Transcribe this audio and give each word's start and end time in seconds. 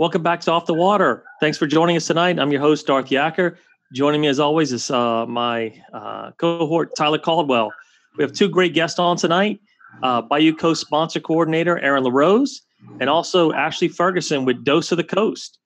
Welcome 0.00 0.22
back 0.22 0.40
to 0.40 0.50
Off 0.52 0.64
the 0.64 0.72
Water. 0.72 1.24
Thanks 1.40 1.58
for 1.58 1.66
joining 1.66 1.94
us 1.94 2.06
tonight. 2.06 2.38
I'm 2.38 2.50
your 2.50 2.62
host, 2.62 2.86
Darth 2.86 3.10
Yacker. 3.10 3.56
Joining 3.92 4.22
me 4.22 4.28
as 4.28 4.40
always 4.40 4.72
is 4.72 4.90
uh, 4.90 5.26
my 5.26 5.74
uh, 5.92 6.30
cohort, 6.38 6.96
Tyler 6.96 7.18
Caldwell. 7.18 7.70
We 8.16 8.24
have 8.24 8.32
two 8.32 8.48
great 8.48 8.72
guests 8.72 8.98
on 8.98 9.18
tonight 9.18 9.60
uh, 10.02 10.22
Bayou 10.22 10.56
Coast 10.56 10.80
sponsor 10.80 11.20
coordinator, 11.20 11.78
Aaron 11.80 12.02
LaRose, 12.02 12.62
and 12.98 13.10
also 13.10 13.52
Ashley 13.52 13.88
Ferguson 13.88 14.46
with 14.46 14.64
Dose 14.64 14.90
of 14.90 14.96
the 14.96 15.04
Coast. 15.04 15.58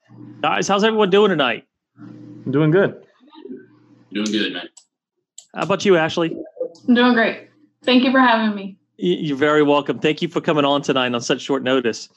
Guys, 0.42 0.66
how's 0.66 0.82
everyone 0.82 1.10
doing 1.10 1.28
tonight? 1.28 1.62
I'm 1.96 2.50
doing 2.50 2.72
good. 2.72 3.06
Doing 4.12 4.32
good, 4.32 4.52
man. 4.52 4.68
How 5.54 5.62
about 5.62 5.84
you, 5.84 5.96
Ashley? 5.96 6.36
I'm 6.88 6.94
doing 6.96 7.14
great. 7.14 7.50
Thank 7.84 8.02
you 8.02 8.10
for 8.10 8.18
having 8.18 8.56
me. 8.56 8.78
You're 8.96 9.36
very 9.36 9.62
welcome. 9.62 10.00
Thank 10.00 10.22
you 10.22 10.28
for 10.28 10.40
coming 10.40 10.64
on 10.64 10.82
tonight 10.82 11.14
on 11.14 11.20
such 11.20 11.40
short 11.40 11.62
notice. 11.62 12.08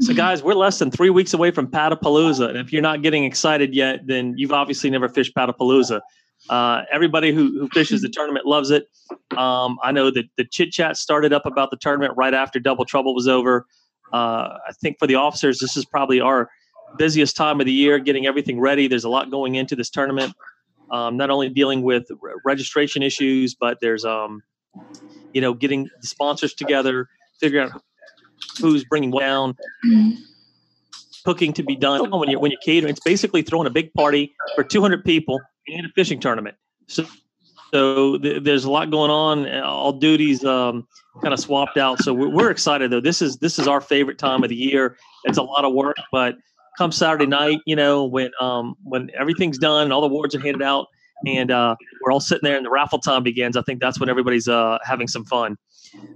So, 0.00 0.14
guys, 0.14 0.42
we're 0.42 0.54
less 0.54 0.78
than 0.78 0.90
three 0.90 1.10
weeks 1.10 1.34
away 1.34 1.50
from 1.50 1.66
Paddlepalooza. 1.66 2.48
And 2.48 2.58
if 2.58 2.72
you're 2.72 2.82
not 2.82 3.02
getting 3.02 3.24
excited 3.24 3.74
yet, 3.74 4.06
then 4.06 4.34
you've 4.36 4.52
obviously 4.52 4.90
never 4.90 5.08
fished 5.08 5.34
Paddlepalooza. 5.34 6.00
Uh, 6.48 6.82
everybody 6.90 7.32
who, 7.32 7.58
who 7.58 7.68
fishes 7.68 8.02
the 8.02 8.08
tournament 8.08 8.46
loves 8.46 8.70
it. 8.70 8.88
Um, 9.36 9.78
I 9.82 9.92
know 9.92 10.10
that 10.10 10.24
the 10.36 10.44
chit 10.44 10.72
chat 10.72 10.96
started 10.96 11.32
up 11.32 11.46
about 11.46 11.70
the 11.70 11.76
tournament 11.76 12.14
right 12.16 12.34
after 12.34 12.58
Double 12.58 12.84
Trouble 12.84 13.14
was 13.14 13.28
over. 13.28 13.66
Uh, 14.12 14.58
I 14.68 14.72
think 14.80 14.98
for 14.98 15.06
the 15.06 15.14
officers, 15.14 15.58
this 15.58 15.76
is 15.76 15.84
probably 15.84 16.20
our 16.20 16.50
busiest 16.98 17.36
time 17.36 17.60
of 17.60 17.66
the 17.66 17.72
year, 17.72 17.98
getting 17.98 18.26
everything 18.26 18.60
ready. 18.60 18.88
There's 18.88 19.04
a 19.04 19.08
lot 19.08 19.30
going 19.30 19.54
into 19.54 19.76
this 19.76 19.90
tournament. 19.90 20.34
Um, 20.90 21.16
not 21.16 21.30
only 21.30 21.48
dealing 21.48 21.82
with 21.82 22.06
re- 22.20 22.34
registration 22.44 23.02
issues, 23.02 23.54
but 23.54 23.78
there's 23.80 24.04
um, 24.04 24.42
you 25.32 25.40
know 25.40 25.54
getting 25.54 25.88
the 26.00 26.06
sponsors 26.06 26.52
together, 26.52 27.08
figuring 27.40 27.70
out 27.70 27.82
who's 28.60 28.84
bringing 28.84 29.10
down, 29.10 29.56
cooking 31.24 31.52
to 31.54 31.62
be 31.62 31.76
done 31.76 32.10
when 32.10 32.30
you're 32.30 32.40
when 32.40 32.50
you're 32.50 32.60
catering. 32.60 32.90
It's 32.90 33.00
basically 33.00 33.42
throwing 33.42 33.66
a 33.66 33.70
big 33.70 33.92
party 33.94 34.34
for 34.54 34.64
200 34.64 35.04
people 35.04 35.40
and 35.68 35.86
a 35.86 35.88
fishing 35.90 36.20
tournament. 36.20 36.56
So, 36.88 37.06
so 37.72 38.18
th- 38.18 38.42
there's 38.42 38.64
a 38.64 38.70
lot 38.70 38.90
going 38.90 39.10
on. 39.10 39.48
All 39.62 39.92
duties 39.92 40.44
um, 40.44 40.86
kind 41.22 41.32
of 41.32 41.40
swapped 41.40 41.76
out. 41.76 42.00
So 42.00 42.12
we're, 42.12 42.28
we're 42.28 42.50
excited 42.50 42.90
though. 42.90 43.00
This 43.00 43.22
is 43.22 43.38
this 43.38 43.58
is 43.58 43.68
our 43.68 43.80
favorite 43.80 44.18
time 44.18 44.42
of 44.42 44.50
the 44.50 44.56
year. 44.56 44.96
It's 45.24 45.38
a 45.38 45.42
lot 45.42 45.64
of 45.64 45.72
work, 45.72 45.96
but 46.10 46.36
come 46.78 46.92
Saturday 46.92 47.26
night, 47.26 47.60
you 47.66 47.76
know, 47.76 48.04
when 48.04 48.30
um, 48.40 48.74
when 48.82 49.10
everything's 49.18 49.58
done, 49.58 49.84
and 49.84 49.92
all 49.92 50.00
the 50.00 50.08
awards 50.08 50.34
are 50.34 50.40
handed 50.40 50.62
out, 50.62 50.86
and 51.26 51.50
uh, 51.50 51.76
we're 52.02 52.12
all 52.12 52.20
sitting 52.20 52.44
there, 52.44 52.56
and 52.56 52.66
the 52.66 52.70
raffle 52.70 52.98
time 52.98 53.22
begins. 53.22 53.56
I 53.56 53.62
think 53.62 53.80
that's 53.80 54.00
when 54.00 54.08
everybody's 54.08 54.48
uh, 54.48 54.78
having 54.84 55.08
some 55.08 55.24
fun. 55.24 55.56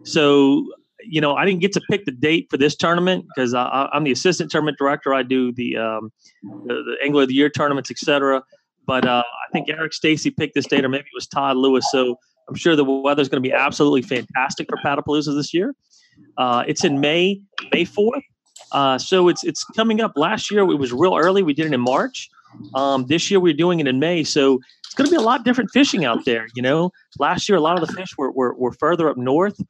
So 0.04 0.66
you 1.02 1.20
know, 1.20 1.34
I 1.34 1.44
didn't 1.44 1.60
get 1.60 1.72
to 1.72 1.80
pick 1.90 2.04
the 2.04 2.12
date 2.12 2.48
for 2.50 2.56
this 2.56 2.74
tournament 2.76 3.26
because 3.28 3.54
I'm 3.54 4.04
the 4.04 4.12
assistant 4.12 4.50
tournament 4.50 4.78
director. 4.78 5.14
I 5.14 5.22
do 5.22 5.52
the 5.52 5.76
um, 5.76 6.12
the, 6.42 6.74
the 6.74 6.96
Angler 7.04 7.22
of 7.22 7.28
the 7.28 7.34
Year 7.34 7.50
tournaments, 7.50 7.90
etc. 7.90 8.42
But 8.86 9.06
uh, 9.06 9.22
I 9.26 9.52
think 9.52 9.68
Eric 9.68 9.92
Stacy 9.92 10.30
picked 10.30 10.54
this 10.54 10.66
date, 10.66 10.84
or 10.84 10.88
maybe 10.88 11.02
it 11.02 11.14
was 11.14 11.26
Todd 11.26 11.56
Lewis. 11.56 11.86
So 11.90 12.18
I'm 12.48 12.54
sure 12.54 12.76
the 12.76 12.84
weather's 12.84 13.28
going 13.28 13.42
to 13.42 13.48
be 13.48 13.52
absolutely 13.52 14.02
fantastic 14.02 14.68
for 14.68 14.78
Paddlepalooza 14.84 15.34
this 15.34 15.52
year. 15.52 15.74
Uh, 16.38 16.64
it's 16.66 16.84
in 16.84 17.00
May, 17.00 17.40
May 17.72 17.84
4th. 17.84 18.22
Uh, 18.72 18.98
so 18.98 19.28
it's 19.28 19.44
it's 19.44 19.64
coming 19.76 20.00
up. 20.00 20.12
Last 20.16 20.50
year 20.50 20.60
it 20.60 20.76
was 20.76 20.92
real 20.92 21.16
early. 21.16 21.42
We 21.42 21.54
did 21.54 21.66
it 21.66 21.72
in 21.72 21.80
March. 21.80 22.28
Um, 22.74 23.06
this 23.06 23.30
year 23.30 23.38
we're 23.38 23.52
doing 23.52 23.80
it 23.80 23.86
in 23.86 23.98
May. 23.98 24.24
So 24.24 24.60
it's 24.84 24.94
going 24.94 25.06
to 25.06 25.10
be 25.10 25.16
a 25.16 25.24
lot 25.24 25.44
different 25.44 25.70
fishing 25.72 26.04
out 26.04 26.24
there. 26.24 26.46
You 26.54 26.62
know, 26.62 26.90
last 27.18 27.48
year 27.48 27.58
a 27.58 27.60
lot 27.60 27.80
of 27.80 27.86
the 27.86 27.92
fish 27.94 28.16
were 28.16 28.30
were, 28.32 28.54
were 28.54 28.72
further 28.72 29.08
up 29.08 29.16
north 29.16 29.60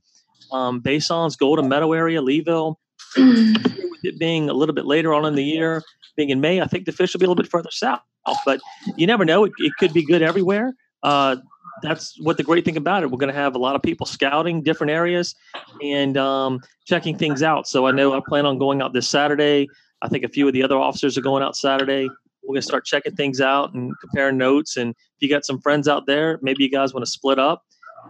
um, 0.52 0.80
Bason's 0.80 1.36
Golden 1.36 1.68
Meadow 1.68 1.92
area, 1.92 2.20
Leeville. 2.20 2.76
with 3.16 4.04
it 4.04 4.18
being 4.18 4.48
a 4.48 4.52
little 4.52 4.74
bit 4.74 4.86
later 4.86 5.14
on 5.14 5.24
in 5.24 5.34
the 5.34 5.44
year, 5.44 5.82
being 6.16 6.30
in 6.30 6.40
May, 6.40 6.60
I 6.60 6.66
think 6.66 6.86
the 6.86 6.92
fish 6.92 7.12
will 7.12 7.18
be 7.18 7.26
a 7.26 7.28
little 7.28 7.42
bit 7.42 7.50
further 7.50 7.70
south. 7.70 8.00
But 8.44 8.60
you 8.96 9.06
never 9.06 9.24
know; 9.24 9.44
it, 9.44 9.52
it 9.58 9.72
could 9.78 9.92
be 9.92 10.04
good 10.04 10.22
everywhere. 10.22 10.74
Uh, 11.02 11.36
that's 11.82 12.18
what 12.20 12.36
the 12.36 12.42
great 12.42 12.64
thing 12.64 12.76
about 12.76 13.02
it. 13.02 13.10
We're 13.10 13.18
going 13.18 13.32
to 13.32 13.38
have 13.38 13.54
a 13.54 13.58
lot 13.58 13.76
of 13.76 13.82
people 13.82 14.06
scouting 14.06 14.62
different 14.62 14.90
areas 14.90 15.34
and 15.82 16.16
um, 16.16 16.60
checking 16.86 17.16
things 17.16 17.42
out. 17.42 17.68
So 17.68 17.86
I 17.86 17.92
know 17.92 18.14
I 18.14 18.20
plan 18.26 18.46
on 18.46 18.58
going 18.58 18.80
out 18.80 18.92
this 18.92 19.08
Saturday. 19.08 19.68
I 20.02 20.08
think 20.08 20.24
a 20.24 20.28
few 20.28 20.46
of 20.46 20.54
the 20.54 20.62
other 20.62 20.76
officers 20.76 21.16
are 21.16 21.22
going 21.22 21.42
out 21.42 21.56
Saturday. 21.56 22.08
We're 22.42 22.54
going 22.54 22.62
to 22.62 22.66
start 22.66 22.84
checking 22.86 23.14
things 23.14 23.40
out 23.40 23.74
and 23.74 23.92
comparing 24.00 24.38
notes. 24.38 24.76
And 24.76 24.90
if 24.90 25.20
you 25.20 25.28
got 25.28 25.44
some 25.44 25.60
friends 25.60 25.86
out 25.86 26.06
there, 26.06 26.38
maybe 26.42 26.64
you 26.64 26.70
guys 26.70 26.94
want 26.94 27.04
to 27.04 27.10
split 27.10 27.38
up 27.38 27.64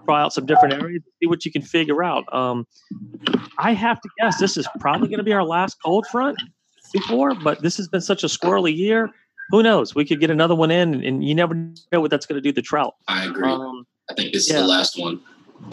try 0.04 0.22
out 0.22 0.32
some 0.32 0.46
different 0.46 0.74
areas, 0.74 1.02
see 1.20 1.26
what 1.26 1.44
you 1.44 1.52
can 1.52 1.62
figure 1.62 2.02
out. 2.02 2.24
Um, 2.34 2.66
I 3.58 3.72
have 3.72 4.00
to 4.00 4.08
guess 4.18 4.38
this 4.38 4.56
is 4.56 4.68
probably 4.80 5.08
going 5.08 5.18
to 5.18 5.24
be 5.24 5.32
our 5.32 5.44
last 5.44 5.76
cold 5.84 6.06
front 6.06 6.38
before, 6.92 7.34
but 7.34 7.62
this 7.62 7.76
has 7.76 7.88
been 7.88 8.00
such 8.00 8.24
a 8.24 8.26
squirrely 8.26 8.76
year. 8.76 9.10
Who 9.50 9.62
knows? 9.62 9.94
We 9.94 10.04
could 10.04 10.20
get 10.20 10.30
another 10.30 10.54
one 10.54 10.70
in, 10.70 11.04
and 11.04 11.24
you 11.24 11.34
never 11.34 11.54
know 11.54 12.00
what 12.00 12.10
that's 12.10 12.26
going 12.26 12.36
to 12.36 12.40
do 12.40 12.50
to 12.50 12.56
the 12.56 12.62
trout. 12.62 12.96
I 13.08 13.26
agree. 13.26 13.48
Um, 13.48 13.86
I 14.10 14.14
think 14.14 14.32
this 14.32 14.50
yeah. 14.50 14.56
is 14.56 14.62
the 14.62 14.68
last 14.68 14.98
one. 14.98 15.20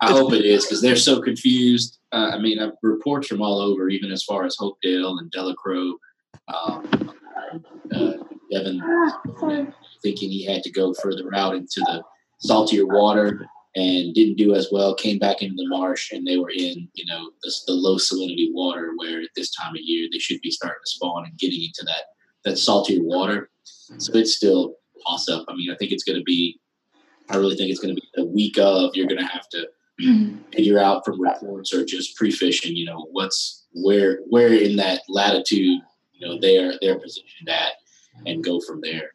I 0.00 0.10
hope 0.10 0.32
it 0.32 0.44
is 0.44 0.64
because 0.64 0.80
they're 0.80 0.96
so 0.96 1.20
confused. 1.20 1.98
Uh, 2.12 2.30
I 2.32 2.38
mean, 2.38 2.58
I've 2.58 2.72
reports 2.82 3.28
from 3.28 3.42
all 3.42 3.60
over, 3.60 3.88
even 3.88 4.10
as 4.10 4.24
far 4.24 4.44
as 4.44 4.56
Hopedale 4.56 5.18
and 5.18 5.30
Delacroix. 5.30 5.92
Um, 6.48 7.12
uh, 7.94 8.12
Devin 8.50 8.80
thinking 10.04 10.30
he 10.30 10.44
had 10.44 10.62
to 10.62 10.70
go 10.70 10.94
further 10.94 11.34
out 11.34 11.56
into 11.56 11.80
the 11.80 12.04
saltier 12.38 12.86
water 12.86 13.48
and 13.74 14.14
didn't 14.14 14.36
do 14.36 14.54
as 14.54 14.68
well. 14.70 14.94
Came 14.94 15.18
back 15.18 15.42
into 15.42 15.56
the 15.56 15.68
marsh 15.68 16.12
and 16.12 16.26
they 16.26 16.38
were 16.38 16.50
in, 16.50 16.88
you 16.94 17.04
know, 17.06 17.30
the, 17.42 17.52
the 17.66 17.72
low 17.72 17.96
salinity 17.96 18.52
water 18.52 18.92
where 18.96 19.20
at 19.20 19.30
this 19.34 19.50
time 19.50 19.74
of 19.74 19.80
year 19.82 20.08
they 20.12 20.18
should 20.18 20.40
be 20.40 20.50
starting 20.50 20.78
to 20.84 20.90
spawn 20.90 21.24
and 21.24 21.38
getting 21.38 21.62
into 21.62 21.82
that 21.86 22.04
that 22.44 22.58
saltier 22.58 23.02
water. 23.02 23.50
So 23.64 24.12
it's 24.14 24.34
still 24.34 24.76
toss 25.06 25.28
up. 25.28 25.46
I 25.48 25.54
mean, 25.54 25.70
I 25.70 25.76
think 25.76 25.92
it's 25.92 26.04
going 26.04 26.18
to 26.18 26.24
be. 26.24 26.60
I 27.30 27.36
really 27.36 27.56
think 27.56 27.70
it's 27.70 27.80
going 27.80 27.94
to 27.94 28.00
be 28.00 28.08
the 28.14 28.26
week 28.26 28.58
of. 28.58 28.94
You're 28.94 29.06
going 29.06 29.20
to 29.20 29.26
have 29.26 29.48
to 29.50 29.68
figure 30.52 30.78
out 30.78 31.04
from 31.04 31.20
reports 31.20 31.72
or 31.72 31.84
just 31.84 32.16
pre-fishing. 32.16 32.76
You 32.76 32.84
know, 32.84 33.08
what's 33.12 33.64
where 33.72 34.20
where 34.28 34.52
in 34.52 34.76
that 34.76 35.02
latitude. 35.08 35.80
You 36.12 36.28
know, 36.28 36.38
they're 36.38 36.74
they're 36.80 36.98
positioned 36.98 37.48
at, 37.48 37.72
and 38.26 38.44
go 38.44 38.60
from 38.60 38.80
there. 38.80 39.10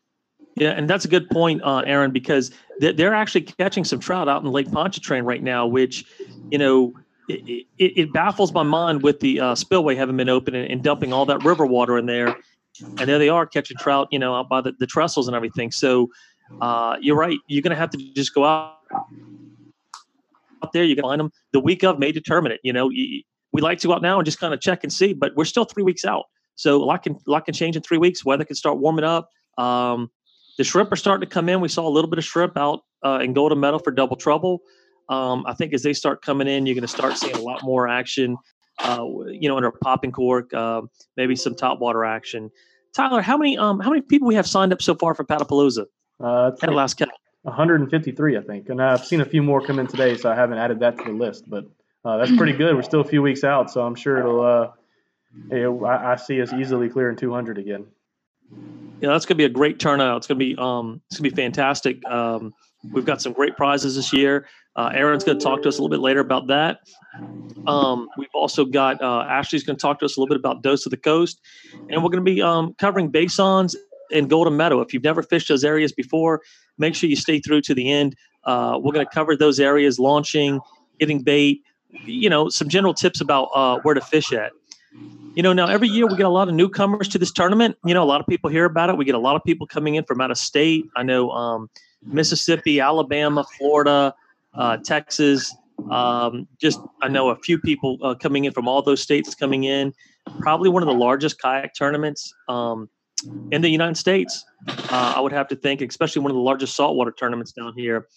Yeah, 0.59 0.71
and 0.71 0.89
that's 0.89 1.05
a 1.05 1.07
good 1.07 1.29
point, 1.29 1.61
uh, 1.63 1.83
Aaron, 1.85 2.11
because 2.11 2.51
they're 2.79 3.13
actually 3.13 3.41
catching 3.41 3.83
some 3.85 3.99
trout 3.99 4.27
out 4.27 4.43
in 4.43 4.51
Lake 4.51 4.69
Pontchartrain 4.69 5.23
right 5.23 5.41
now, 5.41 5.65
which, 5.65 6.05
you 6.51 6.57
know, 6.57 6.93
it, 7.29 7.65
it, 7.77 7.93
it 7.95 8.13
baffles 8.13 8.51
my 8.53 8.63
mind 8.63 9.03
with 9.03 9.19
the 9.21 9.39
uh, 9.39 9.55
spillway 9.55 9.95
having 9.95 10.17
been 10.17 10.29
open 10.29 10.55
and, 10.55 10.69
and, 10.69 10.83
dumping 10.83 11.13
all 11.13 11.25
that 11.27 11.43
river 11.43 11.65
water 11.65 11.97
in 11.97 12.07
there, 12.07 12.35
and 12.81 13.07
there 13.07 13.19
they 13.19 13.29
are 13.29 13.45
catching 13.45 13.77
trout, 13.77 14.07
you 14.11 14.19
know, 14.19 14.35
out 14.35 14.49
by 14.49 14.59
the, 14.59 14.73
the 14.79 14.87
trestles 14.87 15.27
and 15.27 15.35
everything. 15.35 15.71
So 15.71 16.09
uh, 16.59 16.97
you're 16.99 17.15
right. 17.15 17.37
You're 17.47 17.61
going 17.61 17.71
to 17.71 17.77
have 17.77 17.91
to 17.91 17.97
just 18.13 18.33
go 18.33 18.43
out 18.43 18.77
out 20.63 20.73
there. 20.73 20.83
You 20.83 20.95
can 20.95 21.03
find 21.03 21.19
them. 21.19 21.31
The 21.53 21.59
week 21.59 21.83
of 21.83 21.99
may 21.99 22.11
determine 22.11 22.51
it. 22.51 22.59
You 22.63 22.73
know, 22.73 22.87
we 22.87 23.61
like 23.61 23.79
to 23.79 23.87
go 23.87 23.93
out 23.93 24.01
now 24.01 24.17
and 24.19 24.25
just 24.25 24.39
kind 24.39 24.53
of 24.53 24.59
check 24.59 24.83
and 24.83 24.91
see, 24.91 25.13
but 25.13 25.35
we're 25.35 25.45
still 25.45 25.65
three 25.65 25.83
weeks 25.83 26.05
out. 26.05 26.25
So 26.55 26.83
a 26.83 26.85
lot 26.85 27.03
can 27.03 27.13
a 27.15 27.31
lot 27.31 27.45
can 27.45 27.53
change 27.53 27.75
in 27.75 27.81
three 27.81 27.97
weeks. 27.97 28.25
Weather 28.25 28.43
can 28.43 28.55
start 28.55 28.79
warming 28.79 29.05
up. 29.05 29.29
Um, 29.57 30.11
the 30.59 30.65
shrimp 30.65 30.91
are 30.91 30.97
starting 30.97 31.27
to 31.27 31.33
come 31.33 31.47
in. 31.47 31.61
We 31.61 31.69
saw 31.69 31.87
a 31.87 31.89
little 31.89 32.09
bit 32.09 32.19
of 32.19 32.25
shrimp 32.25 32.57
out 32.57 32.81
uh, 33.01 33.19
in 33.23 33.31
Golden 33.31 33.61
Meadow 33.61 33.79
for 33.79 33.91
Double 33.91 34.17
Trouble. 34.17 34.59
Um, 35.07 35.45
I 35.47 35.53
think 35.53 35.73
as 35.73 35.83
they 35.83 35.93
start 35.93 36.21
coming 36.21 36.49
in, 36.49 36.65
you're 36.65 36.75
going 36.75 36.81
to 36.81 36.87
start 36.87 37.17
seeing 37.17 37.33
a 37.33 37.41
lot 37.41 37.63
more 37.63 37.87
action. 37.87 38.35
Uh, 38.77 39.05
you 39.27 39.47
know, 39.47 39.55
under 39.55 39.71
popping 39.71 40.11
cork, 40.11 40.53
uh, 40.53 40.81
maybe 41.15 41.35
some 41.37 41.55
top 41.55 41.79
water 41.79 42.03
action. 42.03 42.51
Tyler, 42.93 43.21
how 43.21 43.37
many 43.37 43.57
um, 43.57 43.79
how 43.79 43.89
many 43.89 44.01
people 44.01 44.27
we 44.27 44.35
have 44.35 44.45
signed 44.45 44.73
up 44.73 44.81
so 44.81 44.95
far 44.95 45.13
for 45.15 45.23
Paddlepalooza? 45.23 45.85
Uh, 46.19 46.51
at 46.61 46.73
last 46.73 46.95
count, 46.97 47.11
153, 47.43 48.37
I 48.37 48.41
think, 48.41 48.67
and 48.67 48.81
I've 48.81 49.05
seen 49.05 49.21
a 49.21 49.25
few 49.25 49.41
more 49.41 49.61
come 49.61 49.79
in 49.79 49.87
today, 49.87 50.17
so 50.17 50.29
I 50.29 50.35
haven't 50.35 50.57
added 50.57 50.81
that 50.81 50.97
to 50.97 51.03
the 51.05 51.11
list. 51.11 51.49
But 51.49 51.65
uh, 52.03 52.17
that's 52.17 52.35
pretty 52.35 52.53
good. 52.53 52.75
We're 52.75 52.81
still 52.81 53.01
a 53.01 53.05
few 53.05 53.21
weeks 53.21 53.45
out, 53.45 53.71
so 53.71 53.81
I'm 53.81 53.95
sure 53.95 54.19
it'll. 54.19 54.41
Uh, 54.41 54.71
it, 55.51 55.67
I, 55.85 56.13
I 56.13 56.15
see 56.17 56.41
us 56.41 56.51
easily 56.51 56.89
clearing 56.89 57.15
200 57.15 57.57
again 57.57 57.85
yeah, 59.01 59.09
that's 59.09 59.25
going 59.25 59.35
to 59.35 59.41
be 59.41 59.45
a 59.45 59.49
great 59.49 59.79
turnout. 59.79 60.17
It's 60.17 60.27
going 60.27 60.39
to 60.39 60.45
be 60.45 60.55
um, 60.57 61.01
it's 61.07 61.19
going 61.19 61.29
to 61.29 61.35
be 61.35 61.41
fantastic. 61.41 62.05
Um, 62.05 62.53
we've 62.91 63.05
got 63.05 63.21
some 63.21 63.33
great 63.33 63.55
prizes 63.55 63.95
this 63.95 64.11
year. 64.11 64.47
Uh, 64.75 64.91
Aaron's 64.93 65.23
going 65.23 65.37
to 65.37 65.43
talk 65.43 65.61
to 65.63 65.69
us 65.69 65.77
a 65.77 65.81
little 65.81 65.89
bit 65.89 66.01
later 66.01 66.19
about 66.19 66.47
that. 66.47 66.79
Um, 67.67 68.07
we've 68.17 68.29
also 68.33 68.65
got 68.65 69.01
uh, 69.01 69.25
Ashley's 69.27 69.63
going 69.63 69.77
to 69.77 69.81
talk 69.81 69.99
to 69.99 70.05
us 70.05 70.15
a 70.15 70.19
little 70.19 70.33
bit 70.33 70.39
about 70.39 70.63
Dose 70.63 70.85
of 70.85 70.91
the 70.91 70.97
Coast, 70.97 71.41
and 71.89 72.03
we're 72.03 72.09
going 72.09 72.23
to 72.23 72.31
be 72.31 72.41
um, 72.41 72.73
covering 72.77 73.09
Basons 73.09 73.75
and 74.11 74.29
Golden 74.29 74.55
Meadow. 74.57 74.81
If 74.81 74.93
you've 74.93 75.03
never 75.03 75.21
fished 75.21 75.47
those 75.47 75.63
areas 75.63 75.91
before, 75.91 76.41
make 76.77 76.95
sure 76.95 77.09
you 77.09 77.15
stay 77.15 77.39
through 77.39 77.61
to 77.61 77.73
the 77.73 77.91
end. 77.91 78.15
Uh, 78.43 78.79
we're 78.81 78.93
going 78.93 79.05
to 79.05 79.11
cover 79.13 79.35
those 79.35 79.59
areas, 79.59 79.99
launching, 79.99 80.59
getting 80.99 81.21
bait, 81.21 81.61
you 82.05 82.29
know, 82.29 82.49
some 82.49 82.69
general 82.69 82.93
tips 82.93 83.21
about 83.21 83.49
uh, 83.53 83.79
where 83.83 83.93
to 83.93 84.01
fish 84.01 84.31
at 84.31 84.51
you 85.35 85.43
know, 85.43 85.53
now 85.53 85.67
every 85.67 85.87
year 85.87 86.07
we 86.07 86.15
get 86.15 86.25
a 86.25 86.29
lot 86.29 86.47
of 86.47 86.53
newcomers 86.53 87.07
to 87.09 87.17
this 87.17 87.31
tournament. 87.31 87.77
You 87.85 87.93
know, 87.93 88.03
a 88.03 88.05
lot 88.05 88.21
of 88.21 88.27
people 88.27 88.49
hear 88.49 88.65
about 88.65 88.89
it. 88.89 88.97
We 88.97 89.05
get 89.05 89.15
a 89.15 89.19
lot 89.19 89.35
of 89.35 89.43
people 89.43 89.67
coming 89.67 89.95
in 89.95 90.03
from 90.03 90.21
out 90.21 90.31
of 90.31 90.37
state. 90.37 90.85
I 90.95 91.03
know 91.03 91.31
um, 91.31 91.69
Mississippi, 92.03 92.79
Alabama, 92.79 93.45
Florida, 93.57 94.13
uh, 94.53 94.77
Texas. 94.77 95.55
Um, 95.89 96.47
just 96.59 96.79
I 97.01 97.07
know 97.07 97.29
a 97.29 97.35
few 97.37 97.57
people 97.57 97.97
uh, 98.03 98.15
coming 98.15 98.45
in 98.45 98.51
from 98.51 98.67
all 98.67 98.81
those 98.81 99.01
states 99.01 99.33
coming 99.35 99.63
in. 99.63 99.93
probably 100.39 100.69
one 100.69 100.83
of 100.83 100.87
the 100.87 100.93
largest 100.93 101.41
kayak 101.41 101.73
tournaments 101.73 102.33
um, 102.47 102.89
in 103.51 103.61
the 103.61 103.69
United 103.69 103.97
States. 103.97 104.43
Uh, 104.67 105.13
I 105.15 105.19
would 105.19 105.31
have 105.31 105.47
to 105.49 105.55
think, 105.55 105.81
especially 105.81 106.21
one 106.21 106.31
of 106.31 106.35
the 106.35 106.41
largest 106.41 106.75
saltwater 106.75 107.11
tournaments 107.11 107.51
down 107.51 107.73
here. 107.75 108.07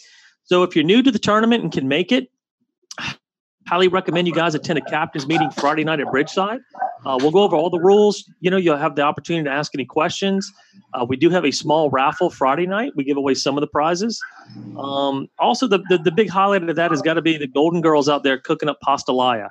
So 0.45 0.63
if 0.63 0.75
you're 0.75 0.85
new 0.85 1.03
to 1.03 1.11
the 1.11 1.19
tournament 1.19 1.63
and 1.63 1.73
can 1.73 1.89
make 1.89 2.11
it, 2.11 2.31
highly 3.67 3.89
recommend 3.89 4.27
you 4.27 4.35
guys 4.35 4.55
attend 4.55 4.79
a 4.79 4.83
captain's 4.83 5.27
meeting 5.27 5.51
Friday 5.51 5.85
night 5.85 6.01
at 6.01 6.07
Bridgeside. 6.07 6.61
Uh, 7.05 7.19
we'll 7.21 7.31
go 7.31 7.43
over 7.43 7.57
all 7.57 7.71
the 7.71 7.81
rules. 7.81 8.29
You 8.41 8.51
know, 8.51 8.57
you'll 8.57 8.77
have 8.77 8.97
the 8.97 9.03
opportunity 9.03 9.45
to 9.45 9.51
ask 9.51 9.75
any 9.75 9.85
questions. 9.85 10.51
Uh, 10.95 11.05
we 11.09 11.17
do 11.17 11.31
have 11.31 11.45
a 11.45 11.51
small 11.51 11.91
raffle 11.91 12.31
Friday 12.31 12.67
night. 12.67 12.93
We 12.97 13.05
give 13.05 13.17
away 13.17 13.35
some 13.35 13.57
of 13.57 13.61
the 13.61 13.67
prizes. 13.67 14.21
Um, 14.79 15.29
also, 15.39 15.67
the, 15.67 15.79
the, 15.89 15.99
the 15.99 16.13
big 16.13 16.29
highlight 16.29 16.63
of 16.69 16.77
that 16.77 16.91
has 16.91 17.03
got 17.03 17.15
to 17.15 17.23
be 17.23 17.37
the 17.37 17.47
Golden 17.47 17.81
Girls 17.81 18.09
out 18.09 18.23
there 18.23 18.39
cooking 18.39 18.69
up 18.69 18.79
pastalaya. 18.87 19.49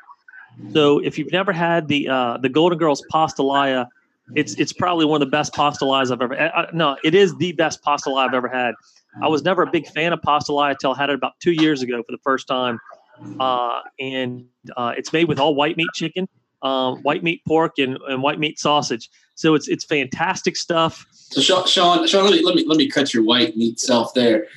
So 0.74 1.00
if 1.00 1.18
you've 1.18 1.32
never 1.32 1.54
had 1.54 1.88
the 1.88 2.10
uh, 2.10 2.38
the 2.38 2.50
Golden 2.50 2.78
Girls 2.78 3.04
pastalaya, 3.12 3.88
it's 4.36 4.54
it's 4.56 4.74
probably 4.74 5.06
one 5.06 5.22
of 5.22 5.28
the 5.28 5.32
best 5.32 5.54
pastalayas 5.54 6.12
I've 6.12 6.22
ever. 6.22 6.40
Uh, 6.40 6.68
no, 6.74 6.98
it 7.04 7.16
is 7.16 7.36
the 7.38 7.54
best 7.54 7.82
pastalaya 7.84 8.28
I've 8.28 8.34
ever 8.34 8.50
had. 8.50 8.76
I 9.22 9.28
was 9.28 9.44
never 9.44 9.64
a 9.64 9.70
big 9.70 9.88
fan 9.88 10.14
of 10.14 10.20
pastalaya 10.22 10.72
until 10.72 10.94
I 10.94 10.98
had 10.98 11.10
it 11.10 11.16
about 11.16 11.34
two 11.42 11.52
years 11.52 11.82
ago 11.82 12.04
for 12.04 12.12
the 12.12 12.22
first 12.24 12.48
time 12.48 12.80
uh, 13.40 13.82
and 14.00 14.46
uh, 14.78 14.94
it's 14.98 15.14
made 15.14 15.28
with 15.28 15.40
all 15.40 15.56
white 15.56 15.78
meat 15.78 15.90
chicken, 15.94 16.28
um, 16.62 17.02
white 17.04 17.24
meat 17.24 17.42
pork, 17.48 17.80
and, 17.80 17.98
and 18.08 18.22
white 18.22 18.40
meat 18.40 18.60
sausage. 18.60 19.10
So 19.36 19.56
it's 19.56 19.68
it's 19.68 19.84
fantastic 19.84 20.56
stuff. 20.56 21.06
So 21.12 21.42
Sean, 21.42 21.66
Sean, 21.66 22.06
Sean 22.08 22.26
let 22.26 22.34
me 22.34 22.44
let 22.44 22.56
me 22.56 22.66
let 22.66 22.78
me 22.78 22.88
cut 22.90 23.14
your 23.14 23.24
white 23.24 23.56
meat 23.58 23.80
self 23.80 24.14
there. 24.14 24.48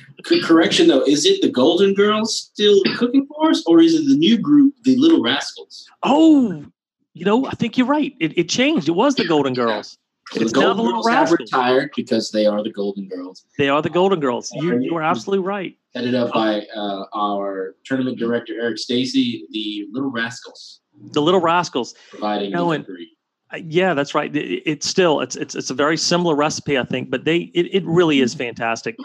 correction 0.43 0.87
though, 0.87 1.03
is 1.03 1.25
it 1.25 1.41
the 1.41 1.49
Golden 1.49 1.93
Girls 1.93 2.35
still 2.53 2.81
cooking 2.95 3.25
for 3.27 3.49
us, 3.49 3.63
or 3.65 3.81
is 3.81 3.95
it 3.95 4.05
the 4.07 4.17
new 4.17 4.37
group, 4.37 4.73
the 4.83 4.95
Little 4.97 5.23
Rascals? 5.23 5.89
Oh, 6.03 6.65
you 7.13 7.25
know, 7.25 7.45
I 7.47 7.51
think 7.51 7.77
you're 7.77 7.87
right. 7.87 8.13
It, 8.19 8.37
it 8.37 8.49
changed. 8.49 8.89
It 8.89 8.91
was 8.91 9.15
the 9.15 9.25
Golden 9.25 9.53
Girls. 9.53 9.97
So 10.31 10.41
it's 10.41 10.51
the 10.51 10.59
Golden 10.59 10.85
the 10.85 10.91
Girls 10.91 11.09
have 11.09 11.31
retired 11.31 11.91
because 11.95 12.31
they 12.31 12.47
are 12.47 12.63
the 12.63 12.71
Golden 12.71 13.07
Girls. 13.07 13.45
They 13.57 13.69
are 13.69 13.81
the 13.81 13.91
Golden 13.91 14.19
Girls. 14.19 14.51
You, 14.55 14.79
you 14.79 14.95
are 14.95 15.03
absolutely 15.03 15.45
right. 15.45 15.77
Headed 15.93 16.15
up 16.15 16.33
by 16.33 16.65
uh, 16.75 17.05
our 17.13 17.75
tournament 17.85 18.17
director 18.17 18.53
Eric 18.59 18.79
Stacy, 18.79 19.45
the 19.51 19.87
Little 19.91 20.09
Rascals. 20.09 20.81
The 21.11 21.21
Little 21.21 21.41
Rascals. 21.41 21.93
Providing 22.09 22.49
you 22.49 22.55
know, 22.55 22.71
and, 22.71 22.85
uh, 23.53 23.57
yeah, 23.63 23.93
that's 23.93 24.15
right. 24.15 24.35
It, 24.35 24.63
it's 24.65 24.87
still 24.87 25.21
it's 25.21 25.35
it's 25.35 25.53
it's 25.53 25.69
a 25.69 25.75
very 25.75 25.97
similar 25.97 26.35
recipe, 26.35 26.77
I 26.77 26.83
think, 26.83 27.11
but 27.11 27.25
they 27.25 27.51
it, 27.53 27.67
it 27.73 27.85
really 27.85 28.19
is 28.19 28.33
fantastic. 28.33 28.97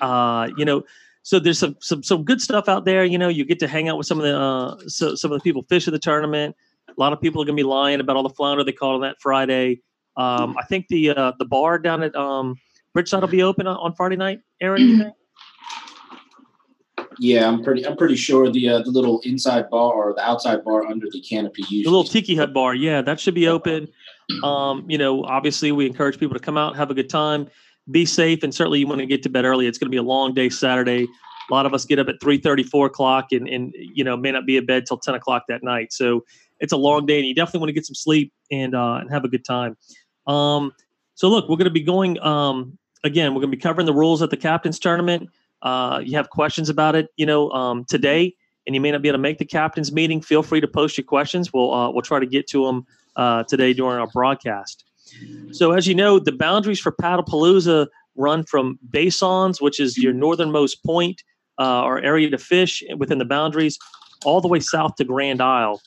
Uh, 0.00 0.48
you 0.56 0.64
know, 0.64 0.82
so 1.22 1.38
there's 1.38 1.58
some 1.58 1.76
some 1.80 2.02
some 2.02 2.24
good 2.24 2.40
stuff 2.40 2.68
out 2.68 2.84
there. 2.84 3.04
You 3.04 3.18
know, 3.18 3.28
you 3.28 3.44
get 3.44 3.60
to 3.60 3.68
hang 3.68 3.88
out 3.88 3.96
with 3.96 4.06
some 4.06 4.18
of 4.18 4.24
the 4.24 4.38
uh, 4.38 4.88
so, 4.88 5.14
some 5.14 5.30
of 5.30 5.38
the 5.38 5.42
people 5.42 5.62
fish 5.68 5.86
at 5.86 5.92
the 5.92 5.98
tournament. 5.98 6.56
A 6.88 6.92
lot 7.00 7.12
of 7.12 7.20
people 7.20 7.40
are 7.40 7.44
going 7.44 7.56
to 7.56 7.62
be 7.62 7.66
lying 7.66 8.00
about 8.00 8.16
all 8.16 8.24
the 8.24 8.30
flounder 8.30 8.64
they 8.64 8.72
caught 8.72 8.96
on 8.96 9.02
that 9.02 9.20
Friday. 9.20 9.80
Um, 10.20 10.56
I 10.58 10.64
think 10.64 10.86
the 10.88 11.10
uh, 11.10 11.32
the 11.38 11.44
bar 11.44 11.78
down 11.78 12.02
at 12.02 12.14
um, 12.14 12.56
Bridgeside 12.94 13.22
will 13.22 13.28
be 13.28 13.42
open 13.42 13.66
on, 13.66 13.76
on 13.76 13.94
Friday 13.94 14.16
night. 14.16 14.40
Aaron, 14.60 15.12
Yeah, 17.18 17.48
I'm 17.48 17.62
pretty. 17.62 17.86
I'm 17.86 17.96
pretty 17.96 18.16
sure 18.16 18.50
the 18.50 18.68
uh, 18.68 18.82
the 18.82 18.90
little 18.90 19.20
inside 19.24 19.70
bar 19.70 19.92
or 19.92 20.14
the 20.14 20.22
outside 20.22 20.64
bar 20.64 20.86
under 20.86 21.06
the 21.10 21.20
canopy. 21.20 21.62
Usually. 21.62 21.82
The 21.84 21.90
little 21.90 22.04
tiki 22.04 22.36
hut 22.36 22.52
bar. 22.52 22.74
Yeah, 22.74 23.02
that 23.02 23.18
should 23.20 23.34
be 23.34 23.48
open. 23.48 23.88
Um, 24.44 24.84
you 24.88 24.96
know, 24.96 25.24
obviously, 25.24 25.72
we 25.72 25.86
encourage 25.86 26.18
people 26.18 26.34
to 26.34 26.40
come 26.40 26.56
out, 26.56 26.76
have 26.76 26.90
a 26.90 26.94
good 26.94 27.10
time, 27.10 27.48
be 27.90 28.06
safe, 28.06 28.42
and 28.42 28.54
certainly 28.54 28.78
you 28.78 28.86
want 28.86 29.00
to 29.00 29.06
get 29.06 29.22
to 29.24 29.28
bed 29.28 29.44
early. 29.44 29.66
It's 29.66 29.76
going 29.76 29.88
to 29.88 29.90
be 29.90 29.96
a 29.96 30.02
long 30.02 30.34
day 30.34 30.48
Saturday. 30.48 31.08
A 31.50 31.54
lot 31.54 31.66
of 31.66 31.74
us 31.74 31.84
get 31.84 31.98
up 31.98 32.08
at 32.08 32.20
3 32.20 32.38
30, 32.38 32.62
4 32.62 32.86
o'clock 32.86 33.32
and, 33.32 33.48
and, 33.48 33.74
you 33.76 34.04
know, 34.04 34.16
may 34.16 34.30
not 34.30 34.46
be 34.46 34.56
in 34.56 34.66
bed 34.66 34.86
till 34.86 34.98
10 34.98 35.16
o'clock 35.16 35.44
that 35.48 35.64
night. 35.64 35.92
So 35.92 36.24
it's 36.60 36.72
a 36.72 36.76
long 36.76 37.06
day 37.06 37.18
and 37.18 37.26
you 37.26 37.34
definitely 37.34 37.60
want 37.60 37.68
to 37.70 37.72
get 37.72 37.86
some 37.86 37.96
sleep 37.96 38.32
and, 38.52 38.74
uh, 38.74 38.98
and 39.00 39.10
have 39.10 39.24
a 39.24 39.28
good 39.28 39.44
time. 39.44 39.76
Um, 40.26 40.72
so 41.14 41.28
look, 41.28 41.48
we're 41.48 41.56
going 41.56 41.64
to 41.64 41.70
be 41.70 41.82
going 41.82 42.20
um, 42.20 42.78
again. 43.04 43.34
We're 43.34 43.40
going 43.40 43.50
to 43.50 43.56
be 43.56 43.60
covering 43.62 43.86
the 43.86 43.94
rules 43.94 44.22
at 44.22 44.30
the 44.30 44.36
captain's 44.36 44.78
tournament. 44.78 45.28
Uh, 45.62 46.00
you 46.04 46.16
have 46.16 46.30
questions 46.30 46.68
about 46.68 46.94
it, 46.94 47.08
you 47.16 47.26
know, 47.26 47.50
um, 47.50 47.84
today, 47.84 48.34
and 48.66 48.74
you 48.74 48.80
may 48.80 48.90
not 48.90 49.02
be 49.02 49.08
able 49.08 49.18
to 49.18 49.22
make 49.22 49.38
the 49.38 49.44
captain's 49.44 49.92
meeting. 49.92 50.22
Feel 50.22 50.42
free 50.42 50.60
to 50.60 50.68
post 50.68 50.96
your 50.96 51.04
questions. 51.04 51.52
We'll 51.52 51.72
uh, 51.72 51.90
we'll 51.90 52.02
try 52.02 52.20
to 52.20 52.26
get 52.26 52.46
to 52.48 52.64
them 52.64 52.86
uh, 53.16 53.44
today 53.44 53.72
during 53.72 53.98
our 53.98 54.06
broadcast. 54.08 54.84
So 55.52 55.72
as 55.72 55.86
you 55.86 55.94
know, 55.94 56.18
the 56.18 56.32
boundaries 56.32 56.78
for 56.78 56.92
Paddlepalooza 56.92 57.88
run 58.14 58.44
from 58.44 58.78
Basons, 58.90 59.60
which 59.60 59.80
is 59.80 59.98
your 59.98 60.12
northernmost 60.12 60.84
point 60.84 61.22
uh, 61.58 61.82
or 61.82 62.00
area 62.00 62.30
to 62.30 62.38
fish 62.38 62.82
within 62.96 63.18
the 63.18 63.24
boundaries, 63.24 63.78
all 64.24 64.40
the 64.40 64.48
way 64.48 64.60
south 64.60 64.96
to 64.96 65.04
Grand 65.04 65.42
Isle. 65.42 65.80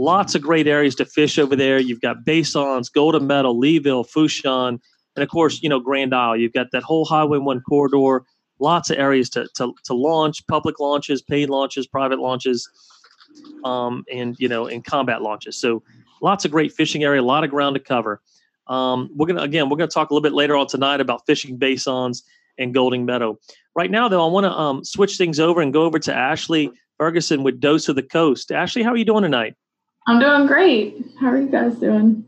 Lots 0.00 0.34
of 0.34 0.40
great 0.40 0.66
areas 0.66 0.94
to 0.94 1.04
fish 1.04 1.38
over 1.38 1.54
there. 1.54 1.78
You've 1.78 2.00
got 2.00 2.24
Basons, 2.24 2.88
Golden 2.88 3.26
Meadow, 3.26 3.52
Leeville, 3.52 4.08
Fourchon, 4.08 4.80
and 5.14 5.22
of 5.22 5.28
course, 5.28 5.62
you 5.62 5.68
know, 5.68 5.78
Grand 5.78 6.14
Isle. 6.14 6.38
You've 6.38 6.54
got 6.54 6.68
that 6.72 6.82
whole 6.82 7.04
Highway 7.04 7.36
1 7.36 7.60
corridor. 7.68 8.24
Lots 8.60 8.88
of 8.88 8.96
areas 8.96 9.28
to, 9.30 9.46
to, 9.56 9.74
to 9.84 9.92
launch, 9.92 10.46
public 10.46 10.80
launches, 10.80 11.20
paid 11.20 11.50
launches, 11.50 11.86
private 11.86 12.18
launches, 12.18 12.66
um, 13.62 14.06
and, 14.10 14.36
you 14.38 14.48
know, 14.48 14.66
and 14.66 14.82
combat 14.82 15.20
launches. 15.20 15.60
So 15.60 15.82
lots 16.22 16.46
of 16.46 16.50
great 16.50 16.72
fishing 16.72 17.04
area, 17.04 17.20
a 17.20 17.22
lot 17.22 17.44
of 17.44 17.50
ground 17.50 17.74
to 17.74 17.80
cover. 17.80 18.22
Um, 18.68 19.10
we're 19.14 19.26
gonna 19.26 19.42
again, 19.42 19.68
we're 19.68 19.76
gonna 19.76 19.90
talk 19.90 20.08
a 20.08 20.14
little 20.14 20.22
bit 20.22 20.32
later 20.32 20.56
on 20.56 20.66
tonight 20.66 21.02
about 21.02 21.26
fishing 21.26 21.58
basons 21.58 22.22
and 22.56 22.72
Golden 22.72 23.04
Meadow. 23.04 23.38
Right 23.74 23.90
now, 23.90 24.08
though, 24.08 24.26
I 24.26 24.32
want 24.32 24.44
to 24.44 24.52
um, 24.52 24.82
switch 24.82 25.18
things 25.18 25.38
over 25.38 25.60
and 25.60 25.74
go 25.74 25.82
over 25.82 25.98
to 25.98 26.14
Ashley 26.14 26.70
Ferguson 26.96 27.42
with 27.42 27.60
Dose 27.60 27.90
of 27.90 27.96
the 27.96 28.02
Coast. 28.02 28.50
Ashley, 28.50 28.82
how 28.82 28.92
are 28.92 28.96
you 28.96 29.04
doing 29.04 29.24
tonight? 29.24 29.56
I'm 30.06 30.18
doing 30.18 30.46
great. 30.46 31.04
How 31.20 31.28
are 31.28 31.40
you 31.40 31.48
guys 31.48 31.76
doing? 31.76 32.24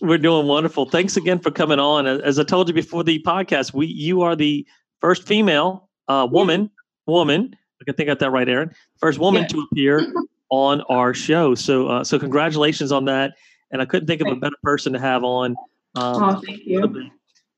We're 0.00 0.18
doing 0.18 0.46
wonderful. 0.46 0.88
Thanks 0.88 1.16
again 1.16 1.38
for 1.38 1.50
coming 1.50 1.78
on. 1.78 2.06
As 2.06 2.38
I 2.38 2.44
told 2.44 2.68
you 2.68 2.74
before 2.74 3.02
the 3.02 3.22
podcast, 3.22 3.72
we 3.72 3.86
you 3.86 4.22
are 4.22 4.36
the 4.36 4.66
first 5.00 5.26
female 5.26 5.88
uh, 6.08 6.26
woman 6.30 6.70
woman. 7.06 7.56
I 7.80 7.84
can 7.84 7.94
think 7.94 8.08
I 8.08 8.12
got 8.12 8.20
that 8.20 8.30
right, 8.30 8.48
Aaron. 8.48 8.72
First 8.98 9.18
woman 9.18 9.42
yeah. 9.42 9.48
to 9.48 9.66
appear 9.70 10.12
on 10.50 10.82
our 10.82 11.14
show. 11.14 11.54
So 11.54 11.88
uh, 11.88 12.04
so 12.04 12.18
congratulations 12.18 12.92
on 12.92 13.06
that. 13.06 13.34
And 13.70 13.82
I 13.82 13.84
couldn't 13.84 14.06
think 14.06 14.20
of 14.20 14.28
a 14.28 14.36
better 14.36 14.56
person 14.62 14.92
to 14.92 14.98
have 14.98 15.24
on. 15.24 15.56
Um, 15.96 16.22
oh, 16.22 16.42
thank 16.44 16.64
you. 16.64 17.10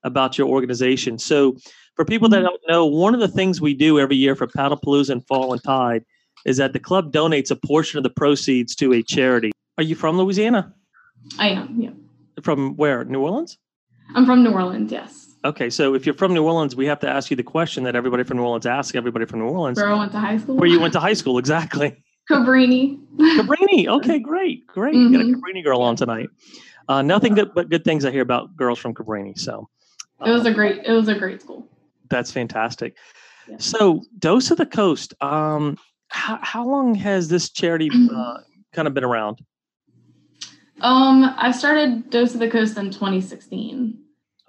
About 0.05 0.39
your 0.39 0.49
organization. 0.49 1.19
So 1.19 1.57
for 1.97 2.05
people 2.05 2.29
that 2.31 2.37
mm-hmm. 2.39 2.47
don't 2.47 2.63
know, 2.69 2.87
one 2.87 3.15
of 3.15 3.21
the 3.21 3.29
things 3.29 3.61
we 3.61 3.75
do 3.75 3.99
every 3.99 4.17
year 4.17 4.35
for 4.35 4.47
Paddlepalooza 4.47 5.11
and 5.11 5.27
Fall 5.27 5.53
and 5.53 5.63
Tide 5.63 6.05
is 6.47 6.57
that 6.57 6.73
the 6.73 6.79
club 6.79 7.13
donates 7.13 7.51
a 7.51 7.57
portion 7.57 7.99
of 7.99 8.05
the 8.05 8.11
proceeds 8.11 8.75
to 8.77 8.93
a 8.93 9.03
charity. 9.03 9.51
Are 9.79 9.85
you 9.85 9.95
from 9.95 10.19
Louisiana? 10.19 10.75
I 11.39 11.51
am, 11.51 11.81
yeah. 11.81 11.91
From 12.43 12.75
where? 12.77 13.05
New 13.05 13.21
Orleans? 13.21 13.59
I'm 14.15 14.27
from 14.27 14.43
New 14.43 14.51
Orleans, 14.51 14.91
yes. 14.91 15.37
Okay, 15.45 15.71
so 15.71 15.95
if 15.95 16.05
you're 16.05 16.17
from 16.17 16.35
New 16.35 16.45
Orleans, 16.45 16.75
we 16.75 16.85
have 16.87 16.99
to 17.01 17.09
ask 17.09 17.31
you 17.31 17.37
the 17.37 17.45
question 17.45 17.85
that 17.85 17.95
everybody 17.95 18.25
from 18.25 18.39
New 18.39 18.43
Orleans 18.43 18.67
asks 18.67 18.97
everybody 18.97 19.25
from 19.25 19.39
New 19.39 19.47
Orleans. 19.47 19.79
Where 19.79 19.89
I 19.89 19.95
went 19.97 20.11
to 20.13 20.19
high 20.19 20.37
school? 20.37 20.57
Where 20.57 20.69
you 20.69 20.81
went 20.81 20.93
to 20.95 21.01
high 21.01 21.13
school, 21.13 21.39
exactly. 21.39 22.03
Cabrini. 22.31 22.99
Cabrini. 23.19 23.87
Okay, 23.87 24.19
great, 24.19 24.67
great. 24.67 24.97
Mm-hmm. 24.97 25.13
Got 25.13 25.21
a 25.21 25.25
mm-hmm. 25.25 25.41
Cabrini 25.41 25.65
girl 25.65 25.81
on 25.81 25.95
tonight. 25.95 26.29
Uh, 26.89 27.03
nothing 27.03 27.35
good 27.35 27.55
but 27.55 27.69
good 27.69 27.85
things 27.85 28.05
I 28.05 28.11
hear 28.11 28.23
about 28.23 28.57
girls 28.57 28.81
from 28.81 28.95
Cabrini. 28.95 29.39
So 29.39 29.69
it 30.27 30.31
was 30.31 30.45
a 30.45 30.53
great 30.53 30.85
it 30.85 30.93
was 30.93 31.09
a 31.09 31.15
great 31.15 31.41
school. 31.41 31.69
That's 32.11 32.33
fantastic. 32.33 32.97
Yeah. 33.49 33.57
So 33.59 34.03
Dose 34.19 34.51
of 34.51 34.59
the 34.59 34.67
Coast. 34.67 35.15
Um, 35.23 35.79
how, 36.09 36.39
how 36.43 36.67
long 36.67 36.95
has 36.97 37.29
this 37.29 37.51
charity 37.51 37.91
uh, 38.15 38.39
kind 38.73 38.89
of 38.89 38.95
been 38.95 39.05
around? 39.05 39.41
Um, 40.81 41.35
I 41.37 41.51
started 41.51 42.11
Dose 42.11 42.35
of 42.35 42.41
the 42.41 42.51
Coast 42.51 42.77
in 42.77 42.91
2016. 42.91 43.99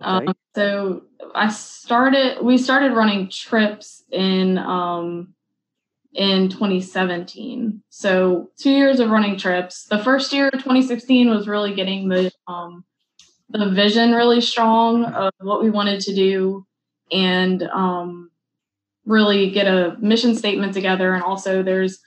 Okay. 0.01 0.25
Um, 0.27 0.33
so 0.55 1.03
I 1.35 1.49
started. 1.49 2.41
We 2.41 2.57
started 2.57 2.93
running 2.93 3.29
trips 3.29 4.03
in 4.11 4.57
um, 4.57 5.33
in 6.13 6.49
2017. 6.49 7.81
So 7.89 8.49
two 8.57 8.71
years 8.71 8.99
of 8.99 9.09
running 9.09 9.37
trips. 9.37 9.85
The 9.85 9.99
first 9.99 10.31
year, 10.31 10.49
2016, 10.51 11.29
was 11.29 11.47
really 11.47 11.73
getting 11.73 12.09
the 12.09 12.31
um, 12.47 12.83
the 13.49 13.69
vision 13.69 14.11
really 14.11 14.41
strong 14.41 15.05
of 15.05 15.33
what 15.39 15.63
we 15.63 15.69
wanted 15.69 15.99
to 16.01 16.15
do, 16.15 16.65
and 17.11 17.63
um, 17.63 18.31
really 19.05 19.49
get 19.49 19.67
a 19.67 19.97
mission 19.99 20.35
statement 20.35 20.73
together. 20.73 21.13
And 21.13 21.23
also, 21.23 21.63
there's 21.63 21.99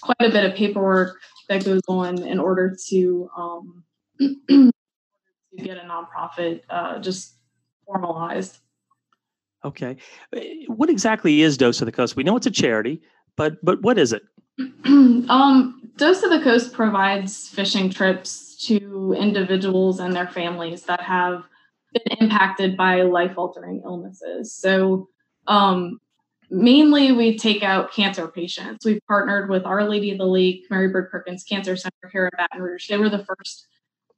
quite 0.00 0.20
a 0.20 0.30
bit 0.30 0.44
of 0.44 0.54
paperwork 0.54 1.18
that 1.48 1.64
goes 1.64 1.82
on 1.88 2.22
in 2.22 2.38
order 2.38 2.76
to 2.88 3.28
um, 3.36 3.84
to 4.18 4.72
get 5.56 5.78
a 5.78 5.80
nonprofit 5.80 6.62
uh, 6.70 6.98
just 6.98 7.36
formalized. 7.86 8.58
Okay, 9.64 9.96
what 10.68 10.88
exactly 10.88 11.42
is 11.42 11.56
Dose 11.56 11.80
of 11.80 11.86
the 11.86 11.92
Coast? 11.92 12.14
We 12.14 12.22
know 12.22 12.36
it's 12.36 12.46
a 12.46 12.50
charity, 12.50 13.02
but 13.36 13.62
but 13.64 13.82
what 13.82 13.98
is 13.98 14.12
it? 14.12 14.22
um, 14.84 15.90
Dose 15.96 16.22
of 16.22 16.30
the 16.30 16.40
Coast 16.40 16.72
provides 16.72 17.48
fishing 17.48 17.90
trips 17.90 18.56
to 18.66 19.14
individuals 19.18 19.98
and 19.98 20.14
their 20.14 20.28
families 20.28 20.82
that 20.82 21.00
have 21.00 21.44
been 21.92 22.18
impacted 22.20 22.76
by 22.76 23.02
life-altering 23.02 23.82
illnesses. 23.84 24.54
So 24.54 25.08
um, 25.46 25.98
mainly 26.50 27.12
we 27.12 27.36
take 27.36 27.62
out 27.62 27.92
cancer 27.92 28.28
patients. 28.28 28.84
We've 28.84 29.00
partnered 29.06 29.50
with 29.50 29.64
Our 29.64 29.88
Lady 29.88 30.10
of 30.12 30.18
the 30.18 30.26
Lake, 30.26 30.66
Mary 30.70 30.88
Bird 30.88 31.10
Perkins 31.10 31.44
Cancer 31.44 31.76
Center 31.76 32.08
here 32.10 32.26
at 32.26 32.36
Baton 32.36 32.62
Rouge. 32.62 32.88
They 32.88 32.98
were 32.98 33.08
the 33.08 33.24
first 33.24 33.66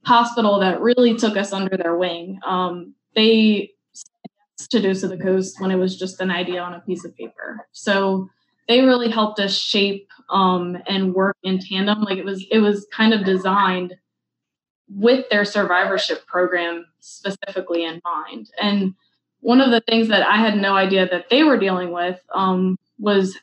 hospital 0.05 0.61
that 0.61 0.81
really 0.81 1.17
took 1.17 1.37
us 1.37 1.53
under 1.53 1.77
their 1.77 1.97
wing. 1.97 2.39
Um, 2.47 2.95
they 3.15 3.73
to 4.69 4.81
Dose 4.81 5.03
of 5.03 5.11
the 5.11 5.17
Coast 5.17 5.61
when 5.61 5.71
it 5.71 5.77
was 5.77 5.99
just 5.99 6.21
an 6.21 6.31
idea 6.31 6.61
on 6.61 6.75
a 6.75 6.81
piece 6.81 7.05
of 7.05 7.17
paper. 7.17 7.67
So 7.73 8.29
they 8.69 8.83
really 8.83 9.11
helped 9.11 9.41
us 9.41 9.57
shape 9.57 10.09
um, 10.29 10.77
and 10.87 11.15
work 11.15 11.37
in 11.43 11.59
tandem. 11.59 12.03
Like 12.03 12.19
it 12.19 12.25
was, 12.25 12.45
it 12.51 12.59
was 12.59 12.87
kind 12.93 13.15
of 13.15 13.25
designed 13.25 13.95
with 14.89 15.29
their 15.31 15.45
survivorship 15.45 16.27
program 16.27 16.87
specifically 17.01 17.85
in 17.85 18.01
mind. 18.05 18.51
And 18.61 18.95
one 19.41 19.61
of 19.61 19.71
the 19.71 19.81
things 19.89 20.09
that 20.09 20.27
I 20.27 20.37
had 20.37 20.57
no 20.57 20.75
idea 20.75 21.09
that 21.09 21.31
they 21.31 21.43
were 21.43 21.59
dealing 21.59 21.93
with 21.93 22.21
um, 22.35 22.79
was 22.99 23.39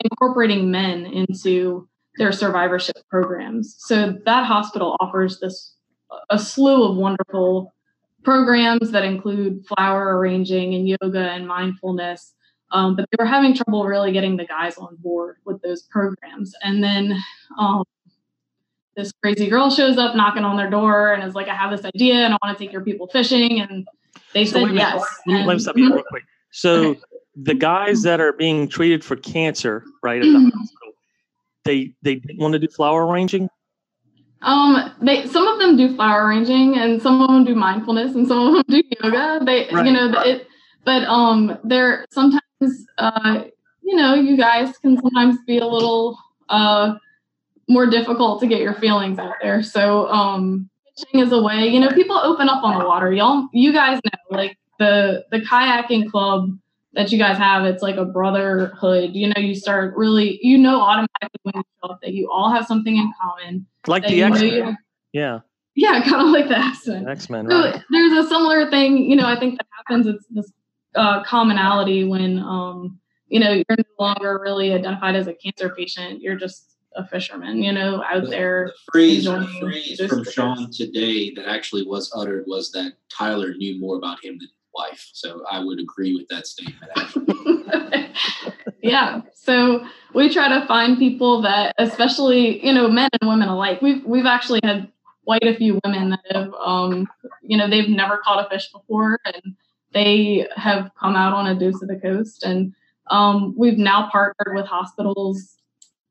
incorporating 0.00 0.70
men 0.70 1.06
into 1.06 1.88
their 2.18 2.32
survivorship 2.32 2.96
programs. 3.10 3.76
So 3.78 4.18
that 4.24 4.46
hospital 4.46 4.96
offers 5.00 5.38
this 5.40 5.74
a 6.30 6.38
slew 6.38 6.84
of 6.84 6.96
wonderful 6.96 7.74
programs 8.22 8.90
that 8.90 9.04
include 9.04 9.64
flower 9.66 10.18
arranging 10.18 10.74
and 10.74 10.88
yoga 10.88 11.30
and 11.30 11.46
mindfulness. 11.46 12.32
Um, 12.72 12.96
but 12.96 13.06
they 13.10 13.22
were 13.22 13.28
having 13.28 13.54
trouble 13.54 13.84
really 13.84 14.12
getting 14.12 14.36
the 14.36 14.44
guys 14.44 14.76
on 14.76 14.96
board 14.96 15.36
with 15.44 15.62
those 15.62 15.82
programs. 15.82 16.52
And 16.62 16.82
then 16.82 17.16
um, 17.58 17.84
this 18.96 19.12
crazy 19.22 19.48
girl 19.48 19.70
shows 19.70 19.98
up 19.98 20.16
knocking 20.16 20.44
on 20.44 20.56
their 20.56 20.70
door 20.70 21.12
and 21.12 21.22
is 21.22 21.34
like, 21.34 21.48
I 21.48 21.54
have 21.54 21.70
this 21.70 21.84
idea 21.84 22.14
and 22.14 22.34
I 22.34 22.38
want 22.42 22.56
to 22.56 22.64
take 22.64 22.72
your 22.72 22.82
people 22.82 23.06
fishing. 23.06 23.60
And 23.60 23.86
they 24.34 24.44
so 24.44 24.66
said 24.66 24.74
yes. 24.74 25.04
Let 25.26 25.46
me 25.46 25.58
stop 25.58 25.76
you 25.76 25.92
real 25.92 26.04
quick. 26.08 26.24
So 26.50 26.72
okay. 26.84 27.00
the 27.36 27.54
guys 27.54 28.02
that 28.02 28.20
are 28.20 28.32
being 28.32 28.68
treated 28.68 29.04
for 29.04 29.16
cancer, 29.16 29.84
right, 30.02 30.18
at 30.18 30.22
the 30.22 30.28
mm-hmm. 30.28 30.58
hospital, 30.58 30.92
they 31.64 31.92
they 32.02 32.16
didn't 32.16 32.38
want 32.38 32.52
to 32.52 32.58
do 32.58 32.68
flower 32.68 33.06
arranging? 33.06 33.48
Um, 34.42 34.94
they 35.02 35.26
some 35.26 35.46
of 35.46 35.58
them 35.58 35.76
do 35.76 35.94
flower 35.94 36.26
arranging, 36.26 36.78
and 36.78 37.02
some 37.02 37.20
of 37.20 37.28
them 37.28 37.44
do 37.44 37.54
mindfulness, 37.54 38.14
and 38.14 38.26
some 38.26 38.38
of 38.38 38.54
them 38.54 38.64
do 38.68 38.82
yoga. 39.02 39.44
They, 39.44 39.68
right. 39.72 39.86
you 39.86 39.92
know, 39.92 40.12
it. 40.22 40.46
But 40.84 41.02
um, 41.04 41.58
they're 41.64 42.06
sometimes, 42.10 42.86
uh, 42.98 43.42
you 43.82 43.96
know, 43.96 44.14
you 44.14 44.36
guys 44.36 44.78
can 44.78 44.96
sometimes 45.00 45.36
be 45.46 45.58
a 45.58 45.66
little 45.66 46.16
uh 46.48 46.94
more 47.68 47.86
difficult 47.86 48.40
to 48.40 48.46
get 48.46 48.60
your 48.60 48.74
feelings 48.74 49.18
out 49.18 49.34
there. 49.42 49.62
So 49.62 50.06
um, 50.08 50.70
fishing 50.96 51.20
is 51.20 51.32
a 51.32 51.40
way. 51.40 51.66
You 51.68 51.80
know, 51.80 51.90
people 51.90 52.16
open 52.16 52.48
up 52.48 52.62
on 52.64 52.78
the 52.78 52.84
water. 52.84 53.12
Y'all, 53.12 53.48
you 53.52 53.72
guys 53.72 54.00
know, 54.04 54.36
like 54.36 54.58
the 54.78 55.24
the 55.30 55.40
kayaking 55.40 56.10
club 56.10 56.50
that 56.94 57.12
you 57.12 57.18
guys 57.18 57.36
have, 57.36 57.64
it's 57.64 57.82
like 57.82 57.96
a 57.96 58.04
brotherhood. 58.04 59.10
You 59.12 59.28
know, 59.28 59.40
you 59.40 59.54
start 59.54 59.94
really, 59.96 60.38
you 60.42 60.56
know, 60.58 60.80
automatically 60.80 61.40
when 61.42 61.54
you 61.56 61.62
show 61.82 61.90
up 61.90 62.00
that 62.02 62.12
you 62.12 62.30
all 62.30 62.50
have 62.50 62.66
something 62.66 62.96
in 62.96 63.12
common. 63.20 63.66
Like 63.86 64.06
the 64.06 64.22
X 64.22 64.40
Men. 64.40 64.78
Yeah. 65.12 65.40
Yeah, 65.74 66.02
kind 66.08 66.22
of 66.22 66.28
like 66.28 66.48
the 66.48 66.58
X 66.58 66.86
Men. 66.86 67.08
X 67.08 67.30
Men. 67.30 67.46
Right. 67.46 67.74
So 67.74 67.82
there's 67.90 68.12
a 68.24 68.28
similar 68.28 68.70
thing, 68.70 68.96
you 68.96 69.14
know, 69.14 69.26
I 69.26 69.38
think 69.38 69.58
that 69.58 69.66
happens. 69.76 70.06
It's 70.06 70.24
this 70.30 70.50
uh, 70.94 71.22
commonality 71.24 72.04
when, 72.04 72.38
um, 72.38 72.98
you 73.28 73.40
know, 73.40 73.52
you're 73.52 73.64
no 73.68 73.84
longer 73.98 74.40
really 74.42 74.72
identified 74.72 75.16
as 75.16 75.26
a 75.26 75.34
cancer 75.34 75.68
patient. 75.68 76.22
You're 76.22 76.36
just 76.36 76.75
a 76.96 77.06
fisherman, 77.06 77.62
you 77.62 77.72
know, 77.72 78.02
out 78.02 78.24
the, 78.24 78.30
there. 78.30 78.66
The 78.66 78.92
phrase, 78.92 79.24
the 79.24 79.46
phrase 79.60 80.00
from 80.08 80.24
Sean 80.24 80.70
today 80.72 81.32
that 81.34 81.46
actually 81.48 81.84
was 81.84 82.10
uttered 82.14 82.44
was 82.46 82.70
that 82.72 82.94
Tyler 83.16 83.54
knew 83.54 83.78
more 83.80 83.96
about 83.96 84.24
him 84.24 84.32
than 84.32 84.40
his 84.40 84.50
wife. 84.74 85.10
So 85.12 85.42
I 85.50 85.62
would 85.62 85.78
agree 85.80 86.14
with 86.14 86.28
that 86.28 86.46
statement. 86.46 88.16
yeah. 88.82 89.22
So 89.34 89.84
we 90.14 90.32
try 90.32 90.48
to 90.48 90.66
find 90.66 90.98
people 90.98 91.42
that, 91.42 91.74
especially 91.78 92.64
you 92.64 92.72
know, 92.72 92.88
men 92.88 93.10
and 93.20 93.28
women 93.28 93.48
alike. 93.48 93.82
We've 93.82 94.04
we've 94.04 94.26
actually 94.26 94.60
had 94.62 94.90
quite 95.24 95.42
a 95.42 95.56
few 95.56 95.80
women 95.84 96.10
that 96.10 96.20
have, 96.30 96.54
um, 96.64 97.06
you 97.42 97.56
know, 97.56 97.68
they've 97.68 97.88
never 97.88 98.18
caught 98.18 98.46
a 98.46 98.48
fish 98.48 98.70
before, 98.72 99.18
and 99.24 99.56
they 99.92 100.46
have 100.54 100.90
come 100.98 101.16
out 101.16 101.32
on 101.32 101.48
a 101.48 101.58
dose 101.58 101.82
of 101.82 101.88
the 101.88 101.96
coast, 101.96 102.44
and 102.44 102.72
um, 103.08 103.54
we've 103.56 103.78
now 103.78 104.08
partnered 104.10 104.54
with 104.54 104.66
hospitals 104.66 105.56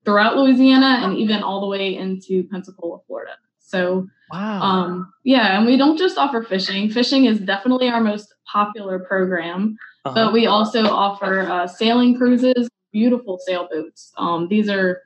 throughout 0.05 0.38
Louisiana 0.38 1.01
and 1.03 1.17
even 1.17 1.43
all 1.43 1.62
the 1.62 1.67
way 1.67 1.95
into 1.95 2.43
Pensacola, 2.50 3.00
Florida. 3.07 3.33
So 3.59 4.07
wow. 4.31 4.62
um, 4.62 5.13
yeah, 5.24 5.57
and 5.57 5.65
we 5.65 5.75
don't 5.75 5.97
just 5.97 6.17
offer 6.17 6.43
fishing. 6.43 6.89
Fishing 6.89 7.25
is 7.25 7.39
definitely 7.39 7.89
our 7.89 8.00
most 8.00 8.33
popular 8.51 9.00
program, 9.00 9.75
uh-huh. 10.05 10.13
but 10.13 10.33
we 10.33 10.45
also 10.45 10.85
offer 10.85 11.41
uh, 11.41 11.67
sailing 11.67 12.15
cruises, 12.15 12.69
beautiful 12.93 13.39
sailboats. 13.45 14.13
Um, 14.17 14.47
these 14.47 14.69
are 14.69 15.01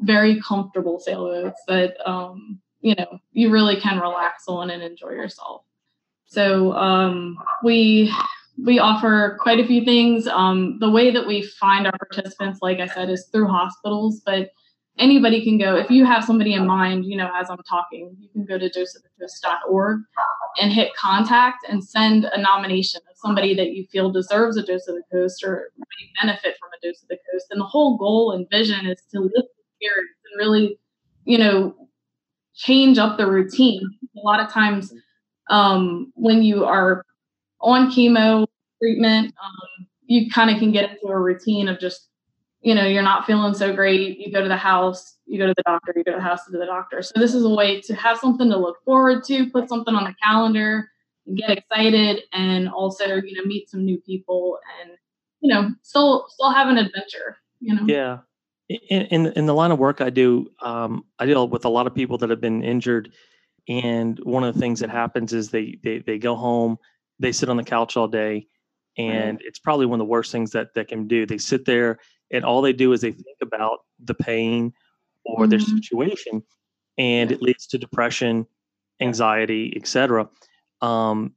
very 0.00 0.40
comfortable 0.40 0.98
sailboats 0.98 1.60
that 1.68 1.96
um, 2.08 2.58
you 2.80 2.94
know 2.94 3.18
you 3.32 3.50
really 3.50 3.78
can 3.78 4.00
relax 4.00 4.44
on 4.48 4.70
and 4.70 4.82
enjoy 4.82 5.10
yourself. 5.10 5.62
So 6.24 6.72
um, 6.72 7.36
we 7.62 8.10
we 8.64 8.78
offer 8.78 9.38
quite 9.40 9.60
a 9.60 9.66
few 9.66 9.84
things. 9.84 10.26
Um, 10.26 10.78
the 10.80 10.90
way 10.90 11.10
that 11.10 11.26
we 11.26 11.42
find 11.42 11.86
our 11.86 11.96
participants, 11.98 12.58
like 12.62 12.80
I 12.80 12.86
said, 12.86 13.10
is 13.10 13.28
through 13.32 13.48
hospitals, 13.48 14.20
but 14.24 14.50
anybody 14.98 15.42
can 15.42 15.58
go. 15.58 15.76
If 15.76 15.90
you 15.90 16.04
have 16.04 16.24
somebody 16.24 16.54
in 16.54 16.66
mind, 16.66 17.04
you 17.06 17.16
know, 17.16 17.30
as 17.34 17.48
I'm 17.50 17.62
talking, 17.68 18.16
you 18.18 18.28
can 18.28 18.44
go 18.44 18.58
to 18.58 18.68
doseofthecoast.org 18.68 20.00
and 20.60 20.72
hit 20.72 20.94
contact 20.94 21.64
and 21.68 21.82
send 21.82 22.24
a 22.24 22.40
nomination 22.40 23.00
of 23.10 23.16
somebody 23.16 23.54
that 23.54 23.72
you 23.72 23.86
feel 23.90 24.10
deserves 24.10 24.56
a 24.56 24.62
dose 24.62 24.86
of 24.88 24.96
the 24.96 25.02
coast 25.10 25.42
or 25.44 25.70
may 25.78 26.22
benefit 26.22 26.56
from 26.58 26.70
a 26.70 26.86
dose 26.86 27.02
of 27.02 27.08
the 27.08 27.18
coast. 27.32 27.46
And 27.50 27.60
the 27.60 27.66
whole 27.66 27.96
goal 27.96 28.32
and 28.32 28.46
vision 28.50 28.86
is 28.86 29.00
to 29.12 29.20
lift 29.20 29.34
the 29.34 29.64
spirits 29.76 30.14
and 30.30 30.38
really, 30.38 30.78
you 31.24 31.38
know, 31.38 31.74
change 32.54 32.98
up 32.98 33.16
the 33.16 33.30
routine. 33.30 33.82
A 34.16 34.20
lot 34.20 34.40
of 34.40 34.52
times 34.52 34.92
um, 35.48 36.12
when 36.14 36.42
you 36.42 36.64
are 36.64 37.04
on 37.60 37.90
chemo 37.90 38.46
treatment, 38.82 39.34
um, 39.42 39.86
you 40.06 40.30
kind 40.30 40.50
of 40.50 40.58
can 40.58 40.72
get 40.72 40.90
into 40.90 41.06
a 41.08 41.18
routine 41.18 41.68
of 41.68 41.78
just 41.78 42.10
you 42.62 42.74
know, 42.74 42.86
you're 42.86 43.02
not 43.02 43.26
feeling 43.26 43.54
so 43.54 43.74
great, 43.74 44.18
you 44.18 44.30
go 44.32 44.42
to 44.42 44.48
the 44.48 44.56
house, 44.56 45.16
you 45.26 45.38
go 45.38 45.46
to 45.46 45.54
the 45.56 45.62
doctor, 45.62 45.92
you 45.96 46.04
go 46.04 46.12
to 46.12 46.18
the 46.18 46.22
house 46.22 46.44
to 46.44 46.52
the 46.52 46.66
doctor. 46.66 47.02
So 47.02 47.12
this 47.16 47.34
is 47.34 47.44
a 47.44 47.48
way 47.48 47.80
to 47.82 47.94
have 47.94 48.18
something 48.18 48.50
to 48.50 48.56
look 48.56 48.76
forward 48.84 49.24
to, 49.24 49.48
put 49.50 49.68
something 49.68 49.94
on 49.94 50.04
the 50.04 50.14
calendar, 50.22 50.90
get 51.34 51.50
excited, 51.50 52.22
and 52.32 52.68
also, 52.68 53.16
you 53.16 53.34
know, 53.34 53.44
meet 53.46 53.70
some 53.70 53.84
new 53.84 53.98
people 54.00 54.58
and, 54.80 54.90
you 55.40 55.52
know, 55.52 55.70
still 55.82 56.26
still 56.28 56.50
have 56.50 56.68
an 56.68 56.76
adventure. 56.76 57.38
You 57.60 57.76
know. 57.76 57.82
Yeah. 57.86 58.18
In, 58.68 59.02
in, 59.06 59.26
in 59.32 59.46
the 59.46 59.54
line 59.54 59.72
of 59.72 59.78
work 59.78 60.00
I 60.00 60.10
do, 60.10 60.48
um, 60.60 61.04
I 61.18 61.26
deal 61.26 61.48
with 61.48 61.64
a 61.64 61.68
lot 61.68 61.86
of 61.86 61.94
people 61.94 62.18
that 62.18 62.30
have 62.30 62.40
been 62.40 62.62
injured, 62.62 63.12
and 63.68 64.18
one 64.22 64.44
of 64.44 64.54
the 64.54 64.60
things 64.60 64.78
that 64.80 64.90
happens 64.90 65.32
is 65.32 65.50
they 65.50 65.78
they 65.82 65.98
they 65.98 66.18
go 66.18 66.36
home, 66.36 66.78
they 67.18 67.32
sit 67.32 67.48
on 67.48 67.56
the 67.56 67.64
couch 67.64 67.96
all 67.96 68.06
day, 68.06 68.46
and 68.98 69.38
right. 69.38 69.46
it's 69.46 69.58
probably 69.58 69.86
one 69.86 70.00
of 70.00 70.06
the 70.06 70.10
worst 70.10 70.32
things 70.32 70.50
that 70.52 70.74
they 70.74 70.84
can 70.84 71.06
do. 71.06 71.26
They 71.26 71.38
sit 71.38 71.64
there 71.64 71.98
and 72.30 72.44
all 72.44 72.62
they 72.62 72.72
do 72.72 72.92
is 72.92 73.00
they 73.00 73.12
think 73.12 73.38
about 73.42 73.78
the 74.02 74.14
pain 74.14 74.72
or 75.24 75.44
mm-hmm. 75.44 75.50
their 75.50 75.60
situation 75.60 76.42
and 76.98 77.32
it 77.32 77.42
leads 77.42 77.66
to 77.66 77.78
depression 77.78 78.46
anxiety 79.00 79.72
etc 79.76 80.28
um, 80.82 81.34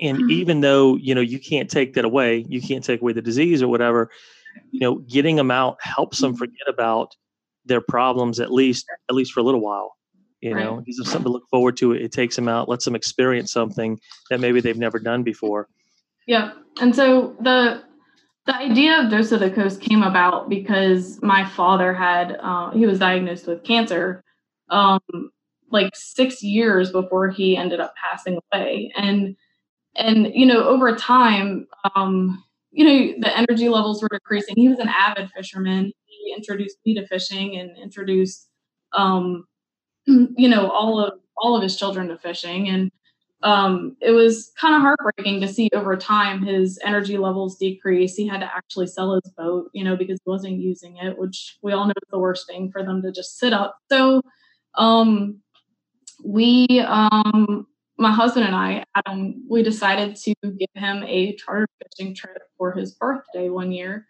and 0.00 0.18
mm-hmm. 0.18 0.30
even 0.30 0.60
though 0.60 0.96
you 0.96 1.14
know 1.14 1.20
you 1.20 1.38
can't 1.38 1.70
take 1.70 1.94
that 1.94 2.04
away 2.04 2.44
you 2.48 2.60
can't 2.60 2.84
take 2.84 3.00
away 3.00 3.12
the 3.12 3.22
disease 3.22 3.62
or 3.62 3.68
whatever 3.68 4.10
you 4.70 4.80
know 4.80 4.96
getting 4.96 5.36
them 5.36 5.50
out 5.50 5.76
helps 5.80 6.20
them 6.20 6.32
mm-hmm. 6.32 6.38
forget 6.38 6.68
about 6.68 7.14
their 7.64 7.80
problems 7.80 8.40
at 8.40 8.52
least 8.52 8.86
at 9.08 9.14
least 9.14 9.32
for 9.32 9.40
a 9.40 9.42
little 9.42 9.60
while 9.60 9.96
you 10.40 10.54
know 10.54 10.76
right. 10.76 10.84
gives 10.84 10.96
them 10.96 11.06
something 11.06 11.24
to 11.24 11.32
look 11.32 11.48
forward 11.50 11.76
to 11.76 11.92
it 11.92 12.12
takes 12.12 12.36
them 12.36 12.48
out 12.48 12.68
lets 12.68 12.84
them 12.84 12.94
experience 12.94 13.52
something 13.52 13.98
that 14.30 14.40
maybe 14.40 14.60
they've 14.60 14.78
never 14.78 14.98
done 14.98 15.22
before 15.22 15.68
yeah 16.28 16.52
and 16.80 16.94
so 16.94 17.34
the 17.40 17.82
the 18.48 18.56
idea 18.56 18.98
of 18.98 19.10
Dose 19.10 19.30
of 19.30 19.40
the 19.40 19.50
Coast 19.50 19.82
came 19.82 20.02
about 20.02 20.48
because 20.48 21.20
my 21.22 21.44
father 21.44 21.92
had, 21.92 22.38
uh, 22.40 22.70
he 22.70 22.86
was 22.86 22.98
diagnosed 22.98 23.46
with 23.46 23.62
cancer 23.62 24.24
um, 24.70 25.00
like 25.70 25.94
six 25.94 26.42
years 26.42 26.90
before 26.90 27.28
he 27.28 27.58
ended 27.58 27.78
up 27.78 27.92
passing 28.02 28.38
away. 28.50 28.90
And, 28.96 29.36
and, 29.96 30.32
you 30.34 30.46
know, 30.46 30.66
over 30.66 30.96
time, 30.96 31.66
um, 31.94 32.42
you 32.70 32.86
know, 32.86 33.14
the 33.20 33.36
energy 33.36 33.68
levels 33.68 34.00
were 34.00 34.08
decreasing. 34.10 34.54
He 34.56 34.70
was 34.70 34.78
an 34.78 34.88
avid 34.88 35.28
fisherman. 35.36 35.92
He 36.06 36.34
introduced 36.34 36.78
me 36.86 36.94
to 36.94 37.06
fishing 37.06 37.58
and 37.58 37.76
introduced, 37.76 38.48
um, 38.94 39.44
you 40.06 40.48
know, 40.48 40.70
all 40.70 41.04
of, 41.04 41.20
all 41.36 41.54
of 41.54 41.62
his 41.62 41.76
children 41.76 42.08
to 42.08 42.16
fishing. 42.16 42.70
And, 42.70 42.90
um, 43.42 43.96
it 44.00 44.10
was 44.10 44.50
kind 44.60 44.74
of 44.74 44.80
heartbreaking 44.80 45.40
to 45.40 45.48
see 45.48 45.70
over 45.72 45.96
time 45.96 46.42
his 46.42 46.78
energy 46.84 47.18
levels 47.18 47.56
decrease. 47.56 48.14
He 48.16 48.26
had 48.26 48.40
to 48.40 48.46
actually 48.52 48.88
sell 48.88 49.14
his 49.14 49.32
boat, 49.36 49.70
you 49.72 49.84
know, 49.84 49.96
because 49.96 50.18
he 50.24 50.30
wasn't 50.30 50.58
using 50.58 50.96
it, 50.96 51.16
which 51.18 51.56
we 51.62 51.72
all 51.72 51.86
know 51.86 51.92
is 51.92 52.08
the 52.10 52.18
worst 52.18 52.48
thing 52.48 52.70
for 52.72 52.82
them 52.82 53.00
to 53.02 53.12
just 53.12 53.38
sit 53.38 53.52
up. 53.52 53.78
So 53.90 54.22
um, 54.76 55.40
we, 56.24 56.66
um, 56.80 57.66
my 57.96 58.12
husband 58.12 58.46
and 58.46 58.56
I, 58.56 58.84
Adam, 58.94 59.44
we 59.48 59.62
decided 59.62 60.16
to 60.16 60.34
give 60.42 60.68
him 60.74 61.04
a 61.04 61.36
charter 61.36 61.68
fishing 61.82 62.14
trip 62.14 62.42
for 62.56 62.72
his 62.72 62.92
birthday 62.92 63.50
one 63.50 63.70
year. 63.70 64.06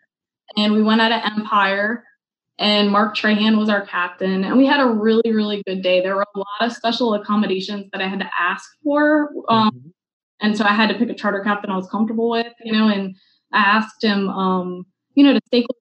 And 0.57 0.73
we 0.73 0.83
went 0.83 1.03
out 1.03 1.13
of 1.13 1.21
Empire 1.39 2.05
and 2.59 2.91
Mark 2.91 3.17
Trahan 3.17 3.57
was 3.57 3.69
our 3.69 3.87
captain. 3.87 4.45
And 4.45 4.59
we 4.59 4.67
had 4.67 4.81
a 4.81 4.87
really, 4.87 5.33
really 5.33 5.63
good 5.67 5.83
day. 5.83 6.01
There 6.01 6.17
were 6.17 6.27
a 6.35 6.39
lot 6.39 6.61
of 6.61 6.73
special 6.73 7.15
accommodations 7.15 7.87
that 7.93 8.03
I 8.03 8.09
had 8.09 8.19
to 8.19 8.31
ask 8.39 8.69
for. 8.83 9.31
Um, 9.49 9.71
mm-hmm. 9.71 9.89
And 10.41 10.57
so 10.57 10.65
I 10.65 10.73
had 10.73 10.89
to 10.89 10.95
pick 10.97 11.09
a 11.09 11.15
charter 11.15 11.41
captain 11.41 11.71
I 11.71 11.77
was 11.77 11.89
comfortable 11.89 12.31
with, 12.31 12.53
you 12.65 12.73
know, 12.73 12.89
and 12.89 13.15
I 13.53 13.59
asked 13.59 14.03
him, 14.03 14.29
um, 14.29 14.87
you 15.15 15.25
know, 15.25 15.33
to 15.33 15.41
stay 15.47 15.63
close 15.63 15.79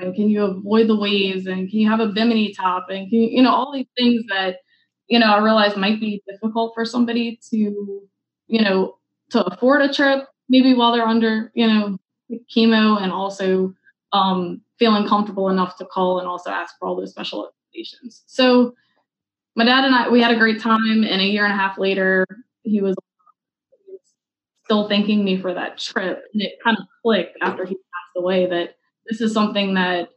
and 0.00 0.14
can 0.14 0.30
you 0.30 0.44
avoid 0.44 0.88
the 0.88 0.96
waves 0.96 1.46
and 1.46 1.68
can 1.68 1.78
you 1.78 1.90
have 1.90 2.00
a 2.00 2.06
bimini 2.06 2.54
top 2.54 2.86
and 2.88 3.10
can 3.10 3.20
you, 3.20 3.28
you 3.28 3.42
know, 3.42 3.52
all 3.52 3.72
these 3.72 3.88
things 3.96 4.22
that, 4.28 4.58
you 5.08 5.18
know, 5.18 5.26
I 5.26 5.42
realized 5.42 5.76
might 5.76 6.00
be 6.00 6.22
difficult 6.26 6.72
for 6.74 6.84
somebody 6.84 7.38
to, 7.50 7.56
you 8.46 8.62
know, 8.62 8.96
to 9.30 9.44
afford 9.44 9.82
a 9.82 9.92
trip 9.92 10.26
maybe 10.48 10.74
while 10.74 10.92
they're 10.92 11.06
under, 11.06 11.50
you 11.54 11.66
know, 11.66 11.98
chemo 12.54 13.00
and 13.00 13.12
also 13.12 13.74
um, 14.12 14.60
feeling 14.78 15.06
comfortable 15.06 15.48
enough 15.48 15.76
to 15.76 15.84
call 15.84 16.18
and 16.18 16.28
also 16.28 16.50
ask 16.50 16.74
for 16.78 16.88
all 16.88 16.96
those 16.96 17.10
special 17.10 17.48
accommodations. 17.48 18.22
So 18.26 18.74
my 19.54 19.64
dad 19.64 19.84
and 19.84 19.94
I, 19.94 20.08
we 20.08 20.20
had 20.20 20.32
a 20.32 20.38
great 20.38 20.60
time. 20.60 21.04
And 21.04 21.20
a 21.20 21.24
year 21.24 21.44
and 21.44 21.52
a 21.52 21.56
half 21.56 21.78
later, 21.78 22.26
he 22.62 22.80
was 22.80 22.96
still 24.64 24.88
thanking 24.88 25.24
me 25.24 25.40
for 25.40 25.52
that 25.54 25.78
trip. 25.78 26.22
And 26.32 26.42
it 26.42 26.54
kind 26.64 26.76
of 26.78 26.84
clicked 27.02 27.36
after 27.42 27.64
he 27.64 27.74
passed 27.74 28.16
away 28.16 28.46
that 28.46 28.76
this 29.06 29.20
is 29.20 29.32
something 29.32 29.74
that 29.74 30.10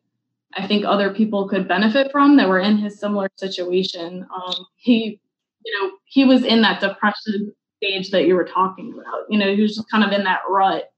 I 0.58 0.68
think 0.68 0.86
other 0.86 1.14
people 1.14 1.50
could 1.50 1.68
benefit 1.68 2.12
from 2.12 2.38
that 2.38 2.48
were 2.48 2.60
in 2.60 2.78
his 2.78 3.00
similar 3.00 3.30
situation. 3.36 4.26
Um, 4.34 4.66
he, 4.78 5.20
you 5.66 5.82
know, 5.82 5.92
he 6.06 6.24
was 6.24 6.44
in 6.44 6.62
that 6.62 6.80
depression 6.80 7.54
stage 7.78 8.12
that 8.12 8.26
you 8.26 8.36
were 8.36 8.46
talking 8.46 8.94
about. 8.94 9.24
You 9.30 9.38
know, 9.38 9.54
he 9.54 9.62
was 9.62 9.76
just 9.76 9.92
kind 9.92 10.04
of 10.04 10.12
in 10.12 10.24
that 10.24 10.42
rut. 10.50 10.92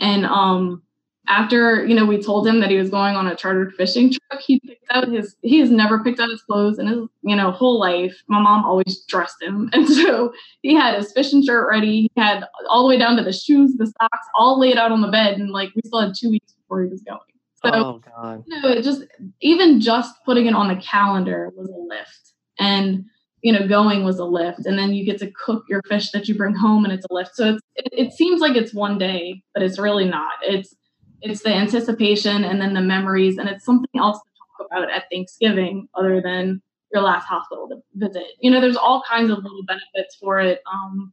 And 0.00 0.26
um, 0.26 0.82
after 1.28 1.84
you 1.84 1.94
know 1.94 2.06
we 2.06 2.22
told 2.22 2.46
him 2.46 2.60
that 2.60 2.70
he 2.70 2.76
was 2.76 2.90
going 2.90 3.16
on 3.16 3.26
a 3.26 3.34
chartered 3.34 3.74
fishing 3.74 4.10
trip 4.10 4.40
he 4.40 4.60
picked 4.60 4.86
out 4.90 5.08
his 5.08 5.36
he 5.42 5.58
has 5.60 5.70
never 5.70 6.02
picked 6.02 6.20
out 6.20 6.30
his 6.30 6.42
clothes 6.42 6.78
in 6.78 6.86
his 6.86 6.98
you 7.22 7.36
know 7.36 7.50
whole 7.50 7.78
life. 7.78 8.14
My 8.28 8.40
mom 8.40 8.64
always 8.64 9.04
dressed 9.08 9.42
him. 9.42 9.70
And 9.76 9.88
so 9.88 10.32
he 10.62 10.74
had 10.74 10.94
his 10.94 11.12
fishing 11.12 11.44
shirt 11.44 11.68
ready. 11.68 12.02
He 12.02 12.10
had 12.16 12.44
all 12.70 12.82
the 12.82 12.88
way 12.88 12.98
down 12.98 13.16
to 13.16 13.22
the 13.22 13.32
shoes 13.32 13.74
the 13.76 13.86
socks 13.86 14.26
all 14.34 14.58
laid 14.58 14.78
out 14.78 14.92
on 14.92 15.00
the 15.00 15.08
bed. 15.08 15.38
And 15.38 15.50
like 15.50 15.70
we 15.74 15.82
still 15.84 16.00
had 16.00 16.14
two 16.18 16.30
weeks 16.30 16.52
before 16.52 16.82
he 16.82 16.88
was 16.88 17.02
going. 17.02 17.20
So 17.64 17.70
oh, 17.72 18.00
God. 18.16 18.44
you 18.46 18.60
know 18.60 18.68
it 18.68 18.82
just 18.82 19.04
even 19.40 19.80
just 19.80 20.14
putting 20.24 20.46
it 20.46 20.54
on 20.54 20.68
the 20.68 20.76
calendar 20.76 21.52
was 21.56 21.68
a 21.68 21.76
lift. 21.76 22.32
And 22.58 23.04
you 23.42 23.52
know 23.52 23.66
going 23.66 24.04
was 24.04 24.18
a 24.18 24.24
lift. 24.24 24.66
And 24.66 24.78
then 24.78 24.94
you 24.94 25.04
get 25.04 25.18
to 25.18 25.30
cook 25.32 25.64
your 25.68 25.82
fish 25.88 26.10
that 26.12 26.28
you 26.28 26.34
bring 26.34 26.54
home 26.54 26.84
and 26.84 26.92
it's 26.92 27.06
a 27.10 27.14
lift. 27.14 27.34
So 27.34 27.54
it's, 27.54 27.62
it, 27.74 28.06
it 28.06 28.12
seems 28.12 28.40
like 28.40 28.56
it's 28.56 28.72
one 28.72 28.98
day 28.98 29.42
but 29.54 29.62
it's 29.62 29.78
really 29.78 30.06
not. 30.06 30.32
It's 30.42 30.74
it's 31.22 31.42
the 31.42 31.50
anticipation 31.50 32.44
and 32.44 32.60
then 32.60 32.74
the 32.74 32.80
memories 32.80 33.38
and 33.38 33.48
it's 33.48 33.64
something 33.64 33.88
else 33.98 34.18
to 34.18 34.24
talk 34.38 34.66
about 34.70 34.90
at 34.90 35.04
thanksgiving 35.10 35.88
other 35.94 36.20
than 36.20 36.60
your 36.92 37.02
last 37.02 37.26
hospital 37.26 37.68
visit. 37.94 38.24
You 38.40 38.50
know 38.50 38.60
there's 38.60 38.76
all 38.76 39.02
kinds 39.08 39.30
of 39.30 39.38
little 39.38 39.64
benefits 39.64 40.16
for 40.16 40.40
it 40.40 40.62
um, 40.70 41.12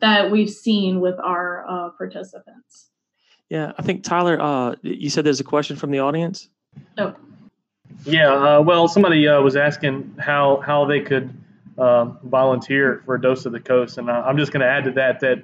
that 0.00 0.30
we've 0.30 0.50
seen 0.50 1.00
with 1.00 1.18
our 1.18 1.66
uh, 1.68 1.90
participants. 1.90 2.90
Yeah 3.48 3.72
i 3.78 3.82
think 3.82 4.02
tyler 4.04 4.40
uh, 4.40 4.74
you 4.82 5.10
said 5.10 5.24
there's 5.24 5.40
a 5.40 5.44
question 5.44 5.76
from 5.76 5.90
the 5.90 5.98
audience? 5.98 6.48
Oh. 6.98 7.14
Yeah 8.04 8.32
uh, 8.32 8.62
well 8.62 8.88
somebody 8.88 9.28
uh, 9.28 9.40
was 9.40 9.56
asking 9.56 10.14
how 10.18 10.62
how 10.64 10.84
they 10.84 11.00
could 11.00 11.36
um, 11.78 12.18
volunteer 12.24 13.02
for 13.06 13.14
a 13.14 13.20
dose 13.20 13.46
of 13.46 13.52
the 13.52 13.60
coast 13.60 13.98
and 13.98 14.10
i'm 14.10 14.36
just 14.36 14.52
going 14.52 14.60
to 14.60 14.66
add 14.66 14.84
to 14.84 14.92
that 14.92 15.20
that 15.20 15.42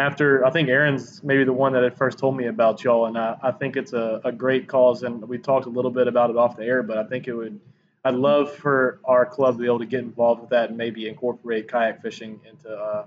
after 0.00 0.44
I 0.44 0.50
think 0.50 0.68
Aaron's 0.68 1.22
maybe 1.22 1.44
the 1.44 1.52
one 1.52 1.72
that 1.74 1.82
had 1.82 1.96
first 1.96 2.18
told 2.18 2.36
me 2.36 2.46
about 2.46 2.82
y'all, 2.82 3.06
and 3.06 3.18
I, 3.18 3.36
I 3.42 3.52
think 3.52 3.76
it's 3.76 3.92
a, 3.92 4.20
a 4.24 4.32
great 4.32 4.66
cause. 4.66 5.02
And 5.02 5.28
we 5.28 5.38
talked 5.38 5.66
a 5.66 5.68
little 5.68 5.90
bit 5.90 6.08
about 6.08 6.30
it 6.30 6.36
off 6.36 6.56
the 6.56 6.64
air, 6.64 6.82
but 6.82 6.98
I 6.98 7.04
think 7.04 7.28
it 7.28 7.34
would. 7.34 7.60
I'd 8.02 8.14
love 8.14 8.54
for 8.56 8.98
our 9.04 9.26
club 9.26 9.56
to 9.56 9.60
be 9.60 9.66
able 9.66 9.80
to 9.80 9.86
get 9.86 10.00
involved 10.00 10.40
with 10.40 10.50
that 10.50 10.70
and 10.70 10.78
maybe 10.78 11.06
incorporate 11.06 11.68
kayak 11.68 12.00
fishing 12.00 12.40
into 12.48 12.70
uh, 12.70 13.04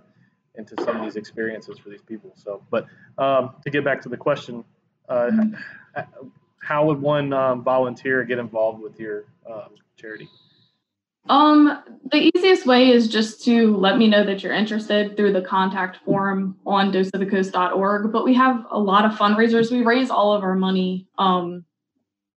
into 0.55 0.75
some 0.83 0.97
of 0.97 1.03
these 1.03 1.15
experiences 1.15 1.79
for 1.79 1.89
these 1.89 2.03
people. 2.03 2.31
So, 2.35 2.61
but 2.69 2.85
um, 3.17 3.55
to 3.63 3.71
get 3.71 3.83
back 3.83 4.01
to 4.03 4.09
the 4.09 4.17
question, 4.17 4.63
uh, 5.09 5.31
how 6.59 6.85
would 6.85 7.01
one 7.01 7.33
um, 7.33 7.63
volunteer 7.63 8.23
get 8.23 8.37
involved 8.37 8.81
with 8.81 8.99
your 8.99 9.25
um, 9.49 9.71
charity? 9.97 10.29
Um, 11.29 11.81
the 12.11 12.29
easiest 12.35 12.65
way 12.65 12.89
is 12.89 13.07
just 13.07 13.43
to 13.45 13.77
let 13.77 13.97
me 13.97 14.07
know 14.07 14.25
that 14.25 14.43
you're 14.43 14.53
interested 14.53 15.15
through 15.15 15.33
the 15.33 15.41
contact 15.41 15.99
form 16.03 16.57
on 16.65 16.91
doseofthecoast.org. 16.91 18.11
But 18.11 18.25
we 18.25 18.33
have 18.33 18.65
a 18.69 18.79
lot 18.79 19.05
of 19.05 19.17
fundraisers. 19.17 19.71
We 19.71 19.83
raise 19.83 20.09
all 20.09 20.33
of 20.33 20.43
our 20.43 20.55
money, 20.55 21.07
um, 21.17 21.63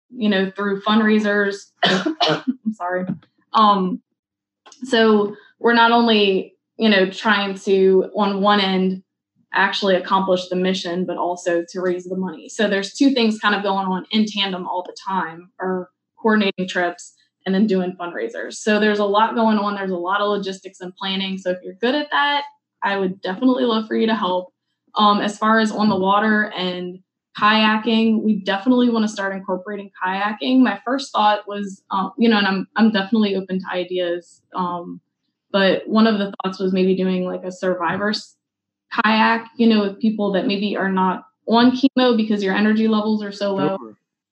you 0.09 0.29
know, 0.29 0.51
through 0.55 0.81
fundraisers. 0.81 1.71
I'm 1.83 2.73
sorry. 2.73 3.05
Um, 3.53 4.01
so 4.83 5.35
we're 5.59 5.73
not 5.73 5.91
only, 5.91 6.55
you 6.77 6.89
know, 6.89 7.09
trying 7.09 7.55
to 7.59 8.11
on 8.15 8.41
one 8.41 8.59
end 8.59 9.03
actually 9.51 9.95
accomplish 9.95 10.47
the 10.49 10.55
mission, 10.55 11.05
but 11.05 11.17
also 11.17 11.63
to 11.69 11.81
raise 11.81 12.03
the 12.03 12.17
money. 12.17 12.49
So 12.49 12.67
there's 12.67 12.93
two 12.93 13.11
things 13.11 13.39
kind 13.39 13.55
of 13.55 13.63
going 13.63 13.87
on 13.87 14.05
in 14.11 14.25
tandem 14.25 14.67
all 14.67 14.83
the 14.83 14.95
time, 15.07 15.51
or 15.59 15.89
coordinating 16.21 16.67
trips 16.67 17.13
and 17.45 17.53
then 17.53 17.67
doing 17.67 17.95
fundraisers. 17.99 18.55
So 18.55 18.79
there's 18.79 18.99
a 18.99 19.05
lot 19.05 19.35
going 19.35 19.57
on. 19.57 19.75
There's 19.75 19.91
a 19.91 19.97
lot 19.97 20.21
of 20.21 20.29
logistics 20.29 20.81
and 20.81 20.95
planning. 20.95 21.37
So 21.37 21.51
if 21.51 21.59
you're 21.63 21.75
good 21.75 21.95
at 21.95 22.09
that, 22.11 22.43
I 22.83 22.97
would 22.97 23.21
definitely 23.21 23.65
love 23.65 23.87
for 23.87 23.95
you 23.95 24.07
to 24.07 24.15
help. 24.15 24.53
Um, 24.95 25.19
as 25.21 25.37
far 25.37 25.59
as 25.59 25.71
on 25.71 25.89
the 25.89 25.97
water 25.97 26.51
and 26.55 26.99
kayaking, 27.37 28.23
we 28.23 28.41
definitely 28.43 28.89
want 28.89 29.03
to 29.03 29.11
start 29.11 29.35
incorporating 29.35 29.91
kayaking. 30.03 30.61
My 30.61 30.79
first 30.85 31.11
thought 31.11 31.47
was, 31.47 31.83
um, 31.91 32.11
you 32.17 32.29
know, 32.29 32.37
and 32.37 32.47
I'm 32.47 32.67
I'm 32.75 32.91
definitely 32.91 33.35
open 33.35 33.59
to 33.59 33.65
ideas. 33.71 34.41
Um, 34.55 35.01
but 35.51 35.87
one 35.87 36.07
of 36.07 36.17
the 36.17 36.33
thoughts 36.43 36.59
was 36.59 36.73
maybe 36.73 36.95
doing 36.95 37.25
like 37.25 37.43
a 37.43 37.51
survivors 37.51 38.35
kayak, 39.03 39.47
you 39.57 39.67
know, 39.67 39.81
with 39.81 39.99
people 39.99 40.31
that 40.33 40.47
maybe 40.47 40.77
are 40.77 40.91
not 40.91 41.25
on 41.47 41.71
chemo 41.71 42.15
because 42.15 42.43
your 42.43 42.55
energy 42.55 42.87
levels 42.87 43.23
are 43.23 43.31
so 43.31 43.55
low. 43.55 43.77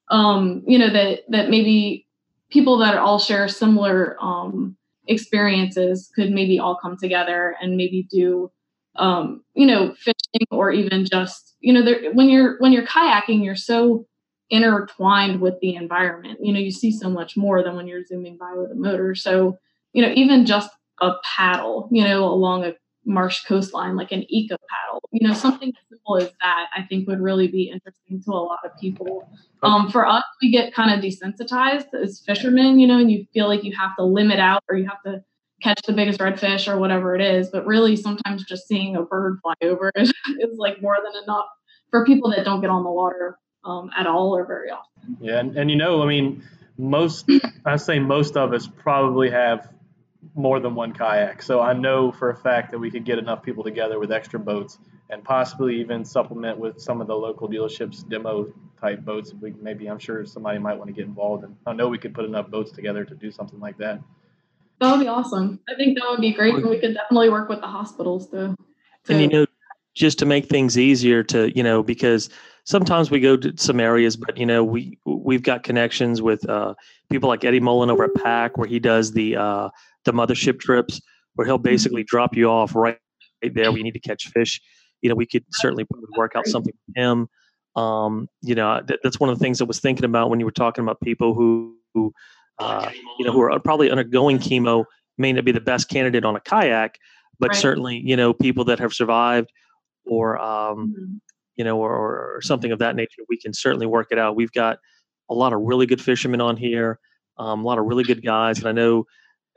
Um, 0.10 0.64
you 0.68 0.78
know, 0.80 0.90
that 0.92 1.22
that 1.30 1.50
maybe 1.50 2.08
people 2.54 2.78
that 2.78 2.98
all 2.98 3.18
share 3.18 3.48
similar 3.48 4.16
um, 4.22 4.78
experiences 5.08 6.10
could 6.16 6.32
maybe 6.32 6.60
all 6.60 6.78
come 6.80 6.96
together 6.96 7.56
and 7.60 7.76
maybe 7.76 8.08
do 8.12 8.52
um, 8.96 9.44
you 9.56 9.66
know 9.66 9.96
fishing 9.96 10.48
or 10.52 10.72
even 10.72 11.04
just 11.04 11.56
you 11.60 11.74
know 11.74 11.84
when 12.14 12.30
you're 12.30 12.58
when 12.60 12.72
you're 12.72 12.86
kayaking 12.86 13.44
you're 13.44 13.56
so 13.56 14.06
intertwined 14.52 15.42
with 15.42 15.56
the 15.62 15.76
environment. 15.76 16.38
You 16.42 16.54
know 16.54 16.60
you 16.60 16.72
see 16.72 16.92
so 16.92 17.10
much 17.10 17.36
more 17.36 17.64
than 17.64 17.76
when 17.76 17.88
you're 17.88 18.06
zooming 18.06 18.38
by 18.38 18.54
with 18.56 18.72
a 18.72 18.76
motor. 18.76 19.16
So 19.16 19.58
you 19.94 20.04
know 20.04 20.14
even 20.16 20.46
just 20.46 20.70
a 21.02 21.14
paddle 21.36 21.90
you 21.92 22.04
know 22.04 22.24
along 22.26 22.64
a 22.64 22.76
marsh 23.06 23.44
coastline 23.46 23.96
like 23.96 24.12
an 24.12 24.26
eco 24.30 24.56
paddle. 24.70 25.02
You 25.12 25.28
know 25.28 25.34
something 25.34 25.70
as 25.70 25.90
simple 25.90 26.18
as 26.18 26.32
that 26.42 26.68
i 26.76 26.84
think 26.84 27.08
would 27.08 27.22
really 27.22 27.48
be 27.48 27.64
interesting 27.64 28.22
to 28.24 28.32
a 28.32 28.44
lot 28.44 28.60
of 28.64 28.72
people. 28.80 29.28
Um, 29.62 29.90
for 29.90 30.06
us 30.06 30.24
we 30.42 30.52
get 30.52 30.74
kind 30.74 30.92
of 30.92 31.04
desensitized 31.04 31.94
as 32.02 32.22
fishermen 32.26 32.80
you 32.80 32.88
know 32.88 33.00
and 33.00 33.12
you 33.12 33.26
feel 33.34 33.48
like 33.48 33.64
you 33.64 33.74
have 33.80 33.96
to 33.98 34.04
limit 34.04 34.40
out 34.40 34.64
or 34.70 34.78
you 34.78 34.86
have 34.86 35.02
to 35.06 35.24
catch 35.62 35.82
the 35.88 35.94
biggest 35.94 36.20
redfish 36.20 36.68
or 36.68 36.78
whatever 36.78 37.16
it 37.16 37.22
is. 37.22 37.50
But 37.50 37.66
really 37.66 37.96
sometimes 37.96 38.44
just 38.44 38.68
seeing 38.68 38.98
a 38.98 39.04
bird 39.04 39.40
fly 39.42 39.54
over 39.62 39.92
is, 39.96 40.10
is 40.40 40.58
like 40.58 40.82
more 40.82 40.98
than 41.02 41.24
enough 41.24 41.46
for 41.90 42.06
people 42.06 42.32
that 42.32 42.44
don't 42.44 42.60
get 42.60 42.70
on 42.70 42.84
the 42.84 42.92
water 42.92 43.38
um, 43.64 43.90
at 43.98 44.06
all 44.06 44.36
or 44.36 44.46
very 44.46 44.70
often. 44.70 45.18
Yeah 45.22 45.40
and, 45.40 45.58
and 45.58 45.70
you 45.70 45.76
know 45.76 46.02
i 46.02 46.06
mean 46.06 46.44
most 46.78 47.30
i 47.66 47.76
say 47.76 48.00
most 48.00 48.36
of 48.38 48.54
us 48.54 48.68
probably 48.68 49.30
have 49.30 49.70
more 50.36 50.60
than 50.60 50.76
one 50.76 50.94
kayak. 50.94 51.42
So 51.42 51.62
I 51.62 51.74
know 51.74 52.12
for 52.12 52.30
a 52.32 52.36
fact 52.36 52.72
that 52.72 52.80
we 52.80 52.90
could 52.90 53.06
get 53.06 53.20
enough 53.20 53.44
people 53.44 53.64
together 53.64 54.00
with 54.00 54.12
extra 54.12 54.40
boats 54.40 54.80
and 55.10 55.24
possibly 55.24 55.80
even 55.80 56.04
supplement 56.04 56.58
with 56.58 56.80
some 56.80 57.02
of 57.02 57.08
the 57.08 57.16
local 57.16 57.48
dealerships 57.48 58.08
demo 58.10 58.52
type 58.82 59.02
boats. 59.06 59.34
We 59.40 59.54
maybe 59.62 59.88
I'm 59.88 60.00
sure 60.00 60.26
somebody 60.26 60.58
might 60.60 60.76
want 60.76 60.88
to 60.88 60.94
get 60.94 61.06
involved 61.06 61.44
and 61.44 61.56
I 61.68 61.74
know 61.74 61.88
we 61.88 61.98
could 61.98 62.14
put 62.14 62.26
enough 62.26 62.50
boats 62.50 62.72
together 62.72 63.06
to 63.06 63.16
do 63.16 63.32
something 63.32 63.60
like 63.60 63.78
that. 63.78 64.00
That 64.80 64.92
would 64.92 65.02
be 65.02 65.08
awesome. 65.08 65.60
I 65.70 65.76
think 65.76 65.98
that 66.00 66.10
would 66.10 66.22
be 66.22 66.34
great. 66.34 66.56
And 66.56 66.70
we 66.70 66.80
could 66.80 66.96
definitely 66.96 67.30
work 67.30 67.48
with 67.48 67.62
the 67.62 67.68
hospitals 67.68 68.28
to, 68.30 68.56
to 69.06 69.14
and 69.14 69.22
you 69.22 69.28
know, 69.28 69.46
just 69.94 70.20
to 70.20 70.26
make 70.26 70.48
things 70.48 70.78
easier 70.78 71.24
to, 71.24 71.56
you 71.56 71.64
know, 71.64 71.84
because 71.84 72.30
sometimes 72.66 73.12
we 73.12 73.20
go 73.20 73.38
to 73.38 73.54
some 73.58 73.80
areas, 73.80 74.16
but 74.16 74.38
you 74.38 74.46
know, 74.46 74.64
we 74.64 74.98
we've 75.06 75.44
got 75.44 75.64
connections 75.64 76.22
with 76.22 76.48
uh, 76.50 76.74
people 77.12 77.30
like 77.30 77.44
Eddie 77.44 77.60
Mullen 77.60 77.90
over 77.90 78.04
at 78.06 78.14
PAC 78.16 78.58
where 78.58 78.68
he 78.68 78.80
does 78.80 79.12
the 79.12 79.36
uh, 79.36 79.70
the 80.06 80.14
mothership 80.14 80.60
trips 80.60 81.02
where 81.36 81.48
he'll 81.48 81.58
basically 81.58 82.02
mm-hmm. 82.02 82.16
drop 82.16 82.36
you 82.36 82.50
off 82.50 82.76
right, 82.76 82.98
right 83.42 83.54
there 83.54 83.72
We 83.72 83.84
need 83.84 83.94
to 83.94 84.00
catch 84.00 84.28
fish. 84.28 84.62
You 85.02 85.10
know, 85.10 85.16
we 85.16 85.26
could 85.26 85.44
certainly 85.52 85.86
work 86.18 86.34
out 86.36 86.48
something 86.48 86.74
with 86.88 86.98
him. 87.04 87.28
Um, 87.76 88.30
you 88.42 88.56
know, 88.56 88.82
th- 88.88 89.00
that's 89.04 89.20
one 89.20 89.30
of 89.30 89.38
the 89.38 89.44
things 89.44 89.60
I 89.60 89.66
was 89.66 89.80
thinking 89.80 90.06
about 90.06 90.30
when 90.30 90.40
you 90.40 90.46
were 90.46 90.52
talking 90.52 90.84
about 90.84 91.02
people 91.02 91.34
who, 91.34 91.76
who 91.94 92.14
uh, 92.60 92.90
you 93.18 93.26
know, 93.26 93.32
who 93.32 93.42
are 93.42 93.60
probably 93.60 93.90
undergoing 93.90 94.38
chemo 94.38 94.86
may 95.18 95.34
not 95.34 95.44
be 95.44 95.52
the 95.52 95.60
best 95.60 95.90
candidate 95.90 96.24
on 96.24 96.36
a 96.36 96.40
kayak, 96.40 97.00
but 97.40 97.50
right. 97.50 97.58
certainly, 97.58 98.02
you 98.06 98.16
know, 98.16 98.34
people 98.34 98.64
that 98.66 98.80
have 98.80 98.94
survived 98.94 99.52
or, 100.06 100.38
um, 100.40 100.94
mm-hmm. 100.98 101.16
You 101.56 101.64
know, 101.64 101.78
or, 101.78 101.92
or, 102.36 102.42
something 102.42 102.72
of 102.72 102.80
that 102.80 102.96
nature, 102.96 103.22
we 103.30 103.38
can 103.38 103.54
certainly 103.54 103.86
work 103.86 104.08
it 104.12 104.18
out. 104.18 104.36
We've 104.36 104.52
got 104.52 104.80
a 105.30 105.34
lot 105.34 105.54
of 105.54 105.62
really 105.62 105.86
good 105.86 106.02
fishermen 106.02 106.42
on 106.42 106.58
here, 106.58 107.00
um, 107.38 107.62
a 107.62 107.64
lot 107.64 107.80
of 107.80 107.86
really 107.86 108.04
good 108.04 108.24
guys, 108.24 108.60
and 108.60 108.68
I 108.68 108.72
know, 108.72 109.06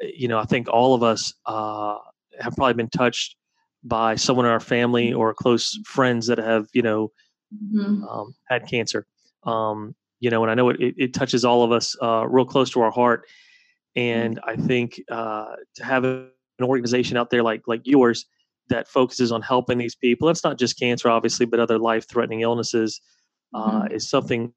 eh, 0.03 0.11
you 0.17 0.29
know, 0.29 0.39
I 0.39 0.45
think 0.45 0.69
all 0.69 0.95
of 0.95 1.03
us 1.03 1.33
uh, 1.47 1.97
have 2.41 2.55
probably 2.55 2.75
been 2.75 2.91
touched 2.91 3.37
by 3.83 4.17
someone 4.17 4.47
in 4.47 4.53
our 4.53 4.61
family 4.61 5.13
or 5.13 5.33
close 5.33 5.79
friends 5.87 6.27
that 6.27 6.39
have, 6.39 6.67
you 6.73 6.83
know, 6.83 7.13
Mhm. 7.55 8.03
um, 8.11 8.35
had 8.49 8.69
cancer. 8.69 9.07
Um, 9.45 9.95
you 10.21 10.31
know, 10.31 10.43
and 10.43 10.51
I 10.51 10.55
know 10.55 10.71
it, 10.71 10.81
it, 10.81 10.95
it 10.99 11.15
touches 11.15 11.45
all 11.45 11.63
of 11.63 11.73
us 11.73 11.97
uh, 12.03 12.27
real 12.29 12.45
close 12.45 12.71
to 12.71 12.81
our 12.81 12.91
heart. 12.91 13.27
And 13.95 14.41
I 14.45 14.57
think 14.57 15.01
uh, 15.11 15.55
to 15.77 15.85
have 15.85 16.05
an 16.05 16.31
organization 16.61 17.17
out 17.17 17.31
there 17.31 17.43
like 17.43 17.63
like 17.67 17.83
yours 17.85 18.27
that 18.68 18.88
focuses 18.88 19.33
on 19.33 19.42
helping 19.42 19.79
these 19.79 19.94
people, 19.94 20.29
it's 20.29 20.44
not 20.44 20.59
just 20.59 20.79
cancer, 20.79 21.09
obviously, 21.09 21.46
but 21.46 21.61
other 21.61 21.79
life 21.79 22.09
threatening 22.09 22.40
illnesses, 22.40 23.00
uh, 23.55 23.83
Mhm. 23.83 23.92
is 23.92 24.09
something 24.09 24.52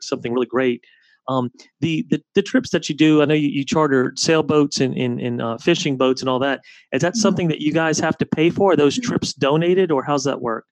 something 0.00 0.32
really 0.32 0.46
great. 0.46 0.84
Um, 1.28 1.50
the, 1.80 2.06
the 2.10 2.22
the 2.34 2.42
trips 2.42 2.70
that 2.70 2.88
you 2.88 2.94
do, 2.94 3.22
I 3.22 3.24
know 3.24 3.34
you, 3.34 3.48
you 3.48 3.64
charter 3.64 4.12
sailboats 4.16 4.80
and, 4.80 4.96
and, 4.96 5.20
and 5.20 5.42
uh, 5.42 5.58
fishing 5.58 5.96
boats 5.96 6.22
and 6.22 6.28
all 6.28 6.38
that. 6.40 6.60
Is 6.92 7.02
that 7.02 7.14
Mhm. 7.14 7.18
something 7.18 7.48
that 7.48 7.60
you 7.60 7.72
guys 7.72 7.98
have 7.98 8.16
to 8.18 8.26
pay 8.26 8.50
for? 8.50 8.72
Are 8.72 8.76
those 8.76 8.98
trips 8.98 9.32
donated, 9.32 9.90
or 9.90 10.02
how's 10.04 10.24
that 10.24 10.40
work? 10.40 10.64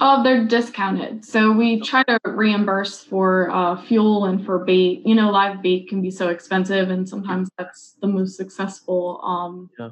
Oh, 0.00 0.22
they're 0.22 0.44
discounted. 0.44 1.24
So 1.24 1.50
we 1.50 1.80
try 1.80 2.04
to 2.04 2.20
reimburse 2.24 3.02
for 3.02 3.50
uh, 3.50 3.80
fuel 3.82 4.26
and 4.26 4.44
for 4.44 4.58
bait. 4.64 5.02
You 5.04 5.14
know, 5.16 5.30
live 5.30 5.60
bait 5.62 5.88
can 5.88 6.00
be 6.02 6.10
so 6.10 6.28
expensive, 6.28 6.90
and 6.90 7.08
sometimes 7.08 7.48
that's 7.58 7.96
the 8.00 8.06
most 8.06 8.36
successful 8.36 9.20
um, 9.24 9.70
Yeah. 9.78 9.90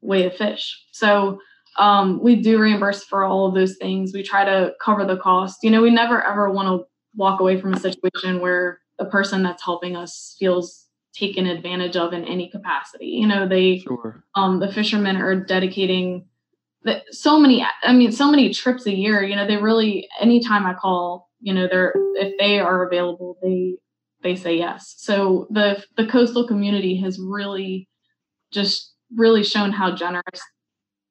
way 0.00 0.22
to 0.22 0.30
fish. 0.30 0.84
So 0.92 1.40
um, 1.78 2.22
we 2.22 2.36
do 2.36 2.58
reimburse 2.58 3.04
for 3.04 3.24
all 3.24 3.46
of 3.46 3.54
those 3.54 3.76
things. 3.76 4.12
We 4.12 4.22
try 4.22 4.44
to 4.44 4.72
cover 4.82 5.04
the 5.04 5.16
cost. 5.16 5.58
You 5.62 5.70
know, 5.70 5.82
we 5.82 5.90
never 5.90 6.22
ever 6.24 6.50
want 6.50 6.68
to 6.68 6.86
walk 7.14 7.40
away 7.40 7.60
from 7.60 7.72
a 7.72 7.80
situation 7.80 8.40
where 8.40 8.80
the 8.98 9.04
person 9.06 9.42
that's 9.42 9.64
helping 9.64 9.96
us 9.96 10.36
feels 10.38 10.86
taken 11.14 11.46
advantage 11.46 11.96
of 11.96 12.12
in 12.12 12.24
any 12.24 12.50
capacity. 12.50 13.06
You 13.06 13.26
know, 13.26 13.48
they 13.48 13.78
Sure. 13.78 14.24
um, 14.34 14.60
the 14.60 14.72
fishermen 14.72 15.16
are 15.16 15.34
dedicating 15.34 16.26
the, 16.84 17.02
so 17.10 17.38
many 17.38 17.66
i 17.82 17.92
mean 17.92 18.12
so 18.12 18.30
many 18.30 18.52
trips 18.54 18.86
a 18.86 18.94
year 18.94 19.22
you 19.22 19.34
know 19.34 19.46
they 19.46 19.56
really 19.56 20.08
anytime 20.20 20.64
i 20.64 20.72
call 20.72 21.28
you 21.40 21.52
know 21.52 21.66
they're 21.68 21.92
if 22.14 22.38
they 22.38 22.60
are 22.60 22.86
available 22.86 23.36
they 23.42 23.74
they 24.22 24.36
say 24.36 24.56
yes 24.56 24.94
so 24.96 25.46
the 25.50 25.82
the 25.96 26.06
coastal 26.06 26.46
community 26.46 26.96
has 26.96 27.18
really 27.18 27.88
just 28.52 28.94
really 29.16 29.42
shown 29.42 29.72
how 29.72 29.94
generous 29.94 30.40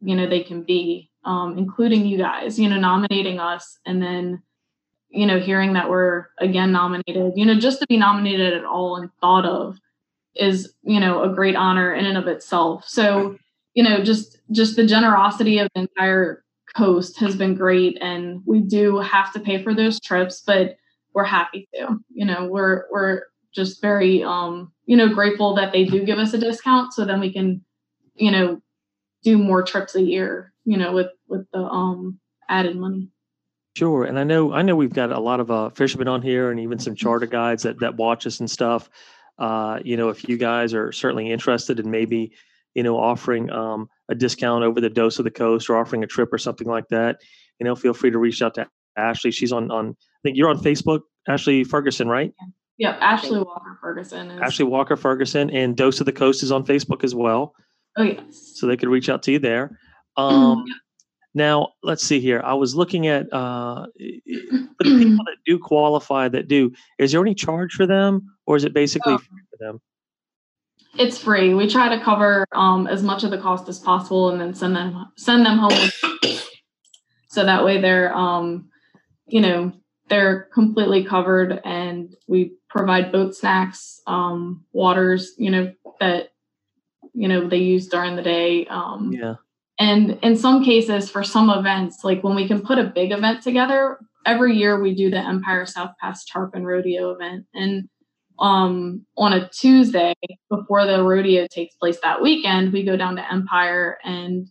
you 0.02 0.16
know 0.16 0.28
they 0.28 0.44
can 0.44 0.64
be 0.64 1.10
um, 1.26 1.58
including 1.58 2.06
you 2.06 2.18
guys 2.18 2.60
you 2.60 2.70
know 2.70 2.80
nominating 2.80 3.40
us 3.40 3.80
and 3.86 4.02
then 4.02 4.42
you 5.10 5.26
know 5.26 5.40
hearing 5.40 5.74
that 5.74 5.90
we're 5.90 6.28
again 6.40 6.72
nominated 6.72 7.34
you 7.36 7.46
know 7.46 7.60
just 7.60 7.80
to 7.80 7.88
be 7.88 7.98
nominated 7.98 8.54
at 8.54 8.66
all 8.66 8.96
and 8.98 9.10
thought 9.22 9.46
of 9.46 9.78
is 10.38 10.74
you 10.84 11.00
know 11.00 11.24
a 11.24 11.34
great 11.34 11.56
honor 11.56 11.94
in 11.94 12.06
and 12.06 12.18
of 12.18 12.28
itself. 12.28 12.86
So 12.88 13.38
you 13.74 13.84
know 13.84 14.04
just 14.04 14.40
just 14.52 14.76
the 14.76 14.86
generosity 14.86 15.60
of 15.60 15.70
the 15.74 15.82
entire 15.82 16.44
coast 16.76 17.20
has 17.20 17.36
been 17.36 17.56
great 17.56 17.98
and 18.02 18.42
we 18.46 18.60
do 18.60 19.00
have 19.00 19.34
to 19.34 19.40
pay 19.40 19.64
for 19.64 19.74
those 19.74 20.00
trips 20.00 20.44
but 20.46 20.76
we're 21.14 21.24
happy 21.24 21.68
to 21.74 21.98
you 22.10 22.26
know 22.26 22.46
we're 22.46 22.84
we're 22.92 23.24
just 23.56 23.82
very 23.82 24.24
um 24.24 24.72
you 24.86 24.96
know 24.96 25.08
grateful 25.08 25.56
that 25.56 25.72
they 25.72 25.86
do 25.86 26.04
give 26.04 26.20
us 26.20 26.34
a 26.34 26.38
discount 26.38 26.94
so 26.94 27.06
then 27.06 27.20
we 27.20 27.32
can 27.32 27.64
you 28.16 28.30
know 28.30 28.62
do 29.28 29.38
more 29.38 29.62
trips 29.62 29.96
a 29.96 30.02
year 30.02 30.54
you 30.64 30.78
know 30.78 30.94
with 30.94 31.12
with 31.28 31.46
the 31.52 31.60
um 31.60 32.20
added 32.50 32.78
money 32.78 33.10
Sure, 33.78 34.06
and 34.06 34.18
I 34.18 34.24
know 34.24 34.54
I 34.54 34.64
know 34.64 34.76
we've 34.76 34.92
got 34.92 35.12
a 35.12 35.20
lot 35.20 35.40
of 35.40 35.52
uh, 35.52 35.70
fishermen 35.70 36.08
on 36.08 36.24
here, 36.24 36.50
and 36.50 36.60
even 36.60 36.80
some 36.80 36.96
charter 36.96 37.28
guides 37.28 37.62
that 37.62 37.80
that 37.82 37.96
watch 37.96 38.26
us 38.26 38.40
and 38.40 38.50
stuff. 38.50 38.90
Uh, 39.38 39.78
you 39.84 39.96
know, 39.96 40.10
if 40.10 40.28
you 40.28 40.36
guys 40.36 40.74
are 40.74 40.92
certainly 40.92 41.32
interested 41.32 41.80
in 41.80 41.92
maybe, 41.92 42.32
you 42.74 42.82
know, 42.82 42.98
offering 42.98 43.52
um, 43.52 43.88
a 44.10 44.16
discount 44.16 44.64
over 44.64 44.82
the 44.82 44.90
dose 44.90 45.20
of 45.20 45.26
the 45.26 45.30
coast 45.30 45.70
or 45.70 45.78
offering 45.78 46.04
a 46.04 46.08
trip 46.08 46.34
or 46.34 46.40
something 46.40 46.66
like 46.66 46.88
that, 46.88 47.18
you 47.60 47.66
know, 47.66 47.76
feel 47.76 47.94
free 47.94 48.10
to 48.10 48.18
reach 48.18 48.42
out 48.42 48.56
to 48.56 48.68
Ashley. 48.98 49.30
She's 49.30 49.52
on 49.52 49.70
on. 49.70 49.90
I 49.90 50.20
think 50.24 50.38
you're 50.38 50.50
on 50.50 50.58
Facebook, 50.58 51.02
Ashley 51.28 51.64
Ferguson, 51.64 52.08
right? 52.08 52.34
yep 52.80 52.98
ashley 53.00 53.40
walker 53.40 53.78
ferguson 53.80 54.32
is 54.32 54.42
Ashley 54.42 54.66
Walker 54.66 54.96
Ferguson, 54.96 55.52
and 55.52 55.78
Dose 55.78 56.00
of 56.00 56.08
the 56.08 56.12
Coast 56.12 56.42
is 56.42 56.52
on 56.52 56.66
Facebook 56.66 57.04
as 57.04 57.14
well, 57.14 57.54
oh 57.98 58.04
yes 58.04 58.52
so 58.56 58.66
they 58.68 58.78
could 58.78 58.90
reach 58.90 59.10
out 59.10 59.24
to 59.24 59.32
you 59.32 59.40
there. 59.40 59.80
Um, 60.18 60.66
Now, 61.36 61.74
let's 61.84 62.04
see 62.04 62.20
here. 62.20 62.42
I 62.44 62.56
was 62.56 62.74
looking 62.74 63.06
at 63.06 63.32
uh, 63.32 63.86
the 63.98 64.66
people 64.80 65.24
that 65.26 65.38
do 65.46 65.60
qualify, 65.60 66.28
that 66.30 66.48
do. 66.48 66.74
Is 66.98 67.12
there 67.12 67.22
any 67.22 67.36
charge 67.36 67.74
for 67.74 67.86
them, 67.86 68.34
or 68.48 68.56
is 68.56 68.64
it 68.64 68.74
basically 68.74 69.14
Oh. 69.14 69.18
free 69.20 69.42
for 69.52 69.58
them? 69.64 69.82
it's 70.98 71.18
free 71.20 71.54
we 71.54 71.68
try 71.68 71.96
to 71.96 72.04
cover 72.04 72.46
um 72.54 72.88
as 72.88 73.04
much 73.04 73.24
of 73.24 73.30
the 73.30 73.38
cost 73.38 73.68
as 73.70 73.78
possible 73.78 74.30
and 74.32 74.42
then 74.42 74.54
send 74.56 74.76
them 74.76 75.06
send 75.18 75.46
them 75.46 75.60
home 75.60 75.90
so 77.28 77.46
that 77.46 77.64
way 77.64 77.80
they're 77.80 78.16
um 78.16 78.70
you 79.28 79.42
know 79.42 79.72
they're 80.10 80.48
completely 80.54 81.04
covered 81.04 81.60
and 81.66 82.16
we 82.28 82.54
provide 82.70 83.12
boat 83.12 83.36
snacks 83.36 84.02
um 84.08 84.64
waters 84.72 85.34
you 85.38 85.52
know 85.52 85.72
that 86.00 86.30
you 87.18 87.28
know 87.28 87.48
they 87.50 87.58
use 87.58 87.88
during 87.88 88.16
the 88.16 88.22
day 88.22 88.66
um 88.68 89.12
Yeah. 89.12 89.36
and 89.80 90.20
in 90.22 90.38
some 90.38 90.64
cases 90.64 91.10
for 91.10 91.24
some 91.24 91.50
events 91.50 92.04
like 92.04 92.24
when 92.24 92.36
we 92.36 92.48
can 92.48 92.62
put 92.62 92.78
a 92.78 92.84
big 92.84 93.12
event 93.12 93.42
together 93.42 93.98
every 94.26 94.56
year 94.56 94.80
we 94.80 94.94
do 94.94 95.10
the 95.10 95.18
empire 95.20 95.66
south 95.66 95.92
pass 96.00 96.24
tarpon 96.26 96.64
rodeo 96.64 97.12
event 97.12 97.46
and 97.54 97.90
um, 98.40 99.04
on 99.18 99.34
a 99.34 99.50
tuesday 99.50 100.14
before 100.50 100.86
the 100.86 101.04
rodeo 101.04 101.48
takes 101.50 101.76
place 101.76 101.98
that 102.04 102.22
weekend 102.22 102.72
we 102.72 102.84
go 102.86 102.96
down 102.96 103.16
to 103.16 103.32
empire 103.34 103.98
and 104.04 104.48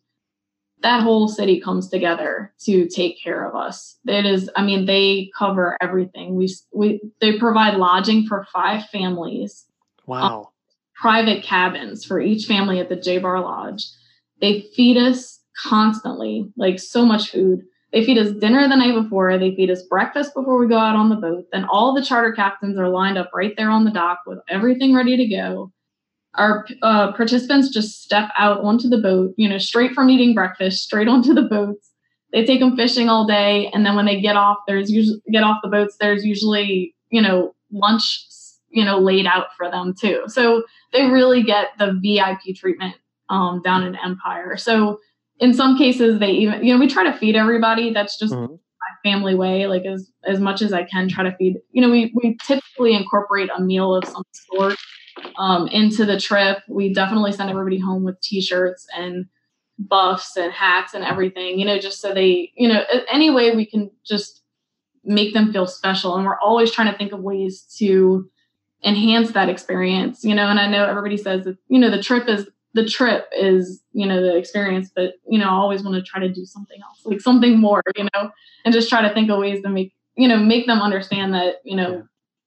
that 0.83 1.03
whole 1.03 1.29
city 1.29 1.61
comes 1.61 1.89
together 1.89 2.53
to 2.61 2.89
take 2.89 3.23
care 3.23 3.49
of 3.49 3.55
us 3.55 3.97
it 4.07 4.27
is 4.27 4.51
i 4.57 4.63
mean 4.65 4.87
they 4.87 5.31
cover 5.39 5.77
everything 5.81 6.35
we 6.35 6.49
we 6.75 7.01
they 7.21 7.39
provide 7.39 7.77
lodging 7.77 8.27
for 8.27 8.45
five 8.53 8.85
families 8.87 9.67
Wow. 10.07 10.53
Private 11.01 11.43
cabins 11.43 12.05
for 12.05 12.21
each 12.21 12.47
family 12.47 12.81
at 12.81 12.89
the 12.89 12.97
J 12.97 13.19
Bar 13.19 13.41
Lodge. 13.41 13.85
They 14.41 14.67
feed 14.75 14.97
us 14.97 15.41
constantly, 15.63 16.51
like 16.57 16.79
so 16.79 17.05
much 17.05 17.31
food. 17.31 17.61
They 17.93 18.05
feed 18.05 18.19
us 18.19 18.33
dinner 18.33 18.69
the 18.69 18.77
night 18.77 18.95
before. 18.95 19.39
They 19.39 19.55
feed 19.55 19.71
us 19.71 19.83
breakfast 19.85 20.35
before 20.35 20.59
we 20.59 20.69
go 20.69 20.79
out 20.79 20.97
on 20.97 21.09
the 21.09 21.17
boat. 21.17 21.45
Then 21.53 21.65
all 21.71 21.95
the 21.95 22.05
charter 22.05 22.33
captains 22.33 22.79
are 22.79 22.89
lined 22.89 23.17
up 23.17 23.31
right 23.35 23.55
there 23.57 23.71
on 23.71 23.85
the 23.85 23.91
dock 23.91 24.21
with 24.27 24.39
everything 24.49 24.95
ready 24.95 25.17
to 25.17 25.27
go. 25.27 25.73
Our 26.35 26.67
uh, 26.83 27.13
participants 27.13 27.71
just 27.71 28.03
step 28.03 28.29
out 28.37 28.61
onto 28.61 28.89
the 28.89 28.99
boat, 28.99 29.33
you 29.39 29.49
know, 29.49 29.57
straight 29.57 29.93
from 29.93 30.11
eating 30.11 30.35
breakfast, 30.35 30.83
straight 30.83 31.09
onto 31.09 31.33
the 31.33 31.43
boats. 31.43 31.91
They 32.33 32.45
take 32.45 32.61
them 32.61 32.77
fishing 32.77 33.09
all 33.09 33.27
day, 33.27 33.71
and 33.73 33.87
then 33.87 33.97
when 33.97 34.05
they 34.05 34.21
get 34.21 34.37
off, 34.37 34.59
there's 34.67 34.91
usually 34.91 35.23
get 35.33 35.45
off 35.45 35.61
the 35.63 35.71
boats. 35.71 35.97
There's 35.99 36.25
usually, 36.25 36.95
you 37.11 37.23
know, 37.23 37.55
lunch, 37.73 38.27
you 38.71 38.85
know, 38.85 38.99
laid 38.99 39.27
out 39.27 39.49
for 39.57 39.71
them 39.71 39.95
too. 39.99 40.25
So 40.27 40.65
they 40.93 41.07
really 41.07 41.43
get 41.43 41.69
the 41.79 41.99
VIP 42.03 42.55
treatment 42.57 42.95
um, 43.29 43.63
down 43.63 43.83
in 43.85 43.97
Empire. 43.97 44.57
So 44.57 44.99
in 45.39 45.53
some 45.55 45.77
cases, 45.77 46.19
they 46.19 46.31
even 46.31 46.65
you 46.65 46.73
know 46.73 46.81
we 46.81 46.89
try 46.89 47.05
to 47.05 47.17
feed 47.17 47.37
everybody. 47.37 47.93
That's 47.93 48.19
just 48.19 48.35
Mhm. 48.35 48.51
my 48.59 49.11
family 49.11 49.35
way. 49.35 49.67
Like 49.67 49.85
as 49.85 50.11
as 50.25 50.41
much 50.41 50.63
as 50.63 50.73
I 50.73 50.85
can, 50.85 51.09
try 51.09 51.25
to 51.25 51.37
feed. 51.37 51.57
You 51.73 51.83
know, 51.83 51.91
we 51.91 52.13
we 52.15 52.37
typically 52.47 52.95
incorporate 52.95 53.51
a 53.57 53.61
meal 53.61 53.95
of 53.95 54.05
some 54.07 54.23
sort 54.53 54.77
um, 55.39 55.69
into 55.69 56.05
the 56.05 56.19
trip. 56.19 56.59
We 56.69 56.93
definitely 56.93 57.33
send 57.33 57.51
everybody 57.51 57.79
home 57.79 58.05
with 58.05 58.21
T-shirts 58.21 58.87
and 58.97 59.27
buffs 59.79 60.37
and 60.37 60.53
hats 60.53 60.95
and 60.95 61.05
everything. 61.05 61.59
You 61.59 61.67
know, 61.67 61.79
just 61.79 62.01
so 62.01 62.15
they 62.15 62.53
you 62.57 62.69
know 62.69 62.83
any 63.11 63.31
way 63.31 63.55
we 63.55 63.67
can 63.67 63.91
just 64.07 64.43
make 65.05 65.35
them 65.35 65.53
feel 65.53 65.67
special. 65.67 66.17
And 66.17 66.25
we're 66.25 66.41
always 66.41 66.71
trying 66.73 66.91
to 66.91 66.99
think 66.99 67.13
of 67.13 67.21
ways 67.21 67.65
to 67.79 68.29
enhance 68.87 69.33
that 69.33 69.49
experience 69.49 70.25
you 70.25 70.35
know 70.35 70.49
and 70.49 70.59
i 70.61 70.67
know 70.69 70.85
everybody 70.87 71.17
says 71.17 71.45
that 71.45 71.57
you 71.69 71.79
know 71.79 71.91
the 71.91 72.03
trip 72.03 72.29
is 72.29 72.47
the 72.75 72.87
trip 72.87 73.29
is 73.37 73.83
you 73.93 74.07
know 74.07 74.23
the 74.23 74.37
experience 74.37 74.91
but 74.95 75.15
you 75.29 75.39
know 75.39 75.47
i 75.47 75.51
always 75.53 75.83
want 75.83 75.95
to 75.97 76.03
try 76.03 76.21
to 76.21 76.29
do 76.33 76.45
something 76.47 76.79
else 76.83 77.01
like 77.05 77.21
something 77.21 77.59
more 77.59 77.83
you 77.97 78.07
know 78.15 78.31
and 78.65 78.73
just 78.73 78.89
try 78.89 79.03
to 79.07 79.13
think 79.13 79.29
of 79.31 79.39
ways 79.41 79.63
to 79.63 79.69
make 79.69 79.93
you 80.17 80.29
know 80.29 80.37
make 80.39 80.67
them 80.67 80.81
understand 80.81 81.35
that 81.35 81.57
you 81.65 81.77
know 81.77 81.91
Yeah. 81.97 82.03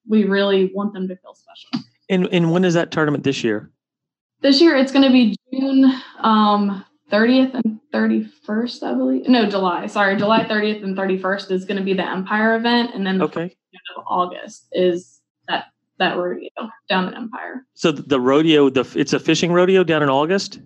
we 0.08 0.24
really 0.24 0.70
want 0.74 0.94
them 0.94 1.06
to 1.08 1.16
feel 1.16 1.34
special 1.34 1.86
And 2.08 2.26
and 2.32 2.50
when 2.52 2.64
is 2.64 2.74
that 2.74 2.90
tournament 2.90 3.22
this 3.24 3.44
year? 3.44 3.70
this 4.40 4.60
year 4.62 4.74
it's 4.76 4.92
going 4.92 5.04
to 5.04 5.10
be 5.12 5.36
june 5.52 5.92
um 6.20 6.84
30th 7.12 7.54
and 7.54 7.80
31st 7.92 8.82
i 8.84 8.94
believe 8.94 9.28
no 9.28 9.50
july 9.50 9.86
sorry 9.86 10.16
july 10.16 10.44
30th 10.44 10.82
and 10.84 10.96
31st 10.96 11.50
is 11.50 11.64
going 11.66 11.76
to 11.76 11.82
be 11.84 11.92
the 11.92 12.06
empire 12.08 12.54
event 12.56 12.92
and 12.94 13.04
then 13.06 13.18
the 13.18 13.24
Okay. 13.24 13.46
of 13.96 14.04
august 14.06 14.68
is 14.72 15.19
that 16.00 16.16
rodeo 16.18 16.50
down 16.88 17.06
in 17.08 17.14
empire 17.14 17.64
So 17.74 17.92
the, 17.92 18.02
the 18.02 18.20
rodeo, 18.20 18.68
the 18.70 18.84
it's 18.96 19.12
a 19.12 19.20
fishing 19.20 19.52
rodeo 19.52 19.84
down 19.84 20.02
in 20.02 20.10
August. 20.10 20.58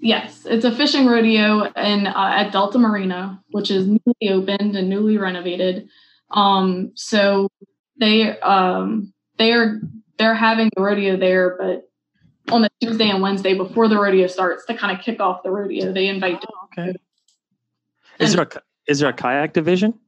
Yes, 0.00 0.44
it's 0.44 0.64
a 0.64 0.70
fishing 0.70 1.06
rodeo 1.06 1.72
in 1.72 2.06
uh, 2.06 2.32
at 2.36 2.52
Delta 2.52 2.78
Marina, 2.78 3.42
which 3.50 3.70
is 3.70 3.86
newly 3.86 4.28
opened 4.30 4.76
and 4.76 4.88
newly 4.88 5.16
renovated. 5.18 5.88
Um, 6.30 6.92
so 6.94 7.48
They 7.98 8.38
um 8.40 9.12
they 9.38 9.52
are 9.52 9.80
they're 10.18 10.34
having 10.34 10.70
the 10.76 10.82
rodeo 10.82 11.16
there, 11.16 11.56
but 11.58 11.90
on 12.54 12.62
the 12.62 12.70
Tuesday 12.80 13.10
and 13.10 13.22
Wednesday 13.22 13.54
before 13.54 13.88
the 13.88 13.98
rodeo 13.98 14.26
starts 14.26 14.64
to 14.66 14.74
kind 14.74 14.96
of 14.96 15.04
kick 15.04 15.20
off 15.20 15.42
the 15.42 15.50
rodeo, 15.50 15.92
they 15.92 16.06
invite. 16.06 16.38
Oh, 16.46 16.68
okay. 16.70 16.94
Is 18.18 18.34
there 18.34 18.46
a 18.46 18.62
is 18.86 19.00
there 19.00 19.10
a 19.10 19.12
kayak 19.12 19.52
division? 19.52 19.98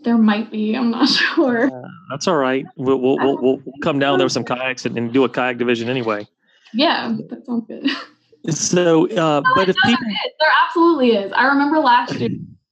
There 0.00 0.18
might 0.18 0.50
be. 0.50 0.74
I'm 0.74 0.90
not 0.90 1.08
sure. 1.34 1.66
Uh, 1.66 1.88
that's 2.10 2.28
all 2.28 2.36
right. 2.36 2.64
We'll 2.76 3.00
we'll, 3.00 3.18
we'll, 3.18 3.38
we'll 3.38 3.62
come 3.82 3.98
down 3.98 4.18
there 4.18 4.26
with 4.26 4.32
some 4.32 4.44
kayaks 4.44 4.86
and, 4.86 4.96
and, 4.96 5.12
do 5.12 5.24
a 5.24 5.28
kayak 5.28 5.58
division 5.58 5.88
anyway. 5.88 6.26
Yeah, 6.72 7.16
that 7.28 7.46
sounds 7.46 7.66
good. 7.66 7.90
So, 8.50 9.10
uh, 9.10 9.40
no, 9.40 9.52
but 9.56 9.68
if 9.68 9.76
people, 9.84 10.06
there 10.38 10.48
absolutely 10.64 11.10
is. 11.10 11.32
I 11.32 11.46
remember 11.48 11.80
last 11.80 12.14
year 12.14 12.30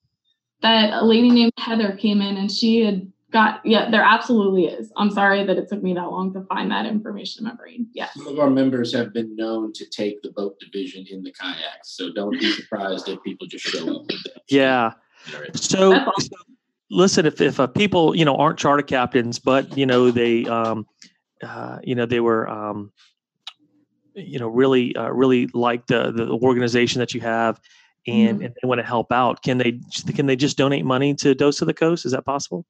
that 0.63 0.93
a 0.93 1.05
lady 1.05 1.29
named 1.29 1.53
Heather 1.59 1.97
came 1.97 2.23
in 2.23 2.37
and 2.37 2.51
she 2.51 2.83
had 2.83 3.13
got 3.33 3.61
yeah 3.65 3.91
there 3.91 4.05
absolutely 4.05 4.67
is 4.67 4.93
i'm 4.97 5.11
sorry 5.11 5.45
that 5.45 5.59
it 5.59 5.69
took 5.69 5.83
me 5.83 5.93
that 5.93 6.05
long 6.05 6.33
to 6.33 6.43
find 6.45 6.71
that 6.71 6.87
information 6.87 7.45
in 7.45 7.51
my 7.51 7.57
brain 7.57 7.89
yeah 7.93 8.09
some 8.15 8.29
of 8.29 8.39
our 8.39 8.49
members 8.49 8.95
have 8.95 9.13
been 9.13 9.35
known 9.35 9.73
to 9.73 9.85
take 9.91 10.23
the 10.23 10.31
boat 10.31 10.55
division 10.61 11.05
in 11.11 11.23
the 11.23 11.33
kayaks 11.33 11.97
so 11.97 12.13
don't 12.13 12.39
be 12.39 12.51
surprised 12.53 13.09
if 13.09 13.21
people 13.25 13.47
just 13.49 13.65
show 13.65 13.97
up 13.97 14.07
yeah 14.49 14.93
so, 15.55 15.93
awesome. 15.93 16.56
Listen 16.91 17.27
if, 17.27 17.41
if 17.41 17.59
uh, 17.59 17.67
people 17.67 18.15
you 18.15 18.25
know 18.25 18.37
aren't 18.37 18.59
charter 18.59 18.83
captains 18.83 19.39
but 19.39 19.77
you 19.77 19.87
know 19.87 20.11
they 20.11 20.45
um 20.47 20.87
uh, 21.43 21.79
you 21.83 21.95
know 21.95 22.07
they 22.07 22.21
were 22.21 22.49
um 22.49 22.93
you 24.15 24.39
know 24.39 24.49
really 24.49 24.95
uh, 24.97 25.11
really 25.11 25.47
like 25.49 25.87
the 25.87 26.13
the 26.13 26.29
organization 26.43 26.99
that 27.01 27.13
you 27.15 27.21
have 27.21 27.61
and, 28.07 28.39
mm-hmm. 28.39 28.45
and 28.47 28.55
they 28.55 28.67
want 28.67 28.79
to 28.79 28.87
help 28.87 29.13
out 29.13 29.43
can 29.43 29.59
they 29.59 29.79
can 30.15 30.27
they 30.27 30.37
just 30.37 30.57
donate 30.57 30.85
money 30.85 31.15
to 31.15 31.35
dose 31.35 31.61
of 31.61 31.67
the 31.67 31.75
coast 31.75 32.07
is 32.07 32.13
that 32.13 32.25
possible 32.25 32.65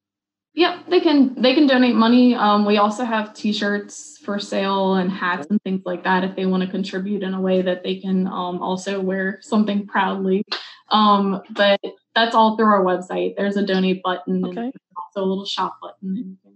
Yep, 0.57 0.88
they 0.88 1.00
can 1.00 1.35
they 1.40 1.55
can 1.55 1.66
donate 1.66 1.94
money. 1.94 2.35
Um, 2.35 2.64
we 2.64 2.79
also 2.79 3.05
have 3.05 3.35
T-shirts 3.35 4.16
for 4.24 4.38
sale 4.38 4.94
and 4.94 5.11
hats 5.11 5.48
and 5.50 5.62
things 5.62 5.83
like 5.85 6.02
that 6.05 6.24
if 6.24 6.35
they 6.35 6.46
want 6.46 6.62
to 6.62 6.68
contribute 6.70 7.22
in 7.22 7.35
a 7.35 7.40
way 7.40 7.61
that 7.61 7.85
they 7.85 7.96
can 7.96 8.26
um, 8.26 8.62
also 8.62 8.98
wear 8.98 9.38
something 9.42 9.87
proudly. 9.87 10.46
Um, 10.90 11.42
but 11.51 11.81
that's 12.14 12.35
all 12.35 12.57
through 12.57 12.66
our 12.66 12.85
website. 12.85 13.37
There's 13.37 13.57
a 13.57 13.66
donate 13.66 14.03
button 14.03 14.44
okay. 14.44 14.61
and 14.61 14.72
also 14.96 15.25
a 15.25 15.29
little 15.29 15.46
shop 15.46 15.79
button, 15.81 16.16
and 16.16 16.27
you 16.27 16.37
can 16.42 16.53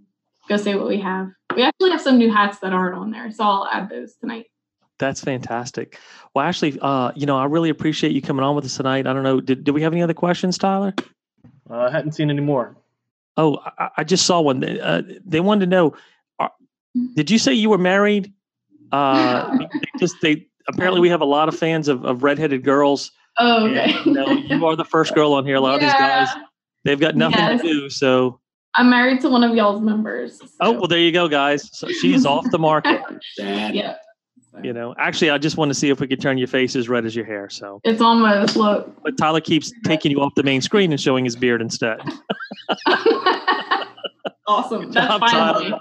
go 0.48 0.56
see 0.56 0.74
what 0.74 0.88
we 0.88 1.00
have. 1.00 1.30
We 1.56 1.62
actually 1.62 1.90
have 1.90 2.00
some 2.00 2.18
new 2.18 2.32
hats 2.32 2.58
that 2.60 2.72
aren't 2.72 2.94
on 2.94 3.10
there, 3.10 3.30
so 3.30 3.44
I'll 3.44 3.68
add 3.72 3.88
those 3.90 4.14
tonight. 4.14 4.46
That's 4.98 5.20
fantastic. 5.20 5.98
Well, 6.34 6.44
Ashley, 6.44 6.78
uh, 6.80 7.12
you 7.16 7.26
know, 7.26 7.38
I 7.38 7.46
really 7.46 7.70
appreciate 7.70 8.12
you 8.12 8.20
coming 8.20 8.44
on 8.44 8.54
with 8.54 8.66
us 8.66 8.76
tonight. 8.76 9.06
I 9.06 9.12
don't 9.14 9.22
know, 9.22 9.40
did, 9.40 9.64
did 9.64 9.72
we 9.72 9.82
have 9.82 9.92
any 9.92 10.02
other 10.02 10.14
questions, 10.14 10.58
Tyler? 10.58 10.94
Uh, 11.70 11.78
I 11.78 11.90
hadn't 11.90 12.12
seen 12.12 12.30
any 12.30 12.42
more. 12.42 12.76
Oh, 13.36 13.58
I, 13.78 13.88
I 13.98 14.04
just 14.04 14.26
saw 14.26 14.40
one. 14.40 14.62
Uh, 14.62 15.02
they 15.24 15.40
wanted 15.40 15.66
to 15.66 15.70
know: 15.70 15.94
are, 16.38 16.52
Did 17.14 17.30
you 17.30 17.38
say 17.38 17.54
you 17.54 17.70
were 17.70 17.78
married? 17.78 18.32
Uh, 18.92 19.56
they 19.72 19.98
just 19.98 20.16
they 20.20 20.46
apparently 20.68 21.00
we 21.00 21.08
have 21.08 21.20
a 21.20 21.26
lot 21.26 21.48
of 21.48 21.56
fans 21.56 21.88
of, 21.88 22.04
of 22.04 22.22
redheaded 22.22 22.64
girls. 22.64 23.12
Oh, 23.38 23.66
okay. 23.66 23.94
And, 24.04 24.16
you, 24.48 24.56
you 24.56 24.66
are 24.66 24.76
the 24.76 24.84
first 24.84 25.14
girl 25.14 25.32
on 25.34 25.46
here. 25.46 25.56
A 25.56 25.60
lot 25.60 25.80
yeah. 25.80 25.88
of 25.88 25.92
these 25.92 25.92
guys, 25.92 26.28
they've 26.84 27.00
got 27.00 27.16
nothing 27.16 27.38
yes. 27.38 27.60
to 27.62 27.66
do. 27.66 27.90
So 27.90 28.40
I'm 28.76 28.90
married 28.90 29.20
to 29.22 29.28
one 29.28 29.42
of 29.42 29.54
y'all's 29.54 29.80
members. 29.80 30.38
So. 30.38 30.46
Oh 30.60 30.72
well, 30.72 30.86
there 30.86 30.98
you 30.98 31.12
go, 31.12 31.28
guys. 31.28 31.70
So 31.72 31.88
she's 31.88 32.26
off 32.26 32.50
the 32.50 32.58
market. 32.58 33.00
yeah. 33.38 33.96
You 34.62 34.72
know, 34.72 34.94
actually, 34.98 35.30
I 35.30 35.38
just 35.38 35.56
want 35.56 35.70
to 35.70 35.74
see 35.74 35.90
if 35.90 36.00
we 36.00 36.08
could 36.08 36.20
turn 36.20 36.36
your 36.36 36.48
face 36.48 36.74
as 36.74 36.88
red 36.88 37.06
as 37.06 37.14
your 37.14 37.24
hair. 37.24 37.48
So 37.48 37.80
it's 37.84 38.00
almost 38.00 38.56
look. 38.56 38.92
But 39.02 39.16
Tyler 39.16 39.40
keeps 39.40 39.72
taking 39.84 40.10
you 40.10 40.20
off 40.20 40.34
the 40.34 40.42
main 40.42 40.60
screen 40.60 40.90
and 40.92 41.00
showing 41.00 41.24
his 41.24 41.36
beard 41.36 41.62
instead. 41.62 42.00
awesome. 44.46 44.90
That's 44.90 45.18
fine. 45.18 45.74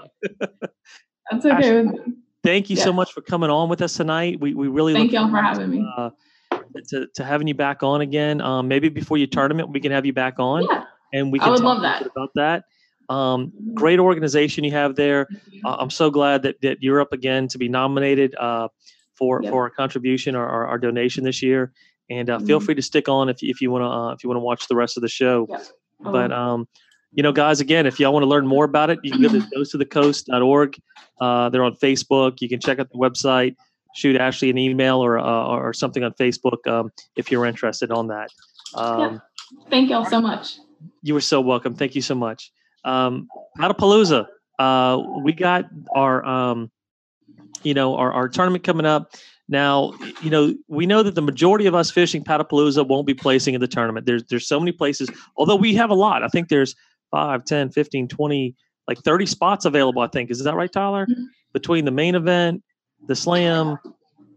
That's 1.30 1.46
okay 1.46 1.82
with 1.82 1.86
me. 1.86 2.14
Thank 2.42 2.70
you 2.70 2.76
so 2.76 2.92
much 2.92 3.12
for 3.12 3.20
coming 3.20 3.50
on 3.50 3.68
with 3.68 3.82
us 3.82 3.94
tonight. 3.96 4.40
We 4.40 4.54
we 4.54 4.68
really 4.68 4.94
thank 4.94 5.12
y'all 5.12 5.28
for 5.30 5.42
having 5.42 5.70
me. 5.70 5.86
Uh, 5.96 6.10
to, 6.88 7.06
to 7.14 7.24
having 7.24 7.46
you 7.46 7.54
back 7.54 7.82
on 7.82 8.00
again. 8.00 8.40
Um, 8.40 8.68
maybe 8.68 8.88
before 8.88 9.18
your 9.18 9.26
tournament, 9.26 9.70
we 9.70 9.80
can 9.80 9.92
have 9.92 10.06
you 10.06 10.12
back 10.12 10.34
on, 10.38 10.66
yeah. 10.70 10.84
and 11.12 11.32
we 11.32 11.38
can 11.38 11.48
I 11.48 11.50
would 11.52 11.58
talk 11.58 11.64
love 11.64 11.82
that. 11.82 12.06
about 12.06 12.30
that. 12.34 12.64
Um, 13.10 13.52
great 13.74 13.98
organization 13.98 14.62
you 14.62 14.70
have 14.70 14.94
there. 14.94 15.26
Uh, 15.64 15.76
I'm 15.80 15.90
so 15.90 16.10
glad 16.10 16.42
that, 16.42 16.60
that 16.62 16.78
you're 16.80 17.00
up 17.00 17.12
again 17.12 17.48
to 17.48 17.58
be 17.58 17.68
nominated 17.68 18.36
uh, 18.36 18.68
for 19.16 19.42
yep. 19.42 19.50
for 19.50 19.66
a 19.66 19.70
contribution 19.70 20.36
or 20.36 20.46
our, 20.46 20.78
donation 20.78 21.24
this 21.24 21.42
year. 21.42 21.72
And 22.08 22.30
uh, 22.30 22.38
feel 22.38 22.58
mm-hmm. 22.58 22.66
free 22.66 22.74
to 22.76 22.82
stick 22.82 23.08
on 23.08 23.28
if 23.28 23.38
if 23.42 23.60
you 23.60 23.70
want 23.70 23.82
to 23.82 23.86
uh, 23.86 24.12
if 24.12 24.22
you 24.22 24.30
want 24.30 24.36
to 24.36 24.44
watch 24.44 24.68
the 24.68 24.76
rest 24.76 24.96
of 24.96 25.02
the 25.02 25.08
show. 25.08 25.46
Yep. 25.50 25.62
But 26.00 26.32
um, 26.32 26.68
you 27.12 27.22
know, 27.22 27.32
guys, 27.32 27.60
again, 27.60 27.86
if 27.86 27.98
y'all 27.98 28.12
want 28.12 28.22
to 28.22 28.28
learn 28.28 28.46
more 28.46 28.64
about 28.64 28.90
it, 28.90 29.00
you 29.02 29.10
can 29.10 29.22
go 29.22 29.28
to 29.28 29.40
doseofthecoast.org. 29.56 30.78
Uh, 31.20 31.48
they're 31.50 31.64
on 31.64 31.74
Facebook. 31.74 32.40
You 32.40 32.48
can 32.48 32.60
check 32.60 32.78
out 32.78 32.88
the 32.90 32.98
website. 32.98 33.56
Shoot 33.94 34.16
Ashley 34.16 34.50
an 34.50 34.58
email 34.58 35.02
or 35.04 35.18
uh, 35.18 35.46
or 35.46 35.72
something 35.72 36.04
on 36.04 36.12
Facebook 36.12 36.66
um, 36.66 36.90
if 37.16 37.30
you're 37.30 37.46
interested 37.46 37.90
on 37.90 38.06
that. 38.08 38.30
Um, 38.74 39.00
yeah. 39.00 39.18
Thank 39.68 39.90
y'all 39.90 40.04
so 40.04 40.20
much. 40.20 40.58
You 41.02 41.14
were 41.14 41.20
so 41.20 41.40
welcome. 41.40 41.74
Thank 41.74 41.94
you 41.94 42.02
so 42.02 42.14
much 42.14 42.52
um. 42.84 43.28
Uh, 44.58 45.02
we 45.22 45.32
got 45.32 45.64
our, 45.94 46.22
um, 46.26 46.70
you 47.62 47.72
know, 47.72 47.96
our, 47.96 48.12
our 48.12 48.28
tournament 48.28 48.62
coming 48.62 48.84
up. 48.84 49.14
Now, 49.48 49.94
you 50.22 50.28
know, 50.28 50.54
we 50.68 50.84
know 50.84 51.02
that 51.02 51.14
the 51.14 51.22
majority 51.22 51.66
of 51.66 51.74
us 51.74 51.90
fishing 51.90 52.22
Paddlepalooza 52.22 52.86
won't 52.86 53.06
be 53.06 53.14
placing 53.14 53.54
in 53.54 53.60
the 53.60 53.66
tournament. 53.66 54.06
There's 54.06 54.22
there's 54.24 54.46
so 54.46 54.60
many 54.60 54.72
places, 54.72 55.08
although 55.36 55.56
we 55.56 55.74
have 55.74 55.90
a 55.90 55.94
lot. 55.94 56.22
I 56.22 56.28
think 56.28 56.48
there's 56.48 56.76
5, 57.10 57.44
10, 57.44 57.70
15, 57.70 58.06
20, 58.06 58.54
like 58.86 58.98
30 58.98 59.26
spots 59.26 59.64
available, 59.64 60.02
I 60.02 60.08
think. 60.08 60.30
Is 60.30 60.44
that 60.44 60.54
right, 60.54 60.70
Tyler? 60.70 61.06
Mm-hmm. 61.06 61.24
Between 61.52 61.84
the 61.84 61.90
main 61.90 62.14
event, 62.14 62.62
the 63.06 63.16
slam, 63.16 63.78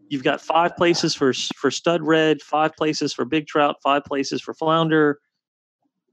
you've 0.09 0.23
got 0.23 0.41
five 0.41 0.75
places 0.77 1.15
for 1.15 1.33
for 1.55 1.71
stud 1.71 2.01
red, 2.03 2.41
five 2.41 2.75
places 2.75 3.13
for 3.13 3.25
big 3.25 3.47
trout, 3.47 3.77
five 3.83 4.03
places 4.05 4.41
for 4.41 4.53
flounder, 4.53 5.19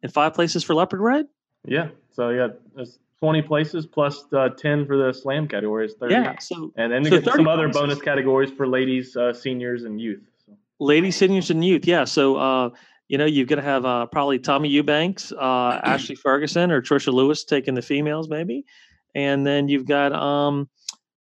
and 0.02 0.12
five 0.12 0.34
places 0.34 0.64
for 0.64 0.74
leopard 0.74 1.00
red. 1.00 1.26
Yeah. 1.64 1.88
So 2.10 2.30
yeah, 2.30 2.48
there's 2.74 2.98
20 3.20 3.42
places 3.42 3.86
plus 3.86 4.24
uh, 4.32 4.48
10 4.48 4.86
for 4.86 4.96
the 4.96 5.12
slam 5.12 5.46
categories. 5.46 5.94
30. 6.00 6.14
Yeah. 6.14 6.38
So 6.38 6.72
and 6.76 6.92
then 6.92 7.04
so 7.04 7.10
get 7.20 7.24
some 7.24 7.46
other 7.46 7.68
places. 7.68 7.80
bonus 7.80 8.02
categories 8.02 8.50
for 8.50 8.66
ladies, 8.66 9.16
uh, 9.16 9.32
seniors, 9.32 9.84
and 9.84 10.00
youth. 10.00 10.22
So. 10.46 10.56
Ladies, 10.78 11.16
seniors, 11.16 11.50
and 11.50 11.64
youth. 11.64 11.86
Yeah. 11.86 12.04
So 12.04 12.36
uh, 12.36 12.70
you 13.08 13.18
know 13.18 13.26
you're 13.26 13.46
gonna 13.46 13.62
have 13.62 13.84
uh, 13.84 14.06
probably 14.06 14.38
Tommy 14.38 14.70
Eubanks, 14.70 15.32
uh, 15.32 15.80
Ashley 15.84 16.14
Ferguson, 16.14 16.70
or 16.70 16.80
Trisha 16.80 17.12
Lewis 17.12 17.44
taking 17.44 17.74
the 17.74 17.82
females 17.82 18.28
maybe, 18.30 18.64
and 19.14 19.46
then 19.46 19.68
you've 19.68 19.86
got 19.86 20.12
um, 20.12 20.68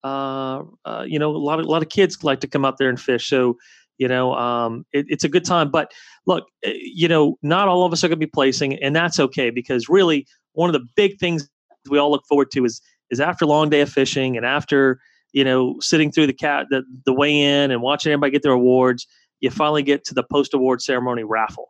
uh, 0.08 0.64
uh, 0.86 1.04
you 1.08 1.20
know 1.20 1.30
a 1.30 1.38
lot 1.38 1.60
of 1.60 1.66
a 1.66 1.70
lot 1.70 1.82
of 1.82 1.90
kids 1.90 2.24
like 2.24 2.40
to 2.42 2.48
come 2.48 2.66
out 2.66 2.78
there 2.78 2.90
and 2.90 3.00
fish. 3.00 3.30
So 3.30 3.58
you 3.98 4.08
know 4.08 4.34
um, 4.34 4.86
it, 4.94 5.06
it's 5.10 5.24
a 5.24 5.30
good 5.30 5.46
time 5.46 5.70
but 5.70 5.92
look 6.26 6.48
eh, 6.64 6.74
you 6.76 7.08
know 7.08 7.38
not 7.42 7.68
all 7.68 7.86
of 7.86 7.94
us 7.94 8.04
are 8.04 8.08
going 8.08 8.20
to 8.20 8.26
be 8.26 8.32
placing 8.32 8.82
and 8.82 8.96
that's 8.96 9.20
okay 9.20 9.50
because 9.50 9.90
really 9.90 10.26
one 10.54 10.70
of 10.70 10.74
the 10.74 10.88
big 10.96 11.20
things 11.20 11.50
we 11.90 11.98
all 11.98 12.12
look 12.12 12.26
forward 12.28 12.52
to 12.52 12.66
is 12.66 12.82
is 13.10 13.20
after 13.20 13.46
a 13.46 13.48
long 13.48 13.70
day 13.70 13.82
of 13.82 13.90
fishing 13.90 14.38
and 14.38 14.46
after 14.46 15.00
you 15.34 15.44
know 15.44 15.76
sitting 15.80 16.12
through 16.12 16.28
the 16.28 16.34
cat 16.34 16.68
the, 16.70 16.84
the 17.06 17.14
weigh 17.14 17.40
in 17.40 17.72
and 17.72 17.82
watching 17.82 18.12
everybody 18.12 18.32
get 18.32 18.44
their 18.44 18.52
awards 18.52 19.08
you 19.40 19.50
finally 19.50 19.84
get 19.84 20.04
to 20.04 20.14
the 20.14 20.24
post 20.24 20.54
award 20.54 20.82
ceremony 20.82 21.24
raffle 21.24 21.70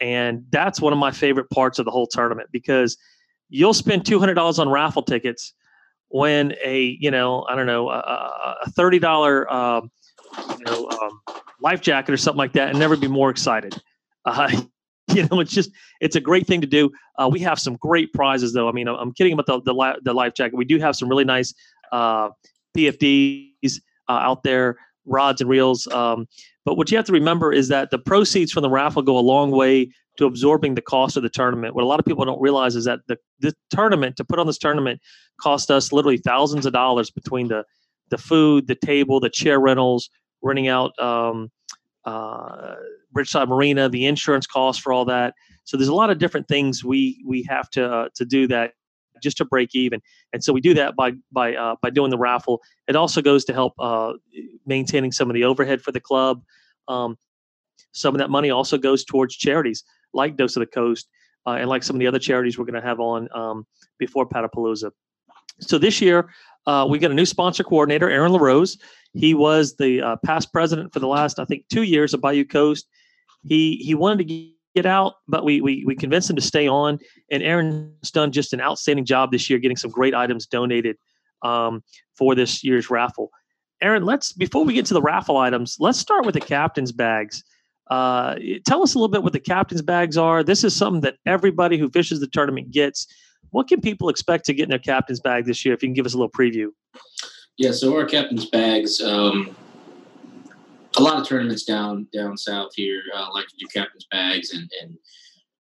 and 0.00 0.44
that's 0.50 0.80
one 0.80 0.92
of 0.92 0.98
my 0.98 1.12
favorite 1.12 1.48
parts 1.50 1.78
of 1.78 1.84
the 1.84 1.90
whole 1.90 2.06
tournament 2.06 2.48
because 2.50 2.96
you'll 3.50 3.74
spend 3.74 4.02
$200 4.02 4.58
on 4.58 4.68
raffle 4.68 5.02
tickets 5.02 5.54
when 6.12 6.54
a 6.64 6.96
you 7.00 7.10
know 7.10 7.44
i 7.48 7.56
don't 7.56 7.66
know 7.66 7.88
a, 7.88 8.56
a 8.64 8.70
$30 8.70 9.52
um, 9.52 9.90
you 10.58 10.64
know 10.64 10.88
um, 10.88 11.20
life 11.62 11.80
jacket 11.80 12.12
or 12.12 12.16
something 12.16 12.38
like 12.38 12.52
that 12.52 12.70
and 12.70 12.78
never 12.78 12.96
be 12.96 13.08
more 13.08 13.30
excited. 13.30 13.80
Uh, 14.24 14.48
you 15.08 15.26
know, 15.26 15.40
it's 15.40 15.50
just 15.50 15.72
it's 16.00 16.14
a 16.14 16.20
great 16.20 16.46
thing 16.46 16.60
to 16.60 16.66
do. 16.66 16.88
Uh, 17.18 17.28
we 17.28 17.40
have 17.40 17.58
some 17.58 17.74
great 17.74 18.12
prizes 18.12 18.52
though. 18.52 18.68
I 18.68 18.72
mean, 18.72 18.86
I'm 18.86 19.12
kidding 19.12 19.32
about 19.32 19.46
the 19.46 19.60
the, 19.62 20.00
the 20.04 20.14
life 20.14 20.34
jacket. 20.34 20.54
We 20.54 20.64
do 20.64 20.78
have 20.78 20.94
some 20.94 21.08
really 21.08 21.24
nice 21.24 21.52
uh, 21.90 22.28
PFDs 22.76 23.80
uh, 24.08 24.12
out 24.12 24.44
there, 24.44 24.76
rods 25.04 25.40
and 25.40 25.50
reels. 25.50 25.88
Um, 25.88 26.28
but 26.64 26.76
what 26.76 26.88
you 26.92 26.96
have 26.96 27.06
to 27.06 27.12
remember 27.12 27.52
is 27.52 27.66
that 27.66 27.90
the 27.90 27.98
proceeds 27.98 28.52
from 28.52 28.62
the 28.62 28.70
raffle 28.70 29.02
go 29.02 29.18
a 29.18 29.20
long 29.20 29.50
way 29.50 29.90
to 30.18 30.26
absorbing 30.26 30.74
the 30.74 30.82
cost 30.82 31.16
of 31.16 31.22
the 31.22 31.28
tournament. 31.28 31.74
What 31.74 31.84
a 31.84 31.86
lot 31.86 31.98
of 31.98 32.06
people 32.06 32.24
don't 32.24 32.40
realize 32.40 32.76
is 32.76 32.84
that 32.84 33.00
the 33.08 33.16
the 33.40 33.54
tournament 33.70 34.16
to 34.16 34.24
put 34.24 34.38
on 34.38 34.46
this 34.46 34.58
tournament 34.58 35.00
cost 35.40 35.70
us 35.70 35.92
literally 35.92 36.18
thousands 36.18 36.66
of 36.66 36.72
dollars 36.72 37.10
between 37.10 37.48
the 37.48 37.64
the 38.10 38.18
food, 38.18 38.66
the 38.66 38.74
table, 38.74 39.20
the 39.20 39.30
chair 39.30 39.58
rentals, 39.58 40.10
renting 40.42 40.68
out 40.68 40.98
um, 40.98 41.50
uh, 42.04 42.74
Bridgeside 43.14 43.48
Marina, 43.48 43.88
the 43.88 44.04
insurance 44.04 44.46
costs 44.46 44.82
for 44.82 44.92
all 44.92 45.06
that. 45.06 45.34
So 45.64 45.76
there's 45.76 45.88
a 45.88 45.94
lot 45.94 46.10
of 46.10 46.18
different 46.18 46.48
things 46.48 46.84
we 46.84 47.22
we 47.26 47.42
have 47.48 47.70
to 47.70 47.84
uh, 47.84 48.08
to 48.16 48.24
do 48.24 48.46
that 48.48 48.72
just 49.22 49.36
to 49.38 49.44
break 49.44 49.74
even. 49.74 50.00
And 50.32 50.42
so 50.42 50.52
we 50.52 50.60
do 50.60 50.74
that 50.74 50.94
by 50.96 51.12
by 51.30 51.54
uh, 51.54 51.76
by 51.80 51.90
doing 51.90 52.10
the 52.10 52.18
raffle. 52.18 52.60
It 52.88 52.96
also 52.96 53.22
goes 53.22 53.44
to 53.46 53.54
help 53.54 53.74
uh, 53.78 54.14
maintaining 54.66 55.12
some 55.12 55.30
of 55.30 55.34
the 55.34 55.44
overhead 55.44 55.80
for 55.80 55.92
the 55.92 56.00
club. 56.00 56.42
Um, 56.88 57.16
some 57.92 58.14
of 58.14 58.18
that 58.18 58.30
money 58.30 58.50
also 58.50 58.78
goes 58.78 59.04
towards 59.04 59.36
charities 59.36 59.84
like 60.12 60.36
Dose 60.36 60.56
of 60.56 60.60
the 60.60 60.66
Coast. 60.66 61.08
uh, 61.46 61.52
and 61.52 61.68
like 61.68 61.82
some 61.82 61.96
of 61.96 62.00
the 62.00 62.06
other 62.06 62.18
charities 62.18 62.58
we're 62.58 62.64
going 62.64 62.80
to 62.80 62.86
have 62.86 63.00
on 63.00 63.28
um, 63.32 63.66
before 63.98 64.28
Paddlepalooza. 64.28 64.90
So 65.60 65.78
this 65.78 66.00
year, 66.00 66.30
uh, 66.66 66.86
we 66.88 66.98
got 66.98 67.10
a 67.10 67.14
new 67.14 67.26
sponsor 67.26 67.64
coordinator, 67.64 68.08
Aaron 68.08 68.32
LaRose. 68.32 68.78
He 69.14 69.34
was 69.34 69.76
the 69.76 70.00
uh, 70.00 70.16
past 70.24 70.52
president 70.52 70.92
for 70.92 71.00
the 71.00 71.08
last, 71.08 71.38
I 71.38 71.44
think, 71.44 71.64
two 71.68 71.82
years 71.82 72.14
of 72.14 72.20
Bayou 72.20 72.44
Coast. 72.44 72.86
He 73.44 73.76
he 73.76 73.94
wanted 73.94 74.28
to 74.28 74.50
get 74.74 74.86
out, 74.86 75.14
but 75.28 75.44
we, 75.44 75.60
we 75.60 75.84
we 75.84 75.96
convinced 75.96 76.30
him 76.30 76.36
to 76.36 76.42
stay 76.42 76.68
on. 76.68 76.98
And 77.30 77.42
Aaron's 77.42 78.10
done 78.12 78.32
just 78.32 78.52
an 78.52 78.60
outstanding 78.60 79.04
job 79.04 79.32
this 79.32 79.50
year, 79.50 79.58
getting 79.58 79.76
some 79.76 79.90
great 79.90 80.14
items 80.14 80.46
donated 80.46 80.96
um, 81.42 81.82
for 82.16 82.34
this 82.34 82.62
year's 82.62 82.88
raffle. 82.88 83.30
Aaron, 83.82 84.04
let's 84.04 84.32
before 84.32 84.64
we 84.64 84.72
get 84.72 84.86
to 84.86 84.94
the 84.94 85.02
raffle 85.02 85.36
items, 85.36 85.76
let's 85.80 85.98
start 85.98 86.24
with 86.24 86.34
the 86.34 86.40
captain's 86.40 86.92
bags. 86.92 87.42
Uh, 87.92 88.36
tell 88.64 88.82
us 88.82 88.94
a 88.94 88.98
little 88.98 89.12
bit 89.12 89.22
what 89.22 89.34
the 89.34 89.40
captain's 89.40 89.82
bags 89.82 90.16
are. 90.16 90.42
This 90.42 90.64
is 90.64 90.74
something 90.74 91.02
that 91.02 91.16
everybody 91.26 91.76
who 91.76 91.90
fishes 91.90 92.20
the 92.20 92.26
tournament 92.26 92.70
gets. 92.70 93.06
What 93.50 93.68
can 93.68 93.82
people 93.82 94.08
expect 94.08 94.46
to 94.46 94.54
get 94.54 94.62
in 94.62 94.70
their 94.70 94.78
captain's 94.78 95.20
bag 95.20 95.44
this 95.44 95.62
year? 95.62 95.74
If 95.74 95.82
you 95.82 95.88
can 95.88 95.92
give 95.92 96.06
us 96.06 96.14
a 96.14 96.16
little 96.16 96.30
preview. 96.30 96.68
Yeah, 97.58 97.72
so 97.72 97.94
our 97.94 98.06
captain's 98.06 98.46
bags. 98.46 99.02
Um, 99.02 99.54
a 100.96 101.02
lot 101.02 101.20
of 101.20 101.28
tournaments 101.28 101.64
down 101.64 102.06
down 102.14 102.38
south 102.38 102.70
here 102.74 103.02
uh, 103.14 103.28
like 103.34 103.46
to 103.48 103.56
do 103.58 103.66
captain's 103.66 104.06
bags 104.10 104.54
and, 104.54 104.70
and 104.80 104.96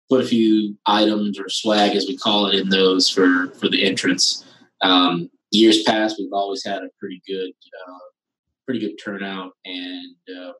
put 0.08 0.24
a 0.24 0.28
few 0.28 0.78
items 0.86 1.40
or 1.40 1.50
swag, 1.50 1.96
as 1.96 2.06
we 2.06 2.16
call 2.16 2.46
it, 2.46 2.54
in 2.54 2.70
those 2.70 3.10
for 3.10 3.48
for 3.60 3.68
the 3.68 3.84
entrance. 3.84 4.46
Um, 4.84 5.28
years 5.50 5.82
past, 5.82 6.18
we've 6.20 6.34
always 6.34 6.64
had 6.64 6.84
a 6.84 6.90
pretty 7.00 7.20
good, 7.28 7.50
uh, 7.50 8.06
pretty 8.68 8.80
good 8.80 8.96
turnout, 9.04 9.54
and 9.66 10.16
uh, 10.40 10.52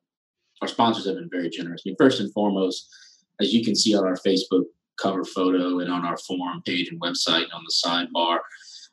our 0.62 0.68
sponsors 0.68 1.06
have 1.06 1.16
been 1.16 1.30
very 1.30 1.50
generous. 1.50 1.82
I 1.86 1.90
mean, 1.90 1.96
first 1.98 2.20
and 2.20 2.32
foremost, 2.34 2.88
as 3.40 3.54
you 3.54 3.64
can 3.66 3.76
see 3.76 3.96
on 3.96 4.06
our 4.06 4.18
Facebook 4.26 4.64
cover 5.02 5.24
photo 5.24 5.80
and 5.80 5.92
on 5.92 6.06
our 6.06 6.18
forum 6.18 6.62
page 6.66 6.90
and 6.90 7.02
website 7.02 7.44
and 7.44 7.54
on 7.54 7.64
the 7.64 7.74
sidebar, 7.84 8.40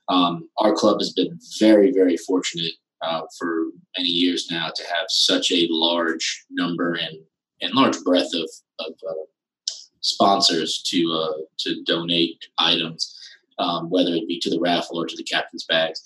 um, 0.08 0.48
our 0.58 0.74
club 0.74 1.00
has 1.00 1.12
been 1.12 1.38
very, 1.58 1.92
very 1.92 2.16
fortunate 2.16 2.72
uh, 3.02 3.22
for 3.38 3.66
many 3.96 4.08
years 4.08 4.48
now 4.50 4.70
to 4.74 4.82
have 4.84 5.06
such 5.08 5.52
a 5.52 5.66
large 5.70 6.44
number 6.50 6.94
and, 6.94 7.18
and 7.60 7.74
large 7.74 7.98
breadth 8.02 8.34
of, 8.34 8.48
of 8.80 8.92
uh, 9.08 9.14
sponsors 10.00 10.82
to 10.82 11.12
uh, 11.12 11.42
to 11.58 11.82
donate 11.84 12.42
items, 12.58 13.14
um, 13.58 13.90
whether 13.90 14.14
it 14.14 14.26
be 14.26 14.40
to 14.40 14.50
the 14.50 14.60
raffle 14.60 14.98
or 15.00 15.06
to 15.06 15.16
the 15.16 15.22
captain's 15.24 15.64
bags. 15.64 16.02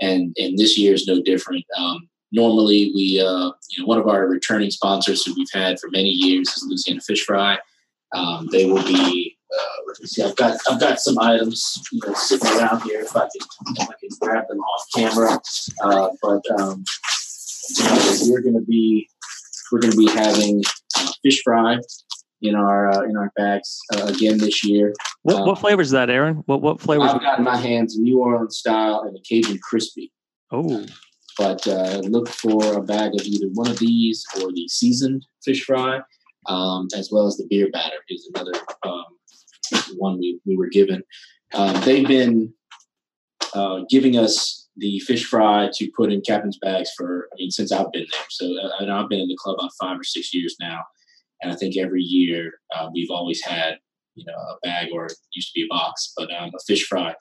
And 0.00 0.34
and 0.38 0.58
this 0.58 0.78
year 0.78 0.94
is 0.94 1.06
no 1.06 1.22
different. 1.22 1.64
Um, 1.76 2.08
normally, 2.34 2.90
we 2.94 3.20
uh, 3.20 3.50
you 3.70 3.80
know 3.80 3.86
one 3.86 3.98
of 3.98 4.08
our 4.08 4.26
returning 4.26 4.70
sponsors 4.70 5.24
who 5.24 5.34
we've 5.34 5.52
had 5.52 5.78
for 5.80 5.88
many 5.90 6.10
years 6.10 6.48
is 6.48 6.64
Louisiana 6.68 7.00
Fish 7.00 7.24
Fry. 7.24 7.58
Um, 8.14 8.48
they 8.52 8.66
will 8.66 8.82
be. 8.82 9.36
Uh, 9.52 9.94
see. 10.04 10.22
I've 10.22 10.36
got 10.36 10.58
I've 10.68 10.80
got 10.80 11.00
some 11.00 11.18
items 11.18 11.82
you 11.92 12.00
know 12.04 12.12
sitting 12.14 12.48
around 12.48 12.82
here. 12.82 13.00
If 13.00 13.16
I 13.16 13.20
can 13.20 13.76
if 13.76 13.88
I 13.88 13.94
can 14.00 14.08
grab 14.20 14.48
them 14.48 14.58
off 14.58 14.84
camera, 14.94 15.40
uh, 15.82 16.08
but 16.20 16.60
um, 16.60 16.84
you 17.78 17.84
know, 17.84 18.18
we're 18.28 18.42
going 18.42 18.58
to 18.58 18.66
be 18.66 19.08
we're 19.72 19.80
going 19.80 19.92
to 19.92 19.98
be 19.98 20.08
having 20.08 20.62
uh, 20.98 21.12
fish 21.22 21.42
fry 21.42 21.78
in 22.42 22.54
our 22.54 22.90
uh, 22.90 23.02
in 23.02 23.16
our 23.16 23.32
bags 23.36 23.80
uh, 23.94 24.06
again 24.06 24.38
this 24.38 24.64
year. 24.64 24.92
What, 25.22 25.36
um, 25.36 25.46
what 25.46 25.58
flavor 25.58 25.82
is 25.82 25.90
that, 25.92 26.10
Aaron? 26.10 26.42
What 26.46 26.60
what 26.60 26.80
flavors? 26.80 27.10
I've 27.10 27.20
got 27.20 27.38
in 27.38 27.44
my 27.44 27.56
hands 27.56 27.96
New 27.96 28.20
Orleans 28.20 28.58
style 28.58 29.04
and 29.06 29.16
a 29.16 29.20
Cajun 29.20 29.58
crispy. 29.62 30.12
Oh. 30.50 30.84
But 31.36 31.66
uh, 31.66 32.00
look 32.04 32.28
for 32.28 32.74
a 32.74 32.82
bag 32.82 33.14
of 33.14 33.26
either 33.26 33.46
one 33.54 33.70
of 33.70 33.78
these 33.78 34.24
or 34.40 34.52
the 34.52 34.68
seasoned 34.68 35.26
fish 35.44 35.64
fry, 35.64 36.00
um, 36.46 36.88
as 36.96 37.10
well 37.10 37.26
as 37.26 37.36
the 37.36 37.46
beer 37.48 37.70
batter 37.72 37.96
is 38.08 38.30
another 38.34 38.52
um, 38.86 39.04
one 39.96 40.18
we, 40.18 40.40
we 40.46 40.56
were 40.56 40.68
given. 40.68 41.02
Um, 41.52 41.80
they've 41.82 42.06
been 42.06 42.52
uh, 43.54 43.80
giving 43.88 44.16
us 44.16 44.68
the 44.76 44.98
fish 45.00 45.24
fry 45.24 45.70
to 45.74 45.90
put 45.96 46.12
in 46.12 46.20
captain's 46.20 46.58
bags 46.58 46.90
for, 46.96 47.28
I 47.32 47.34
mean, 47.38 47.50
since 47.50 47.70
I've 47.70 47.92
been 47.92 48.06
there. 48.10 48.26
So 48.28 48.46
uh, 48.60 48.92
I've 48.92 49.08
been 49.08 49.20
in 49.20 49.28
the 49.28 49.38
club 49.38 49.56
about 49.58 49.70
five 49.80 49.98
or 49.98 50.04
six 50.04 50.34
years 50.34 50.56
now. 50.60 50.82
And 51.42 51.52
I 51.52 51.56
think 51.56 51.76
every 51.76 52.02
year 52.02 52.52
uh, 52.74 52.88
we've 52.92 53.10
always 53.10 53.44
had, 53.44 53.78
you 54.14 54.24
know, 54.24 54.32
a 54.32 54.58
bag 54.62 54.88
or 54.92 55.06
it 55.06 55.16
used 55.32 55.48
to 55.48 55.60
be 55.60 55.64
a 55.64 55.68
box, 55.68 56.12
but 56.16 56.32
um, 56.32 56.50
a 56.54 56.64
fish 56.66 56.86
fry 56.86 57.14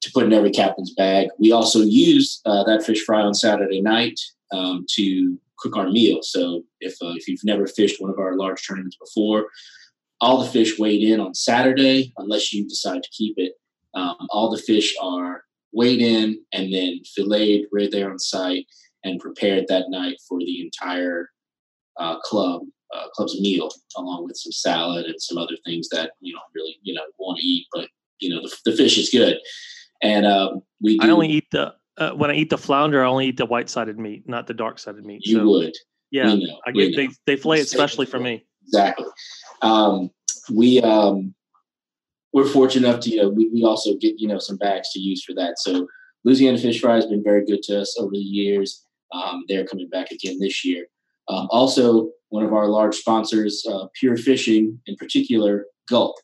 to 0.00 0.10
put 0.12 0.24
in 0.24 0.32
every 0.32 0.50
captain's 0.50 0.94
bag. 0.94 1.28
We 1.38 1.52
also 1.52 1.80
use 1.80 2.40
uh, 2.46 2.64
that 2.64 2.84
fish 2.84 3.04
fry 3.04 3.20
on 3.20 3.34
Saturday 3.34 3.80
night 3.80 4.20
um, 4.52 4.86
to 4.90 5.38
cook 5.58 5.76
our 5.76 5.90
meal. 5.90 6.20
So 6.22 6.62
if, 6.80 6.94
uh, 7.02 7.14
if 7.16 7.28
you've 7.28 7.44
never 7.44 7.66
fished 7.66 8.00
one 8.00 8.10
of 8.10 8.18
our 8.18 8.36
large 8.36 8.66
tournaments 8.66 8.96
before, 8.96 9.48
all 10.20 10.42
the 10.42 10.50
fish 10.50 10.78
weighed 10.78 11.02
in 11.02 11.20
on 11.20 11.34
Saturday, 11.34 12.12
unless 12.16 12.52
you 12.52 12.66
decide 12.66 13.02
to 13.02 13.10
keep 13.10 13.34
it. 13.38 13.52
Um, 13.94 14.28
all 14.30 14.50
the 14.50 14.62
fish 14.62 14.94
are 15.00 15.42
weighed 15.72 16.00
in 16.00 16.40
and 16.52 16.72
then 16.72 17.00
filleted 17.14 17.66
right 17.72 17.90
there 17.90 18.10
on 18.10 18.18
site 18.18 18.66
and 19.04 19.20
prepared 19.20 19.66
that 19.68 19.90
night 19.90 20.16
for 20.28 20.38
the 20.38 20.60
entire 20.60 21.30
uh, 21.98 22.18
club 22.20 22.62
uh, 22.94 23.08
club's 23.12 23.38
meal, 23.40 23.70
along 23.96 24.24
with 24.24 24.36
some 24.36 24.52
salad 24.52 25.04
and 25.04 25.20
some 25.20 25.36
other 25.36 25.56
things 25.64 25.88
that 25.90 26.12
you 26.20 26.32
don't 26.32 26.42
really 26.54 26.78
you 26.82 26.94
know 26.94 27.02
want 27.18 27.38
to 27.38 27.46
eat, 27.46 27.66
but 27.72 27.88
you 28.18 28.30
know 28.30 28.40
the, 28.40 28.56
the 28.70 28.76
fish 28.76 28.96
is 28.98 29.10
good. 29.10 29.38
And 30.02 30.26
um, 30.26 30.62
we 30.80 30.98
do, 30.98 31.06
I 31.06 31.10
only 31.10 31.28
eat 31.28 31.50
the 31.50 31.74
uh, 31.96 32.12
when 32.12 32.30
I 32.30 32.34
eat 32.34 32.50
the 32.50 32.58
flounder, 32.58 33.02
I 33.02 33.08
only 33.08 33.26
eat 33.26 33.36
the 33.36 33.46
white 33.46 33.68
sided 33.68 33.98
meat, 33.98 34.28
not 34.28 34.46
the 34.46 34.54
dark 34.54 34.78
sided 34.78 35.04
meat. 35.04 35.26
You 35.26 35.38
so, 35.38 35.48
would, 35.48 35.74
yeah. 36.10 36.34
I 36.66 36.70
get 36.70 36.96
they 36.96 37.08
they 37.26 37.36
fillet 37.36 37.60
it 37.60 37.62
especially 37.66 38.06
for 38.06 38.20
me. 38.20 38.44
Exactly. 38.66 39.06
Um, 39.62 40.10
we 40.50 40.80
um, 40.80 41.34
we're 42.32 42.46
fortunate 42.46 42.88
enough 42.88 43.00
to 43.00 43.10
you 43.10 43.22
know 43.22 43.28
we, 43.28 43.48
we 43.48 43.64
also 43.64 43.94
get 44.00 44.14
you 44.18 44.28
know 44.28 44.38
some 44.38 44.56
bags 44.56 44.90
to 44.92 45.00
use 45.00 45.24
for 45.24 45.34
that. 45.34 45.58
So 45.58 45.86
Louisiana 46.24 46.58
Fish 46.58 46.80
Fry 46.80 46.96
has 46.96 47.06
been 47.06 47.22
very 47.22 47.44
good 47.44 47.62
to 47.64 47.80
us 47.80 47.96
over 47.98 48.12
the 48.12 48.18
years. 48.18 48.84
Um, 49.12 49.44
they're 49.48 49.66
coming 49.66 49.88
back 49.88 50.10
again 50.10 50.38
this 50.38 50.64
year. 50.64 50.86
Um, 51.28 51.48
also, 51.50 52.10
one 52.28 52.44
of 52.44 52.52
our 52.52 52.68
large 52.68 52.96
sponsors, 52.96 53.64
uh, 53.68 53.86
Pure 53.94 54.18
Fishing, 54.18 54.78
in 54.86 54.96
particular, 54.96 55.66
Gulp. 55.88 56.16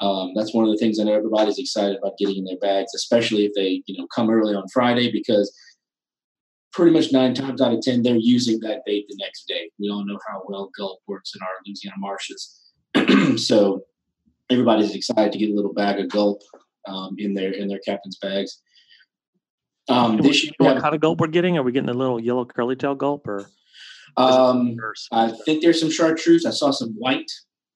Um, 0.00 0.32
that's 0.34 0.54
one 0.54 0.64
of 0.64 0.70
the 0.70 0.78
things 0.78 0.98
I 0.98 1.04
know 1.04 1.12
everybody's 1.12 1.58
excited 1.58 1.98
about 1.98 2.16
getting 2.18 2.38
in 2.38 2.44
their 2.44 2.58
bags, 2.58 2.94
especially 2.94 3.44
if 3.44 3.52
they 3.54 3.82
you 3.86 3.98
know 3.98 4.06
come 4.14 4.30
early 4.30 4.54
on 4.54 4.68
Friday 4.72 5.12
because 5.12 5.54
pretty 6.72 6.92
much 6.92 7.12
nine 7.12 7.34
times 7.34 7.60
out 7.60 7.72
of 7.72 7.80
ten 7.82 8.02
they're 8.02 8.16
using 8.16 8.60
that 8.60 8.82
bait 8.86 9.06
the 9.08 9.16
next 9.20 9.46
day. 9.46 9.70
We 9.78 9.90
all 9.90 10.04
know 10.04 10.18
how 10.26 10.42
well 10.46 10.70
Gulp 10.76 11.00
works 11.06 11.32
in 11.34 11.42
our 11.42 11.48
Louisiana 11.66 11.96
marshes, 11.98 12.60
so 13.36 13.82
everybody's 14.50 14.94
excited 14.94 15.32
to 15.32 15.38
get 15.38 15.50
a 15.50 15.54
little 15.54 15.72
bag 15.72 16.00
of 16.00 16.08
gulp 16.08 16.42
um, 16.86 17.14
in 17.18 17.34
their 17.34 17.52
in 17.52 17.68
their 17.68 17.80
captain's 17.80 18.18
bags. 18.18 18.60
Um, 19.88 20.18
this 20.18 20.44
year, 20.44 20.52
what 20.58 20.80
kind 20.80 20.94
of 20.94 21.00
gulp 21.00 21.20
we're 21.20 21.26
getting? 21.26 21.58
Are 21.58 21.62
we 21.62 21.72
getting 21.72 21.90
a 21.90 21.94
little 21.94 22.20
yellow 22.20 22.44
curly 22.44 22.76
tail 22.76 22.94
gulp 22.94 23.26
or? 23.26 23.50
Um, 24.16 24.76
I 25.12 25.32
think 25.44 25.62
there's 25.62 25.78
some 25.78 25.90
chartreuse. 25.90 26.44
I 26.44 26.50
saw 26.50 26.70
some 26.70 26.94
white. 26.98 27.30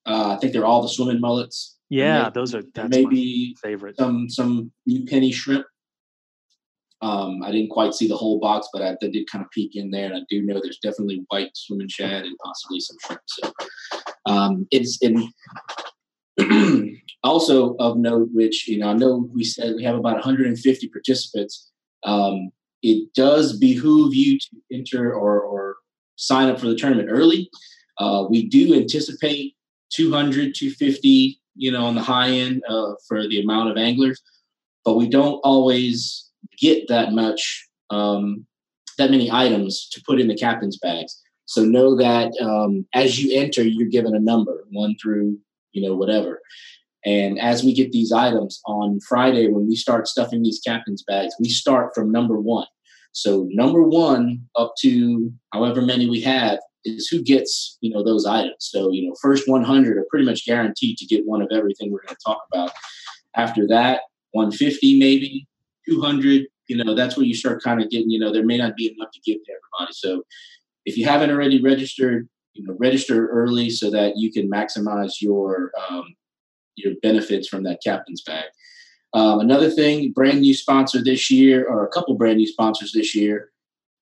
Uh, 0.07 0.35
I 0.35 0.41
think 0.41 0.53
they're 0.53 0.65
all 0.65 0.83
the 0.83 0.89
swimming 0.89 1.21
mullets. 1.21 1.74
Yeah, 1.91 2.23
maybe, 2.23 2.33
those 2.35 2.55
are 2.55 2.63
maybe 2.89 3.57
favorite. 3.63 3.97
Some 3.99 4.29
some 4.29 4.73
new 4.87 5.05
penny 5.07 5.33
shrimp. 5.33 5.67
Um, 7.03 7.43
I 7.43 7.51
didn't 7.53 7.71
quite 7.71 7.93
see 7.93 8.09
the 8.09 8.17
whole 8.17 8.41
box, 8.41 8.69
but 8.73 8.81
I, 8.81 8.97
did 9.01 9.31
kind 9.31 9.45
of 9.45 9.51
peek 9.51 9.77
in 9.77 9.91
there, 9.91 10.07
and 10.07 10.17
I 10.17 10.21
do 10.31 10.43
know 10.43 10.59
there's 10.63 10.79
definitely 10.79 11.23
white 11.29 11.51
swimming 11.55 11.89
shad 11.89 12.25
and 12.25 12.37
possibly 12.43 12.81
some 12.81 12.97
shrimp. 13.05 13.21
So 13.27 13.53
um, 14.25 14.67
it's 14.71 14.99
in 15.03 15.31
also 17.23 17.75
of 17.77 17.99
note, 17.99 18.31
which 18.33 18.67
you 18.67 18.79
know, 18.79 18.89
I 18.89 18.95
know 18.95 19.29
we 19.33 19.45
said 19.45 19.75
we 19.77 19.85
have 19.85 19.97
about 19.97 20.15
150 20.15 20.89
participants. 20.89 21.71
Um, 22.05 22.51
it 22.83 23.15
does 23.15 23.59
behoove 23.59 24.15
you 24.15 24.39
to 24.39 24.49
enter 24.71 25.13
or, 25.13 25.41
or 25.41 25.77
sign 26.17 26.51
up 26.51 26.61
for 26.61 26.67
the 26.67 26.77
tournament 26.77 27.09
early. 27.11 27.51
Uh, 27.99 28.27
we 28.29 28.47
do 28.47 28.75
anticipate 28.75 29.55
200, 29.91 30.55
250, 30.55 31.41
you 31.55 31.71
know, 31.71 31.85
on 31.85 31.95
the 31.95 32.03
high 32.03 32.31
end 32.31 32.63
uh, 32.69 32.95
for 33.07 33.27
the 33.27 33.41
amount 33.41 33.71
of 33.71 33.77
anglers, 33.77 34.21
but 34.85 34.97
we 34.97 35.09
don't 35.09 35.41
always 35.45 36.31
get 36.59 36.89
that 36.89 37.13
much, 37.13 37.67
um, 37.91 38.47
that 38.99 39.11
many 39.11 39.31
items 39.31 39.89
to 39.91 40.03
put 40.07 40.21
in 40.21 40.29
the 40.29 40.37
captain's 40.37 40.79
bags. 40.79 41.21
So 41.47 41.65
know 41.65 41.97
that 41.97 42.33
um, 42.41 42.87
as 42.95 43.23
you 43.23 43.39
enter, 43.39 43.63
you're 43.63 43.89
given 43.89 44.15
a 44.15 44.21
number, 44.21 44.65
one 44.71 44.97
through 45.01 45.39
you 45.75 45.87
know, 45.87 45.95
whatever. 45.95 46.41
And 47.05 47.39
as 47.39 47.63
we 47.63 47.75
get 47.75 47.93
these 47.93 48.13
items 48.13 48.63
on 48.67 49.01
Friday, 49.01 49.49
when 49.49 49.69
we 49.69 49.77
start 49.77 50.09
stuffing 50.09 50.43
these 50.43 50.61
captain's 50.67 51.03
bags, 51.03 51.35
we 51.39 51.51
start 51.51 51.95
from 51.95 52.11
number 52.11 52.41
one. 52.41 52.67
So 53.13 53.47
number 53.51 53.83
one 53.83 54.41
up 54.57 54.73
to 54.81 55.31
however 55.53 55.83
many 55.83 56.09
we 56.09 56.23
have 56.23 56.59
is 56.85 57.09
who 57.09 57.23
gets, 57.23 57.79
you 57.81 57.91
know, 57.91 58.03
those 58.03 58.27
items. 58.27 58.57
So, 58.59 58.91
you 58.91 59.07
know, 59.07 59.15
first 59.21 59.49
100 59.49 59.97
are 59.97 60.07
pretty 60.11 60.25
much 60.25 60.47
guaranteed 60.47 60.99
to 60.99 61.07
get 61.07 61.27
one 61.27 61.43
of 61.43 61.49
everything 61.53 61.91
we're 61.91 62.03
going 62.07 62.17
to 62.17 62.25
talk 62.25 62.43
about. 62.53 62.71
After 63.37 63.67
that, 63.69 64.03
150 64.33 64.99
maybe, 64.99 65.47
200, 65.89 66.47
you 66.69 66.83
know, 66.83 66.95
that's 66.95 67.17
where 67.17 67.27
you 67.27 67.35
start 67.35 67.63
kind 67.63 67.83
of 67.83 67.91
getting, 67.91 68.11
you 68.11 68.19
know, 68.19 68.33
there 68.33 68.45
may 68.45 68.59
not 68.59 68.77
be 68.77 68.95
enough 68.97 69.13
to 69.13 69.21
give 69.21 69.45
to 69.45 69.53
everybody. 69.53 69.95
So 69.95 70.23
if 70.85 70.97
you 70.97 71.07
haven't 71.07 71.31
already 71.31 71.61
registered, 71.63 72.29
you 72.55 72.67
know, 72.67 72.77
register 72.79 73.27
early 73.29 73.71
so 73.71 73.91
that 73.91 74.17
you 74.17 74.33
can 74.33 74.51
maximize 74.51 75.21
your 75.21 75.73
um, 75.91 76.15
your 76.77 76.95
benefits 77.03 77.49
from 77.49 77.63
that 77.65 77.81
captain's 77.85 78.23
bag. 78.23 78.45
Um, 79.13 79.41
another 79.41 79.71
thing, 79.71 80.13
brand 80.13 80.41
new 80.41 80.55
sponsor 80.55 81.03
this 81.03 81.31
year, 81.31 81.67
or 81.69 81.85
a 81.85 81.89
couple 81.89 82.15
brand 82.17 82.39
new 82.39 82.47
sponsors 82.47 82.93
this 82.93 83.15
year. 83.15 83.51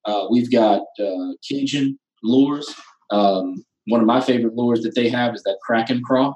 Uh, 0.05 0.26
we've 0.30 0.51
got 0.51 0.83
uh, 0.99 1.33
Cajun 1.47 1.99
lures. 2.22 2.72
Um, 3.10 3.64
one 3.86 4.00
of 4.00 4.06
my 4.06 4.20
favorite 4.20 4.54
lures 4.54 4.82
that 4.82 4.94
they 4.94 5.08
have 5.08 5.34
is 5.34 5.42
that 5.42 5.58
Kraken 5.66 6.02
Craw, 6.02 6.34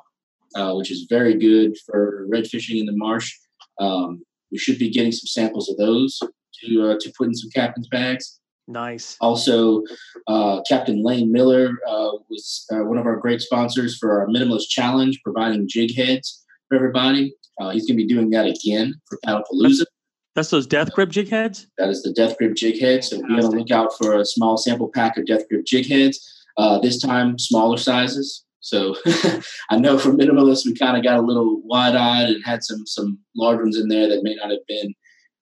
uh, 0.54 0.74
which 0.74 0.90
is 0.90 1.06
very 1.08 1.38
good 1.38 1.76
for 1.86 2.26
red 2.28 2.46
fishing 2.46 2.78
in 2.78 2.86
the 2.86 2.96
marsh. 2.96 3.32
Um, 3.78 4.22
we 4.50 4.58
should 4.58 4.78
be 4.78 4.90
getting 4.90 5.12
some 5.12 5.26
samples 5.26 5.68
of 5.68 5.76
those 5.76 6.18
to 6.18 6.90
uh, 6.90 6.96
to 7.00 7.12
put 7.16 7.28
in 7.28 7.34
some 7.34 7.50
captain's 7.50 7.88
bags. 7.88 8.40
Nice. 8.68 9.16
Also, 9.20 9.82
uh, 10.26 10.60
Captain 10.68 11.04
Lane 11.04 11.30
Miller 11.30 11.78
uh, 11.88 12.10
was 12.28 12.66
uh, 12.72 12.82
one 12.82 12.98
of 12.98 13.06
our 13.06 13.16
great 13.16 13.40
sponsors 13.40 13.96
for 13.96 14.20
our 14.20 14.26
Minimalist 14.26 14.68
Challenge, 14.68 15.20
providing 15.22 15.68
jig 15.68 15.94
heads 15.94 16.44
for 16.68 16.74
everybody. 16.74 17.32
Uh, 17.60 17.70
he's 17.70 17.86
going 17.86 17.96
to 17.96 18.04
be 18.04 18.12
doing 18.12 18.30
that 18.30 18.46
again 18.46 18.94
for 19.08 19.18
Paddlepalooza. 19.24 19.84
That's 20.36 20.50
those 20.50 20.66
Death 20.66 20.92
Grip 20.92 21.08
jig 21.08 21.30
heads? 21.30 21.66
That 21.78 21.88
is 21.88 22.02
the 22.02 22.12
Death 22.12 22.36
Grip 22.36 22.54
jig 22.54 22.78
head. 22.78 23.02
So 23.02 23.16
be 23.26 23.32
on 23.32 23.40
the 23.40 23.48
lookout 23.48 23.96
for 23.96 24.14
a 24.14 24.24
small 24.26 24.58
sample 24.58 24.90
pack 24.94 25.16
of 25.16 25.24
Death 25.24 25.48
Grip 25.48 25.64
jig 25.64 25.88
heads. 25.88 26.44
Uh, 26.58 26.78
this 26.78 27.00
time, 27.00 27.38
smaller 27.38 27.78
sizes. 27.78 28.44
So 28.60 28.96
I 29.70 29.78
know 29.78 29.98
for 29.98 30.10
minimalists, 30.10 30.66
we 30.66 30.74
kind 30.74 30.94
of 30.94 31.02
got 31.02 31.18
a 31.18 31.22
little 31.22 31.62
wide 31.64 31.96
eyed 31.96 32.28
and 32.28 32.44
had 32.44 32.62
some 32.62 32.86
some 32.86 33.18
large 33.34 33.60
ones 33.60 33.78
in 33.78 33.88
there 33.88 34.08
that 34.08 34.22
may 34.22 34.34
not 34.34 34.50
have 34.50 34.66
been 34.68 34.92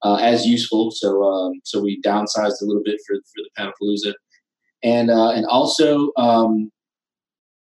uh, 0.03 0.16
as 0.16 0.47
useful. 0.47 0.92
So 0.92 1.24
um, 1.24 1.55
so 1.64 1.80
we 1.82 2.01
downsized 2.03 2.62
a 2.62 2.64
little 2.64 2.82
bit 2.84 3.01
for 3.05 3.16
for 3.16 3.42
the 3.42 3.51
Paddlepalooza, 3.59 4.14
and 4.84 5.11
uh, 5.11 5.30
and 5.30 5.45
also 5.47 6.12
um, 6.16 6.70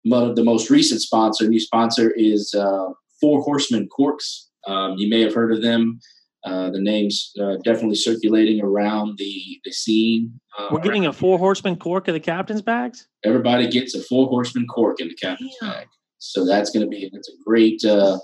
one 0.04 0.24
of 0.24 0.38
the 0.38 0.46
most 0.46 0.70
recent 0.70 1.02
sponsor, 1.02 1.46
new 1.46 1.60
sponsor 1.60 2.12
is 2.12 2.54
uh, 2.54 2.88
Four 3.20 3.42
Horsemen 3.42 3.90
Corks. 3.90 4.50
Um, 4.66 4.94
you 4.98 5.10
may 5.10 5.22
have 5.22 5.34
heard 5.34 5.54
of 5.54 5.62
them. 5.62 6.00
Uh, 6.44 6.70
the 6.70 6.80
name's 6.80 7.34
uh, 7.42 7.58
definitely 7.64 7.96
circulating 7.96 8.62
around 8.62 9.18
the 9.18 9.60
the 9.66 9.72
scene. 9.72 10.40
Uh, 10.58 10.70
We're 10.72 10.80
getting 10.80 11.06
a 11.06 11.14
four 11.14 11.38
horseman 11.38 11.76
cork 11.76 12.08
of 12.08 12.14
the 12.14 12.20
captain's 12.20 12.62
bags. 12.62 13.08
Everybody 13.26 13.70
gets 13.70 13.96
a 13.96 14.02
four 14.04 14.28
horseman 14.28 14.68
cork 14.68 15.00
in 15.00 15.08
the 15.08 15.16
captain's 15.16 15.56
yeah. 15.62 15.70
bag, 15.70 15.88
so 16.20 16.46
that's 16.46 16.70
going 16.70 16.86
to 16.86 16.90
be 16.90 17.10
that's 17.12 17.30
a 17.30 17.44
great 17.46 17.84
uh, 17.84 18.20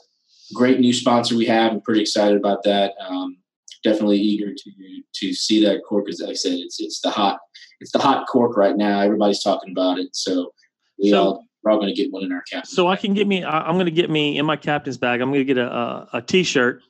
great 0.54 0.80
new 0.80 0.94
sponsor 0.94 1.36
we 1.36 1.46
have. 1.46 1.72
I'm 1.72 1.82
pretty 1.82 2.02
excited 2.02 2.38
about 2.38 2.64
that. 2.64 2.94
Um, 3.08 3.38
definitely 3.84 4.20
eager 4.20 4.54
to 4.54 4.72
to 5.16 5.34
see 5.34 5.64
that 5.66 5.82
cork. 5.88 6.08
As 6.08 6.22
I 6.22 6.34
said, 6.34 6.54
it's 6.54 6.80
it's 6.80 7.02
the 7.02 7.10
hot 7.10 7.40
it's 7.80 7.92
the 7.92 8.00
hot 8.00 8.28
cork 8.28 8.56
right 8.56 8.78
now. 8.78 9.02
Everybody's 9.02 9.44
talking 9.44 9.72
about 9.72 10.00
it, 10.00 10.16
so 10.16 10.54
we 11.00 11.10
so, 11.10 11.24
all 11.24 11.46
we're 11.64 11.72
all 11.72 11.78
going 11.78 11.94
to 11.94 12.02
get 12.02 12.12
one 12.12 12.24
in 12.24 12.32
our 12.32 12.44
cap. 12.44 12.68
So 12.68 12.88
I 12.88 12.96
can 12.96 13.14
get 13.14 13.28
me. 13.28 13.44
I'm 13.44 13.76
going 13.76 13.86
to 13.86 13.92
get 13.92 14.10
me 14.10 14.38
in 14.38 14.46
my 14.46 14.56
captain's 14.56 14.98
bag. 14.98 15.22
I'm 15.22 15.30
going 15.30 15.42
to 15.42 15.46
get 15.46 15.58
a 15.58 15.72
a, 15.72 16.10
a 16.14 16.22
t-shirt 16.22 16.82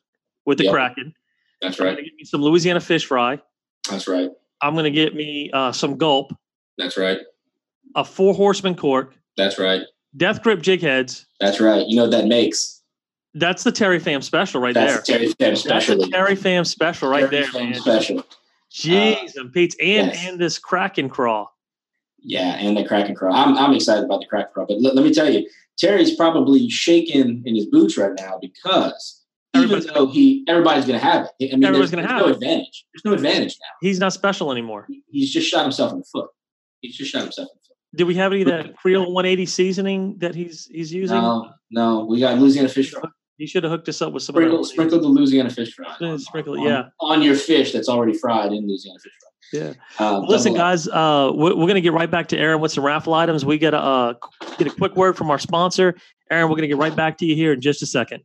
with 0.45 0.57
the 0.57 0.65
yep. 0.65 0.73
Kraken. 0.73 1.13
That's 1.61 1.79
right. 1.79 1.89
I'm 1.89 1.95
going 1.95 2.05
to 2.05 2.09
get 2.09 2.17
me 2.17 2.25
some 2.25 2.41
Louisiana 2.41 2.79
fish 2.79 3.05
fry. 3.05 3.39
That's 3.89 4.07
right. 4.07 4.29
I'm 4.61 4.73
going 4.73 4.85
to 4.85 4.91
get 4.91 5.15
me 5.15 5.49
uh, 5.53 5.71
some 5.71 5.97
gulp. 5.97 6.33
That's 6.77 6.97
right. 6.97 7.19
A 7.95 8.03
four 8.03 8.33
horseman 8.33 8.75
cork. 8.75 9.15
That's 9.37 9.59
right. 9.59 9.81
Death 10.15 10.41
grip 10.41 10.61
jig 10.61 10.81
heads. 10.81 11.25
That's 11.39 11.59
right. 11.59 11.85
You 11.87 11.95
know 11.95 12.07
that 12.07 12.25
makes. 12.25 12.81
That's 13.33 13.63
the 13.63 13.71
Terry 13.71 13.99
Pham 13.99 14.23
special 14.23 14.61
right 14.61 14.73
That's 14.73 15.07
there. 15.07 15.17
Terry 15.17 15.33
Pham 15.33 15.57
special. 15.57 15.97
That's 15.97 16.05
the 16.05 16.11
Terry 16.11 16.35
Pham 16.35 16.67
special 16.67 17.09
right 17.09 17.29
Terry 17.29 17.43
there, 17.43 17.51
Pham 17.51 17.71
man. 17.71 17.81
Special. 17.81 18.25
Jeez, 18.71 19.37
uh, 19.37 19.41
and 19.41 19.53
Pete's 19.53 19.75
and 19.79 20.07
yes. 20.07 20.25
and 20.27 20.39
this 20.39 20.57
Kraken 20.57 21.09
craw. 21.09 21.47
Yeah, 22.19 22.55
and 22.55 22.77
the 22.77 22.85
Kraken 22.85 23.15
craw. 23.15 23.33
I'm 23.33 23.57
I'm 23.57 23.73
excited 23.73 24.05
about 24.05 24.21
the 24.21 24.27
Kraken 24.27 24.51
craw, 24.53 24.65
but 24.67 24.81
let, 24.81 24.95
let 24.95 25.03
me 25.03 25.13
tell 25.13 25.31
you, 25.31 25.47
Terry's 25.77 26.15
probably 26.15 26.69
shaking 26.69 27.43
in 27.45 27.55
his 27.55 27.65
boots 27.65 27.97
right 27.97 28.13
now 28.17 28.37
because 28.39 29.22
even 29.55 29.83
though 29.93 30.07
he 30.07 30.43
everybody's 30.47 30.85
going 30.85 30.99
to 30.99 31.05
have 31.05 31.27
it. 31.39 31.53
I 31.53 31.55
mean, 31.55 31.65
everybody's 31.65 31.91
going 31.91 32.03
to 32.03 32.09
have 32.09 32.21
no 32.21 32.27
it. 32.27 32.35
advantage. 32.35 32.85
There's 32.93 33.05
no 33.05 33.13
advantage 33.13 33.57
now. 33.61 33.75
He's 33.81 33.99
not 33.99 34.13
special 34.13 34.51
anymore. 34.51 34.87
He's 35.09 35.31
just 35.31 35.47
shot 35.47 35.63
himself 35.63 35.91
in 35.91 35.99
the 35.99 36.05
foot. 36.05 36.29
He's 36.81 36.95
just 36.95 37.11
shot 37.11 37.21
himself 37.23 37.49
in 37.53 37.55
the 37.55 37.67
foot. 37.67 37.77
Do 37.95 38.05
we 38.05 38.15
have 38.15 38.31
any 38.31 38.41
of 38.41 38.47
that 38.47 38.75
Creole 38.75 39.11
180 39.11 39.45
seasoning 39.45 40.17
that 40.19 40.35
he's 40.35 40.65
he's 40.65 40.91
using? 40.91 41.17
No, 41.17 41.51
no. 41.71 42.05
We 42.05 42.19
got 42.19 42.37
Louisiana 42.39 42.69
fish 42.69 42.91
fry. 42.91 43.09
He 43.37 43.47
should 43.47 43.63
have 43.63 43.71
hooked 43.71 43.89
us 43.89 44.01
up 44.01 44.13
with 44.13 44.23
some 44.23 44.33
sprinkle, 44.33 44.63
sprinkle 44.63 45.01
the 45.01 45.07
Louisiana 45.07 45.49
fish 45.49 45.73
fry. 45.73 46.17
Sprinkle, 46.17 46.57
yeah, 46.57 46.89
on, 46.99 47.17
on, 47.17 47.21
your 47.23 47.35
fish 47.35 47.73
that's 47.73 47.89
already 47.89 48.13
fried 48.13 48.51
in 48.51 48.67
Louisiana 48.67 48.99
fish 48.99 49.11
fry. 49.19 49.29
Yeah. 49.53 49.73
Um, 49.99 50.25
Listen, 50.25 50.53
guys, 50.53 50.87
uh, 50.87 51.31
we're, 51.33 51.55
we're 51.55 51.65
going 51.65 51.75
to 51.75 51.81
get 51.81 51.93
right 51.93 52.09
back 52.09 52.27
to 52.29 52.37
Aaron 52.37 52.59
with 52.61 52.71
some 52.71 52.83
raffle 52.85 53.13
items. 53.13 53.43
We 53.43 53.57
got 53.57 53.71
to 53.71 53.79
uh, 53.79 54.13
get 54.57 54.67
a 54.67 54.71
quick 54.71 54.95
word 54.95 55.17
from 55.17 55.29
our 55.31 55.39
sponsor. 55.39 55.95
Aaron, 56.31 56.45
we're 56.45 56.55
going 56.55 56.61
to 56.61 56.67
get 56.67 56.77
right 56.77 56.95
back 56.95 57.17
to 57.19 57.25
you 57.25 57.35
here 57.35 57.53
in 57.53 57.61
just 57.61 57.81
a 57.81 57.85
second. 57.85 58.23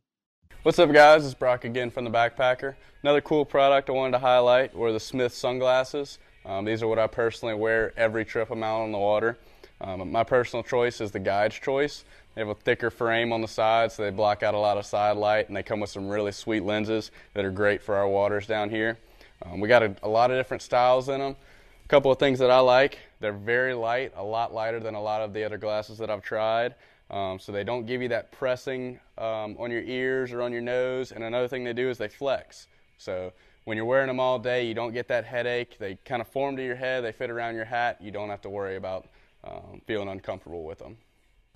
What's 0.61 0.77
up, 0.77 0.91
guys? 0.91 1.23
It's 1.23 1.33
Brock 1.33 1.63
again 1.63 1.89
from 1.89 2.03
the 2.03 2.09
Backpacker. 2.09 2.75
Another 3.01 3.21
cool 3.21 3.45
product 3.45 3.89
I 3.89 3.93
wanted 3.93 4.11
to 4.11 4.19
highlight 4.19 4.75
were 4.75 4.91
the 4.91 4.99
Smith 4.99 5.33
sunglasses. 5.33 6.19
Um, 6.45 6.65
these 6.65 6.83
are 6.83 6.87
what 6.87 6.99
I 6.99 7.07
personally 7.07 7.53
wear 7.53 7.93
every 7.95 8.25
trip 8.25 8.51
I'm 8.51 8.61
out 8.61 8.81
on 8.81 8.91
the 8.91 8.97
water. 8.97 9.37
Um, 9.79 10.11
my 10.11 10.25
personal 10.25 10.61
choice 10.61 10.99
is 10.99 11.11
the 11.11 11.19
guide's 11.19 11.57
choice. 11.57 12.03
They 12.35 12.41
have 12.41 12.49
a 12.49 12.55
thicker 12.55 12.89
frame 12.89 13.31
on 13.31 13.39
the 13.39 13.47
side, 13.47 13.93
so 13.93 14.03
they 14.03 14.09
block 14.09 14.43
out 14.43 14.53
a 14.53 14.59
lot 14.59 14.77
of 14.77 14.85
side 14.85 15.15
light, 15.15 15.47
and 15.47 15.55
they 15.55 15.63
come 15.63 15.79
with 15.79 15.91
some 15.91 16.09
really 16.09 16.33
sweet 16.33 16.65
lenses 16.65 17.11
that 17.35 17.45
are 17.45 17.51
great 17.51 17.81
for 17.81 17.95
our 17.95 18.09
waters 18.09 18.45
down 18.45 18.69
here. 18.69 18.97
Um, 19.45 19.61
we 19.61 19.69
got 19.69 19.81
a, 19.81 19.95
a 20.03 20.09
lot 20.09 20.29
of 20.29 20.37
different 20.37 20.61
styles 20.61 21.07
in 21.07 21.21
them. 21.21 21.37
A 21.85 21.87
couple 21.87 22.11
of 22.11 22.19
things 22.19 22.37
that 22.39 22.51
I 22.51 22.59
like: 22.59 22.99
they're 23.21 23.31
very 23.31 23.73
light, 23.73 24.11
a 24.17 24.23
lot 24.23 24.53
lighter 24.53 24.81
than 24.81 24.93
a 24.93 25.01
lot 25.01 25.21
of 25.21 25.31
the 25.31 25.45
other 25.45 25.57
glasses 25.57 25.97
that 25.99 26.09
I've 26.09 26.21
tried. 26.21 26.75
Um, 27.09 27.39
so 27.39 27.51
they 27.51 27.63
don't 27.63 27.85
give 27.85 28.01
you 28.01 28.07
that 28.09 28.31
pressing 28.31 28.99
um, 29.17 29.55
on 29.59 29.71
your 29.71 29.81
ears 29.81 30.31
or 30.31 30.41
on 30.41 30.51
your 30.51 30.61
nose. 30.61 31.11
And 31.11 31.23
another 31.23 31.47
thing 31.47 31.63
they 31.63 31.73
do 31.73 31.89
is 31.89 31.97
they 31.97 32.07
flex. 32.07 32.67
So 32.97 33.33
when 33.65 33.77
you're 33.77 33.85
wearing 33.85 34.07
them 34.07 34.19
all 34.19 34.37
day, 34.37 34.65
you 34.65 34.73
don't 34.73 34.93
get 34.93 35.07
that 35.07 35.25
headache. 35.25 35.77
They 35.79 35.95
kind 36.05 36.21
of 36.21 36.27
form 36.27 36.55
to 36.57 36.63
your 36.63 36.75
head, 36.75 37.03
they 37.03 37.11
fit 37.11 37.29
around 37.29 37.55
your 37.55 37.65
hat. 37.65 37.97
You 37.99 38.11
don't 38.11 38.29
have 38.29 38.41
to 38.41 38.49
worry 38.49 38.75
about 38.75 39.07
um, 39.43 39.81
feeling 39.85 40.09
uncomfortable 40.09 40.63
with 40.63 40.79
them. 40.79 40.97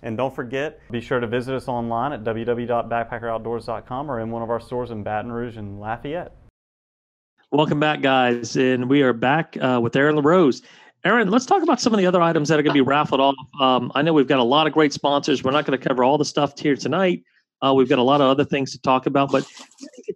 And 0.02 0.16
don't 0.16 0.34
forget, 0.34 0.80
be 0.90 1.00
sure 1.00 1.20
to 1.20 1.26
visit 1.26 1.54
us 1.54 1.66
online 1.66 2.12
at 2.12 2.24
www.backpackeroutdoors.com 2.24 4.10
or 4.10 4.20
in 4.20 4.30
one 4.30 4.42
of 4.42 4.50
our 4.50 4.60
stores 4.60 4.90
in 4.90 5.02
Baton 5.02 5.32
Rouge 5.32 5.56
and 5.56 5.80
Lafayette. 5.80 6.32
Welcome 7.50 7.78
back, 7.78 8.02
guys. 8.02 8.56
And 8.56 8.90
we 8.90 9.02
are 9.02 9.12
back 9.12 9.56
uh, 9.60 9.78
with 9.80 9.94
Aaron 9.96 10.16
LaRose. 10.16 10.62
Aaron, 11.04 11.30
let's 11.30 11.44
talk 11.44 11.62
about 11.62 11.82
some 11.82 11.92
of 11.92 11.98
the 11.98 12.06
other 12.06 12.22
items 12.22 12.48
that 12.48 12.58
are 12.58 12.62
going 12.62 12.72
to 12.72 12.82
be 12.82 12.86
raffled 12.86 13.20
off. 13.20 13.34
Um, 13.60 13.92
I 13.94 14.00
know 14.00 14.14
we've 14.14 14.26
got 14.26 14.38
a 14.38 14.44
lot 14.44 14.66
of 14.66 14.72
great 14.72 14.90
sponsors. 14.92 15.44
We're 15.44 15.50
not 15.50 15.66
going 15.66 15.78
to 15.78 15.88
cover 15.88 16.02
all 16.02 16.16
the 16.16 16.24
stuff 16.24 16.58
here 16.58 16.76
tonight. 16.76 17.22
Uh, 17.62 17.74
we've 17.74 17.90
got 17.90 17.98
a 17.98 18.02
lot 18.02 18.22
of 18.22 18.28
other 18.28 18.44
things 18.44 18.72
to 18.72 18.80
talk 18.80 19.04
about, 19.04 19.30
but 19.30 19.46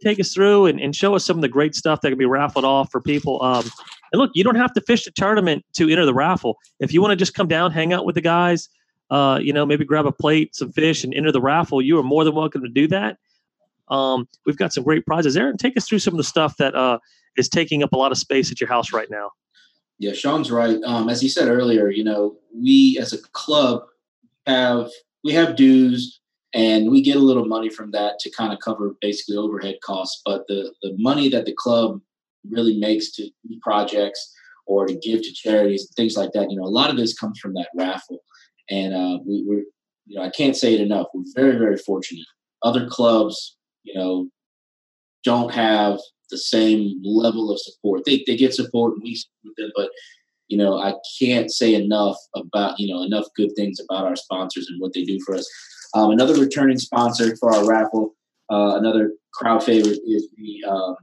take 0.02 0.18
us 0.18 0.32
through 0.32 0.66
and, 0.66 0.80
and, 0.80 0.96
show 0.96 1.14
us 1.14 1.24
some 1.24 1.36
of 1.36 1.42
the 1.42 1.48
great 1.48 1.74
stuff 1.74 2.00
that 2.00 2.08
can 2.08 2.18
be 2.18 2.26
raffled 2.26 2.64
off 2.64 2.90
for 2.90 3.00
people. 3.00 3.42
Um, 3.42 3.64
and 4.12 4.20
look, 4.20 4.30
you 4.34 4.42
don't 4.42 4.56
have 4.56 4.72
to 4.74 4.80
fish 4.80 5.04
the 5.04 5.10
tournament 5.10 5.64
to 5.74 5.90
enter 5.90 6.04
the 6.04 6.14
raffle. 6.14 6.56
If 6.80 6.92
you 6.92 7.00
want 7.00 7.12
to 7.12 7.16
just 7.16 7.34
come 7.34 7.48
down, 7.48 7.70
hang 7.70 7.92
out 7.92 8.04
with 8.04 8.14
the 8.14 8.20
guys, 8.20 8.68
uh, 9.10 9.38
you 9.42 9.52
know, 9.52 9.64
maybe 9.64 9.84
grab 9.84 10.06
a 10.06 10.12
plate, 10.12 10.56
some 10.56 10.72
fish, 10.72 11.04
and 11.04 11.14
enter 11.14 11.32
the 11.32 11.40
raffle, 11.40 11.80
you 11.80 11.98
are 11.98 12.02
more 12.02 12.24
than 12.24 12.34
welcome 12.34 12.62
to 12.62 12.68
do 12.68 12.88
that. 12.88 13.18
Um, 13.88 14.28
we've 14.44 14.56
got 14.56 14.72
some 14.72 14.84
great 14.84 15.06
prizes. 15.06 15.36
Aaron, 15.36 15.56
take 15.56 15.76
us 15.76 15.86
through 15.86 16.00
some 16.00 16.14
of 16.14 16.18
the 16.18 16.24
stuff 16.24 16.56
that 16.58 16.74
uh, 16.74 16.98
is 17.36 17.48
taking 17.48 17.82
up 17.82 17.92
a 17.92 17.96
lot 17.96 18.12
of 18.12 18.18
space 18.18 18.50
at 18.50 18.60
your 18.60 18.68
house 18.68 18.92
right 18.92 19.10
now. 19.10 19.30
Yeah, 19.98 20.12
Sean's 20.12 20.50
right. 20.50 20.78
Um, 20.84 21.08
as 21.08 21.20
he 21.20 21.28
said 21.28 21.48
earlier, 21.48 21.90
you 21.90 22.04
know, 22.04 22.36
we 22.54 22.98
as 23.00 23.12
a 23.12 23.22
club 23.32 23.82
have 24.46 24.90
we 25.24 25.32
have 25.32 25.56
dues 25.56 26.20
and 26.54 26.90
we 26.90 27.02
get 27.02 27.16
a 27.16 27.20
little 27.20 27.44
money 27.44 27.68
from 27.68 27.90
that 27.90 28.18
to 28.20 28.30
kind 28.30 28.52
of 28.52 28.60
cover 28.60 28.96
basically 29.00 29.36
overhead 29.36 29.76
costs. 29.82 30.22
But 30.24 30.46
the 30.46 30.72
the 30.82 30.94
money 30.98 31.28
that 31.30 31.46
the 31.46 31.54
club 31.54 32.00
really 32.48 32.78
makes 32.78 33.10
to 33.12 33.28
projects 33.62 34.34
or 34.68 34.86
to 34.86 34.94
give 34.94 35.22
to 35.22 35.32
charities, 35.32 35.90
things 35.96 36.16
like 36.16 36.32
that, 36.32 36.50
you 36.50 36.56
know, 36.56 36.64
a 36.64 36.68
lot 36.68 36.90
of 36.90 36.96
this 36.96 37.18
comes 37.18 37.38
from 37.40 37.54
that 37.54 37.70
raffle. 37.74 38.18
And 38.70 38.94
uh, 38.94 39.18
we, 39.26 39.42
we're, 39.46 39.64
you 40.06 40.16
know, 40.16 40.22
I 40.22 40.30
can't 40.30 40.56
say 40.56 40.74
it 40.74 40.80
enough. 40.80 41.06
We're 41.14 41.24
very, 41.34 41.58
very 41.58 41.78
fortunate. 41.78 42.26
Other 42.62 42.86
clubs, 42.86 43.56
you 43.82 43.94
know, 43.94 44.28
don't 45.24 45.52
have 45.54 45.98
the 46.30 46.38
same 46.38 47.00
level 47.04 47.50
of 47.50 47.60
support. 47.60 48.04
They, 48.04 48.24
they 48.26 48.36
get 48.36 48.54
support 48.54 48.94
and 48.94 49.02
we 49.02 49.14
support 49.14 49.54
them, 49.56 49.70
but 49.76 49.90
you 50.48 50.56
know, 50.56 50.78
I 50.78 50.94
can't 51.20 51.50
say 51.50 51.74
enough 51.74 52.16
about, 52.34 52.80
you 52.80 52.92
know, 52.92 53.02
enough 53.02 53.26
good 53.36 53.50
things 53.54 53.78
about 53.80 54.06
our 54.06 54.16
sponsors 54.16 54.68
and 54.68 54.80
what 54.80 54.94
they 54.94 55.04
do 55.04 55.20
for 55.24 55.34
us. 55.34 55.48
Um, 55.94 56.10
another 56.10 56.34
returning 56.40 56.78
sponsor 56.78 57.36
for 57.36 57.54
our 57.54 57.66
raffle, 57.66 58.14
uh, 58.50 58.76
another 58.76 59.12
crowd 59.32 59.62
favorite 59.62 60.00
is 60.06 60.28
the 60.36 60.64
um, 60.68 60.96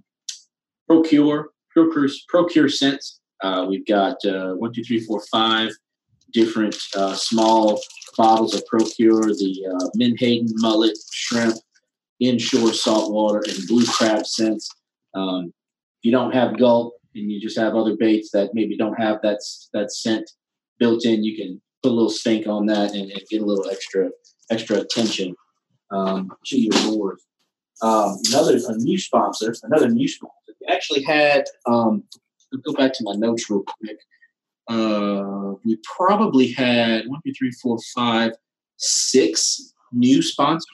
Procure, 0.88 1.52
Procure, 1.72 2.10
Procure 2.28 2.70
Scents. 2.70 3.20
Uh, 3.44 3.66
we've 3.70 3.86
got 3.86 4.24
uh, 4.26 4.54
one, 4.54 4.74
two, 4.74 4.84
three, 4.84 5.00
four, 5.00 5.22
five 5.32 5.72
different 6.34 6.76
uh, 6.96 7.14
small 7.14 7.80
bottles 8.18 8.56
of 8.56 8.66
Procure, 8.66 9.22
the 9.22 9.66
uh, 9.72 9.90
Menhaden 9.96 10.48
mullet, 10.56 10.98
shrimp, 11.12 11.56
inshore 12.20 12.74
saltwater, 12.74 13.44
and 13.48 13.68
blue 13.68 13.86
crab 13.86 14.26
scents. 14.26 14.70
Um, 15.16 15.54
if 16.00 16.04
you 16.04 16.12
don't 16.12 16.34
have 16.34 16.58
gulp 16.58 16.94
and 17.16 17.32
you 17.32 17.40
just 17.40 17.58
have 17.58 17.76
other 17.76 17.96
baits 17.98 18.32
that 18.32 18.52
maybe 18.54 18.78
don't 18.78 19.00
have 19.00 19.22
that 19.24 19.40
that 19.74 19.92
scent 19.92 20.30
built 20.80 21.06
in, 21.06 21.24
you 21.24 21.36
can 21.36 21.62
put 21.82 21.92
a 21.92 21.96
little 21.96 22.10
stink 22.10 22.48
on 22.48 22.66
that 22.68 22.94
and, 22.94 23.12
and 23.12 23.22
get 23.30 23.42
a 23.42 23.46
little 23.46 23.70
extra 23.70 24.10
extra 24.52 24.78
attention 24.78 25.36
um, 25.92 26.32
to 26.46 26.60
your 26.60 26.74
board. 26.92 27.18
Um, 27.82 28.18
another 28.30 28.58
a 28.68 28.78
new 28.78 28.98
sponsor, 28.98 29.54
another 29.64 29.90
new 29.90 30.08
sponsor. 30.08 30.34
We 30.62 30.68
actually 30.74 31.04
had. 31.04 31.46
Um, 31.66 32.04
go 32.64 32.74
back 32.74 32.94
to 32.94 33.04
my 33.04 33.14
notes 33.14 33.50
real 33.50 33.64
quick. 33.64 33.98
Uh, 34.68 35.54
we 35.64 35.78
probably 35.98 36.52
had 36.52 37.08
one, 37.08 37.20
two, 37.26 37.34
three, 37.38 37.52
four, 37.52 37.78
five, 37.94 38.32
six 38.78 39.74
new 39.92 40.22
sponsors 40.22 40.66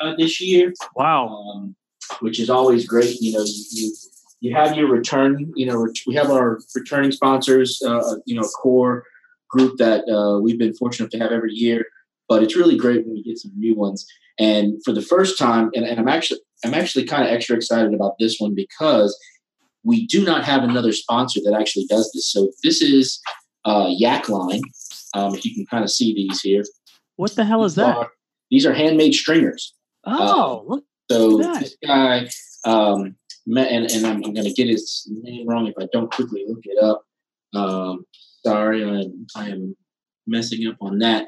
uh, 0.00 0.14
this 0.16 0.40
year. 0.40 0.72
Wow. 0.96 1.28
Um, 1.28 1.76
which 2.20 2.40
is 2.40 2.50
always 2.50 2.86
great. 2.86 3.20
You 3.20 3.32
know, 3.32 3.44
you, 3.44 3.94
you 4.40 4.54
have 4.54 4.76
your 4.76 4.88
return. 4.88 5.52
You 5.56 5.66
know, 5.66 5.88
we 6.06 6.14
have 6.14 6.30
our 6.30 6.58
returning 6.74 7.12
sponsors. 7.12 7.82
Uh, 7.82 8.16
you 8.26 8.34
know, 8.34 8.46
core 8.62 9.04
group 9.48 9.76
that 9.78 10.08
uh, 10.08 10.40
we've 10.40 10.58
been 10.58 10.74
fortunate 10.74 11.10
to 11.12 11.18
have 11.18 11.32
every 11.32 11.52
year. 11.52 11.86
But 12.28 12.42
it's 12.42 12.56
really 12.56 12.76
great 12.76 13.04
when 13.04 13.14
we 13.14 13.22
get 13.22 13.38
some 13.38 13.52
new 13.56 13.74
ones. 13.74 14.06
And 14.38 14.82
for 14.84 14.92
the 14.92 15.02
first 15.02 15.38
time, 15.38 15.70
and, 15.74 15.84
and 15.84 16.00
I'm 16.00 16.08
actually 16.08 16.40
I'm 16.64 16.74
actually 16.74 17.04
kind 17.04 17.24
of 17.24 17.30
extra 17.30 17.56
excited 17.56 17.94
about 17.94 18.18
this 18.18 18.38
one 18.38 18.54
because 18.54 19.16
we 19.84 20.06
do 20.06 20.24
not 20.24 20.44
have 20.44 20.64
another 20.64 20.92
sponsor 20.92 21.40
that 21.44 21.54
actually 21.58 21.84
does 21.86 22.10
this. 22.12 22.26
So 22.32 22.50
this 22.62 22.80
is 22.80 23.20
uh, 23.64 23.86
Yak 23.88 24.28
Line. 24.28 24.62
Um, 25.14 25.34
if 25.34 25.44
you 25.44 25.54
can 25.54 25.66
kind 25.66 25.84
of 25.84 25.90
see 25.90 26.12
these 26.14 26.40
here. 26.40 26.64
What 27.16 27.36
the 27.36 27.44
hell 27.44 27.64
is 27.64 27.76
that? 27.76 27.96
Are, 27.96 28.10
these 28.50 28.66
are 28.66 28.74
handmade 28.74 29.14
stringers. 29.14 29.74
Oh, 30.04 30.64
uh, 30.66 30.68
look 30.68 30.84
so 31.10 31.38
this 31.38 31.76
guy, 31.84 32.28
um, 32.64 33.16
and, 33.46 33.90
and 33.90 34.06
I'm, 34.06 34.24
I'm 34.24 34.34
going 34.34 34.44
to 34.44 34.52
get 34.52 34.68
his 34.68 35.06
name 35.10 35.46
wrong 35.46 35.66
if 35.66 35.74
I 35.78 35.86
don't 35.92 36.12
quickly 36.12 36.44
look 36.48 36.62
it 36.64 36.82
up. 36.82 37.04
Um, 37.54 38.04
sorry, 38.44 38.84
I, 38.84 39.04
I 39.38 39.48
am 39.50 39.76
messing 40.26 40.66
up 40.66 40.76
on 40.80 40.98
that. 40.98 41.26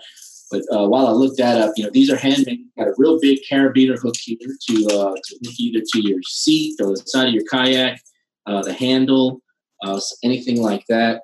But 0.50 0.62
uh, 0.72 0.86
while 0.88 1.08
I 1.08 1.10
look 1.10 1.36
that 1.36 1.60
up, 1.60 1.72
you 1.76 1.84
know, 1.84 1.90
these 1.90 2.10
are 2.10 2.16
handmade. 2.16 2.60
Got 2.78 2.88
a 2.88 2.94
real 2.96 3.18
big 3.20 3.40
carabiner 3.50 3.98
hook 3.98 4.14
here 4.16 4.38
to, 4.38 4.86
uh, 4.86 5.14
to 5.14 5.38
hook 5.44 5.54
either 5.58 5.84
to 5.84 6.08
your 6.08 6.20
seat 6.24 6.80
or 6.80 6.90
the 6.90 7.02
side 7.06 7.28
of 7.28 7.34
your 7.34 7.44
kayak, 7.50 8.00
uh, 8.46 8.62
the 8.62 8.72
handle, 8.72 9.42
uh, 9.84 10.00
anything 10.22 10.62
like 10.62 10.84
that. 10.88 11.22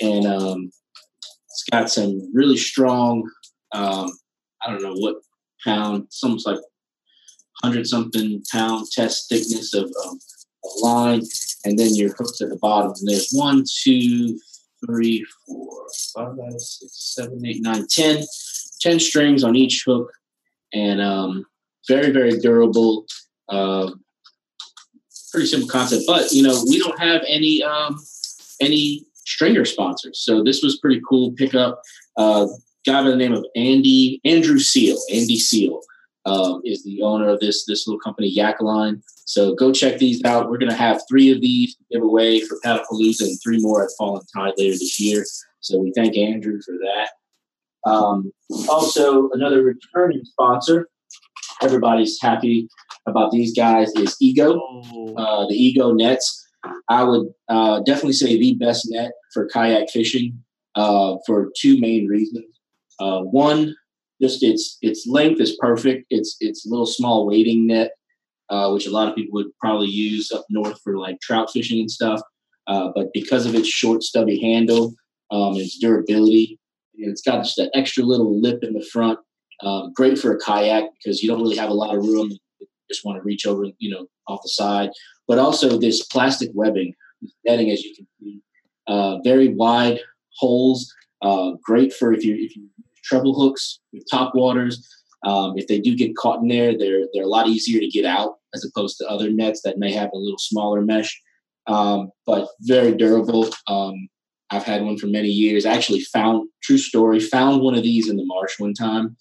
And 0.00 0.26
um, 0.26 0.70
it's 1.48 1.64
got 1.70 1.90
some 1.90 2.30
really 2.34 2.56
strong, 2.56 3.30
um, 3.72 4.10
I 4.64 4.70
don't 4.70 4.82
know 4.82 4.96
what 4.96 5.16
pound, 5.64 6.04
it's 6.04 6.22
almost 6.22 6.46
like 6.46 6.58
hundred 7.62 7.86
something 7.86 8.42
pound 8.50 8.86
test 8.90 9.28
thickness 9.28 9.74
of, 9.74 9.92
um, 10.04 10.18
line, 10.82 11.22
and 11.64 11.78
then 11.78 11.94
your 11.94 12.12
hooks 12.14 12.40
at 12.40 12.48
the 12.48 12.56
bottom. 12.56 12.92
And 12.98 13.08
there's 13.08 13.30
one, 13.32 13.64
two, 13.82 14.38
three, 14.84 15.24
four, 15.46 15.86
five, 16.14 16.36
six, 16.58 17.14
seven, 17.14 17.44
eight, 17.46 17.62
nine, 17.62 17.86
ten, 17.88 18.24
ten 18.80 18.98
strings 18.98 19.44
on 19.44 19.56
each 19.56 19.84
hook 19.86 20.12
and 20.72 21.00
um, 21.00 21.46
very 21.88 22.10
very 22.10 22.38
durable 22.38 23.06
uh, 23.48 23.90
pretty 25.30 25.46
simple 25.46 25.68
concept. 25.68 26.04
But 26.06 26.32
you 26.32 26.42
know 26.42 26.62
we 26.68 26.78
don't 26.78 26.98
have 26.98 27.22
any 27.26 27.62
um, 27.62 28.00
any 28.60 29.04
stringer 29.14 29.64
sponsors. 29.64 30.20
So 30.20 30.42
this 30.42 30.62
was 30.62 30.78
pretty 30.78 31.00
cool 31.08 31.32
pickup 31.32 31.80
uh, 32.16 32.46
guy 32.86 33.02
by 33.02 33.10
the 33.10 33.16
name 33.16 33.32
of 33.32 33.44
andy 33.56 34.20
andrew 34.24 34.58
seal 34.58 34.96
andy 35.10 35.36
seal 35.36 35.80
um, 36.26 36.60
is 36.64 36.82
the 36.84 37.02
owner 37.02 37.28
of 37.28 37.40
this 37.40 37.64
this 37.64 37.86
little 37.86 38.00
company 38.00 38.34
Yakline. 38.34 39.02
So 39.24 39.54
go 39.54 39.72
check 39.72 39.98
these 39.98 40.22
out. 40.24 40.50
We're 40.50 40.58
going 40.58 40.70
to 40.70 40.76
have 40.76 41.00
three 41.08 41.32
of 41.32 41.40
these 41.40 41.74
to 41.76 41.84
give 41.90 42.02
away 42.02 42.40
for 42.40 42.58
Paddlepalooza 42.64 43.22
and 43.22 43.38
three 43.42 43.60
more 43.60 43.84
at 43.84 43.90
Fallen 43.96 44.22
Tide 44.34 44.54
later 44.56 44.74
this 44.74 45.00
year. 45.00 45.24
So 45.60 45.78
we 45.78 45.92
thank 45.96 46.16
Andrew 46.16 46.60
for 46.64 46.74
that. 46.74 47.90
Um, 47.90 48.32
also, 48.68 49.30
another 49.30 49.62
returning 49.62 50.22
sponsor. 50.24 50.88
Everybody's 51.62 52.20
happy 52.20 52.68
about 53.06 53.30
these 53.30 53.54
guys 53.56 53.90
is 53.96 54.16
Ego, 54.20 54.60
oh. 54.60 55.14
uh, 55.16 55.48
the 55.48 55.54
Ego 55.54 55.92
nets. 55.92 56.44
I 56.88 57.04
would 57.04 57.28
uh, 57.48 57.80
definitely 57.80 58.14
say 58.14 58.38
the 58.38 58.54
best 58.54 58.86
net 58.90 59.12
for 59.32 59.46
kayak 59.46 59.90
fishing 59.90 60.42
uh, 60.74 61.16
for 61.26 61.50
two 61.56 61.78
main 61.80 62.06
reasons. 62.06 62.46
Uh, 62.98 63.20
one, 63.20 63.74
just 64.20 64.42
its 64.42 64.78
its 64.82 65.06
length 65.06 65.40
is 65.40 65.56
perfect. 65.56 66.06
It's 66.10 66.36
it's 66.40 66.66
a 66.66 66.70
little 66.70 66.86
small 66.86 67.26
wading 67.26 67.66
net, 67.66 67.92
uh, 68.48 68.70
which 68.70 68.86
a 68.86 68.90
lot 68.90 69.08
of 69.08 69.14
people 69.14 69.34
would 69.34 69.56
probably 69.60 69.88
use 69.88 70.32
up 70.32 70.44
north 70.48 70.80
for 70.82 70.96
like 70.98 71.20
trout 71.20 71.50
fishing 71.50 71.80
and 71.80 71.90
stuff. 71.90 72.20
Uh, 72.66 72.90
but 72.94 73.12
because 73.12 73.46
of 73.46 73.54
its 73.54 73.68
short, 73.68 74.02
stubby 74.02 74.40
handle, 74.40 74.92
um, 75.30 75.56
its 75.56 75.78
durability, 75.78 76.58
and 76.98 77.10
it's 77.10 77.22
got 77.22 77.44
just 77.44 77.58
an 77.58 77.70
extra 77.74 78.02
little 78.02 78.40
lip 78.40 78.62
in 78.62 78.72
the 78.72 78.84
front. 78.92 79.18
Um, 79.62 79.92
great 79.94 80.18
for 80.18 80.32
a 80.32 80.38
kayak 80.38 80.84
because 80.92 81.22
you 81.22 81.28
don't 81.28 81.40
really 81.40 81.56
have 81.56 81.70
a 81.70 81.74
lot 81.74 81.94
of 81.94 82.04
room. 82.04 82.30
You 82.58 82.66
just 82.90 83.04
want 83.04 83.18
to 83.18 83.22
reach 83.22 83.46
over, 83.46 83.66
you 83.78 83.90
know, 83.90 84.06
off 84.28 84.42
the 84.42 84.48
side. 84.48 84.90
But 85.28 85.38
also 85.38 85.78
this 85.78 86.04
plastic 86.06 86.50
webbing, 86.54 86.94
netting, 87.44 87.70
as 87.70 87.82
you 87.82 87.94
can 87.94 88.06
see, 88.20 88.40
uh, 88.86 89.18
very 89.22 89.48
wide 89.48 90.00
holes. 90.36 90.92
Uh, 91.22 91.52
great 91.62 91.92
for 91.92 92.12
if 92.12 92.24
you 92.24 92.34
if 92.34 92.54
you 92.56 92.68
treble 93.06 93.34
hooks 93.34 93.80
with 93.92 94.04
top 94.10 94.34
waters. 94.34 94.86
Um, 95.24 95.54
if 95.56 95.66
they 95.66 95.80
do 95.80 95.96
get 95.96 96.16
caught 96.16 96.40
in 96.42 96.48
there, 96.48 96.76
they're 96.76 97.06
they're 97.12 97.24
a 97.24 97.28
lot 97.28 97.48
easier 97.48 97.80
to 97.80 97.88
get 97.88 98.04
out 98.04 98.34
as 98.54 98.64
opposed 98.64 98.98
to 98.98 99.08
other 99.08 99.30
nets 99.30 99.62
that 99.64 99.78
may 99.78 99.92
have 99.92 100.10
a 100.12 100.18
little 100.18 100.38
smaller 100.38 100.82
mesh. 100.82 101.20
Um, 101.66 102.10
but 102.26 102.48
very 102.60 102.94
durable. 102.94 103.48
Um, 103.66 104.08
I've 104.50 104.62
had 104.62 104.82
one 104.82 104.96
for 104.96 105.06
many 105.06 105.28
years. 105.28 105.66
I 105.66 105.72
actually 105.72 106.00
found, 106.00 106.48
true 106.62 106.78
story, 106.78 107.18
found 107.18 107.62
one 107.62 107.74
of 107.74 107.82
these 107.82 108.08
in 108.08 108.16
the 108.16 108.24
marsh 108.24 108.58
one 108.58 108.74
time. 108.74 109.16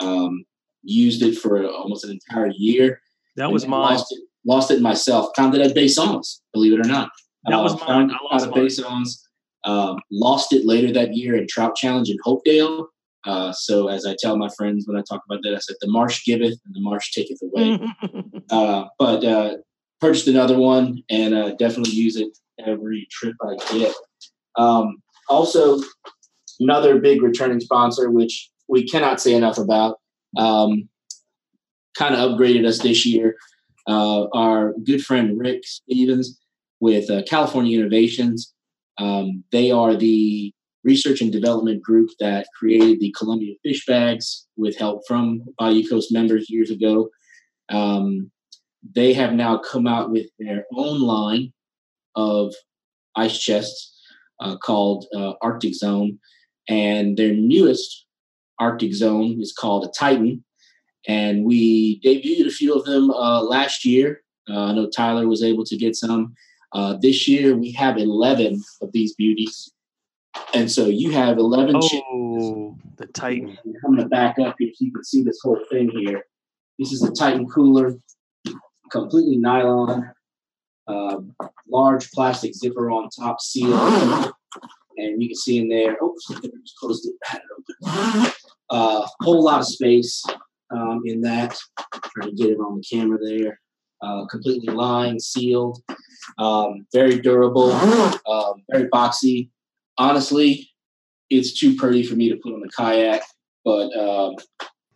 Um, 0.00 0.44
used 0.82 1.22
it 1.22 1.36
for 1.36 1.66
almost 1.66 2.04
an 2.04 2.10
entire 2.10 2.50
year. 2.56 3.00
That 3.36 3.52
was 3.52 3.66
mine. 3.66 3.96
Lost 3.96 4.12
it, 4.12 4.22
lost 4.46 4.70
it 4.70 4.80
myself. 4.80 5.30
Found 5.36 5.54
it 5.54 5.60
at 5.60 5.74
Baissons, 5.74 6.40
believe 6.52 6.72
it 6.72 6.84
or 6.84 6.88
not. 6.88 7.10
That 7.44 7.58
uh, 7.58 7.62
was 7.62 7.78
mine. 7.80 8.10
I 8.10 8.16
lost 8.32 8.46
out 8.46 8.48
of 8.48 8.54
Baissons. 8.54 9.28
Um, 9.64 10.00
lost 10.10 10.52
it 10.52 10.64
later 10.64 10.92
that 10.92 11.14
year 11.14 11.36
in 11.36 11.46
Trout 11.48 11.76
Challenge 11.76 12.08
in 12.08 12.16
Hopedale. 12.24 12.86
Uh, 13.24 13.52
so 13.52 13.88
as 13.88 14.04
I 14.04 14.16
tell 14.18 14.36
my 14.36 14.48
friends 14.56 14.86
when 14.86 14.96
I 14.96 15.02
talk 15.08 15.22
about 15.28 15.42
that, 15.42 15.54
I 15.54 15.58
said 15.58 15.76
the 15.80 15.90
marsh 15.90 16.24
giveth 16.24 16.58
and 16.64 16.74
the 16.74 16.80
marsh 16.80 17.12
taketh 17.12 17.40
away. 17.42 17.78
uh, 18.50 18.84
but 18.98 19.24
uh, 19.24 19.56
purchased 20.00 20.26
another 20.26 20.58
one 20.58 21.02
and 21.08 21.34
uh, 21.34 21.54
definitely 21.54 21.94
use 21.94 22.16
it 22.16 22.36
every 22.64 23.06
trip 23.10 23.36
I 23.42 23.56
get. 23.72 23.94
Um, 24.56 24.96
also, 25.28 25.80
another 26.60 26.98
big 26.98 27.22
returning 27.22 27.60
sponsor, 27.60 28.10
which 28.10 28.50
we 28.68 28.86
cannot 28.86 29.20
say 29.20 29.34
enough 29.34 29.58
about, 29.58 29.98
um, 30.36 30.88
kind 31.96 32.14
of 32.14 32.32
upgraded 32.32 32.66
us 32.66 32.80
this 32.80 33.06
year. 33.06 33.36
Uh, 33.88 34.28
our 34.32 34.74
good 34.84 35.04
friend 35.04 35.38
Rick 35.38 35.64
Stevens 35.64 36.38
with 36.80 37.10
uh, 37.10 37.22
California 37.28 37.78
Innovations. 37.78 38.52
Um, 38.98 39.44
they 39.50 39.70
are 39.70 39.96
the 39.96 40.52
research 40.84 41.20
and 41.20 41.32
development 41.32 41.82
group 41.82 42.10
that 42.18 42.46
created 42.58 43.00
the 43.00 43.14
Columbia 43.16 43.54
fish 43.62 43.86
bags 43.86 44.46
with 44.56 44.76
help 44.78 45.02
from 45.06 45.42
Bayou 45.58 45.88
Coast 45.88 46.12
members 46.12 46.50
years 46.50 46.70
ago. 46.70 47.08
Um, 47.68 48.30
they 48.94 49.12
have 49.12 49.32
now 49.32 49.58
come 49.58 49.86
out 49.86 50.10
with 50.10 50.26
their 50.38 50.64
own 50.74 51.00
line 51.00 51.52
of 52.16 52.54
ice 53.16 53.38
chests 53.38 53.96
uh, 54.40 54.56
called 54.56 55.06
uh, 55.14 55.34
Arctic 55.40 55.74
Zone, 55.74 56.18
and 56.68 57.16
their 57.16 57.32
newest 57.32 58.06
Arctic 58.58 58.94
Zone 58.94 59.40
is 59.40 59.52
called 59.52 59.84
a 59.84 59.88
Titan. 59.96 60.44
And 61.08 61.44
we 61.44 62.00
debuted 62.00 62.46
a 62.46 62.50
few 62.50 62.74
of 62.74 62.84
them 62.84 63.10
uh, 63.10 63.42
last 63.42 63.84
year. 63.84 64.22
Uh, 64.48 64.66
I 64.66 64.72
know 64.72 64.88
Tyler 64.88 65.26
was 65.26 65.42
able 65.42 65.64
to 65.64 65.76
get 65.76 65.96
some. 65.96 66.34
Uh, 66.72 66.96
this 67.00 67.28
year 67.28 67.56
we 67.56 67.72
have 67.72 67.98
11 67.98 68.62
of 68.80 68.92
these 68.92 69.14
beauties. 69.14 69.72
And 70.54 70.70
so 70.70 70.86
you 70.86 71.12
have 71.12 71.38
11 71.38 71.76
oh, 71.76 72.76
the 72.96 73.06
Titan. 73.06 73.58
I'm 73.64 73.94
going 73.94 73.98
to 73.98 74.08
back 74.08 74.38
up 74.38 74.56
here 74.58 74.70
so 74.74 74.84
you 74.84 74.92
can 74.92 75.04
see 75.04 75.22
this 75.22 75.40
whole 75.42 75.60
thing 75.70 75.90
here. 75.90 76.24
This 76.78 76.92
is 76.92 77.00
the 77.00 77.10
Titan 77.10 77.48
cooler, 77.48 77.94
completely 78.90 79.36
nylon 79.36 80.12
uh, 80.86 81.16
large 81.68 82.10
plastic 82.10 82.54
zipper 82.54 82.90
on 82.90 83.08
top 83.08 83.40
seal. 83.40 83.74
And 84.96 85.22
you 85.22 85.28
can 85.28 85.36
see 85.36 85.58
in 85.58 85.68
there, 85.68 85.96
oops, 86.02 86.26
just 86.28 86.76
closed 86.78 87.08
it, 87.08 87.14
had 87.24 87.40
it 87.40 87.86
open. 87.86 88.32
A 88.70 88.74
uh, 88.74 89.06
whole 89.20 89.42
lot 89.42 89.60
of 89.60 89.66
space 89.66 90.24
um, 90.70 91.02
in 91.04 91.20
that. 91.22 91.58
Trying 92.14 92.30
to 92.30 92.36
get 92.36 92.50
it 92.50 92.58
on 92.58 92.76
the 92.76 92.82
camera 92.82 93.18
there. 93.22 93.60
Uh, 94.02 94.26
completely 94.26 94.74
lined, 94.74 95.22
sealed, 95.22 95.80
um, 96.38 96.84
very 96.92 97.20
durable, 97.20 97.70
um, 97.72 98.54
very 98.68 98.88
boxy. 98.88 99.48
Honestly, 99.98 100.68
it's 101.30 101.58
too 101.58 101.76
pretty 101.76 102.02
for 102.02 102.14
me 102.14 102.28
to 102.28 102.36
put 102.36 102.52
on 102.54 102.62
a 102.62 102.68
kayak, 102.68 103.22
but 103.64 103.96
um, 103.96 104.36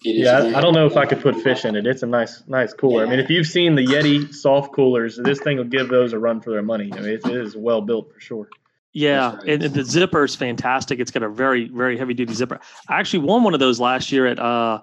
yeah, 0.03 0.53
I, 0.55 0.61
don't 0.61 0.75
know 0.75 0.87
if 0.87 0.97
I 0.97 1.07
could 1.07 1.21
put 1.21 1.35
fish 1.37 1.65
in 1.65 1.75
it. 1.75 1.87
It's 1.87 2.03
a 2.03 2.07
nice, 2.07 2.43
nice 2.47 2.73
cooler. 2.73 3.03
Yeah. 3.03 3.07
I 3.07 3.11
mean, 3.11 3.19
if 3.19 3.31
you've 3.31 3.47
seen 3.47 3.75
the 3.75 3.85
Yeti 3.85 4.33
soft 4.33 4.73
coolers, 4.73 5.19
this 5.23 5.41
thing 5.41 5.57
will 5.57 5.65
give 5.65 5.89
those 5.89 6.13
a 6.13 6.19
run 6.19 6.41
for 6.41 6.51
their 6.51 6.63
money. 6.63 6.91
I 6.93 7.01
mean, 7.01 7.11
it, 7.11 7.27
it 7.27 7.37
is 7.37 7.57
well 7.57 7.81
built 7.81 8.13
for 8.13 8.21
sure. 8.21 8.49
Yeah, 8.93 9.39
and, 9.47 9.63
and, 9.63 9.75
the 9.75 9.85
zipper 9.85 10.25
is 10.25 10.35
fantastic. 10.35 11.01
It's 11.01 11.11
got 11.11 11.23
a 11.23 11.29
very, 11.29 11.69
very 11.69 11.99
heavy 11.99 12.15
duty 12.15 12.33
zipper. 12.33 12.61
I 12.89 12.99
actually 12.99 13.27
won 13.27 13.43
one 13.43 13.53
of 13.53 13.61
those 13.61 13.79
last 13.79 14.11
year 14.11 14.27
at 14.27 14.39
uh, 14.39 14.81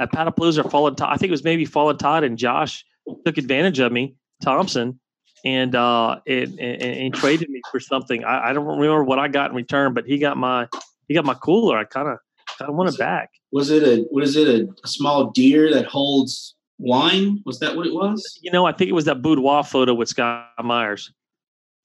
at 0.00 0.10
Paddlepalooza 0.12 0.64
or 0.64 0.70
Fallen 0.70 0.94
Tide. 0.94 1.10
I 1.12 1.16
think 1.16 1.28
it 1.28 1.32
was 1.32 1.44
maybe 1.44 1.64
Fallen 1.64 1.98
Tide 1.98 2.24
and 2.24 2.38
Josh 2.38 2.84
took 3.26 3.36
advantage 3.36 3.78
of 3.78 3.92
me, 3.92 4.14
Thompson, 4.42 4.98
and 5.44 5.74
uh, 5.74 6.20
and, 6.26 6.58
and, 6.58 6.82
and 6.82 7.14
traded 7.14 7.48
me 7.50 7.60
for 7.70 7.80
something. 7.80 8.24
I, 8.24 8.50
I, 8.50 8.52
don't 8.52 8.66
remember 8.66 9.04
what 9.04 9.18
I 9.18 9.28
got 9.28 9.50
in 9.50 9.56
return, 9.56 9.94
but 9.94 10.04
he 10.06 10.18
got 10.18 10.36
my 10.36 10.68
he 11.08 11.14
got 11.14 11.24
my 11.24 11.34
cooler. 11.34 11.76
I 11.76 11.84
kind 11.84 12.08
of 12.08 12.18
kind 12.58 12.68
of 12.68 12.76
want 12.76 12.90
it 12.90 12.98
back. 12.98 13.30
Was 13.50 13.70
it 13.70 13.82
a 13.82 14.02
what 14.10 14.24
is 14.24 14.36
it 14.36 14.48
a, 14.48 14.68
a, 14.84 14.88
small 14.88 15.30
deer 15.30 15.72
that 15.72 15.86
holds 15.86 16.54
wine? 16.78 17.42
Was 17.44 17.58
that 17.60 17.76
what 17.76 17.86
it 17.86 17.94
was? 17.94 18.38
You 18.42 18.50
know, 18.50 18.66
I 18.66 18.72
think 18.72 18.88
it 18.88 18.94
was 18.94 19.04
that 19.06 19.22
boudoir 19.22 19.64
photo 19.64 19.94
with 19.94 20.08
Scott 20.08 20.48
Myers. 20.62 21.12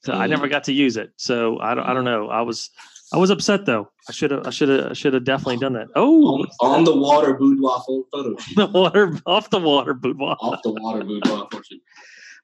So 0.04 0.14
mm. 0.14 0.18
I 0.18 0.28
never 0.28 0.48
got 0.48 0.64
to 0.66 0.74
use 0.74 0.98
it. 0.98 1.12
So 1.18 1.60
I 1.60 1.74
don't 1.74 1.86
I 1.86 1.94
don't 1.94 2.06
know. 2.06 2.30
I 2.30 2.42
was 2.42 2.70
I 3.14 3.18
was 3.18 3.30
upset 3.30 3.66
though. 3.66 3.90
I 4.10 4.12
should 4.12 4.32
have. 4.32 4.46
I 4.46 4.50
should 4.50 4.70
have. 4.70 4.92
I 4.92 4.94
should 4.94 5.14
have 5.14 5.24
definitely 5.24 5.58
done 5.58 5.74
that. 5.74 5.88
Oh, 5.96 6.26
on, 6.26 6.48
on 6.60 6.84
the 6.84 6.96
water 6.96 7.34
boudoir 7.34 7.82
photo 7.88 8.36
the 8.56 8.68
water 8.68 9.18
off 9.26 9.50
the 9.50 9.60
water 9.60 9.94
boudoir. 9.94 10.36
Off 10.42 10.62
the 10.64 10.72
water 10.72 11.04
boudoir 11.04 11.48
photo. 11.52 11.64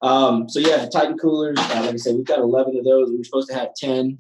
Um, 0.04 0.50
so 0.50 0.60
yeah, 0.60 0.86
Titan 0.90 1.18
coolers. 1.18 1.58
Uh, 1.58 1.82
like 1.82 1.94
I 1.94 1.96
said, 1.96 2.16
we've 2.16 2.26
got 2.26 2.40
eleven 2.40 2.78
of 2.78 2.84
those. 2.84 3.10
We 3.10 3.18
were 3.18 3.24
supposed 3.24 3.50
to 3.50 3.56
have 3.56 3.74
ten, 3.76 4.18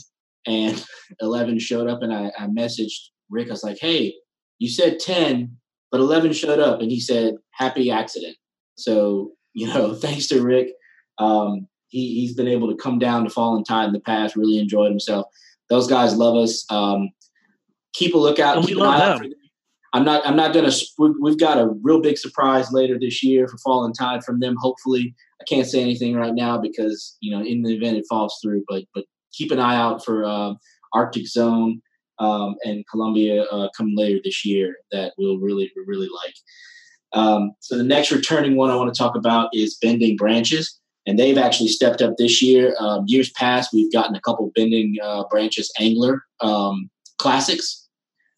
and 0.47 0.83
eleven 1.21 1.59
showed 1.59 1.89
up. 1.89 2.01
And 2.01 2.13
I, 2.13 2.31
I 2.39 2.47
messaged 2.47 3.09
Rick. 3.29 3.49
I 3.49 3.51
was 3.51 3.63
like, 3.63 3.77
"Hey, 3.79 4.15
you 4.59 4.69
said 4.69 4.99
ten, 4.99 5.57
but 5.91 5.99
eleven 5.99 6.31
showed 6.31 6.59
up." 6.59 6.81
And 6.81 6.89
he 6.89 7.01
said, 7.01 7.35
"Happy 7.51 7.91
accident." 7.91 8.37
So 8.75 9.33
you 9.53 9.67
know, 9.67 9.93
thanks 9.93 10.27
to 10.27 10.41
Rick, 10.41 10.69
um, 11.19 11.67
he 11.89 12.21
he's 12.21 12.33
been 12.33 12.47
able 12.47 12.69
to 12.69 12.81
come 12.81 12.97
down 12.97 13.25
to 13.25 13.29
Fallen 13.29 13.65
Tide 13.65 13.87
in 13.87 13.93
the 13.93 13.99
past. 13.99 14.37
Really 14.37 14.59
enjoyed 14.59 14.89
himself. 14.89 15.27
Those 15.69 15.87
guys 15.87 16.15
love 16.15 16.37
us. 16.37 16.65
Um, 16.69 17.09
keep 17.93 18.15
a 18.15 18.17
lookout. 18.17 18.57
And 18.57 18.65
keep 18.65 18.77
we 18.77 18.81
love 18.81 19.19
them. 19.19 19.33
I'm 19.93 20.03
not. 20.03 20.25
I'm 20.25 20.35
not 20.35 20.53
gonna. 20.53 20.71
We've 21.21 21.37
got 21.37 21.59
a 21.59 21.67
real 21.83 22.01
big 22.01 22.17
surprise 22.17 22.71
later 22.71 22.97
this 22.99 23.23
year 23.23 23.47
for 23.47 23.57
Fallen 23.59 23.93
Tide 23.93 24.23
from 24.23 24.39
them. 24.39 24.55
Hopefully, 24.59 25.13
I 25.43 25.53
can't 25.53 25.67
say 25.67 25.81
anything 25.81 26.15
right 26.15 26.33
now 26.33 26.57
because 26.57 27.17
you 27.19 27.35
know 27.35 27.43
in 27.43 27.61
the 27.61 27.75
event 27.75 27.97
it 27.97 28.05
falls 28.09 28.37
through. 28.41 28.63
But 28.67 28.83
but 28.93 29.05
keep 29.33 29.51
an 29.51 29.59
eye 29.59 29.75
out 29.75 30.03
for 30.03 30.25
uh, 30.25 30.53
Arctic 30.93 31.27
Zone 31.27 31.81
um, 32.19 32.55
and 32.63 32.85
Columbia 32.89 33.43
uh, 33.43 33.69
coming 33.75 33.95
later 33.97 34.19
this 34.23 34.45
year 34.45 34.75
that 34.91 35.13
we'll 35.17 35.39
really 35.39 35.71
really 35.87 36.09
like. 36.09 36.33
Um, 37.13 37.51
so 37.59 37.77
the 37.77 37.83
next 37.83 38.11
returning 38.11 38.55
one 38.55 38.71
I 38.71 38.75
want 38.75 38.93
to 38.93 38.97
talk 38.97 39.15
about 39.15 39.49
is 39.53 39.77
Bending 39.81 40.15
Branches 40.15 40.79
and 41.05 41.19
they've 41.19 41.37
actually 41.37 41.67
stepped 41.67 42.01
up 42.01 42.15
this 42.17 42.41
year. 42.41 42.75
Um, 42.79 43.03
years 43.07 43.29
past, 43.31 43.71
we've 43.73 43.91
gotten 43.91 44.15
a 44.15 44.21
couple 44.21 44.51
bending 44.55 44.95
uh, 45.03 45.23
branches 45.29 45.71
angler 45.79 46.23
um, 46.41 46.89
classics, 47.17 47.82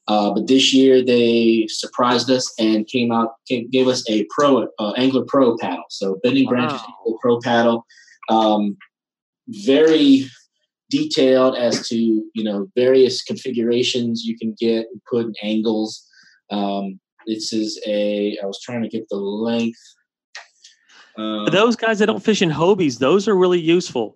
uh, 0.07 0.33
but 0.33 0.47
this 0.47 0.73
year 0.73 1.03
they 1.03 1.65
surprised 1.69 2.29
us 2.29 2.53
and 2.59 2.87
came 2.87 3.11
out 3.11 3.33
came, 3.47 3.69
gave 3.69 3.87
us 3.87 4.07
a 4.09 4.25
pro 4.29 4.67
uh, 4.79 4.91
angler 4.97 5.23
pro 5.27 5.57
paddle. 5.57 5.85
So 5.89 6.19
bending 6.23 6.45
wow. 6.45 6.51
branches 6.51 6.81
pro 7.21 7.39
paddle, 7.39 7.85
um, 8.29 8.77
very 9.47 10.25
detailed 10.89 11.55
as 11.55 11.87
to 11.89 11.95
you 11.95 12.43
know 12.43 12.67
various 12.75 13.23
configurations 13.23 14.23
you 14.23 14.37
can 14.37 14.55
get 14.59 14.87
and 14.91 15.01
put 15.09 15.25
in 15.25 15.33
angles. 15.41 16.05
Um, 16.51 16.99
this 17.27 17.51
is 17.51 17.81
a 17.87 18.37
I 18.41 18.45
was 18.45 18.61
trying 18.61 18.83
to 18.83 18.89
get 18.89 19.07
the 19.09 19.17
length 19.17 19.79
um, 21.17 21.45
those 21.45 21.75
guys 21.75 21.99
that 21.99 22.07
don't 22.07 22.23
fish 22.23 22.41
in 22.41 22.49
Hobies, 22.49 22.99
those 22.99 23.27
are 23.27 23.35
really 23.35 23.59
useful. 23.59 24.15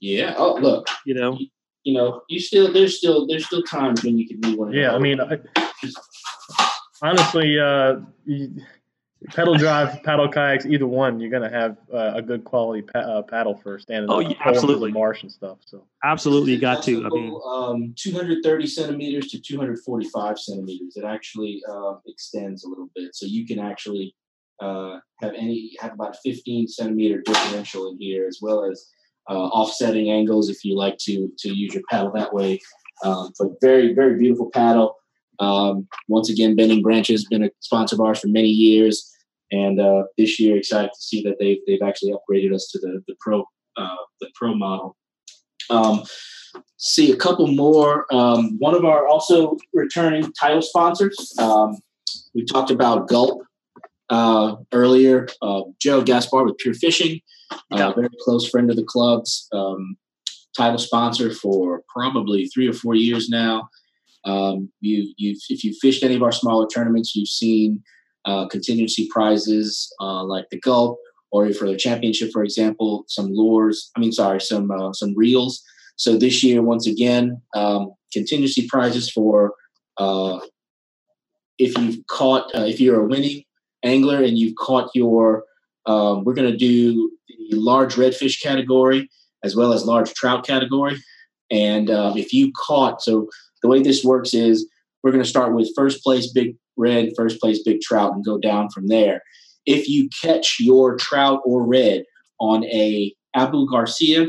Yeah. 0.00 0.34
Oh, 0.36 0.54
look. 0.54 0.88
You 1.06 1.14
know. 1.14 1.38
You, 1.84 1.92
you 1.92 1.98
know, 1.98 2.22
you 2.28 2.40
still 2.40 2.72
there's 2.72 2.98
still 2.98 3.26
there's 3.26 3.46
still 3.46 3.62
times 3.62 4.02
when 4.02 4.18
you 4.18 4.26
can 4.26 4.40
be 4.40 4.56
one. 4.56 4.72
Yeah, 4.72 4.94
I 4.94 4.98
mean, 4.98 5.20
I, 5.20 5.38
honestly, 7.02 7.58
uh, 7.58 7.96
pedal 9.30 9.56
drive, 9.56 10.02
paddle 10.02 10.28
kayaks, 10.28 10.66
either 10.66 10.86
one, 10.86 11.20
you're 11.20 11.30
gonna 11.30 11.50
have 11.50 11.76
uh, 11.92 12.12
a 12.14 12.22
good 12.22 12.44
quality 12.44 12.82
pa- 12.82 12.98
uh, 13.00 13.22
paddle 13.22 13.56
for 13.56 13.78
standing. 13.78 14.10
Oh, 14.10 14.20
yeah, 14.20 14.36
absolutely. 14.44 14.92
Marsh 14.92 15.22
and 15.22 15.32
stuff. 15.32 15.58
So 15.64 15.86
absolutely, 16.02 16.52
you 16.52 16.58
got 16.58 16.82
to. 16.84 17.04
I 17.04 17.08
mean, 17.10 17.40
um, 17.46 17.94
230 17.96 18.66
centimeters 18.66 19.28
to 19.28 19.40
245 19.40 20.38
centimeters. 20.38 20.96
It 20.96 21.04
actually 21.04 21.62
uh, 21.68 21.94
extends 22.06 22.64
a 22.64 22.68
little 22.68 22.90
bit, 22.94 23.14
so 23.14 23.26
you 23.26 23.46
can 23.46 23.58
actually 23.58 24.14
uh, 24.60 24.98
have 25.20 25.32
any 25.34 25.76
have 25.80 25.92
about 25.92 26.16
15 26.24 26.68
centimeter 26.68 27.20
differential 27.20 27.90
in 27.90 27.98
here, 27.98 28.26
as 28.26 28.38
well 28.40 28.64
as 28.64 28.88
offsetting 29.32 30.10
angles 30.10 30.48
if 30.48 30.64
you 30.64 30.76
like 30.76 30.98
to 30.98 31.30
to 31.38 31.54
use 31.54 31.74
your 31.74 31.82
paddle 31.90 32.12
that 32.12 32.32
way. 32.32 32.60
Um, 33.04 33.32
but 33.38 33.48
very 33.60 33.94
very 33.94 34.18
beautiful 34.18 34.50
paddle. 34.50 34.96
Um, 35.40 35.88
once 36.08 36.30
again, 36.30 36.54
Bending 36.54 36.82
Branch 36.82 37.06
has 37.08 37.24
been 37.24 37.44
a 37.44 37.50
sponsor 37.60 37.96
of 37.96 38.00
ours 38.00 38.20
for 38.20 38.28
many 38.28 38.48
years, 38.48 39.10
and 39.50 39.80
uh, 39.80 40.04
this 40.16 40.38
year 40.38 40.56
excited 40.56 40.90
to 40.94 41.00
see 41.00 41.22
that 41.22 41.36
they've 41.40 41.58
they've 41.66 41.82
actually 41.82 42.12
upgraded 42.12 42.54
us 42.54 42.68
to 42.72 42.78
the 42.78 43.02
the 43.08 43.14
pro 43.20 43.44
uh, 43.76 43.96
the 44.20 44.30
pro 44.34 44.54
model. 44.54 44.96
Um, 45.70 46.04
see 46.76 47.12
a 47.12 47.16
couple 47.16 47.48
more. 47.48 48.06
Um, 48.12 48.58
one 48.58 48.74
of 48.74 48.84
our 48.84 49.08
also 49.08 49.56
returning 49.72 50.32
title 50.32 50.62
sponsors. 50.62 51.34
Um, 51.38 51.78
we 52.34 52.44
talked 52.44 52.70
about 52.70 53.08
Gulp 53.08 53.42
uh, 54.10 54.56
earlier. 54.72 55.28
Uh, 55.40 55.62
Joe 55.80 56.02
Gaspar 56.02 56.44
with 56.44 56.58
Pure 56.58 56.74
Fishing, 56.74 57.20
uh, 57.70 57.92
very 57.92 58.08
close 58.20 58.48
friend 58.48 58.70
of 58.70 58.76
the 58.76 58.84
club's, 58.84 59.48
um, 59.52 59.96
title 60.56 60.78
sponsor 60.78 61.32
for 61.32 61.82
probably 61.88 62.46
three 62.46 62.68
or 62.68 62.72
four 62.72 62.94
years 62.94 63.28
now. 63.28 63.68
Um, 64.24 64.70
you, 64.80 65.12
you've, 65.16 65.38
if 65.48 65.64
you've 65.64 65.76
fished 65.82 66.02
any 66.02 66.14
of 66.14 66.22
our 66.22 66.32
smaller 66.32 66.66
tournaments, 66.66 67.14
you've 67.14 67.28
seen 67.28 67.82
uh, 68.24 68.46
contingency 68.48 69.08
prizes 69.10 69.92
uh, 70.00 70.24
like 70.24 70.46
the 70.50 70.60
Gulp, 70.60 70.98
or 71.30 71.52
for 71.52 71.66
the 71.66 71.76
championship, 71.76 72.30
for 72.32 72.44
example, 72.44 73.04
some 73.08 73.32
lures. 73.32 73.90
I 73.96 74.00
mean, 74.00 74.12
sorry, 74.12 74.40
some 74.40 74.70
uh, 74.70 74.92
some 74.92 75.14
reels. 75.16 75.62
So 75.96 76.16
this 76.16 76.42
year, 76.42 76.62
once 76.62 76.86
again, 76.86 77.42
um, 77.54 77.92
contingency 78.12 78.66
prizes 78.68 79.10
for 79.10 79.54
uh, 79.98 80.38
if 81.58 81.76
you've 81.78 82.06
caught, 82.06 82.54
uh, 82.54 82.62
if 82.62 82.80
you're 82.80 83.00
a 83.00 83.06
winning 83.06 83.44
angler 83.82 84.22
and 84.22 84.38
you've 84.38 84.56
caught 84.56 84.90
your, 84.94 85.44
um, 85.86 86.24
we're 86.24 86.34
going 86.34 86.50
to 86.50 86.56
do 86.56 87.10
the 87.50 87.56
large 87.56 87.94
redfish 87.94 88.42
category 88.42 89.08
as 89.42 89.54
well 89.54 89.72
as 89.72 89.84
large 89.84 90.12
trout 90.14 90.46
category. 90.46 90.96
And 91.50 91.90
uh, 91.90 92.14
if 92.16 92.32
you 92.32 92.50
caught, 92.56 93.02
so 93.02 93.28
the 93.62 93.68
way 93.68 93.82
this 93.82 94.02
works 94.02 94.34
is 94.34 94.68
we're 95.02 95.12
going 95.12 95.22
to 95.22 95.28
start 95.28 95.54
with 95.54 95.70
first 95.76 96.02
place 96.02 96.32
big 96.32 96.56
red, 96.76 97.10
first 97.16 97.40
place 97.40 97.62
big 97.62 97.80
trout, 97.82 98.14
and 98.14 98.24
go 98.24 98.38
down 98.38 98.70
from 98.70 98.88
there. 98.88 99.22
If 99.66 99.88
you 99.88 100.08
catch 100.22 100.56
your 100.58 100.96
trout 100.96 101.40
or 101.44 101.66
red 101.66 102.04
on 102.40 102.64
a 102.64 103.14
Abu 103.34 103.68
Garcia 103.68 104.28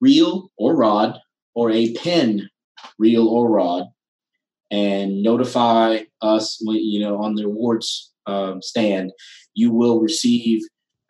reel 0.00 0.50
or 0.58 0.76
rod, 0.76 1.18
or 1.54 1.70
a 1.70 1.94
Penn 1.94 2.50
reel 2.98 3.26
or 3.28 3.48
rod, 3.50 3.84
and 4.70 5.22
notify 5.22 6.00
us 6.20 6.58
you 6.60 7.00
know 7.00 7.22
on 7.22 7.34
the 7.34 7.44
awards 7.44 8.12
um, 8.26 8.60
stand, 8.60 9.12
you 9.56 9.72
will 9.72 10.00
receive 10.00 10.62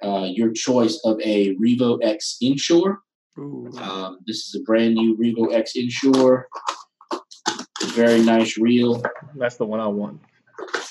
uh, 0.02 0.28
your 0.30 0.52
choice 0.52 0.98
of 1.04 1.20
a 1.20 1.54
Revo 1.56 1.98
X 2.02 2.38
inshore. 2.40 3.00
Um, 3.36 4.20
this 4.26 4.46
is 4.46 4.54
a 4.54 4.64
brand 4.64 4.94
new 4.94 5.16
Revo 5.18 5.52
X 5.52 5.76
inshore. 5.76 6.48
Very 7.88 8.22
nice 8.22 8.56
reel. 8.56 9.02
That's 9.34 9.56
the 9.56 9.66
one 9.66 9.80
I 9.80 9.88
want. 9.88 10.20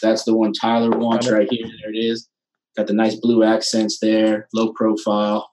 That's 0.02 0.24
the 0.26 0.36
one 0.36 0.54
Tyler 0.54 0.96
wants 0.96 1.30
right 1.32 1.48
here. 1.50 1.66
There 1.82 1.94
it 1.94 1.98
is. 1.98 2.28
Got 2.78 2.88
the 2.88 2.94
nice 2.94 3.16
blue 3.16 3.44
accents 3.44 4.00
there, 4.00 4.48
low 4.54 4.74
profile. 4.74 5.50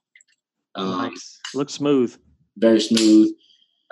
Um, 0.74 1.08
nice. 1.08 1.38
Looks 1.54 1.74
smooth. 1.74 2.16
Very 2.56 2.80
smooth. 2.80 3.32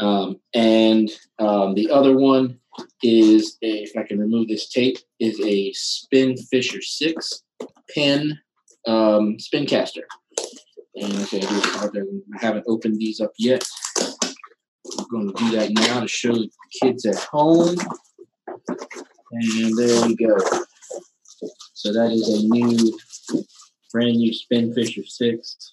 Um, 0.00 0.40
and 0.52 1.08
um, 1.38 1.74
the 1.74 1.90
other 1.90 2.16
one 2.16 2.58
is 3.02 3.56
a, 3.62 3.82
if 3.82 3.96
I 3.96 4.02
can 4.02 4.18
remove 4.18 4.48
this 4.48 4.68
tape, 4.68 4.98
is 5.20 5.40
a 5.40 5.72
Spin 5.74 6.36
Fisher 6.36 6.82
6 6.82 7.42
Penn 7.95 8.38
um, 8.86 9.38
spin 9.38 9.66
caster. 9.66 10.07
And 10.97 11.14
okay, 11.22 11.43
I 11.43 12.38
haven't 12.41 12.64
opened 12.66 12.99
these 12.99 13.20
up 13.20 13.32
yet. 13.38 13.66
I'm 14.99 15.07
going 15.11 15.32
to 15.32 15.45
do 15.45 15.51
that 15.57 15.70
now 15.70 16.01
to 16.01 16.09
show 16.09 16.32
the 16.32 16.51
kids 16.82 17.07
at 17.07 17.16
home. 17.16 17.76
And 19.32 19.78
there 19.78 20.07
we 20.07 20.16
go. 20.16 20.36
So 21.74 21.93
that 21.93 22.11
is 22.12 22.28
a 22.28 22.47
new, 22.47 22.99
brand 23.93 24.16
new 24.16 24.32
Spin 24.34 24.74
Fisher 24.74 25.03
6 25.05 25.72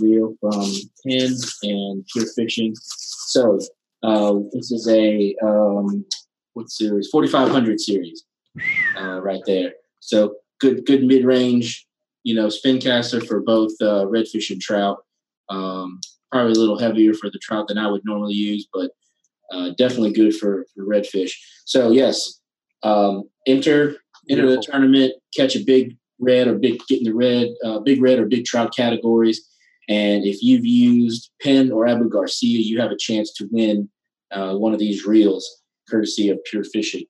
reel 0.00 0.34
from 0.40 0.64
Penn 1.06 1.34
and 1.62 2.06
Pure 2.12 2.26
Fishing. 2.34 2.74
So 2.80 3.58
uh, 4.02 4.34
this 4.52 4.70
is 4.70 4.88
a 4.88 5.34
um, 5.42 6.04
what 6.54 6.70
series? 6.70 7.08
Forty 7.08 7.28
five 7.28 7.50
hundred 7.50 7.80
series, 7.80 8.24
uh, 8.98 9.20
right 9.20 9.42
there. 9.46 9.72
So 10.00 10.36
good, 10.60 10.86
good 10.86 11.04
mid 11.04 11.24
range. 11.24 11.86
You 12.24 12.34
know, 12.34 12.48
spin 12.48 12.80
caster 12.80 13.20
for 13.20 13.40
both 13.40 13.72
uh, 13.80 14.04
redfish 14.06 14.50
and 14.50 14.60
trout. 14.60 14.98
Um, 15.48 16.00
probably 16.30 16.52
a 16.52 16.56
little 16.56 16.78
heavier 16.78 17.14
for 17.14 17.30
the 17.30 17.38
trout 17.38 17.68
than 17.68 17.78
I 17.78 17.90
would 17.90 18.02
normally 18.04 18.34
use, 18.34 18.68
but 18.72 18.90
uh, 19.50 19.70
definitely 19.78 20.12
good 20.12 20.34
for, 20.36 20.66
for 20.74 20.84
redfish. 20.84 21.32
So 21.64 21.90
yes, 21.90 22.40
um, 22.82 23.24
enter 23.46 23.96
enter 24.28 24.42
Beautiful. 24.42 24.56
the 24.56 24.62
tournament, 24.62 25.12
catch 25.34 25.56
a 25.56 25.64
big 25.64 25.96
red 26.18 26.48
or 26.48 26.58
big 26.58 26.80
get 26.88 26.98
in 26.98 27.04
the 27.04 27.14
red, 27.14 27.48
uh, 27.64 27.78
big 27.78 28.02
red 28.02 28.18
or 28.18 28.26
big 28.26 28.44
trout 28.44 28.74
categories. 28.76 29.48
And 29.88 30.24
if 30.24 30.42
you've 30.42 30.66
used 30.66 31.30
Penn 31.42 31.72
or 31.72 31.86
Abu 31.86 32.10
Garcia, 32.10 32.58
you 32.58 32.78
have 32.80 32.90
a 32.90 32.96
chance 32.96 33.32
to 33.34 33.48
win 33.50 33.88
uh, 34.30 34.54
one 34.54 34.74
of 34.74 34.78
these 34.78 35.06
reels, 35.06 35.62
courtesy 35.88 36.28
of 36.28 36.44
Pure 36.44 36.64
Fishing. 36.64 37.04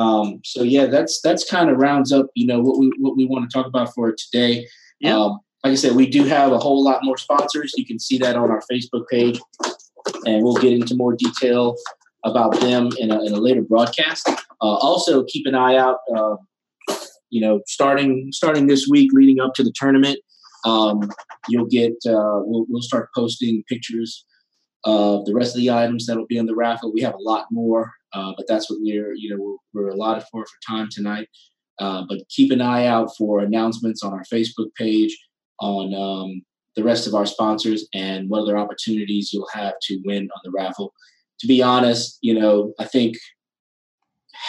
Um, 0.00 0.40
so 0.44 0.62
yeah, 0.62 0.86
that's 0.86 1.20
that's 1.20 1.44
kind 1.48 1.68
of 1.70 1.76
rounds 1.76 2.10
up, 2.10 2.26
you 2.34 2.46
know, 2.46 2.60
what 2.60 2.78
we 2.78 2.90
what 2.98 3.16
we 3.18 3.26
want 3.26 3.42
to 3.48 3.52
talk 3.54 3.66
about 3.66 3.94
for 3.94 4.14
today. 4.16 4.66
Yeah. 5.00 5.16
Um, 5.16 5.40
like 5.62 5.72
I 5.72 5.74
said, 5.74 5.94
we 5.94 6.08
do 6.08 6.24
have 6.24 6.52
a 6.52 6.58
whole 6.58 6.82
lot 6.82 7.00
more 7.02 7.18
sponsors. 7.18 7.74
You 7.76 7.84
can 7.84 7.98
see 7.98 8.16
that 8.18 8.34
on 8.34 8.50
our 8.50 8.62
Facebook 8.72 9.04
page, 9.10 9.38
and 10.24 10.42
we'll 10.42 10.56
get 10.56 10.72
into 10.72 10.94
more 10.94 11.14
detail 11.14 11.76
about 12.24 12.60
them 12.60 12.88
in 12.98 13.10
a, 13.10 13.22
in 13.24 13.32
a 13.34 13.36
later 13.36 13.62
broadcast. 13.62 14.26
Uh, 14.62 14.76
also, 14.88 15.24
keep 15.24 15.46
an 15.46 15.54
eye 15.54 15.76
out. 15.76 15.98
Uh, 16.16 16.36
you 17.28 17.40
know, 17.40 17.60
starting 17.66 18.30
starting 18.32 18.66
this 18.66 18.88
week, 18.90 19.10
leading 19.12 19.38
up 19.38 19.52
to 19.54 19.62
the 19.62 19.72
tournament, 19.74 20.18
um, 20.64 21.10
you'll 21.48 21.66
get 21.66 21.92
uh, 22.06 22.40
we'll, 22.48 22.64
we'll 22.70 22.82
start 22.82 23.10
posting 23.14 23.62
pictures 23.68 24.24
of 24.84 25.26
the 25.26 25.34
rest 25.34 25.54
of 25.54 25.60
the 25.60 25.70
items 25.70 26.06
that 26.06 26.16
will 26.16 26.26
be 26.26 26.38
on 26.38 26.46
the 26.46 26.54
raffle. 26.54 26.92
We 26.92 27.02
have 27.02 27.14
a 27.14 27.22
lot 27.22 27.46
more, 27.50 27.92
uh, 28.12 28.32
but 28.36 28.46
that's 28.48 28.70
what 28.70 28.78
we're 28.80 29.14
you 29.14 29.30
know 29.30 29.58
we're, 29.72 29.82
we're 29.82 29.90
allotted 29.90 30.24
for 30.30 30.44
for 30.44 30.72
time 30.72 30.88
tonight. 30.90 31.28
Uh, 31.78 32.04
but 32.08 32.28
keep 32.28 32.52
an 32.52 32.60
eye 32.60 32.86
out 32.86 33.10
for 33.16 33.40
announcements 33.40 34.02
on 34.02 34.12
our 34.12 34.24
Facebook 34.30 34.68
page 34.76 35.16
on 35.60 35.94
um, 35.94 36.42
the 36.76 36.84
rest 36.84 37.06
of 37.06 37.14
our 37.14 37.24
sponsors 37.24 37.88
and 37.94 38.28
what 38.28 38.42
other 38.42 38.58
opportunities 38.58 39.32
you'll 39.32 39.48
have 39.52 39.74
to 39.82 40.00
win 40.04 40.24
on 40.24 40.40
the 40.44 40.50
raffle. 40.50 40.92
To 41.40 41.46
be 41.46 41.62
honest, 41.62 42.18
you 42.20 42.38
know 42.38 42.74
I 42.78 42.84
think 42.84 43.16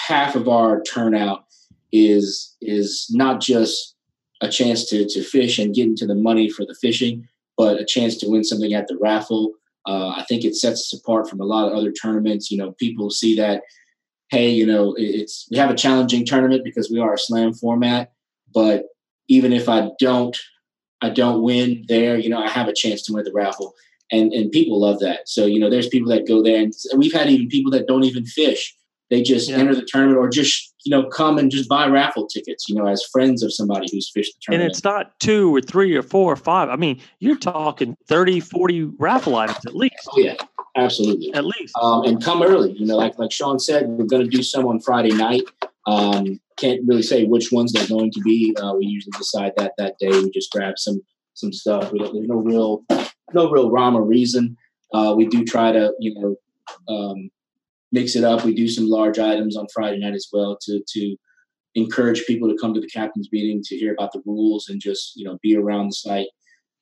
half 0.07 0.35
of 0.35 0.47
our 0.47 0.81
turnout 0.83 1.45
is 1.91 2.55
is 2.61 3.07
not 3.11 3.41
just 3.41 3.95
a 4.41 4.49
chance 4.49 4.89
to 4.89 5.07
to 5.07 5.23
fish 5.23 5.59
and 5.59 5.75
get 5.75 5.85
into 5.85 6.05
the 6.05 6.15
money 6.15 6.49
for 6.49 6.65
the 6.65 6.75
fishing, 6.81 7.27
but 7.57 7.79
a 7.79 7.85
chance 7.85 8.17
to 8.17 8.29
win 8.29 8.43
something 8.43 8.73
at 8.73 8.87
the 8.87 8.97
raffle. 8.97 9.53
Uh, 9.87 10.09
I 10.09 10.25
think 10.27 10.43
it 10.43 10.55
sets 10.55 10.81
us 10.81 10.99
apart 10.99 11.29
from 11.29 11.41
a 11.41 11.45
lot 11.45 11.67
of 11.67 11.77
other 11.77 11.91
tournaments. 11.91 12.51
You 12.51 12.57
know, 12.57 12.73
people 12.73 13.09
see 13.09 13.35
that, 13.37 13.63
hey, 14.29 14.49
you 14.49 14.65
know, 14.65 14.95
it's 14.97 15.47
we 15.49 15.57
have 15.57 15.71
a 15.71 15.75
challenging 15.75 16.25
tournament 16.25 16.63
because 16.63 16.89
we 16.91 16.99
are 16.99 17.13
a 17.13 17.19
slam 17.19 17.53
format, 17.53 18.11
but 18.53 18.85
even 19.27 19.53
if 19.53 19.67
I 19.69 19.89
don't, 19.99 20.37
I 21.01 21.09
don't 21.09 21.41
win 21.41 21.85
there, 21.87 22.17
you 22.17 22.29
know, 22.29 22.41
I 22.41 22.49
have 22.49 22.67
a 22.67 22.73
chance 22.73 23.01
to 23.03 23.13
win 23.13 23.23
the 23.23 23.33
raffle, 23.33 23.73
and 24.11 24.31
and 24.33 24.51
people 24.51 24.79
love 24.79 24.99
that. 24.99 25.27
So 25.27 25.45
you 25.45 25.59
know, 25.59 25.69
there's 25.69 25.87
people 25.87 26.09
that 26.09 26.27
go 26.27 26.43
there, 26.43 26.61
and 26.61 26.73
we've 26.95 27.13
had 27.13 27.29
even 27.29 27.47
people 27.47 27.71
that 27.71 27.87
don't 27.87 28.03
even 28.03 28.25
fish 28.25 28.75
they 29.11 29.21
just 29.21 29.49
yeah. 29.49 29.57
enter 29.57 29.75
the 29.75 29.85
tournament 29.85 30.17
or 30.17 30.29
just 30.29 30.70
you 30.83 30.89
know 30.91 31.03
come 31.03 31.37
and 31.37 31.51
just 31.51 31.69
buy 31.69 31.87
raffle 31.87 32.27
tickets 32.27 32.67
you 32.67 32.75
know 32.75 32.87
as 32.87 33.03
friends 33.03 33.43
of 33.43 33.53
somebody 33.53 33.87
who's 33.91 34.09
fished 34.09 34.33
the 34.35 34.39
tournament. 34.41 34.63
and 34.63 34.71
it's 34.71 34.83
not 34.83 35.19
two 35.19 35.55
or 35.55 35.61
three 35.61 35.95
or 35.95 36.03
four 36.03 36.31
or 36.31 36.35
five. 36.35 36.69
I 36.69 36.75
mean 36.75 36.99
you're 37.19 37.37
talking 37.37 37.95
30 38.07 38.39
40 38.39 38.83
raffle 38.97 39.35
items 39.35 39.65
at 39.65 39.75
least. 39.75 40.07
Oh 40.09 40.19
yeah. 40.19 40.35
Absolutely. 40.77 41.33
At 41.33 41.43
least. 41.43 41.75
Um, 41.81 42.05
and 42.05 42.23
come 42.23 42.41
early 42.41 42.71
you 42.73 42.85
know 42.85 42.97
like 42.97 43.17
like 43.19 43.31
sean 43.31 43.59
said 43.59 43.87
we're 43.87 44.05
going 44.05 44.23
to 44.23 44.29
do 44.29 44.43
some 44.43 44.65
on 44.65 44.79
friday 44.79 45.13
night. 45.13 45.43
Um, 45.87 46.39
can't 46.57 46.81
really 46.87 47.01
say 47.01 47.25
which 47.25 47.51
ones 47.51 47.73
they're 47.73 47.87
going 47.87 48.11
to 48.11 48.21
be. 48.21 48.55
Uh, 48.61 48.73
we 48.77 48.85
usually 48.85 49.17
decide 49.17 49.53
that 49.57 49.73
that 49.77 49.97
day. 49.97 50.09
We 50.09 50.29
just 50.29 50.51
grab 50.51 50.77
some 50.77 51.01
some 51.33 51.51
stuff. 51.51 51.91
There's 51.91 52.27
no 52.27 52.35
real 52.35 52.83
no 53.33 53.49
real 53.49 53.71
rhyme 53.71 53.95
or 53.95 54.03
reason. 54.03 54.57
Uh, 54.93 55.13
we 55.15 55.25
do 55.25 55.43
try 55.43 55.71
to 55.71 55.93
you 55.99 56.13
know 56.15 56.35
um, 56.87 57.29
mix 57.91 58.15
it 58.15 58.23
up. 58.23 58.43
We 58.43 58.53
do 58.53 58.67
some 58.67 58.87
large 58.87 59.19
items 59.19 59.57
on 59.57 59.67
Friday 59.73 59.99
night 59.99 60.13
as 60.13 60.27
well 60.31 60.57
to 60.63 60.81
to 60.87 61.15
encourage 61.75 62.25
people 62.25 62.49
to 62.49 62.57
come 62.59 62.73
to 62.73 62.81
the 62.81 62.89
captain's 62.89 63.29
meeting 63.31 63.61
to 63.63 63.77
hear 63.77 63.93
about 63.93 64.11
the 64.11 64.21
rules 64.25 64.69
and 64.69 64.81
just 64.81 65.15
you 65.15 65.25
know 65.25 65.37
be 65.41 65.55
around 65.55 65.89
the 65.89 65.93
site. 65.93 66.27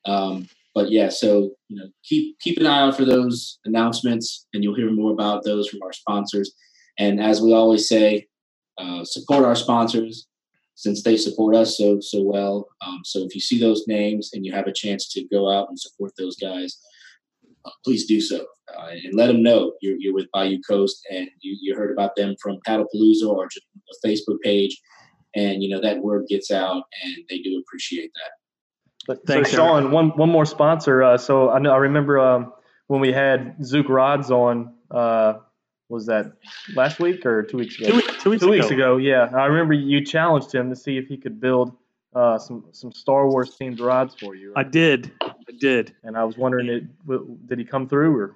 Um, 0.05 0.47
but 0.74 0.91
yeah, 0.91 1.10
so 1.10 1.51
you 1.68 1.78
know 1.78 1.89
keep 2.03 2.39
keep 2.39 2.57
an 2.57 2.68
eye 2.68 2.82
out 2.82 2.95
for 2.95 3.05
those 3.05 3.60
announcements, 3.66 4.47
and 4.53 4.64
you'll 4.64 4.76
hear 4.76 4.91
more 4.91 5.12
about 5.12 5.43
those 5.43 5.68
from 5.68 5.82
our 5.84 5.93
sponsors. 5.93 6.53
And 6.97 7.22
as 7.22 7.41
we 7.41 7.53
always 7.53 7.88
say, 7.88 8.28
uh, 8.78 9.03
support 9.03 9.45
our 9.45 9.55
sponsors 9.55 10.28
since 10.76 11.03
they 11.03 11.18
support 11.18 11.55
us 11.55 11.78
so 11.78 11.99
so 11.99 12.22
well. 12.24 12.68
Um, 12.86 13.01
so 13.03 13.20
if 13.20 13.36
you 13.36 13.41
see 13.41 13.60
those 13.60 13.86
names 13.88 14.32
and 14.34 14.45
you 14.45 14.53
have 14.53 14.68
a 14.68 14.74
chance 14.74 15.12
to 15.14 15.28
go 15.28 15.51
out 15.51 15.70
and 15.70 15.80
support 15.80 16.14
those 16.18 16.36
guys, 16.38 16.78
please 17.84 18.05
do 18.05 18.22
so 18.22 18.45
uh, 18.78 18.89
and 18.89 19.14
let 19.14 19.28
them 19.28 19.43
know 19.43 19.74
you're, 19.82 19.95
you're 19.99 20.14
with 20.14 20.28
Bayou 20.34 20.60
Coast 20.68 21.05
and 21.12 21.30
you, 21.41 21.57
you 21.62 21.76
heard 21.76 21.91
about 21.91 22.16
them 22.16 22.36
from 22.41 22.60
Paddlepalooza 22.68 23.28
or 23.28 23.47
just 23.47 23.66
a 24.03 24.07
Facebook 24.07 24.39
page. 24.43 24.80
And, 25.36 25.62
you 25.62 25.70
know, 25.70 25.82
that 25.82 25.99
word 25.99 26.26
gets 26.28 26.51
out 26.51 26.84
and 27.03 27.24
they 27.30 27.39
do 27.39 27.60
appreciate 27.60 28.12
that. 28.16 28.32
But 29.07 29.26
Thanks, 29.26 29.51
so 29.51 29.57
Sean, 29.57 29.91
one, 29.91 30.10
one 30.12 30.30
more 30.30 30.45
sponsor. 30.45 31.03
Uh, 31.03 31.18
so 31.18 31.49
I 31.49 31.60
know, 31.60 31.72
I 31.72 31.78
remember 31.78 32.20
um, 32.20 32.53
when 32.88 32.99
we 32.99 33.12
had 33.12 33.55
Zook 33.64 33.89
Rods 33.89 34.32
on, 34.32 34.74
uh, 34.91 35.36
was 35.89 36.05
that 36.05 36.34
last 36.76 36.99
week 36.99 37.26
or 37.26 37.43
two 37.43 37.57
weeks 37.57 37.80
ago? 37.80 37.89
Two, 37.89 38.01
two 38.20 38.30
weeks, 38.30 38.43
two 38.43 38.49
weeks 38.49 38.66
ago. 38.68 38.95
ago. 38.95 38.97
Yeah, 38.97 39.30
I 39.34 39.45
remember 39.45 39.74
you 39.74 40.05
challenged 40.05 40.53
him 40.53 40.70
to 40.70 40.76
see 40.76 40.97
if 40.97 41.07
he 41.07 41.18
could 41.18 41.39
build 41.39 41.76
uh, 42.16 42.38
some 42.38 42.66
some 42.72 42.91
Star 42.91 43.28
Wars 43.28 43.55
themed 43.60 43.80
rods 43.80 44.16
for 44.16 44.36
you. 44.36 44.53
Right? 44.53 44.66
I 44.66 44.70
did, 44.70 45.12
I 45.22 45.34
did. 45.60 45.95
And 46.03 46.18
I 46.18 46.24
was 46.24 46.38
wondering, 46.38 46.68
it, 46.68 47.47
did 47.47 47.60
he 47.60 47.66
come 47.66 47.88
through 47.88 48.16
or? 48.16 48.36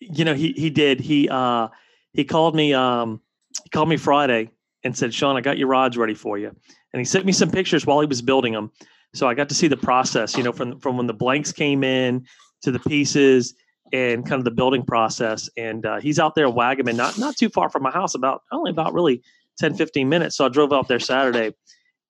You 0.00 0.24
know, 0.24 0.34
he 0.34 0.52
he 0.52 0.70
did. 0.70 1.00
He 1.00 1.28
uh 1.28 1.68
he 2.12 2.24
called 2.24 2.54
me 2.54 2.74
um 2.74 3.20
he 3.64 3.70
called 3.70 3.88
me 3.88 3.96
Friday 3.96 4.50
and 4.84 4.96
said, 4.96 5.14
Sean, 5.14 5.36
I 5.36 5.40
got 5.40 5.58
your 5.58 5.68
rods 5.68 5.96
ready 5.96 6.14
for 6.14 6.38
you. 6.38 6.54
And 6.92 7.00
he 7.00 7.04
sent 7.04 7.24
me 7.24 7.32
some 7.32 7.50
pictures 7.50 7.86
while 7.86 8.00
he 8.00 8.06
was 8.06 8.22
building 8.22 8.52
them. 8.52 8.70
So 9.14 9.26
I 9.26 9.34
got 9.34 9.48
to 9.48 9.54
see 9.54 9.68
the 9.68 9.76
process, 9.76 10.36
you 10.36 10.42
know, 10.42 10.52
from 10.52 10.78
from 10.78 10.98
when 10.98 11.06
the 11.06 11.14
blanks 11.14 11.52
came 11.52 11.82
in 11.82 12.26
to 12.62 12.70
the 12.70 12.78
pieces 12.80 13.54
and 13.92 14.26
kind 14.26 14.38
of 14.38 14.44
the 14.44 14.50
building 14.50 14.84
process. 14.84 15.48
And 15.56 15.86
uh, 15.86 16.00
he's 16.00 16.18
out 16.18 16.34
there 16.34 16.46
in 16.46 16.52
Waggaman, 16.52 16.96
not 16.96 17.18
not 17.18 17.36
too 17.36 17.48
far 17.48 17.70
from 17.70 17.82
my 17.82 17.90
house, 17.90 18.14
about 18.14 18.42
only 18.52 18.70
about 18.70 18.92
really 18.92 19.22
10, 19.58 19.74
15 19.74 20.08
minutes. 20.08 20.36
So 20.36 20.44
I 20.44 20.48
drove 20.50 20.72
out 20.72 20.88
there 20.88 21.00
Saturday 21.00 21.54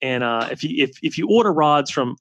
and 0.03 0.23
uh, 0.23 0.49
if 0.51 0.63
you 0.63 0.83
if 0.83 0.99
if 1.03 1.19
you 1.19 1.29
order 1.29 1.53
rods 1.53 1.91
from 1.91 2.17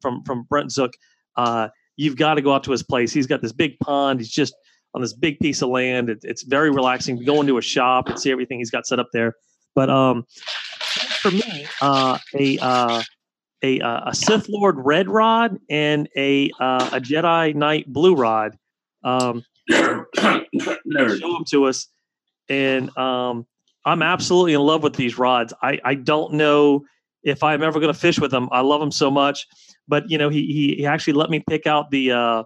from 0.00 0.22
from 0.24 0.42
Brent 0.44 0.72
Zook, 0.72 0.92
uh, 1.36 1.68
you've 1.96 2.16
got 2.16 2.34
to 2.34 2.42
go 2.42 2.52
out 2.52 2.64
to 2.64 2.72
his 2.72 2.82
place. 2.82 3.12
He's 3.12 3.26
got 3.26 3.42
this 3.42 3.52
big 3.52 3.78
pond. 3.80 4.20
He's 4.20 4.30
just 4.30 4.54
on 4.94 5.00
this 5.00 5.12
big 5.12 5.38
piece 5.40 5.62
of 5.62 5.70
land. 5.70 6.08
It, 6.08 6.18
it's 6.22 6.42
very 6.42 6.70
relaxing. 6.70 7.22
Go 7.24 7.40
into 7.40 7.58
a 7.58 7.62
shop 7.62 8.08
and 8.08 8.18
see 8.18 8.30
everything 8.30 8.58
he's 8.58 8.70
got 8.70 8.86
set 8.86 8.98
up 8.98 9.08
there. 9.12 9.34
But 9.74 9.90
um, 9.90 10.24
for 11.20 11.30
me, 11.30 11.66
uh, 11.80 12.18
a 12.38 12.58
uh, 12.58 13.02
a 13.62 13.80
uh, 13.80 14.10
a 14.10 14.14
Sith 14.14 14.48
Lord 14.48 14.76
red 14.78 15.08
rod 15.08 15.58
and 15.68 16.08
a 16.16 16.50
uh, 16.60 16.90
a 16.92 17.00
Jedi 17.00 17.54
Knight 17.54 17.92
blue 17.92 18.14
rod. 18.14 18.56
Um, 19.02 19.44
show 19.70 20.04
them 20.12 21.44
to 21.48 21.64
us, 21.64 21.88
and 22.48 22.96
um, 22.96 23.46
I'm 23.84 24.02
absolutely 24.02 24.54
in 24.54 24.60
love 24.60 24.82
with 24.82 24.94
these 24.94 25.18
rods. 25.18 25.52
I 25.62 25.80
I 25.84 25.94
don't 25.94 26.34
know 26.34 26.84
if 27.24 27.42
I'm 27.42 27.62
ever 27.62 27.80
going 27.80 27.92
to 27.92 27.98
fish 27.98 28.20
with 28.20 28.32
him. 28.32 28.48
I 28.52 28.60
love 28.60 28.80
him 28.80 28.92
so 28.92 29.10
much. 29.10 29.46
But 29.88 30.08
you 30.08 30.18
know, 30.18 30.28
he 30.28 30.46
he, 30.46 30.74
he 30.76 30.86
actually 30.86 31.14
let 31.14 31.30
me 31.30 31.42
pick 31.48 31.66
out 31.66 31.90
the 31.90 32.12
uh, 32.12 32.44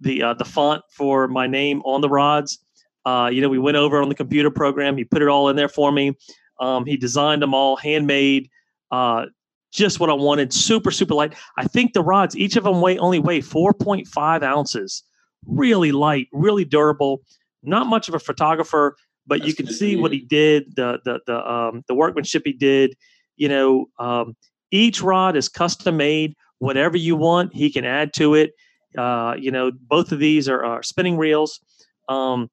the 0.00 0.22
uh, 0.22 0.34
the 0.34 0.44
font 0.44 0.82
for 0.90 1.28
my 1.28 1.46
name 1.46 1.82
on 1.82 2.00
the 2.00 2.08
rods. 2.08 2.58
Uh, 3.04 3.30
you 3.32 3.40
know, 3.40 3.48
we 3.48 3.58
went 3.58 3.76
over 3.76 4.00
on 4.00 4.08
the 4.08 4.14
computer 4.14 4.50
program. 4.50 4.96
He 4.96 5.04
put 5.04 5.22
it 5.22 5.28
all 5.28 5.48
in 5.48 5.56
there 5.56 5.68
for 5.68 5.92
me. 5.92 6.16
Um, 6.60 6.84
he 6.86 6.96
designed 6.96 7.42
them 7.42 7.54
all 7.54 7.76
handmade. 7.76 8.48
Uh, 8.90 9.26
just 9.72 10.00
what 10.00 10.10
I 10.10 10.14
wanted. 10.14 10.52
Super 10.52 10.90
super 10.90 11.14
light. 11.14 11.34
I 11.56 11.64
think 11.64 11.92
the 11.92 12.02
rods, 12.02 12.36
each 12.36 12.56
of 12.56 12.64
them 12.64 12.80
weigh 12.80 12.98
only 12.98 13.18
weigh 13.18 13.40
4.5 13.40 14.42
ounces. 14.42 15.02
Really 15.46 15.92
light, 15.92 16.28
really 16.32 16.64
durable. 16.64 17.22
Not 17.62 17.86
much 17.86 18.08
of 18.08 18.14
a 18.14 18.18
photographer, 18.18 18.96
but 19.26 19.40
That's 19.40 19.48
you 19.48 19.54
can 19.54 19.66
see 19.72 19.96
what 19.96 20.12
he 20.12 20.20
did. 20.20 20.74
The 20.74 21.00
the 21.04 21.20
the 21.26 21.50
um, 21.50 21.84
the 21.86 21.94
workmanship 21.94 22.42
he 22.44 22.52
did 22.52 22.96
you 23.38 23.48
know, 23.48 23.86
um, 23.98 24.36
each 24.70 25.00
rod 25.00 25.36
is 25.36 25.48
custom 25.48 25.96
made. 25.96 26.34
Whatever 26.58 26.96
you 26.96 27.16
want, 27.16 27.54
he 27.54 27.70
can 27.70 27.84
add 27.84 28.12
to 28.14 28.34
it. 28.34 28.52
Uh, 28.96 29.34
you 29.38 29.50
know, 29.50 29.70
both 29.88 30.12
of 30.12 30.18
these 30.18 30.48
are, 30.48 30.64
are 30.64 30.82
spinning 30.82 31.16
reels. 31.16 31.60
Um, 32.08 32.50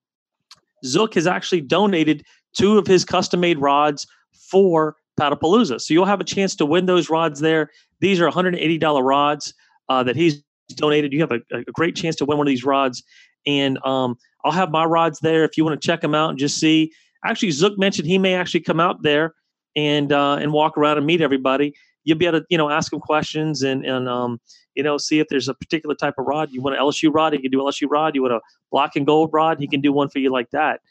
Zook 0.86 1.16
has 1.16 1.28
actually 1.28 1.62
donated 1.62 2.24
two 2.56 2.78
of 2.78 2.88
his 2.88 3.04
custom 3.04 3.40
made 3.40 3.60
rods 3.60 4.08
for 4.50 4.96
Paddlepalooza. 5.20 5.82
So 5.82 5.94
you'll 5.94 6.06
have 6.06 6.22
a 6.22 6.26
chance 6.26 6.56
to 6.58 6.66
win 6.66 6.86
those 6.86 7.10
rods 7.10 7.40
there. 7.40 7.70
These 8.00 8.22
are 8.22 8.30
$180 8.30 9.04
rods 9.04 9.54
uh, 9.90 10.04
that 10.04 10.16
he's 10.16 10.44
donated. 10.76 11.14
You 11.14 11.22
have 11.22 11.32
a, 11.32 11.40
a, 11.52 11.64
great 11.74 11.96
chance 11.96 12.16
to 12.18 12.26
win 12.26 12.38
one 12.38 12.48
of 12.48 12.52
these 12.52 12.66
rods. 12.66 13.04
And 13.48 13.80
um, 13.86 14.18
I'll 14.44 14.52
have 14.52 14.72
my 14.72 14.86
rods 14.86 15.20
there 15.20 15.44
if 15.44 15.58
you 15.58 15.64
want 15.64 15.80
to 15.80 15.86
check 15.86 16.02
them 16.02 16.16
out 16.16 16.32
and 16.32 16.40
just 16.40 16.60
see. 16.60 16.92
Actually, 17.24 17.52
Zook 17.52 17.78
mentioned 17.78 18.08
he 18.08 18.18
may 18.18 18.36
actually 18.36 18.62
come 18.62 18.80
out 18.80 19.02
there 19.02 19.34
and 19.76 20.12
uh, 20.12 20.36
and 20.36 20.54
walk 20.54 20.78
around 20.78 20.98
and 20.98 21.06
meet 21.06 21.22
everybody. 21.22 21.74
You'll 22.04 22.18
be 22.18 22.26
able 22.26 22.42
to 22.42 22.46
you 22.50 22.58
know 22.58 22.70
ask 22.70 22.92
them 22.92 23.00
questions 23.00 23.64
and 23.64 23.86
and 23.86 24.08
um, 24.08 24.40
you 24.76 24.84
know 24.84 24.98
see 24.98 25.20
if 25.20 25.28
there's 25.30 25.48
a 25.48 25.54
particular 25.54 25.96
type 25.96 26.16
of 26.18 26.26
rod 26.26 26.50
you 26.52 26.62
want 26.62 26.76
an 26.76 26.82
LSU 26.82 27.14
rod. 27.14 27.34
He 27.34 27.40
can 27.40 27.52
do 27.52 27.60
LSU 27.60 27.88
rod. 27.90 28.16
You 28.16 28.22
want 28.22 28.34
a 28.34 28.42
black 28.72 28.96
and 28.96 29.06
gold 29.06 29.32
rod. 29.34 29.60
He 29.60 29.68
can 29.68 29.82
do 29.82 29.92
one 29.92 30.10
for 30.10 30.20
you 30.20 30.32
like 30.32 30.52
that. 30.52 30.82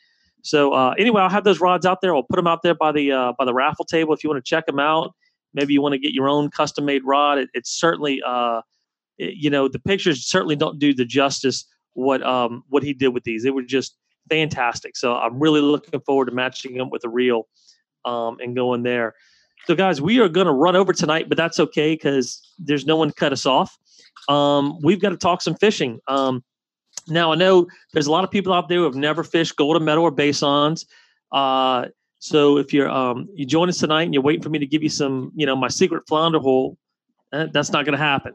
So 0.42 0.72
uh, 0.72 0.94
anyway, 0.98 1.22
I'll 1.22 1.30
have 1.30 1.44
those 1.44 1.60
rods 1.60 1.86
out 1.86 2.00
there. 2.02 2.14
I'll 2.14 2.22
put 2.22 2.36
them 2.36 2.46
out 2.46 2.62
there 2.62 2.74
by 2.74 2.92
the 2.92 3.12
uh, 3.12 3.32
by 3.38 3.44
the 3.44 3.54
raffle 3.54 3.84
table 3.84 4.12
if 4.12 4.22
you 4.22 4.30
want 4.30 4.44
to 4.44 4.48
check 4.48 4.66
them 4.66 4.78
out. 4.78 5.14
Maybe 5.54 5.72
you 5.72 5.80
want 5.80 5.92
to 5.94 5.98
get 5.98 6.12
your 6.12 6.28
own 6.28 6.50
custom 6.50 6.84
made 6.84 7.02
rod. 7.04 7.38
It, 7.38 7.48
it's 7.54 7.70
certainly, 7.70 8.20
uh, 8.26 8.60
it, 9.18 9.34
you 9.36 9.48
know, 9.48 9.68
the 9.68 9.78
pictures 9.78 10.26
certainly 10.26 10.56
don't 10.56 10.80
do 10.80 10.92
the 10.92 11.04
justice 11.04 11.64
what 11.94 12.22
um, 12.22 12.64
what 12.68 12.82
he 12.82 12.92
did 12.92 13.08
with 13.08 13.24
these. 13.24 13.42
They 13.42 13.50
were 13.50 13.62
just 13.62 13.96
fantastic. 14.28 14.96
So 14.96 15.14
I'm 15.14 15.38
really 15.38 15.60
looking 15.60 16.00
forward 16.00 16.26
to 16.26 16.32
matching 16.32 16.76
them 16.76 16.90
with 16.90 17.04
a 17.04 17.08
reel 17.08 17.46
um, 18.04 18.38
and 18.40 18.54
going 18.54 18.82
there. 18.82 19.14
So 19.66 19.74
guys, 19.74 20.00
we 20.00 20.20
are 20.20 20.28
going 20.28 20.46
to 20.46 20.52
run 20.52 20.76
over 20.76 20.92
tonight, 20.92 21.28
but 21.28 21.38
that's 21.38 21.58
okay 21.58 21.94
because 21.94 22.40
there's 22.58 22.84
no 22.84 22.96
one 22.96 23.08
to 23.08 23.14
cut 23.14 23.32
us 23.32 23.46
off. 23.46 23.76
Um, 24.28 24.78
we've 24.82 25.00
got 25.00 25.10
to 25.10 25.16
talk 25.16 25.42
some 25.42 25.54
fishing. 25.54 26.00
Um, 26.06 26.44
now 27.08 27.32
I 27.32 27.34
know 27.34 27.66
there's 27.92 28.06
a 28.06 28.12
lot 28.12 28.24
of 28.24 28.30
people 28.30 28.52
out 28.52 28.68
there 28.68 28.78
who 28.78 28.84
have 28.84 28.94
never 28.94 29.24
fished 29.24 29.56
Golden 29.56 29.84
Meadow 29.84 30.02
or 30.02 30.10
basons. 30.10 30.86
Uh, 31.32 31.86
so 32.18 32.58
if 32.58 32.72
you're 32.72 32.88
um, 32.88 33.28
you 33.34 33.44
join 33.44 33.68
us 33.68 33.78
tonight 33.78 34.04
and 34.04 34.14
you're 34.14 34.22
waiting 34.22 34.42
for 34.42 34.48
me 34.48 34.58
to 34.58 34.66
give 34.66 34.82
you 34.82 34.88
some, 34.88 35.32
you 35.34 35.44
know, 35.44 35.56
my 35.56 35.68
secret 35.68 36.04
flounder 36.08 36.38
hole, 36.38 36.78
eh, 37.32 37.46
that's 37.52 37.70
not 37.70 37.84
going 37.84 37.96
to 37.96 38.02
happen. 38.02 38.34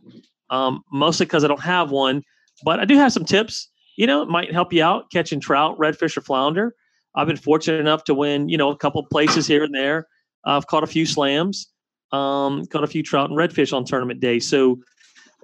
Um, 0.50 0.84
mostly 0.92 1.26
because 1.26 1.44
I 1.44 1.48
don't 1.48 1.62
have 1.62 1.92
one, 1.92 2.24
but 2.64 2.80
I 2.80 2.86
do 2.86 2.96
have 2.96 3.14
some 3.14 3.26
tips. 3.26 3.70
You 3.98 4.08
know, 4.08 4.22
it 4.22 4.30
might 4.30 4.52
help 4.52 4.74
you 4.74 4.84
out 4.84 5.12
catching 5.12 5.40
trout, 5.40 5.78
redfish, 5.78 6.18
or 6.18 6.22
flounder. 6.22 6.76
I've 7.16 7.28
been 7.28 7.38
fortunate 7.38 7.80
enough 7.80 8.04
to 8.06 8.14
win, 8.14 8.50
you 8.50 8.58
know, 8.58 8.70
a 8.70 8.78
couple 8.78 9.04
places 9.04 9.48
here 9.48 9.64
and 9.64 9.74
there. 9.74 10.08
I've 10.46 10.68
caught 10.68 10.84
a 10.84 10.88
few 10.88 11.06
slams, 11.06 11.68
um, 12.12 12.66
caught 12.68 12.84
a 12.84 12.88
few 12.88 13.04
trout 13.04 13.30
and 13.30 13.38
redfish 13.38 13.74
on 13.74 13.86
tournament 13.86 14.20
day. 14.20 14.40
So 14.40 14.80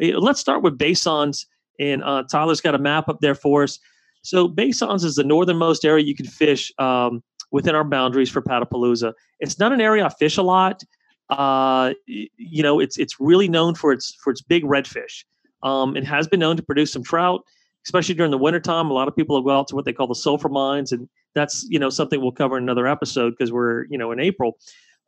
eh, 0.01 0.13
let's 0.15 0.39
start 0.39 0.63
with 0.63 0.77
basons 0.77 1.47
and 1.79 2.03
uh, 2.03 2.23
Tyler's 2.31 2.61
got 2.61 2.75
a 2.75 2.79
map 2.79 3.09
up 3.09 3.19
there 3.21 3.35
for 3.35 3.63
us. 3.63 3.79
So 4.21 4.47
Basons 4.47 5.03
is 5.03 5.15
the 5.15 5.23
northernmost 5.23 5.85
area 5.85 6.03
you 6.03 6.15
can 6.15 6.25
fish 6.25 6.71
um, 6.79 7.23
within 7.51 7.75
our 7.75 7.83
boundaries 7.83 8.29
for 8.29 8.41
Paddlepalooza. 8.41 9.13
It's 9.39 9.59
not 9.59 9.71
an 9.71 9.81
area 9.81 10.05
I 10.05 10.09
fish 10.09 10.37
a 10.37 10.41
lot. 10.41 10.81
Uh, 11.29 11.93
you 12.07 12.63
know, 12.63 12.79
it's 12.79 12.97
it's 12.97 13.19
really 13.19 13.47
known 13.47 13.75
for 13.75 13.91
its 13.91 14.15
for 14.23 14.31
its 14.31 14.41
big 14.41 14.63
redfish. 14.63 15.23
Um, 15.63 15.95
it 15.97 16.03
has 16.05 16.27
been 16.27 16.39
known 16.39 16.55
to 16.57 16.63
produce 16.63 16.91
some 16.91 17.03
trout, 17.03 17.41
especially 17.85 18.15
during 18.15 18.31
the 18.31 18.37
wintertime. 18.37 18.89
A 18.89 18.93
lot 18.93 19.07
of 19.07 19.15
people 19.15 19.35
will 19.35 19.43
go 19.43 19.57
out 19.57 19.67
to 19.69 19.75
what 19.75 19.85
they 19.85 19.93
call 19.93 20.07
the 20.07 20.15
sulfur 20.15 20.49
mines, 20.49 20.91
and 20.91 21.09
that's 21.35 21.65
you 21.69 21.77
know 21.77 21.89
something 21.89 22.21
we'll 22.21 22.31
cover 22.31 22.57
in 22.57 22.63
another 22.63 22.87
episode 22.87 23.31
because 23.31 23.51
we're 23.51 23.85
you 23.89 23.97
know 23.97 24.11
in 24.11 24.19
April. 24.19 24.57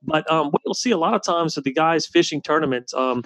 But 0.03 0.29
um, 0.31 0.51
what 0.51 0.61
you'll 0.63 0.75
see 0.75 0.91
a 0.91 0.97
lot 0.97 1.15
of 1.15 1.23
times 1.23 1.55
with 1.55 1.65
the 1.65 1.73
guys 1.73 2.05
fishing 2.05 2.41
tournaments, 2.41 2.93
um, 2.93 3.23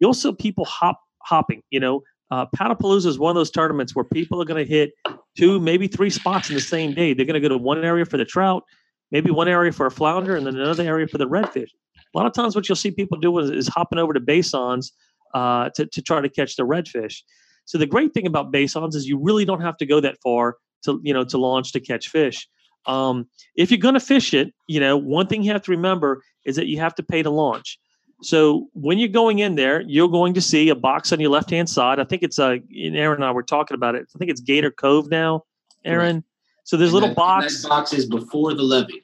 you'll 0.00 0.14
see 0.14 0.32
people 0.32 0.64
hop 0.64 1.00
hopping. 1.22 1.62
You 1.70 1.78
know, 1.78 2.02
uh, 2.30 2.46
Paddlepalooza 2.56 3.06
is 3.06 3.18
one 3.18 3.30
of 3.30 3.36
those 3.36 3.50
tournaments 3.50 3.94
where 3.94 4.04
people 4.04 4.42
are 4.42 4.44
going 4.44 4.64
to 4.64 4.68
hit 4.68 4.92
two, 5.36 5.60
maybe 5.60 5.86
three 5.86 6.10
spots 6.10 6.48
in 6.48 6.54
the 6.54 6.60
same 6.60 6.94
day. 6.94 7.14
They're 7.14 7.26
going 7.26 7.40
to 7.40 7.48
go 7.48 7.48
to 7.48 7.58
one 7.58 7.84
area 7.84 8.04
for 8.04 8.16
the 8.16 8.24
trout, 8.24 8.64
maybe 9.12 9.30
one 9.30 9.48
area 9.48 9.70
for 9.70 9.86
a 9.86 9.90
flounder, 9.90 10.36
and 10.36 10.46
then 10.46 10.56
another 10.56 10.84
area 10.84 11.06
for 11.06 11.18
the 11.18 11.28
redfish. 11.28 11.68
A 12.12 12.18
lot 12.18 12.26
of 12.26 12.32
times, 12.32 12.56
what 12.56 12.68
you'll 12.68 12.76
see 12.76 12.90
people 12.90 13.18
do 13.18 13.38
is, 13.38 13.50
is 13.50 13.68
hopping 13.68 13.98
over 13.98 14.12
to 14.12 14.20
basons 14.20 14.92
uh, 15.34 15.70
to, 15.76 15.86
to 15.86 16.02
try 16.02 16.20
to 16.20 16.28
catch 16.28 16.56
the 16.56 16.64
redfish. 16.64 17.22
So 17.66 17.78
the 17.78 17.86
great 17.86 18.12
thing 18.12 18.26
about 18.26 18.50
basons 18.50 18.96
is 18.96 19.06
you 19.06 19.16
really 19.16 19.44
don't 19.44 19.60
have 19.60 19.76
to 19.76 19.86
go 19.86 20.00
that 20.00 20.16
far 20.22 20.56
to 20.84 21.00
you 21.02 21.14
know 21.14 21.24
to 21.24 21.38
launch 21.38 21.72
to 21.72 21.80
catch 21.80 22.08
fish. 22.08 22.48
Um, 22.86 23.28
if 23.56 23.70
you're 23.70 23.78
going 23.78 23.94
to 23.94 24.00
fish 24.00 24.34
it, 24.34 24.52
you 24.66 24.80
know 24.80 24.96
one 24.96 25.26
thing 25.26 25.42
you 25.42 25.52
have 25.52 25.62
to 25.62 25.70
remember 25.70 26.22
is 26.44 26.56
that 26.56 26.66
you 26.66 26.78
have 26.78 26.94
to 26.96 27.02
pay 27.02 27.22
to 27.22 27.30
launch. 27.30 27.78
So 28.22 28.68
when 28.74 28.98
you're 28.98 29.08
going 29.08 29.38
in 29.38 29.54
there, 29.54 29.80
you're 29.82 30.08
going 30.08 30.34
to 30.34 30.40
see 30.40 30.68
a 30.68 30.74
box 30.74 31.12
on 31.12 31.20
your 31.20 31.30
left 31.30 31.50
hand 31.50 31.68
side. 31.68 31.98
I 31.98 32.04
think 32.04 32.22
it's 32.22 32.38
uh, 32.38 32.56
Aaron 32.74 33.16
and 33.16 33.24
I 33.24 33.30
were 33.30 33.42
talking 33.42 33.74
about 33.74 33.94
it. 33.94 34.06
I 34.14 34.18
think 34.18 34.30
it's 34.30 34.40
Gator 34.40 34.70
Cove 34.70 35.10
now, 35.10 35.44
Aaron. 35.84 36.16
Right. 36.16 36.24
So 36.64 36.76
there's 36.76 36.90
a 36.90 36.94
little 36.94 37.08
that, 37.08 37.16
box. 37.16 37.62
That 37.62 37.68
box 37.68 37.92
is 37.92 38.06
before 38.06 38.54
the 38.54 38.62
levee. 38.62 39.02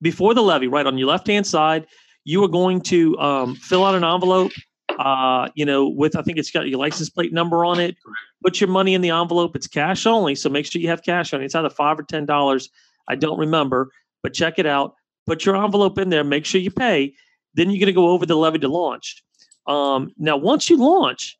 Before 0.00 0.34
the 0.34 0.42
levee, 0.42 0.68
right 0.68 0.86
on 0.86 0.98
your 0.98 1.08
left 1.08 1.26
hand 1.26 1.46
side, 1.46 1.86
you 2.24 2.44
are 2.44 2.48
going 2.48 2.80
to 2.82 3.18
um, 3.18 3.54
fill 3.56 3.84
out 3.84 3.94
an 3.94 4.04
envelope. 4.04 4.52
Uh, 5.08 5.48
you 5.54 5.64
know, 5.64 5.88
with 5.88 6.16
I 6.16 6.22
think 6.22 6.38
it's 6.38 6.50
got 6.50 6.68
your 6.68 6.78
license 6.78 7.08
plate 7.08 7.32
number 7.32 7.64
on 7.64 7.78
it. 7.78 7.96
Put 8.42 8.60
your 8.60 8.68
money 8.68 8.94
in 8.94 9.00
the 9.00 9.10
envelope. 9.10 9.54
It's 9.54 9.68
cash 9.68 10.06
only, 10.06 10.34
so 10.34 10.48
make 10.50 10.66
sure 10.66 10.82
you 10.82 10.88
have 10.88 11.02
cash 11.02 11.32
on 11.32 11.40
it. 11.40 11.44
It's 11.44 11.54
either 11.54 11.70
five 11.70 11.98
or 11.98 12.02
ten 12.02 12.26
dollars. 12.26 12.68
I 13.08 13.14
don't 13.14 13.38
remember, 13.38 13.90
but 14.22 14.34
check 14.34 14.58
it 14.58 14.66
out. 14.66 14.94
Put 15.26 15.46
your 15.46 15.56
envelope 15.56 15.98
in 15.98 16.10
there. 16.10 16.24
Make 16.24 16.44
sure 16.44 16.60
you 16.60 16.70
pay 16.70 17.14
then 17.58 17.70
you're 17.70 17.80
going 17.80 17.86
to 17.86 17.92
go 17.92 18.10
over 18.10 18.24
the 18.24 18.36
levee 18.36 18.60
to 18.60 18.68
launch. 18.68 19.22
Um, 19.66 20.12
now, 20.16 20.36
once 20.36 20.70
you 20.70 20.76
launch, 20.76 21.36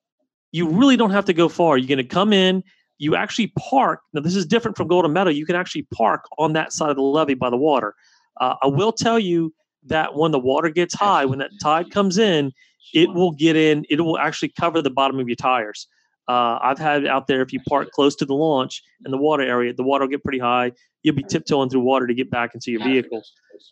you 0.50 0.68
really 0.68 0.96
don't 0.96 1.10
have 1.10 1.24
to 1.26 1.32
go 1.32 1.48
far. 1.48 1.78
You're 1.78 1.88
going 1.88 1.98
to 1.98 2.04
come 2.04 2.32
in. 2.32 2.62
You 2.98 3.14
actually 3.14 3.52
park. 3.58 4.00
Now, 4.12 4.20
this 4.20 4.34
is 4.34 4.44
different 4.44 4.76
from 4.76 4.88
Golden 4.88 5.12
Meadow. 5.12 5.30
You 5.30 5.46
can 5.46 5.54
actually 5.54 5.86
park 5.94 6.24
on 6.36 6.54
that 6.54 6.72
side 6.72 6.90
of 6.90 6.96
the 6.96 7.02
levee 7.02 7.34
by 7.34 7.50
the 7.50 7.56
water. 7.56 7.94
Uh, 8.40 8.56
I 8.62 8.66
will 8.66 8.92
tell 8.92 9.18
you 9.18 9.54
that 9.84 10.16
when 10.16 10.32
the 10.32 10.38
water 10.38 10.68
gets 10.70 10.94
high, 10.94 11.24
when 11.24 11.38
that 11.38 11.50
tide 11.62 11.90
comes 11.90 12.18
in, 12.18 12.52
it 12.94 13.12
will 13.12 13.32
get 13.32 13.56
in. 13.56 13.84
It 13.90 14.00
will 14.00 14.18
actually 14.18 14.52
cover 14.58 14.82
the 14.82 14.90
bottom 14.90 15.18
of 15.18 15.28
your 15.28 15.36
tires. 15.36 15.86
Uh, 16.28 16.58
I've 16.62 16.78
had 16.78 17.04
it 17.04 17.08
out 17.08 17.26
there. 17.26 17.40
If 17.40 17.52
you 17.52 17.60
park 17.68 17.90
close 17.90 18.14
to 18.16 18.26
the 18.26 18.34
launch 18.34 18.82
in 19.06 19.10
the 19.10 19.16
water 19.16 19.42
area, 19.42 19.72
the 19.72 19.82
water 19.82 20.04
will 20.04 20.10
get 20.10 20.22
pretty 20.22 20.38
high. 20.38 20.72
You'll 21.02 21.14
be 21.14 21.22
tiptoeing 21.22 21.70
through 21.70 21.80
water 21.80 22.06
to 22.06 22.14
get 22.14 22.30
back 22.30 22.54
into 22.54 22.70
your 22.70 22.84
vehicle. 22.84 23.22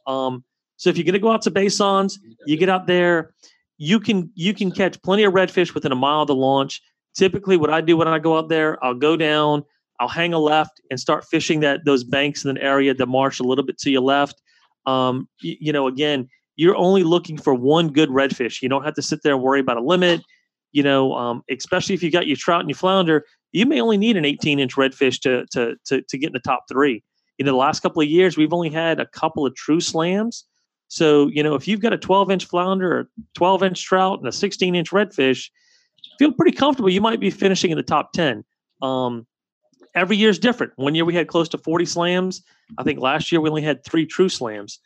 Um, 0.07 0.43
so 0.77 0.89
if 0.89 0.97
you're 0.97 1.05
going 1.05 1.15
to 1.15 1.19
go 1.19 1.31
out 1.31 1.43
to 1.43 1.51
basons, 1.51 2.19
you 2.47 2.57
get 2.57 2.69
out 2.69 2.87
there, 2.87 3.35
you 3.79 4.01
can 4.01 4.31
you 4.35 4.55
can 4.55 4.71
catch 4.71 5.01
plenty 5.03 5.25
of 5.25 5.35
redfish 5.35 5.75
within 5.75 5.93
a 5.93 5.97
mile 5.97 6.23
of 6.23 6.29
the 6.29 6.35
launch. 6.35 6.81
Typically, 7.15 7.57
what 7.57 7.71
I 7.71 7.81
do 7.83 7.97
when 7.97 8.09
I 8.09 8.19
go 8.19 8.39
out 8.39 8.49
there, 8.49 8.83
I'll 8.83 8.95
go 8.95 9.17
down, 9.17 9.65
I'll 10.01 10.09
hang 10.09 10.33
a 10.33 10.39
left 10.39 10.81
and 10.91 10.99
start 10.99 11.27
fishing 11.31 11.61
that 11.61 11.85
those 11.85 12.05
banks 12.05 12.45
in 12.45 12.51
an 12.51 12.59
area, 12.59 12.95
the 12.95 13.07
marsh 13.07 13.39
a 13.39 13.43
little 13.43 13.65
bit 13.65 13.79
to 13.79 13.91
your 13.91 14.03
left. 14.03 14.41
Um, 14.87 15.29
you, 15.43 15.57
you 15.61 15.73
know, 15.73 15.89
again, 15.89 16.29
you're 16.57 16.77
only 16.77 17.03
looking 17.03 17.37
for 17.37 17.55
one 17.55 17.89
good 17.89 18.09
redfish. 18.09 18.63
You 18.63 18.69
don't 18.69 18.85
have 18.85 18.95
to 18.95 19.03
sit 19.03 19.23
there 19.23 19.35
and 19.35 19.43
worry 19.43 19.61
about 19.61 19.77
a 19.77 19.83
limit. 19.83 20.23
You 20.73 20.83
know, 20.83 21.15
um, 21.15 21.43
especially 21.51 21.95
if 21.95 22.03
you 22.03 22.11
got 22.11 22.27
your 22.27 22.37
trout 22.37 22.61
and 22.61 22.69
your 22.69 22.77
flounder, 22.77 23.25
you 23.53 23.65
may 23.67 23.81
only 23.81 23.97
need 23.97 24.17
an 24.17 24.25
18 24.25 24.59
inch 24.59 24.75
redfish 24.75 25.21
to, 25.21 25.47
to 25.53 25.77
to 25.87 26.03
to 26.03 26.19
get 26.19 26.29
in 26.29 26.33
the 26.33 26.41
top 26.41 26.65
three. 26.69 27.03
Know, 27.39 27.53
the 27.53 27.57
last 27.57 27.81
couple 27.81 28.03
of 28.03 28.09
years, 28.09 28.37
we've 28.37 28.53
only 28.53 28.71
had 28.71 28.99
a 28.99 29.07
couple 29.07 29.47
of 29.47 29.55
true 29.55 29.81
slams. 29.81 30.45
So, 30.89 31.29
you 31.29 31.43
know, 31.43 31.55
if 31.55 31.67
you've 31.67 31.81
got 31.81 31.93
a 31.93 31.99
12 31.99 32.31
inch 32.31 32.45
flounder, 32.47 33.01
a 33.01 33.07
12 33.35 33.63
inch 33.63 33.85
trout, 33.85 34.19
and 34.19 34.29
a 34.29 34.33
16 34.33 34.75
inch 34.75 34.91
redfish, 34.91 35.51
feel 36.19 36.33
pretty 36.33 36.57
comfortable. 36.57 36.89
You 36.89 37.01
might 37.01 37.21
be 37.21 37.31
finishing 37.31 37.71
in 37.71 37.77
the 37.77 37.83
top 37.83 38.13
10. 38.13 38.45
Um, 38.83 39.27
every 39.95 40.17
year 40.17 40.31
is 40.31 40.39
different. 40.39 40.73
One 40.77 40.95
year 40.95 41.05
we 41.05 41.15
had 41.15 41.29
close 41.29 41.49
to 41.51 41.59
40 41.59 41.85
slams. 41.87 42.43
I 42.79 42.83
think 42.85 43.01
last 43.01 43.31
year 43.33 43.41
we 43.41 43.49
only 43.49 43.63
had 43.63 43.85
three 43.85 44.07
true 44.07 44.29
slams. 44.29 44.81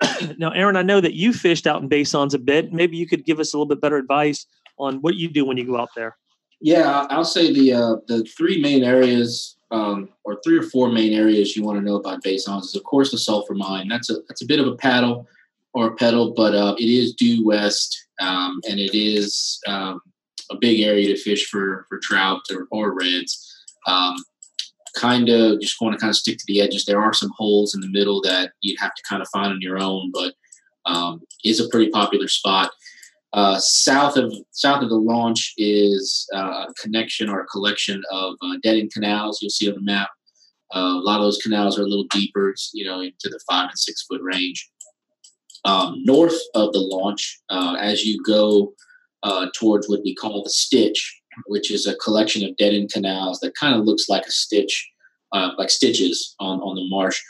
now, 0.38 0.50
Aaron, 0.50 0.76
I 0.76 0.82
know 0.82 1.00
that 1.00 1.14
you 1.14 1.32
fished 1.32 1.66
out 1.66 1.82
in 1.82 1.88
Basons 1.88 2.34
a 2.34 2.38
bit. 2.38 2.72
Maybe 2.72 2.96
you 2.96 3.06
could 3.06 3.24
give 3.24 3.40
us 3.40 3.52
a 3.52 3.56
little 3.56 3.68
bit 3.68 3.80
better 3.80 3.96
advice 3.96 4.46
on 4.78 5.00
what 5.00 5.16
you 5.16 5.28
do 5.28 5.44
when 5.44 5.56
you 5.56 5.66
go 5.66 5.78
out 5.78 5.90
there. 5.96 6.16
Yeah, 6.60 7.06
I'll 7.10 7.24
say 7.24 7.52
the 7.52 7.72
uh, 7.72 7.96
the 8.08 8.24
three 8.24 8.60
main 8.60 8.82
areas 8.82 9.56
um, 9.70 10.08
or 10.24 10.40
three 10.42 10.58
or 10.58 10.62
four 10.62 10.90
main 10.90 11.12
areas 11.12 11.56
you 11.56 11.62
want 11.62 11.78
to 11.78 11.84
know 11.84 11.96
about 11.96 12.22
basons 12.22 12.66
is, 12.66 12.74
of 12.74 12.84
course, 12.84 13.10
the 13.10 13.18
sulfur 13.18 13.54
mine. 13.54 13.88
That's 13.88 14.10
a 14.10 14.16
that's 14.28 14.42
a 14.42 14.46
bit 14.46 14.60
of 14.60 14.66
a 14.66 14.76
paddle 14.76 15.28
or 15.74 15.88
a 15.88 15.96
pedal, 15.96 16.32
but 16.34 16.54
uh, 16.54 16.74
it 16.78 16.88
is 16.88 17.14
due 17.14 17.44
west, 17.44 18.08
um, 18.20 18.60
and 18.68 18.80
it 18.80 18.96
is 18.96 19.60
um, 19.68 20.00
a 20.50 20.56
big 20.56 20.80
area 20.80 21.08
to 21.08 21.16
fish 21.16 21.46
for 21.48 21.86
for 21.88 21.98
trout 22.02 22.40
or, 22.50 22.66
or 22.70 22.94
reds. 22.94 23.44
Kind 24.98 25.28
of 25.28 25.60
just 25.60 25.80
want 25.80 25.94
to 25.94 26.00
kind 26.00 26.10
of 26.10 26.16
stick 26.16 26.38
to 26.38 26.44
the 26.48 26.60
edges. 26.60 26.84
There 26.84 27.00
are 27.00 27.12
some 27.12 27.30
holes 27.36 27.74
in 27.74 27.80
the 27.80 27.88
middle 27.88 28.20
that 28.22 28.52
you'd 28.62 28.80
have 28.80 28.94
to 28.94 29.02
kind 29.08 29.22
of 29.22 29.28
find 29.28 29.52
on 29.52 29.60
your 29.60 29.78
own, 29.78 30.10
but 30.12 30.34
um, 30.86 31.20
is 31.44 31.60
a 31.60 31.68
pretty 31.68 31.90
popular 31.90 32.26
spot. 32.26 32.72
Uh, 33.34 33.58
south 33.58 34.16
of 34.16 34.32
south 34.52 34.82
of 34.82 34.88
the 34.88 34.96
launch 34.96 35.52
is 35.58 36.26
uh, 36.34 36.66
a 36.68 36.74
connection 36.82 37.28
or 37.28 37.40
a 37.40 37.46
collection 37.46 38.02
of 38.10 38.34
uh, 38.42 38.56
dead 38.62 38.76
end 38.76 38.90
canals. 38.92 39.38
You'll 39.40 39.50
see 39.50 39.68
on 39.68 39.76
the 39.76 39.82
map. 39.82 40.08
Uh, 40.74 40.78
a 40.78 41.04
lot 41.04 41.18
of 41.18 41.24
those 41.24 41.38
canals 41.38 41.78
are 41.78 41.82
a 41.82 41.88
little 41.88 42.06
deeper, 42.10 42.54
you 42.72 42.84
know, 42.84 43.00
into 43.00 43.28
the 43.28 43.40
five 43.48 43.68
and 43.68 43.78
six 43.78 44.02
foot 44.02 44.20
range. 44.22 44.68
Um, 45.64 46.02
north 46.04 46.38
of 46.54 46.72
the 46.72 46.80
launch, 46.80 47.40
uh, 47.50 47.76
as 47.78 48.04
you 48.04 48.22
go 48.24 48.72
uh, 49.22 49.46
towards 49.54 49.88
what 49.88 50.00
we 50.02 50.14
call 50.14 50.42
the 50.42 50.50
stitch, 50.50 51.17
which 51.48 51.70
is 51.70 51.86
a 51.86 51.96
collection 51.96 52.44
of 52.44 52.56
dead 52.56 52.74
end 52.74 52.90
canals 52.92 53.40
that 53.40 53.54
kind 53.54 53.74
of 53.74 53.84
looks 53.84 54.08
like 54.08 54.26
a 54.26 54.30
stitch, 54.30 54.88
like 55.32 55.70
stitches 55.70 56.34
on, 56.40 56.60
on 56.60 56.76
the 56.76 56.88
marsh. 56.88 57.20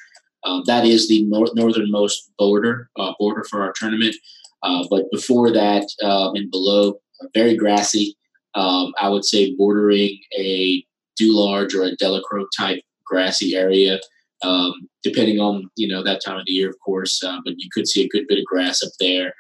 that 0.67 0.85
is 0.85 1.09
the 1.09 1.25
nor- 1.25 1.51
northernmost 1.55 2.31
border 2.39 2.91
border 3.19 3.45
for 3.45 3.63
our 3.63 3.73
tournament. 3.75 4.15
Uh, 4.63 4.85
but 4.91 5.11
before 5.11 5.51
that 5.53 5.87
um, 6.03 6.35
and 6.35 6.51
below, 6.51 7.01
very 7.35 7.57
grassy. 7.57 8.17
Um, 8.55 8.93
I 9.01 9.09
would 9.09 9.25
say 9.25 9.55
bordering 9.57 10.19
a 10.37 10.85
Dularge 11.21 11.75
or 11.75 11.85
a 11.85 11.97
Delacroix 11.97 12.45
type 12.57 12.81
grassy 13.05 13.55
area, 13.55 14.01
um, 14.43 14.89
depending 15.03 15.39
on 15.39 15.71
you 15.77 15.89
know 15.89 16.03
that 16.03 16.23
time 16.25 16.39
of 16.39 16.47
the 16.47 16.53
year, 16.53 16.69
of 16.69 16.77
course. 16.85 17.23
Uh, 17.23 17.39
but 17.45 17.55
you 17.59 17.69
could 17.73 17.89
see 17.89 18.05
a 18.05 18.09
good 18.09 18.27
bit 18.29 18.39
of 18.39 18.45
grass 18.45 18.83
up 18.83 18.93
there. 18.99 19.35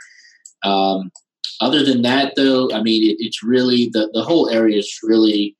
Um, 0.64 1.10
other 1.60 1.84
than 1.84 2.02
that, 2.02 2.34
though, 2.36 2.70
I 2.72 2.82
mean, 2.82 3.02
it, 3.10 3.16
it's 3.18 3.42
really 3.42 3.90
the 3.92 4.10
the 4.12 4.22
whole 4.22 4.48
area 4.48 4.78
is 4.78 4.98
really 5.02 5.56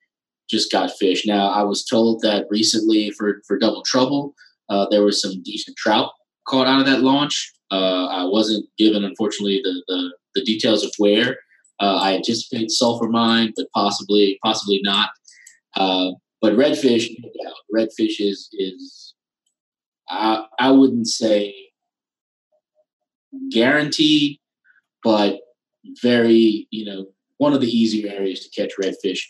just 0.48 0.72
got 0.72 0.92
fish. 0.92 1.26
Now, 1.26 1.48
I 1.50 1.62
was 1.62 1.84
told 1.84 2.22
that 2.22 2.46
recently 2.50 3.10
for 3.10 3.42
for 3.46 3.58
Double 3.58 3.82
Trouble, 3.82 4.34
Uh, 4.70 4.86
there 4.90 5.04
was 5.04 5.20
some 5.20 5.42
decent 5.42 5.76
trout 5.76 6.10
caught 6.44 6.68
out 6.68 6.80
of 6.80 6.86
that 6.86 7.00
launch. 7.00 7.36
Uh, 7.70 8.06
I 8.20 8.24
wasn't 8.24 8.66
given, 8.76 9.02
unfortunately, 9.04 9.60
the, 9.64 9.74
the, 9.88 10.00
the 10.34 10.44
details 10.44 10.84
of 10.84 10.92
where. 10.98 11.30
Uh, 11.80 11.96
I 12.06 12.14
anticipate 12.16 12.70
sulfur 12.70 13.08
mine, 13.08 13.52
but 13.56 13.66
possibly 13.72 14.38
possibly 14.44 14.80
not. 14.82 15.08
Uh, 15.74 16.10
but 16.42 16.52
redfish, 16.52 17.08
yeah, 17.08 17.50
redfish 17.76 18.16
is 18.20 18.48
is 18.52 19.14
I, 20.10 20.46
I 20.58 20.70
wouldn't 20.70 21.08
say 21.08 21.54
guaranteed, 23.50 24.38
but 25.02 25.40
very 26.02 26.66
you 26.70 26.84
know 26.84 27.06
one 27.38 27.52
of 27.52 27.60
the 27.60 27.68
easier 27.68 28.10
areas 28.12 28.46
to 28.46 28.60
catch 28.60 28.72
redfish. 28.82 29.20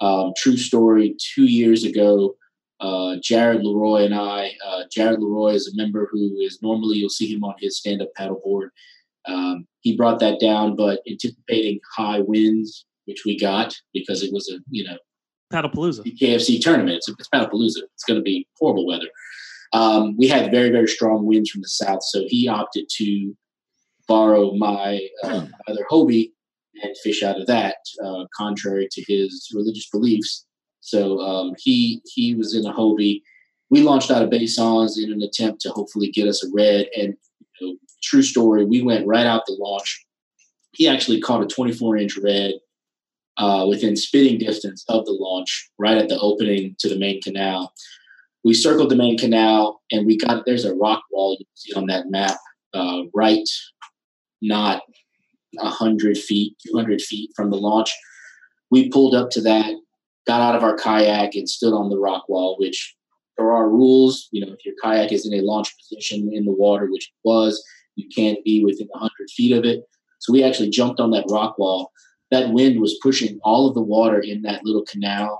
Um, 0.00 0.32
true 0.36 0.56
story. 0.56 1.16
Two 1.34 1.44
years 1.44 1.84
ago, 1.84 2.36
uh, 2.80 3.16
Jared 3.22 3.62
Leroy 3.62 4.04
and 4.04 4.14
I. 4.14 4.52
Uh, 4.64 4.82
Jared 4.92 5.20
Leroy 5.20 5.52
is 5.52 5.68
a 5.68 5.76
member 5.76 6.08
who 6.10 6.36
is 6.40 6.60
normally 6.62 6.98
you'll 6.98 7.08
see 7.08 7.32
him 7.32 7.44
on 7.44 7.54
his 7.58 7.78
stand-up 7.78 8.08
paddleboard. 8.18 8.68
Um, 9.26 9.66
he 9.80 9.96
brought 9.96 10.20
that 10.20 10.40
down, 10.40 10.76
but 10.76 11.00
anticipating 11.08 11.80
high 11.96 12.20
winds, 12.20 12.86
which 13.06 13.24
we 13.24 13.38
got 13.38 13.74
because 13.92 14.22
it 14.22 14.32
was 14.32 14.50
a 14.50 14.58
you 14.70 14.84
know 14.84 14.96
Paddlepalooza 15.52 16.02
KFC 16.18 16.60
tournament. 16.60 16.98
It's, 16.98 17.08
it's 17.08 17.28
Paddlepalooza. 17.28 17.82
It's 17.94 18.04
going 18.04 18.18
to 18.18 18.22
be 18.22 18.46
horrible 18.58 18.86
weather. 18.86 19.08
Um, 19.72 20.16
we 20.16 20.28
had 20.28 20.50
very 20.50 20.70
very 20.70 20.88
strong 20.88 21.26
winds 21.26 21.50
from 21.50 21.62
the 21.62 21.68
south, 21.68 22.02
so 22.02 22.24
he 22.26 22.48
opted 22.48 22.88
to 22.96 23.36
borrow 24.08 24.52
my 24.52 25.00
uh, 25.24 25.46
other 25.68 25.84
Hobie 25.90 26.32
and 26.82 26.96
fish 26.98 27.22
out 27.22 27.40
of 27.40 27.46
that, 27.46 27.76
uh, 28.04 28.24
contrary 28.36 28.88
to 28.90 29.04
his 29.06 29.50
religious 29.54 29.88
beliefs. 29.90 30.44
So 30.80 31.20
um, 31.20 31.54
he 31.58 32.02
he 32.04 32.34
was 32.34 32.54
in 32.54 32.66
a 32.66 32.72
Hobie. 32.72 33.22
We 33.70 33.82
launched 33.82 34.10
out 34.10 34.22
of 34.22 34.30
Basons 34.30 34.98
in 35.02 35.12
an 35.12 35.22
attempt 35.22 35.60
to 35.62 35.70
hopefully 35.70 36.10
get 36.10 36.28
us 36.28 36.44
a 36.44 36.48
red. 36.54 36.86
And 36.96 37.16
you 37.60 37.66
know, 37.66 37.76
true 38.02 38.22
story, 38.22 38.64
we 38.64 38.82
went 38.82 39.06
right 39.06 39.26
out 39.26 39.46
the 39.46 39.56
launch. 39.58 40.06
He 40.72 40.86
actually 40.86 41.20
caught 41.20 41.42
a 41.42 41.46
24 41.46 41.96
inch 41.96 42.18
red 42.18 42.54
uh, 43.38 43.66
within 43.68 43.96
spitting 43.96 44.38
distance 44.38 44.84
of 44.88 45.04
the 45.06 45.12
launch, 45.12 45.70
right 45.78 45.98
at 45.98 46.08
the 46.08 46.18
opening 46.20 46.76
to 46.78 46.88
the 46.88 46.98
main 46.98 47.20
canal. 47.20 47.72
We 48.44 48.54
circled 48.54 48.90
the 48.90 48.96
main 48.96 49.18
canal 49.18 49.82
and 49.90 50.06
we 50.06 50.16
got 50.16 50.46
there's 50.46 50.64
a 50.64 50.74
rock 50.74 51.02
wall 51.10 51.36
you 51.38 51.46
see 51.54 51.72
on 51.74 51.86
that 51.86 52.10
map, 52.10 52.36
uh, 52.74 53.02
right, 53.12 53.48
not 54.42 54.82
100 55.54 56.16
feet, 56.18 56.56
200 56.66 57.00
feet 57.00 57.30
from 57.34 57.50
the 57.50 57.56
launch. 57.56 57.92
We 58.70 58.90
pulled 58.90 59.14
up 59.14 59.30
to 59.30 59.40
that, 59.42 59.74
got 60.26 60.40
out 60.40 60.56
of 60.56 60.62
our 60.62 60.76
kayak 60.76 61.34
and 61.34 61.48
stood 61.48 61.72
on 61.72 61.90
the 61.90 61.98
rock 61.98 62.28
wall, 62.28 62.56
which 62.58 62.94
there 63.36 63.52
are 63.52 63.68
rules. 63.68 64.28
You 64.32 64.44
know, 64.44 64.52
if 64.52 64.64
your 64.64 64.74
kayak 64.82 65.12
is 65.12 65.26
in 65.26 65.34
a 65.34 65.42
launch 65.42 65.74
position 65.78 66.30
in 66.32 66.44
the 66.44 66.52
water, 66.52 66.90
which 66.90 67.08
it 67.08 67.28
was, 67.28 67.62
you 67.94 68.08
can't 68.14 68.42
be 68.44 68.62
within 68.64 68.88
100 68.90 69.10
feet 69.30 69.52
of 69.52 69.64
it. 69.64 69.84
So 70.18 70.32
we 70.32 70.42
actually 70.42 70.70
jumped 70.70 71.00
on 71.00 71.10
that 71.10 71.26
rock 71.30 71.58
wall. 71.58 71.92
That 72.30 72.52
wind 72.52 72.80
was 72.80 72.98
pushing 73.02 73.38
all 73.44 73.68
of 73.68 73.74
the 73.74 73.82
water 73.82 74.18
in 74.18 74.42
that 74.42 74.64
little 74.64 74.84
canal 74.84 75.38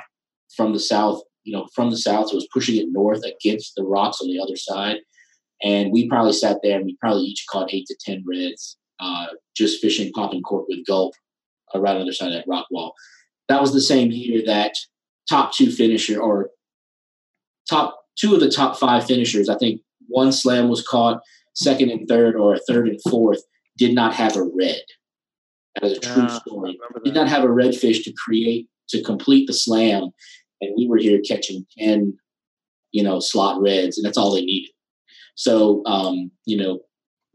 from 0.57 0.73
the 0.73 0.79
south, 0.79 1.23
you 1.45 1.53
know, 1.53 1.67
from 1.75 1.91
the 1.91 1.97
south. 1.97 2.33
it 2.33 2.37
was 2.37 2.49
pushing 2.53 2.77
it 2.77 2.87
north 2.91 3.23
against 3.25 3.75
the 3.75 3.85
rocks 3.85 4.21
on 4.21 4.29
the 4.29 4.41
other 4.41 4.57
side. 4.57 4.99
And 5.63 5.91
we 5.91 6.09
probably 6.09 6.33
sat 6.33 6.59
there 6.63 6.77
and 6.77 6.87
we 6.87 6.97
probably 7.01 7.25
each 7.25 7.47
caught 7.51 7.73
eight 7.73 7.87
to 7.87 7.97
10 8.01 8.25
reds, 8.27 8.77
uh, 9.01 9.27
just 9.57 9.81
fishing 9.81 10.13
popping 10.13 10.43
cork 10.43 10.67
with 10.69 10.87
gulp 10.87 11.15
uh, 11.75 11.81
right 11.81 11.93
on 11.93 11.99
the 11.99 12.03
other 12.03 12.13
side 12.13 12.29
of 12.29 12.35
that 12.35 12.49
rock 12.49 12.67
wall 12.71 12.95
that 13.49 13.61
was 13.61 13.73
the 13.73 13.81
same 13.81 14.11
year 14.11 14.43
that 14.45 14.73
top 15.29 15.53
two 15.53 15.71
finisher 15.71 16.21
or 16.21 16.51
top 17.69 18.01
two 18.17 18.35
of 18.35 18.41
the 18.41 18.51
top 18.51 18.79
five 18.79 19.07
finishers, 19.07 19.49
I 19.49 19.57
think 19.57 19.81
one 20.09 20.33
slam 20.33 20.69
was 20.69 20.87
caught, 20.87 21.21
second 21.55 21.91
and 21.91 22.09
third, 22.09 22.37
or 22.37 22.55
a 22.55 22.61
third 22.61 22.89
and 22.89 23.01
fourth, 23.09 23.43
did 23.77 23.95
not 23.95 24.15
have 24.15 24.37
a 24.37 24.43
red. 24.43 24.83
That 25.75 25.85
is 25.85 25.99
a 25.99 26.01
true 26.01 26.29
story. 26.29 26.79
Did 27.05 27.15
not 27.15 27.29
have 27.29 27.45
a 27.45 27.51
red 27.51 27.75
fish 27.75 28.03
to 28.05 28.15
create 28.25 28.69
to 28.89 29.03
complete 29.03 29.47
the 29.47 29.53
slam, 29.53 30.11
and 30.61 30.75
we 30.77 30.87
were 30.89 30.97
here 30.97 31.21
catching 31.27 31.67
ten, 31.79 32.17
you 32.93 33.03
know, 33.03 33.21
slot 33.21 33.61
reds, 33.61 33.99
and 33.99 34.07
that's 34.07 34.17
all 34.17 34.35
they 34.35 34.45
needed. 34.45 34.71
So, 35.35 35.85
um, 35.85 36.31
you 36.47 36.57
know, 36.57 36.81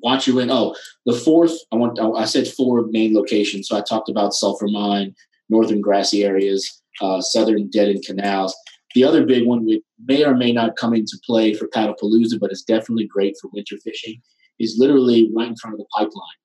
watch 0.02 0.28
you 0.28 0.36
win. 0.36 0.52
Oh, 0.52 0.76
the 1.06 1.14
fourth, 1.14 1.54
I 1.72 1.76
want. 1.76 2.00
I 2.00 2.26
said 2.26 2.48
four 2.48 2.86
main 2.88 3.14
locations. 3.14 3.68
So 3.68 3.78
I 3.78 3.82
talked 3.82 4.10
about 4.10 4.34
Sulphur 4.34 4.68
Mine, 4.68 5.16
northern 5.50 5.82
grassy 5.82 6.24
areas, 6.24 6.82
uh, 7.02 7.22
southern 7.22 7.70
dead 7.70 7.90
end 7.90 8.04
canals. 8.06 8.56
The 8.94 9.04
other 9.04 9.26
big 9.26 9.48
one, 9.48 9.66
which 9.66 9.82
may 10.06 10.26
or 10.26 10.36
may 10.36 10.52
not 10.52 10.76
come 10.76 10.94
into 10.94 11.18
play 11.26 11.54
for 11.54 11.68
Paddlepalooza, 11.68 12.40
but 12.40 12.52
it's 12.52 12.64
definitely 12.64 13.08
great 13.08 13.36
for 13.42 13.50
winter 13.54 13.78
fishing, 13.78 14.22
is 14.60 14.78
literally 14.78 15.32
right 15.36 15.48
in 15.48 15.56
front 15.56 15.76
of 15.76 15.80
the 15.80 15.86
pipeline. 15.96 16.38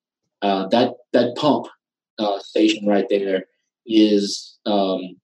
Uh, 0.43 0.69
that 0.69 0.95
that 1.13 1.35
pump 1.37 1.67
uh, 2.19 2.39
station 2.41 2.87
right 2.87 3.07
there 3.09 3.45
is 3.87 4.59
um, 4.67 5.17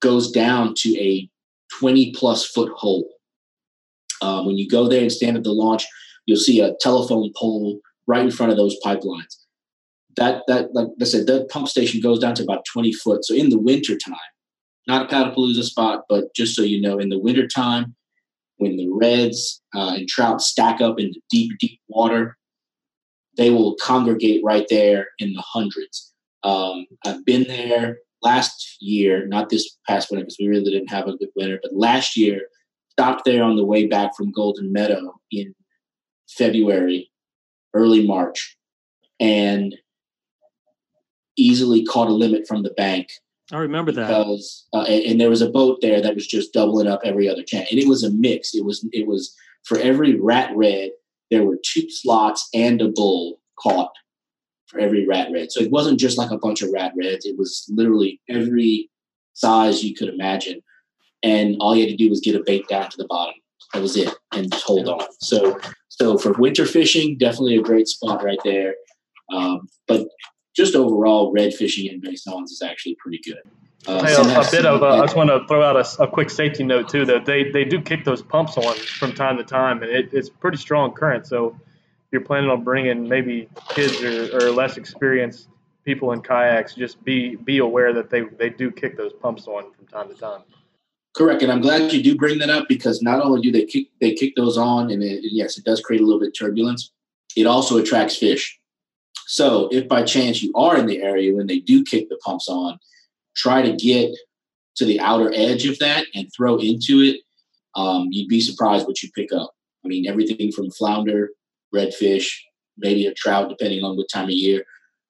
goes 0.00 0.30
down 0.30 0.74
to 0.76 0.98
a 0.98 1.28
20 1.78 2.12
plus 2.12 2.44
foot 2.44 2.70
hole. 2.76 3.08
Um, 4.22 4.46
when 4.46 4.56
you 4.56 4.68
go 4.68 4.88
there 4.88 5.02
and 5.02 5.12
stand 5.12 5.36
at 5.36 5.44
the 5.44 5.52
launch, 5.52 5.86
you'll 6.26 6.38
see 6.38 6.60
a 6.60 6.74
telephone 6.80 7.32
pole 7.36 7.80
right 8.06 8.24
in 8.24 8.30
front 8.30 8.52
of 8.52 8.58
those 8.58 8.76
pipelines 8.84 9.36
that 10.16 10.42
that 10.48 10.74
like 10.74 10.88
I 11.00 11.04
said, 11.04 11.26
that 11.26 11.48
pump 11.50 11.68
station 11.68 12.00
goes 12.00 12.18
down 12.18 12.34
to 12.36 12.42
about 12.42 12.64
20 12.72 12.92
foot. 12.92 13.24
So 13.24 13.34
in 13.34 13.50
the 13.50 13.58
winter 13.58 13.96
time, 13.96 14.16
not 14.86 15.10
a 15.10 15.14
paddlepalooza 15.14 15.62
spot, 15.62 16.04
but 16.08 16.34
just 16.34 16.54
so 16.54 16.62
you 16.62 16.80
know, 16.80 16.98
in 16.98 17.08
the 17.08 17.18
winter 17.18 17.46
time, 17.46 17.94
when 18.56 18.76
the 18.76 18.88
reds 18.88 19.62
uh, 19.74 19.94
and 19.96 20.08
trout 20.08 20.40
stack 20.40 20.80
up 20.80 20.98
in 20.98 21.06
the 21.08 21.20
deep, 21.30 21.52
deep 21.58 21.80
water, 21.88 22.36
they 23.36 23.50
will 23.50 23.76
congregate 23.76 24.42
right 24.44 24.66
there 24.70 25.08
in 25.18 25.34
the 25.34 25.42
hundreds. 25.42 26.12
Um, 26.42 26.86
I've 27.04 27.24
been 27.24 27.44
there 27.44 27.98
last 28.22 28.76
year, 28.80 29.26
not 29.26 29.50
this 29.50 29.76
past 29.86 30.10
winter 30.10 30.24
because 30.24 30.38
we 30.40 30.48
really 30.48 30.70
didn't 30.70 30.90
have 30.90 31.06
a 31.06 31.16
good 31.16 31.28
winter, 31.36 31.58
but 31.62 31.74
last 31.74 32.16
year, 32.16 32.42
stopped 32.92 33.26
there 33.26 33.42
on 33.42 33.56
the 33.56 33.64
way 33.64 33.86
back 33.86 34.16
from 34.16 34.32
Golden 34.32 34.72
Meadow 34.72 35.20
in 35.30 35.54
February, 36.28 37.10
early 37.74 38.06
March, 38.06 38.56
and 39.20 39.74
easily 41.36 41.84
caught 41.84 42.08
a 42.08 42.12
limit 42.12 42.46
from 42.46 42.62
the 42.62 42.70
bank. 42.70 43.08
I 43.52 43.58
remember 43.58 43.92
that 43.92 44.08
because 44.08 44.66
uh, 44.72 44.82
and, 44.82 45.04
and, 45.04 45.20
there 45.20 45.30
was 45.30 45.42
a 45.42 45.50
boat 45.50 45.78
there 45.80 46.00
that 46.00 46.16
was 46.16 46.26
just 46.26 46.52
doubling 46.52 46.88
up 46.88 47.00
every 47.04 47.28
other 47.28 47.44
chance, 47.44 47.70
and 47.70 47.78
it 47.78 47.88
was 47.88 48.02
a 48.02 48.10
mix. 48.10 48.54
It 48.54 48.64
was 48.64 48.86
it 48.92 49.06
was 49.06 49.34
for 49.64 49.78
every 49.78 50.18
rat 50.18 50.50
red 50.56 50.90
there 51.30 51.44
were 51.44 51.58
two 51.64 51.88
slots 51.90 52.48
and 52.54 52.80
a 52.80 52.88
bull 52.88 53.40
caught 53.58 53.92
for 54.66 54.80
every 54.80 55.06
rat 55.06 55.28
red. 55.32 55.50
So 55.50 55.60
it 55.60 55.70
wasn't 55.70 56.00
just 56.00 56.18
like 56.18 56.30
a 56.30 56.38
bunch 56.38 56.62
of 56.62 56.70
rat 56.72 56.92
reds. 56.96 57.24
It 57.24 57.36
was 57.38 57.64
literally 57.68 58.20
every 58.28 58.90
size 59.34 59.84
you 59.84 59.94
could 59.94 60.08
imagine, 60.08 60.62
and 61.22 61.56
all 61.60 61.74
you 61.74 61.82
had 61.82 61.90
to 61.90 61.96
do 61.96 62.10
was 62.10 62.20
get 62.20 62.36
a 62.36 62.42
bait 62.44 62.66
down 62.68 62.90
to 62.90 62.96
the 62.96 63.06
bottom. 63.08 63.34
That 63.72 63.82
was 63.82 63.96
it, 63.96 64.12
and 64.32 64.52
hold 64.54 64.88
on. 64.88 65.06
So 65.20 65.58
so 65.96 66.18
for 66.18 66.32
winter 66.32 66.66
fishing, 66.66 67.16
definitely 67.16 67.56
a 67.56 67.62
great 67.62 67.88
spot 67.88 68.22
right 68.22 68.38
there. 68.44 68.74
Um, 69.32 69.68
but 69.88 70.06
just 70.54 70.74
overall, 70.74 71.32
red 71.32 71.54
fishing 71.54 71.86
in 71.86 72.00
Basons 72.00 72.52
is 72.52 72.62
actually 72.62 72.96
pretty 73.00 73.20
good. 73.24 73.40
Uh, 73.86 74.04
hey, 74.04 74.14
a, 74.14 74.40
a, 74.40 74.50
bit 74.50 74.66
of, 74.66 74.82
uh, 74.82 74.96
I 74.96 75.00
just 75.02 75.16
want 75.16 75.30
to 75.30 75.46
throw 75.46 75.62
out 75.62 75.76
a, 75.76 76.02
a, 76.02 76.08
quick 76.08 76.28
safety 76.28 76.64
note 76.64 76.88
too. 76.88 77.06
That 77.06 77.24
they, 77.24 77.50
they 77.50 77.64
do 77.64 77.80
kick 77.80 78.04
those 78.04 78.20
pumps 78.20 78.58
on 78.58 78.74
from 78.74 79.14
time 79.14 79.38
to 79.38 79.44
time, 79.44 79.82
and 79.82 79.90
it, 79.90 80.10
it's 80.12 80.28
pretty 80.28 80.58
strong 80.58 80.92
current. 80.92 81.26
So 81.26 81.48
if 81.48 82.12
you're 82.12 82.20
planning 82.20 82.50
on 82.50 82.62
bringing 82.62 83.08
maybe 83.08 83.48
kids 83.70 84.02
or, 84.02 84.36
or 84.36 84.50
less 84.50 84.76
experienced 84.76 85.48
people 85.84 86.12
in 86.12 86.20
kayaks, 86.20 86.74
just 86.74 87.02
be 87.04 87.36
be 87.36 87.58
aware 87.58 87.94
that 87.94 88.10
they 88.10 88.22
they 88.22 88.50
do 88.50 88.70
kick 88.70 88.96
those 88.96 89.12
pumps 89.14 89.46
on 89.46 89.72
from 89.72 89.86
time 89.86 90.08
to 90.08 90.14
time. 90.14 90.42
Correct, 91.16 91.42
and 91.42 91.50
I'm 91.50 91.62
glad 91.62 91.92
you 91.94 92.02
do 92.02 92.14
bring 92.14 92.38
that 92.40 92.50
up 92.50 92.68
because 92.68 93.00
not 93.00 93.22
only 93.22 93.40
do 93.40 93.50
they 93.50 93.64
kick 93.64 93.88
they 94.02 94.12
kick 94.12 94.34
those 94.36 94.58
on, 94.58 94.90
and 94.90 95.02
it, 95.02 95.20
yes, 95.22 95.56
it 95.56 95.64
does 95.64 95.80
create 95.80 96.02
a 96.02 96.04
little 96.04 96.20
bit 96.20 96.28
of 96.28 96.38
turbulence. 96.38 96.92
It 97.36 97.46
also 97.46 97.78
attracts 97.78 98.18
fish. 98.18 98.58
So 99.26 99.68
if 99.72 99.88
by 99.88 100.02
chance 100.02 100.42
you 100.42 100.52
are 100.54 100.76
in 100.76 100.86
the 100.86 101.02
area 101.02 101.34
when 101.34 101.46
they 101.46 101.58
do 101.58 101.82
kick 101.84 102.10
the 102.10 102.18
pumps 102.22 102.48
on, 102.48 102.78
try 103.34 103.62
to 103.62 103.74
get 103.74 104.14
to 104.76 104.84
the 104.84 105.00
outer 105.00 105.32
edge 105.34 105.66
of 105.66 105.78
that 105.78 106.04
and 106.14 106.28
throw 106.36 106.58
into 106.58 107.00
it. 107.00 107.20
Um, 107.74 108.08
you'd 108.10 108.28
be 108.28 108.40
surprised 108.40 108.86
what 108.86 109.02
you 109.02 109.10
pick 109.14 109.32
up. 109.32 109.52
I 109.84 109.88
mean, 109.88 110.06
everything 110.06 110.52
from 110.52 110.70
flounder, 110.70 111.30
redfish, 111.74 112.28
maybe 112.76 113.06
a 113.06 113.14
trout, 113.14 113.48
depending 113.48 113.84
on 113.84 113.96
what 113.96 114.10
time 114.12 114.24
of 114.24 114.30
year. 114.32 114.64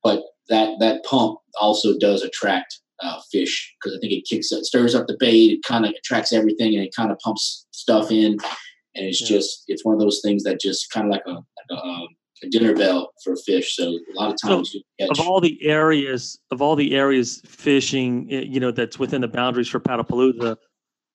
But 0.04 0.22
that 0.48 0.78
that 0.78 1.04
pump 1.04 1.40
also 1.60 1.98
does 1.98 2.22
attract 2.22 2.80
uh, 3.02 3.20
fish 3.30 3.74
because 3.80 3.96
I 3.96 4.00
think 4.00 4.12
it 4.12 4.24
kicks 4.28 4.52
it 4.52 4.64
stirs 4.64 4.94
up 4.94 5.06
the 5.06 5.16
bait. 5.18 5.52
It 5.52 5.62
kind 5.62 5.84
of 5.84 5.92
attracts 5.92 6.32
everything 6.32 6.74
and 6.74 6.84
it 6.84 6.94
kind 6.94 7.10
of 7.10 7.18
pumps 7.18 7.66
stuff 7.70 8.10
in. 8.10 8.38
And 8.94 9.06
it's 9.06 9.20
yeah. 9.20 9.28
just 9.28 9.64
it's 9.68 9.84
one 9.84 9.94
of 9.94 10.00
those 10.00 10.20
things 10.22 10.42
that 10.44 10.60
just 10.60 10.90
kind 10.90 11.06
of 11.06 11.12
like 11.12 11.22
a, 11.26 11.30
like 11.30 11.42
a 11.70 11.74
um, 11.74 12.08
a 12.42 12.48
dinner 12.48 12.74
bell 12.74 13.12
for 13.24 13.34
fish. 13.36 13.76
So 13.76 13.84
a 13.84 14.00
lot 14.14 14.30
of 14.30 14.36
times 14.40 14.74
so 15.00 15.08
of 15.10 15.20
all 15.20 15.40
the 15.40 15.58
areas 15.64 16.38
of 16.50 16.60
all 16.60 16.76
the 16.76 16.94
areas 16.94 17.40
fishing, 17.46 18.28
eh, 18.30 18.44
you 18.46 18.60
know, 18.60 18.70
that's 18.70 18.98
within 18.98 19.20
the 19.20 19.28
boundaries 19.28 19.68
for 19.68 19.80
Paddlepalooza, 19.80 20.56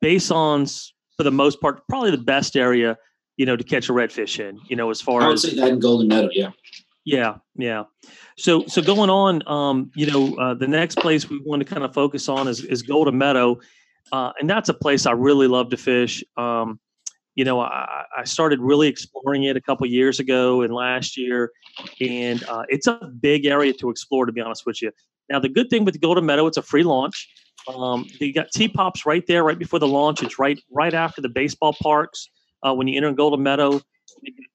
Basons 0.02 0.94
for 1.18 1.24
the 1.24 1.32
most 1.32 1.62
part, 1.62 1.88
probably 1.88 2.12
the 2.12 2.18
best 2.18 2.56
area 2.56 2.98
you 3.42 3.46
know, 3.48 3.56
to 3.56 3.64
catch 3.64 3.90
a 3.90 3.92
redfish 3.92 4.40
in. 4.40 4.60
You 4.68 4.76
know, 4.76 4.92
as 4.92 5.02
far 5.02 5.22
I 5.22 5.28
would 5.28 5.34
as 5.34 5.42
say 5.42 5.56
that 5.56 5.70
in 5.70 5.80
Golden 5.80 6.08
Meadow, 6.08 6.30
yeah. 6.32 6.52
Yeah, 7.04 7.36
yeah. 7.56 7.84
So 8.38 8.66
so 8.68 8.82
going 8.82 9.10
on, 9.10 9.48
um, 9.48 9.92
you 9.96 10.06
know, 10.06 10.36
uh, 10.36 10.54
the 10.54 10.68
next 10.68 10.98
place 10.98 11.30
we 11.30 11.40
want 11.40 11.62
to 11.62 11.66
kind 11.66 11.84
of 11.84 11.94
focus 11.94 12.30
on 12.30 12.48
is 12.48 12.64
is 12.64 12.82
Golden 12.82 13.18
Meadow, 13.18 13.60
uh, 14.12 14.32
and 14.40 14.50
that's 14.50 14.70
a 14.70 14.74
place 14.74 15.06
I 15.06 15.12
really 15.12 15.48
love 15.48 15.70
to 15.70 15.78
fish. 15.78 16.24
Um, 16.38 16.80
you 17.36 17.46
know, 17.46 17.62
I, 17.62 18.04
I 18.18 18.24
started 18.26 18.60
really 18.60 18.88
exploring 18.88 19.46
it 19.46 19.56
a 19.56 19.62
couple 19.62 19.88
years 19.88 20.20
ago 20.20 20.62
and 20.62 20.74
last 20.74 21.18
year, 21.18 21.52
and 22.00 22.44
uh, 22.44 22.64
it's 22.70 22.88
a 22.88 23.00
big 23.20 23.46
area 23.46 23.74
to 23.74 23.90
explore. 23.90 24.26
To 24.26 24.32
be 24.32 24.42
honest 24.42 24.66
with 24.66 24.82
you, 24.82 24.92
now 25.30 25.40
the 25.40 25.50
good 25.50 25.70
thing 25.70 25.86
with 25.86 26.00
Golden 26.02 26.26
Meadow, 26.26 26.46
it's 26.46 26.58
a 26.58 26.62
free 26.62 26.84
launch. 26.84 27.30
Um, 27.68 28.08
you 28.20 28.34
got 28.34 28.52
T 28.52 28.68
pops 28.68 29.06
right 29.06 29.26
there, 29.28 29.44
right 29.44 29.58
before 29.58 29.80
the 29.80 29.88
launch. 29.88 30.22
It's 30.22 30.38
right 30.38 30.60
right 30.72 30.94
after 30.94 31.22
the 31.22 31.30
baseball 31.30 31.76
parks 31.82 32.30
uh, 32.64 32.74
when 32.74 32.88
you 32.88 32.98
enter 32.98 33.12
Golden 33.12 33.42
Meadow. 33.42 33.82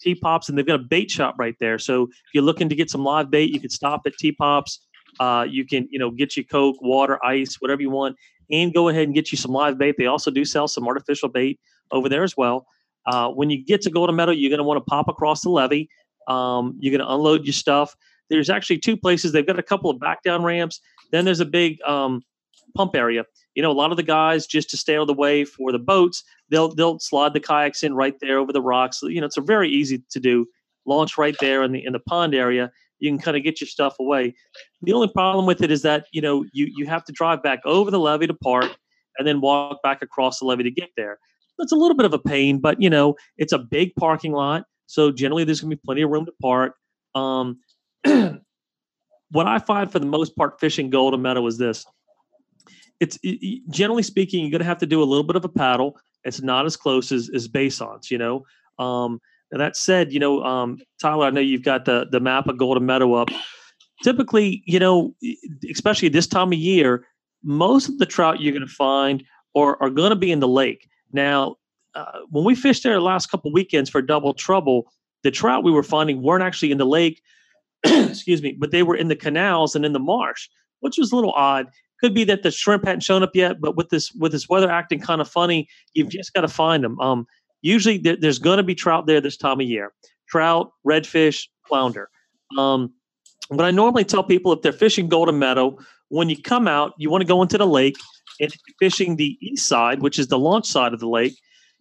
T 0.00 0.14
pops, 0.14 0.48
and 0.48 0.56
they've 0.56 0.66
got 0.66 0.80
a 0.80 0.84
bait 0.84 1.10
shop 1.10 1.36
right 1.38 1.56
there. 1.60 1.78
So 1.78 2.04
if 2.04 2.34
you're 2.34 2.44
looking 2.44 2.68
to 2.68 2.74
get 2.74 2.90
some 2.90 3.04
live 3.04 3.30
bait, 3.30 3.50
you 3.50 3.60
can 3.60 3.70
stop 3.70 4.02
at 4.06 4.14
T 4.18 4.32
pops. 4.32 4.80
Uh, 5.18 5.46
you 5.48 5.64
can, 5.64 5.88
you 5.90 5.98
know, 5.98 6.10
get 6.10 6.36
you 6.36 6.44
Coke, 6.44 6.76
water, 6.80 7.24
ice, 7.24 7.56
whatever 7.60 7.80
you 7.80 7.90
want, 7.90 8.16
and 8.50 8.74
go 8.74 8.88
ahead 8.88 9.04
and 9.04 9.14
get 9.14 9.32
you 9.32 9.38
some 9.38 9.52
live 9.52 9.78
bait. 9.78 9.96
They 9.98 10.06
also 10.06 10.30
do 10.30 10.44
sell 10.44 10.68
some 10.68 10.86
artificial 10.86 11.28
bait 11.28 11.58
over 11.90 12.08
there 12.08 12.22
as 12.22 12.36
well. 12.36 12.66
Uh, 13.06 13.28
when 13.28 13.50
you 13.50 13.64
get 13.64 13.80
to 13.82 13.90
Golden 13.90 14.16
Meadow, 14.16 14.32
you're 14.32 14.50
going 14.50 14.58
to 14.58 14.64
want 14.64 14.78
to 14.78 14.84
pop 14.84 15.08
across 15.08 15.42
the 15.42 15.50
levee. 15.50 15.88
Um, 16.28 16.76
you're 16.80 16.96
going 16.96 17.06
to 17.06 17.12
unload 17.12 17.44
your 17.44 17.52
stuff. 17.52 17.94
There's 18.28 18.50
actually 18.50 18.78
two 18.78 18.96
places. 18.96 19.32
They've 19.32 19.46
got 19.46 19.58
a 19.58 19.62
couple 19.62 19.90
of 19.90 20.00
back 20.00 20.22
down 20.22 20.42
ramps. 20.42 20.80
Then 21.12 21.24
there's 21.24 21.40
a 21.40 21.46
big 21.46 21.78
um, 21.86 22.22
pump 22.74 22.96
area. 22.96 23.24
You 23.57 23.62
know, 23.62 23.70
a 23.70 23.72
lot 23.72 23.90
of 23.90 23.96
the 23.96 24.02
guys 24.02 24.46
just 24.46 24.68
to 24.70 24.76
stay 24.76 24.96
out 24.96 25.00
of 25.00 25.07
the 25.07 25.14
way 25.14 25.44
for 25.46 25.72
the 25.72 25.78
boats, 25.78 26.22
they'll 26.50 26.68
they'll 26.74 26.98
slide 26.98 27.32
the 27.32 27.40
kayaks 27.40 27.82
in 27.82 27.94
right 27.94 28.14
there 28.20 28.38
over 28.38 28.52
the 28.52 28.61
rocks. 28.61 29.00
You 29.02 29.18
know, 29.18 29.26
it's 29.26 29.38
a 29.38 29.40
very 29.40 29.70
easy 29.70 30.02
to 30.11 30.20
do. 30.20 30.46
Launch 30.84 31.18
right 31.18 31.34
there 31.40 31.62
in 31.62 31.72
the 31.72 31.84
in 31.84 31.94
the 31.94 31.98
pond 31.98 32.34
area. 32.34 32.70
You 32.98 33.11
can 33.11 33.18
kind 33.18 33.36
of 33.36 33.42
get 33.42 33.61
your 33.61 33.66
stuff 33.66 33.96
away. 33.98 34.34
The 34.82 34.92
only 34.92 35.09
problem 35.09 35.46
with 35.46 35.62
it 35.62 35.70
is 35.70 35.80
that 35.82 36.07
you 36.12 36.20
know 36.20 36.44
you 36.52 36.70
you 36.76 36.86
have 36.86 37.02
to 37.07 37.12
drive 37.12 37.42
back 37.42 37.61
over 37.64 37.90
the 37.90 37.98
levee 37.98 38.26
to 38.26 38.34
park, 38.34 38.76
and 39.18 39.26
then 39.26 39.40
walk 39.40 39.82
back 39.82 40.02
across 40.02 40.38
the 40.38 40.44
levee 40.44 40.64
to 40.64 40.70
get 40.70 40.90
there. 40.96 41.18
That's 41.59 41.72
a 41.72 41.76
little 41.76 41.96
bit 41.96 42.04
of 42.04 42.12
a 42.12 42.18
pain, 42.18 42.59
but 42.61 42.80
you 42.80 42.90
know 42.90 43.16
it's 43.38 43.54
a 43.54 43.59
big 43.59 43.94
parking 43.96 44.32
lot, 44.32 44.64
so 44.84 45.11
generally 45.11 45.44
there's 45.44 45.62
going 45.62 45.70
to 45.70 45.76
be 45.76 45.82
plenty 45.82 46.02
of 46.02 46.11
room 46.11 46.26
to 46.26 46.32
park. 46.42 46.74
Um, 47.14 47.59
what 49.30 49.46
I 49.46 49.59
find 49.61 49.90
for 49.90 49.98
the 49.98 50.07
most 50.07 50.36
part 50.36 50.61
fishing 50.61 50.90
Golden 50.90 51.22
Meadow 51.22 51.46
is 51.46 51.57
this: 51.57 51.86
it's 53.01 53.18
it, 53.22 53.62
generally 53.70 54.03
speaking, 54.03 54.40
you're 54.40 54.51
going 54.51 54.61
to 54.61 54.66
have 54.66 54.78
to 54.78 54.86
do 54.86 55.03
a 55.03 55.05
little 55.05 55.24
bit 55.24 55.36
of 55.36 55.44
a 55.44 55.49
paddle. 55.49 55.99
It's 56.24 56.42
not 56.42 56.66
as 56.66 56.76
close 56.76 57.12
as 57.12 57.30
as 57.34 57.49
Baisson's, 57.49 58.11
you 58.11 58.18
know. 58.18 58.44
Um, 58.78 59.20
that 59.53 59.76
said, 59.76 60.12
you 60.12 60.18
know, 60.18 60.42
um, 60.42 60.78
Tyler, 61.01 61.26
I 61.26 61.30
know 61.30 61.40
you've 61.40 61.62
got 61.62 61.84
the 61.84 62.07
the 62.11 62.20
map 62.20 62.47
of 62.49 62.59
Golden 62.59 62.86
Meadow 62.86 63.14
up. 63.14 63.28
Typically, 64.03 64.62
you 64.66 64.78
know, 64.78 65.14
especially 65.70 66.09
this 66.09 66.26
time 66.26 66.53
of 66.53 66.59
year, 66.59 67.07
most 67.42 67.88
of 67.88 67.99
the 67.99 68.07
trout 68.07 68.40
you're 68.40 68.53
going 68.53 68.66
to 68.66 68.74
find 68.74 69.24
are, 69.55 69.80
are 69.80 69.90
going 69.90 70.11
to 70.11 70.16
be 70.16 70.30
in 70.30 70.40
the 70.40 70.49
lake. 70.49 70.88
Now, 71.12 71.57
uh, 71.94 72.20
when 72.28 72.44
we 72.44 72.55
fished 72.55 72.82
there 72.82 72.92
the 72.92 73.01
last 73.01 73.30
couple 73.30 73.51
weekends 73.53 73.88
for 73.88 74.03
double 74.03 74.34
trouble, 74.34 74.92
the 75.22 75.30
trout 75.30 75.64
we 75.64 75.72
were 75.72 75.82
finding 75.82 76.22
weren't 76.22 76.42
actually 76.42 76.72
in 76.72 76.78
the 76.78 76.84
lake, 76.84 77.22
excuse 77.84 78.42
me, 78.42 78.53
but 78.53 78.70
they 78.70 78.82
were 78.82 78.97
in 78.97 79.09
the 79.09 79.16
canals 79.16 79.74
and 79.74 79.84
in 79.84 79.92
the 79.92 79.99
marsh, 79.99 80.49
which 80.80 80.99
was 80.99 81.11
a 81.11 81.16
little 81.16 81.32
odd. 81.32 81.68
Could 82.01 82.14
be 82.14 82.24
that 82.24 82.42
the 82.42 82.51
shrimp 82.51 82.84
hadn't 82.84 83.03
shown 83.03 83.22
up 83.22 83.34
yet, 83.34 83.61
but 83.61 83.76
with 83.76 83.88
this 83.88 84.12
with 84.12 84.32
this 84.32 84.49
weather 84.49 84.70
acting 84.70 85.01
kind 85.01 85.20
of 85.20 85.28
funny, 85.28 85.68
you've 85.94 86.11
just 86.11 86.32
got 86.34 86.42
to 86.42 86.49
find 86.49 86.84
them. 86.84 87.01
Um, 87.01 87.26
usually 87.62 87.99
there, 87.99 88.16
there's 88.16 88.38
going 88.38 88.59
to 88.59 88.62
be 88.62 88.74
trout 88.74 89.07
there 89.07 89.20
this 89.20 89.36
time 89.36 89.61
of 89.61 89.66
year. 89.66 89.92
Trout, 90.28 90.70
redfish, 90.86 91.47
flounder. 91.68 92.11
Um, 92.59 92.92
but 93.51 93.64
I 93.64 93.70
normally 93.70 94.05
tell 94.05 94.24
people 94.24 94.53
if 94.53 94.62
they're 94.62 94.72
fishing 94.72 95.09
Golden 95.09 95.38
Meadow, 95.38 95.78
when 96.09 96.28
you 96.28 96.40
come 96.40 96.68
out, 96.68 96.92
you 96.99 97.11
want 97.11 97.22
to 97.22 97.28
go 97.28 97.42
into 97.42 97.59
the 97.59 97.66
lake 97.66 97.97
and 98.40 98.53
fishing 98.78 99.16
the 99.16 99.36
east 99.40 99.66
side, 99.66 100.03
which 100.03 100.18
is 100.18 100.28
the 100.28 100.38
launch 100.38 100.66
side 100.66 100.92
of 100.92 101.01
the 101.01 101.09
lake, 101.09 101.38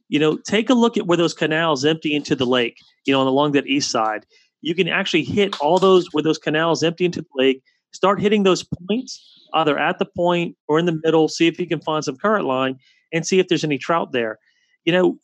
you 0.10 0.20
know, 0.20 0.38
take 0.38 0.70
a 0.70 0.74
look 0.74 0.98
at 0.98 1.08
where 1.08 1.18
those 1.18 1.34
canals 1.34 1.84
empty 1.84 2.16
into 2.16 2.36
the 2.36 2.46
lake, 2.46 2.78
you 3.06 3.14
know, 3.14 3.28
along 3.28 3.54
that 3.54 3.68
east 3.68 3.92
side. 3.92 4.26
You 4.62 4.76
can 4.76 4.88
actually 4.88 5.24
hit 5.24 5.60
all 5.60 5.80
those 5.80 6.08
where 6.12 6.24
those 6.24 6.38
canals 6.38 6.84
empty 6.84 7.06
into 7.06 7.22
the 7.22 7.28
lake, 7.36 7.64
start 7.96 8.22
hitting 8.22 8.44
those 8.44 8.64
points, 8.64 9.48
either 9.54 9.78
at 9.78 10.00
the 10.00 10.06
point 10.06 10.56
or 10.68 10.80
in 10.80 10.86
the 10.86 11.00
middle, 11.04 11.28
see 11.28 11.48
if 11.48 11.60
you 11.60 11.68
can 11.68 11.82
find 11.82 12.04
some 12.04 12.18
current 12.18 12.46
line 12.46 12.78
and 13.14 13.26
see 13.26 13.40
if 13.40 13.48
there's 13.48 13.64
any 13.64 13.78
trout 13.78 14.12
there. 14.12 14.38
You 14.84 14.94
know, 14.94 15.18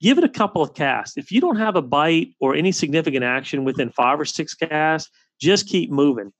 give 0.00 0.18
it 0.18 0.24
a 0.24 0.28
couple 0.28 0.62
of 0.62 0.74
casts. 0.74 1.16
If 1.16 1.30
you 1.30 1.40
don't 1.40 1.56
have 1.56 1.76
a 1.76 1.82
bite 1.82 2.34
or 2.40 2.54
any 2.54 2.72
significant 2.72 3.24
action 3.24 3.64
within 3.64 3.90
five 3.90 4.18
or 4.18 4.24
six 4.24 4.54
casts, 4.54 5.10
just 5.40 5.68
keep 5.68 5.90
moving. 5.90 6.32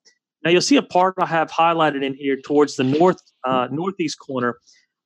Now 0.44 0.50
you'll 0.50 0.60
see 0.60 0.76
a 0.76 0.82
part 0.82 1.14
I 1.18 1.26
have 1.26 1.50
highlighted 1.50 2.02
in 2.02 2.14
here 2.14 2.36
towards 2.36 2.76
the 2.76 2.84
north 2.84 3.20
uh, 3.44 3.68
northeast 3.70 4.18
corner. 4.18 4.58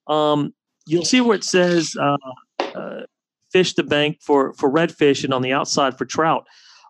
Um, 0.06 0.54
you'll 0.86 1.04
see 1.04 1.20
where 1.20 1.36
it 1.36 1.44
says 1.44 1.94
uh, 2.00 2.16
uh, 2.74 3.02
fish 3.52 3.74
the 3.74 3.82
bank 3.82 4.18
for 4.22 4.54
for 4.54 4.70
redfish 4.70 5.24
and 5.24 5.34
on 5.34 5.42
the 5.42 5.52
outside 5.52 5.98
for 5.98 6.04
trout. 6.04 6.46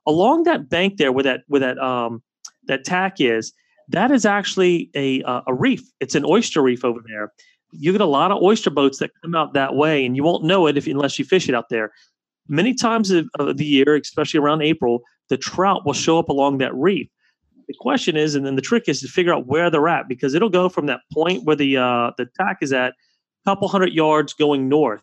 Along 0.07 0.44
that 0.44 0.68
bank 0.68 0.98
there, 0.98 1.11
where 1.11 1.24
that 1.24 1.40
where 1.48 1.61
that 1.61 1.78
um, 1.78 2.22
that 2.67 2.85
tack 2.85 3.21
is, 3.21 3.53
that 3.89 4.11
is 4.11 4.27
actually 4.27 4.91
a 4.95 5.23
uh, 5.23 5.43
a 5.47 5.55
reef. 5.55 5.83
It's 6.01 6.14
an 6.14 6.25
oyster 6.25 6.63
reef 6.63 6.84
over 6.84 7.01
there. 7.07 7.33
You 7.71 7.93
get 7.93 8.01
a 8.01 8.07
lot 8.07 8.30
of 8.30 8.43
oyster 8.43 8.71
boats 8.71 8.99
that 8.99 9.11
come 9.22 9.34
out 9.34 9.55
that 9.55 9.75
way, 9.75 10.05
and 10.05 10.17
you 10.17 10.25
won't 10.25 10.45
know 10.45 10.67
it 10.67 10.76
if 10.76 10.87
unless 10.87 11.18
you 11.18 11.25
fish 11.25 11.49
it 11.49 11.55
out 11.55 11.68
there. 11.68 11.93
Many 12.49 12.75
times 12.75 13.11
of, 13.11 13.29
of 13.38 13.57
the 13.57 13.64
year, 13.64 13.97
especially 13.97 14.38
around 14.38 14.63
April, 14.63 15.03
the 15.29 15.37
trout 15.37 15.84
will 15.84 15.93
show 15.93 16.18
up 16.18 16.29
along 16.29 16.59
that 16.59 16.75
reef 16.75 17.09
the 17.67 17.75
question 17.75 18.17
is, 18.17 18.34
and 18.34 18.47
then 18.47 18.57
the 18.57 18.63
trick 18.63 18.88
is 18.88 19.01
to 19.01 19.09
figure 19.09 19.34
out 19.34 19.47
where 19.47 19.71
they're 19.71 19.88
at 19.88 20.09
because 20.09 20.34
it'll 20.34 20.49
go 20.49 20.68
from 20.68 20.87
that 20.87 21.01
point 21.13 21.45
where 21.45 21.57
the 21.57 21.76
uh, 21.76 22.13
the 22.17 22.26
tack 22.38 22.59
is 22.61 22.72
at, 22.72 22.91
a 22.91 23.51
couple 23.51 23.68
hundred 23.68 23.93
yards 23.93 24.33
going 24.33 24.68
north. 24.68 25.03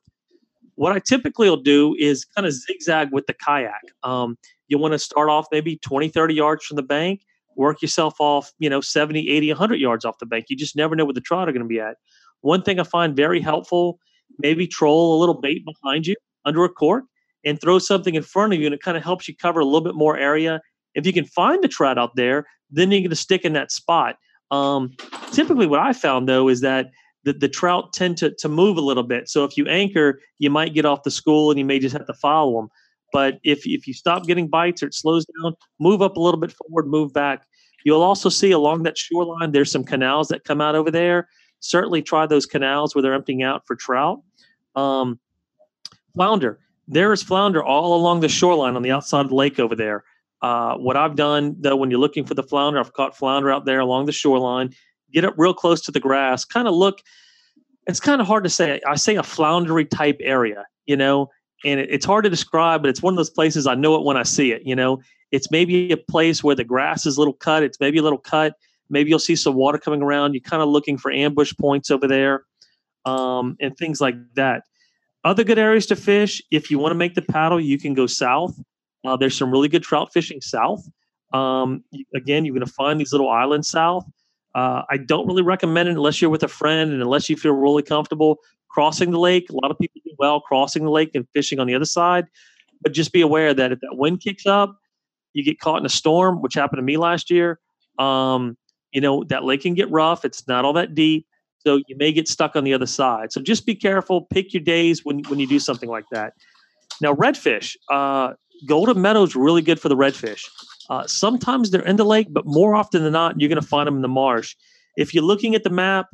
What 0.76 0.94
I 0.94 1.00
typically 1.00 1.50
will 1.50 1.58
do 1.58 1.96
is 2.00 2.26
kind 2.26 2.48
of 2.48 2.54
zigzag 2.54 3.12
with 3.12 3.28
the 3.28 3.34
kayak. 3.34 3.82
Um, 4.04 4.38
you 4.68 4.78
want 4.78 4.94
to 4.94 5.00
start 5.00 5.30
off 5.30 5.46
maybe 5.52 5.78
20, 5.78 6.10
30 6.10 6.34
yards 6.34 6.66
from 6.66 6.78
the 6.78 6.84
bank, 6.84 7.22
work 7.56 7.82
yourself 7.82 8.16
off, 8.20 8.52
you 8.60 8.70
know, 8.70 8.82
70, 8.82 9.30
80, 9.30 9.50
100 9.50 9.76
yards 9.80 10.06
off 10.06 10.20
the 10.20 10.26
bank. 10.26 10.46
You 10.50 10.56
just 10.56 10.76
never 10.76 10.96
know 10.96 11.06
where 11.06 11.14
the 11.14 11.22
trout 11.22 11.50
are 11.50 11.52
going 11.52 11.64
to 11.64 11.68
be 11.68 11.80
at. 11.80 11.98
One 12.42 12.62
thing 12.62 12.80
I 12.80 12.84
find 12.84 13.16
very 13.16 13.40
helpful, 13.40 14.00
maybe 14.40 14.68
troll 14.68 15.18
a 15.18 15.20
little 15.20 15.40
bait 15.40 15.64
behind 15.66 16.08
you 16.08 16.16
under 16.46 16.64
a 16.64 16.70
cork 16.70 17.06
and 17.46 17.60
throw 17.60 17.80
something 17.80 18.16
in 18.16 18.24
front 18.24 18.54
of 18.54 18.60
you, 18.60 18.66
and 18.66 18.76
it 18.76 18.82
kind 18.82 18.98
of 18.98 19.04
helps 19.04 19.28
you 19.28 19.36
cover 19.36 19.60
a 19.60 19.66
little 19.66 19.82
bit 19.82 19.96
more 19.96 20.18
area 20.18 20.62
if 20.96 21.06
you 21.06 21.14
can 21.14 21.26
find 21.26 21.64
the 21.64 21.68
trout 21.68 21.98
out 21.98 22.16
there, 22.16 22.46
then 22.70 22.92
you're 22.92 23.02
going 23.02 23.10
to 23.10 23.16
stick 23.16 23.46
in 23.46 23.54
that 23.54 23.72
spot. 23.72 24.18
Um, 24.52 24.92
typically, 25.32 25.68
what 25.68 25.80
I 25.80 25.94
found 25.94 26.30
though 26.30 26.48
is 26.48 26.62
that 26.62 26.92
the, 27.24 27.34
the 27.34 27.50
trout 27.50 27.94
tend 27.94 28.18
to, 28.18 28.34
to 28.40 28.50
move 28.50 28.78
a 28.78 28.82
little 28.82 29.04
bit. 29.04 29.30
So 29.30 29.44
if 29.46 29.58
you 29.58 29.66
anchor, 29.68 30.20
you 30.40 30.50
might 30.50 30.74
get 30.74 30.86
off 30.86 31.04
the 31.04 31.12
school 31.12 31.50
and 31.50 31.58
you 31.58 31.66
may 31.66 31.80
just 31.80 31.96
have 31.96 32.06
to 32.08 32.14
follow 32.14 32.60
them. 32.60 32.70
But 33.14 33.40
if, 33.44 33.66
if 33.66 33.88
you 33.88 33.94
stop 33.94 34.26
getting 34.26 34.48
bites 34.48 34.84
or 34.84 34.88
it 34.88 34.96
slows 34.96 35.26
down, 35.26 35.54
move 35.80 36.02
up 36.02 36.18
a 36.18 36.20
little 36.20 36.40
bit 36.40 36.52
forward, 36.52 36.88
move 36.88 37.14
back. 37.14 37.46
You'll 37.86 38.02
also 38.02 38.28
see 38.28 38.52
along 38.52 38.84
that 38.84 38.98
shoreline, 38.98 39.52
there's 39.52 39.72
some 39.72 39.84
canals 39.84 40.30
that 40.30 40.44
come 40.44 40.60
out 40.60 40.76
over 40.76 40.90
there. 40.90 41.30
Certainly 41.60 42.02
try 42.02 42.26
those 42.26 42.46
canals 42.46 42.96
where 42.96 43.02
they're 43.02 43.14
emptying 43.14 43.44
out 43.44 43.68
for 43.68 43.76
trout. 43.76 44.22
Um, 44.76 45.20
flounder. 46.16 46.60
There 46.88 47.14
is 47.14 47.24
flounder 47.24 47.64
all 47.64 47.96
along 47.96 48.22
the 48.22 48.30
shoreline 48.30 48.76
on 48.76 48.82
the 48.82 48.92
outside 48.92 49.22
of 49.22 49.30
the 49.30 49.36
lake 49.36 49.60
over 49.60 49.76
there. 49.76 50.04
Uh, 50.42 50.76
what 50.76 50.98
I've 50.98 51.16
done 51.16 51.56
though, 51.60 51.76
when 51.76 51.90
you're 51.92 52.00
looking 52.00 52.26
for 52.26 52.34
the 52.34 52.44
flounder, 52.44 52.80
I've 52.80 52.94
caught 52.94 53.16
flounder 53.16 53.52
out 53.52 53.66
there 53.66 53.80
along 53.80 54.08
the 54.08 54.12
shoreline. 54.12 54.72
Get 55.14 55.24
up 55.24 55.36
real 55.38 55.54
close 55.54 55.82
to 55.82 55.92
the 55.92 56.00
grass, 56.00 56.44
kind 56.44 56.68
of 56.68 56.74
look. 56.74 57.00
It's 57.86 58.00
kind 58.00 58.20
of 58.20 58.28
hard 58.28 58.44
to 58.44 58.50
say. 58.50 58.82
I 58.88 58.96
say 58.96 59.16
a 59.16 59.22
floundery 59.22 59.90
type 59.90 60.18
area, 60.22 60.66
you 60.86 60.98
know, 60.98 61.30
and 61.66 61.80
it, 61.80 61.90
it's 61.92 62.06
hard 62.06 62.24
to 62.24 62.30
describe, 62.30 62.82
but 62.82 62.90
it's 62.90 63.02
one 63.02 63.14
of 63.14 63.18
those 63.18 63.30
places 63.30 63.68
I 63.68 63.76
know 63.76 63.96
it 63.96 64.04
when 64.04 64.18
I 64.18 64.24
see 64.24 64.52
it. 64.52 64.64
You 64.64 64.76
know, 64.76 65.02
it's 65.32 65.52
maybe 65.52 65.92
a 65.92 65.98
place 65.98 66.44
where 66.44 66.56
the 66.56 66.64
grass 66.64 67.06
is 67.06 67.18
a 67.18 67.22
little 67.22 67.34
cut. 67.34 67.64
It's 67.64 67.80
maybe 67.80 67.98
a 67.98 68.04
little 68.04 68.20
cut. 68.20 68.56
Maybe 68.90 69.10
you'll 69.10 69.20
see 69.20 69.36
some 69.36 69.56
water 69.56 69.78
coming 69.78 70.02
around. 70.02 70.34
You're 70.34 70.42
kind 70.42 70.62
of 70.62 70.70
looking 70.70 70.98
for 70.98 71.12
ambush 71.12 71.54
points 71.60 71.90
over 71.90 72.08
there, 72.08 72.44
um, 73.06 73.58
and 73.60 73.76
things 73.78 74.00
like 74.02 74.16
that. 74.36 74.64
Other 75.24 75.44
good 75.44 75.58
areas 75.58 75.86
to 75.88 75.96
fish. 75.96 76.42
If 76.52 76.70
you 76.70 76.80
want 76.80 76.92
to 76.92 76.98
make 76.98 77.16
the 77.16 77.22
paddle, 77.22 77.60
you 77.60 77.80
can 77.80 77.94
go 77.94 78.08
south. 78.08 78.60
Uh, 79.06 79.16
there's 79.18 79.38
some 79.38 79.52
really 79.52 79.70
good 79.70 79.84
trout 79.84 80.12
fishing 80.14 80.42
south. 80.42 80.88
Um, 81.34 81.84
again, 82.16 82.46
you're 82.46 82.54
going 82.54 82.66
to 82.66 82.72
find 82.72 83.00
these 83.00 83.12
little 83.12 83.30
islands 83.30 83.70
south. 83.70 84.06
Uh, 84.54 84.84
I 84.90 84.98
don't 84.98 85.26
really 85.26 85.42
recommend 85.42 85.90
it 85.90 85.94
unless 85.94 86.22
you're 86.22 86.30
with 86.30 86.44
a 86.44 86.48
friend 86.48 86.92
and 86.92 87.02
unless 87.02 87.30
you 87.30 87.36
feel 87.36 87.54
really 87.54 87.82
comfortable 87.82 88.38
crossing 88.74 89.12
the 89.12 89.20
lake. 89.20 89.50
A 89.50 89.54
lot 89.54 89.72
of 89.72 89.78
people 89.78 90.02
do 90.04 90.12
well 90.18 90.42
crossing 90.42 90.84
the 90.84 90.92
lake 90.92 91.12
and 91.14 91.28
fishing 91.34 91.60
on 91.60 91.68
the 91.68 91.76
other 91.76 91.86
side, 91.86 92.26
but 92.82 92.94
just 92.94 93.14
be 93.14 93.22
aware 93.22 93.54
that 93.54 93.72
if 93.72 93.80
that 93.80 93.96
wind 93.98 94.22
kicks 94.22 94.46
up, 94.46 94.78
you 95.34 95.44
get 95.44 95.60
caught 95.60 95.80
in 95.80 95.86
a 95.86 95.90
storm, 95.90 96.42
which 96.42 96.54
happened 96.54 96.78
to 96.78 96.84
me 96.84 96.98
last 96.98 97.30
year. 97.30 97.60
Um, 98.00 98.58
you 98.92 99.02
know 99.02 99.24
that 99.26 99.44
lake 99.44 99.62
can 99.62 99.74
get 99.74 99.90
rough. 99.90 100.26
It's 100.26 100.48
not 100.48 100.66
all 100.66 100.74
that 100.74 100.94
deep, 100.94 101.26
so 101.60 101.82
you 101.88 101.96
may 101.98 102.12
get 102.12 102.28
stuck 102.28 102.56
on 102.56 102.64
the 102.64 102.74
other 102.74 102.86
side. 102.86 103.32
So 103.32 103.42
just 103.42 103.66
be 103.66 103.76
careful. 103.76 104.22
Pick 104.22 104.54
your 104.54 104.64
days 104.64 105.04
when 105.04 105.24
when 105.24 105.40
you 105.40 105.48
do 105.48 105.60
something 105.60 105.90
like 105.90 106.06
that. 106.12 106.34
Now, 107.02 107.16
redfish, 107.16 107.76
uh, 107.90 108.34
Golden 108.68 109.02
Meadow's 109.02 109.36
really 109.36 109.62
good 109.62 109.80
for 109.80 109.90
the 109.90 109.96
redfish. 109.96 110.46
Uh, 110.90 111.08
sometimes 111.08 111.72
they're 111.72 111.82
in 111.82 111.96
the 111.96 112.06
lake, 112.06 112.28
but 112.30 112.46
more 112.46 112.76
often 112.76 113.04
than 113.04 113.14
not, 113.14 113.40
you're 113.40 113.50
going 113.50 113.62
to 113.62 113.68
find 113.68 113.88
them 113.88 113.96
in 113.96 114.02
the 114.02 114.08
marsh. 114.08 114.56
If 114.96 115.14
you're 115.14 115.24
looking 115.24 115.56
at 115.56 115.64
the 115.64 115.70
map 115.70 116.08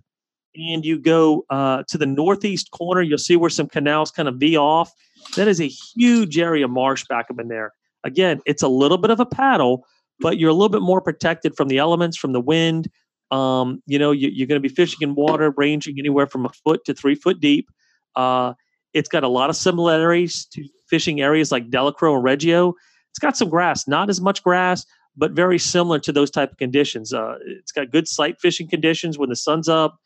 and 0.59 0.85
you 0.85 0.99
go 0.99 1.45
uh, 1.49 1.83
to 1.87 1.97
the 1.97 2.05
northeast 2.05 2.71
corner, 2.71 3.01
you'll 3.01 3.17
see 3.17 3.35
where 3.35 3.49
some 3.49 3.67
canals 3.67 4.11
kind 4.11 4.27
of 4.27 4.35
V 4.35 4.57
off. 4.57 4.91
That 5.35 5.47
is 5.47 5.59
a 5.59 5.67
huge 5.67 6.37
area 6.37 6.65
of 6.65 6.71
marsh 6.71 7.05
back 7.09 7.27
up 7.29 7.39
in 7.39 7.47
there. 7.47 7.73
Again, 8.03 8.41
it's 8.45 8.63
a 8.63 8.67
little 8.67 8.97
bit 8.97 9.11
of 9.11 9.19
a 9.19 9.25
paddle, 9.25 9.85
but 10.19 10.37
you're 10.37 10.49
a 10.49 10.53
little 10.53 10.69
bit 10.69 10.81
more 10.81 11.01
protected 11.01 11.55
from 11.55 11.67
the 11.67 11.77
elements, 11.77 12.17
from 12.17 12.33
the 12.33 12.41
wind. 12.41 12.89
Um, 13.31 13.81
you 13.85 13.99
know, 13.99 14.11
you, 14.11 14.43
are 14.43 14.47
going 14.47 14.61
to 14.61 14.67
be 14.67 14.73
fishing 14.73 14.99
in 15.01 15.15
water 15.15 15.53
ranging 15.55 15.99
anywhere 15.99 16.27
from 16.27 16.45
a 16.45 16.49
foot 16.49 16.83
to 16.85 16.93
three 16.93 17.15
foot 17.15 17.39
deep. 17.39 17.69
Uh, 18.15 18.53
it's 18.93 19.09
got 19.09 19.23
a 19.23 19.27
lot 19.27 19.49
of 19.49 19.55
similarities 19.55 20.45
to 20.53 20.67
fishing 20.89 21.21
areas 21.21 21.51
like 21.51 21.69
Delacroix 21.69 22.15
and 22.15 22.23
Reggio. 22.23 22.73
It's 23.11 23.19
got 23.19 23.37
some 23.37 23.49
grass, 23.49 23.87
not 23.87 24.09
as 24.09 24.19
much 24.19 24.43
grass, 24.43 24.85
but 25.15 25.31
very 25.31 25.59
similar 25.59 25.99
to 25.99 26.11
those 26.11 26.31
type 26.31 26.51
of 26.51 26.57
conditions. 26.57 27.13
Uh, 27.13 27.35
it's 27.45 27.71
got 27.71 27.91
good 27.91 28.07
sight 28.07 28.39
fishing 28.39 28.67
conditions 28.67 29.17
when 29.17 29.29
the 29.29 29.35
sun's 29.35 29.67
up. 29.67 29.99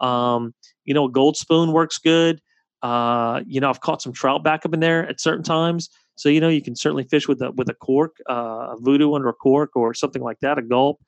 Um, 0.00 0.54
you 0.84 0.94
know, 0.94 1.04
a 1.04 1.10
gold 1.10 1.36
spoon 1.36 1.72
works 1.72 1.98
good. 1.98 2.40
Uh, 2.82 3.42
you 3.46 3.60
know, 3.60 3.68
I've 3.68 3.80
caught 3.80 4.02
some 4.02 4.12
trout 4.12 4.42
back 4.42 4.64
up 4.64 4.72
in 4.72 4.80
there 4.80 5.06
at 5.08 5.20
certain 5.20 5.44
times. 5.44 5.90
So 6.16 6.28
you 6.28 6.40
know, 6.40 6.48
you 6.48 6.62
can 6.62 6.76
certainly 6.76 7.04
fish 7.04 7.28
with 7.28 7.40
a 7.40 7.50
with 7.52 7.68
a 7.68 7.74
cork, 7.74 8.16
uh, 8.28 8.74
a 8.74 8.76
voodoo 8.78 9.14
under 9.14 9.28
a 9.28 9.32
cork, 9.32 9.70
or 9.74 9.94
something 9.94 10.22
like 10.22 10.38
that, 10.40 10.58
a 10.58 10.62
gulp. 10.62 11.00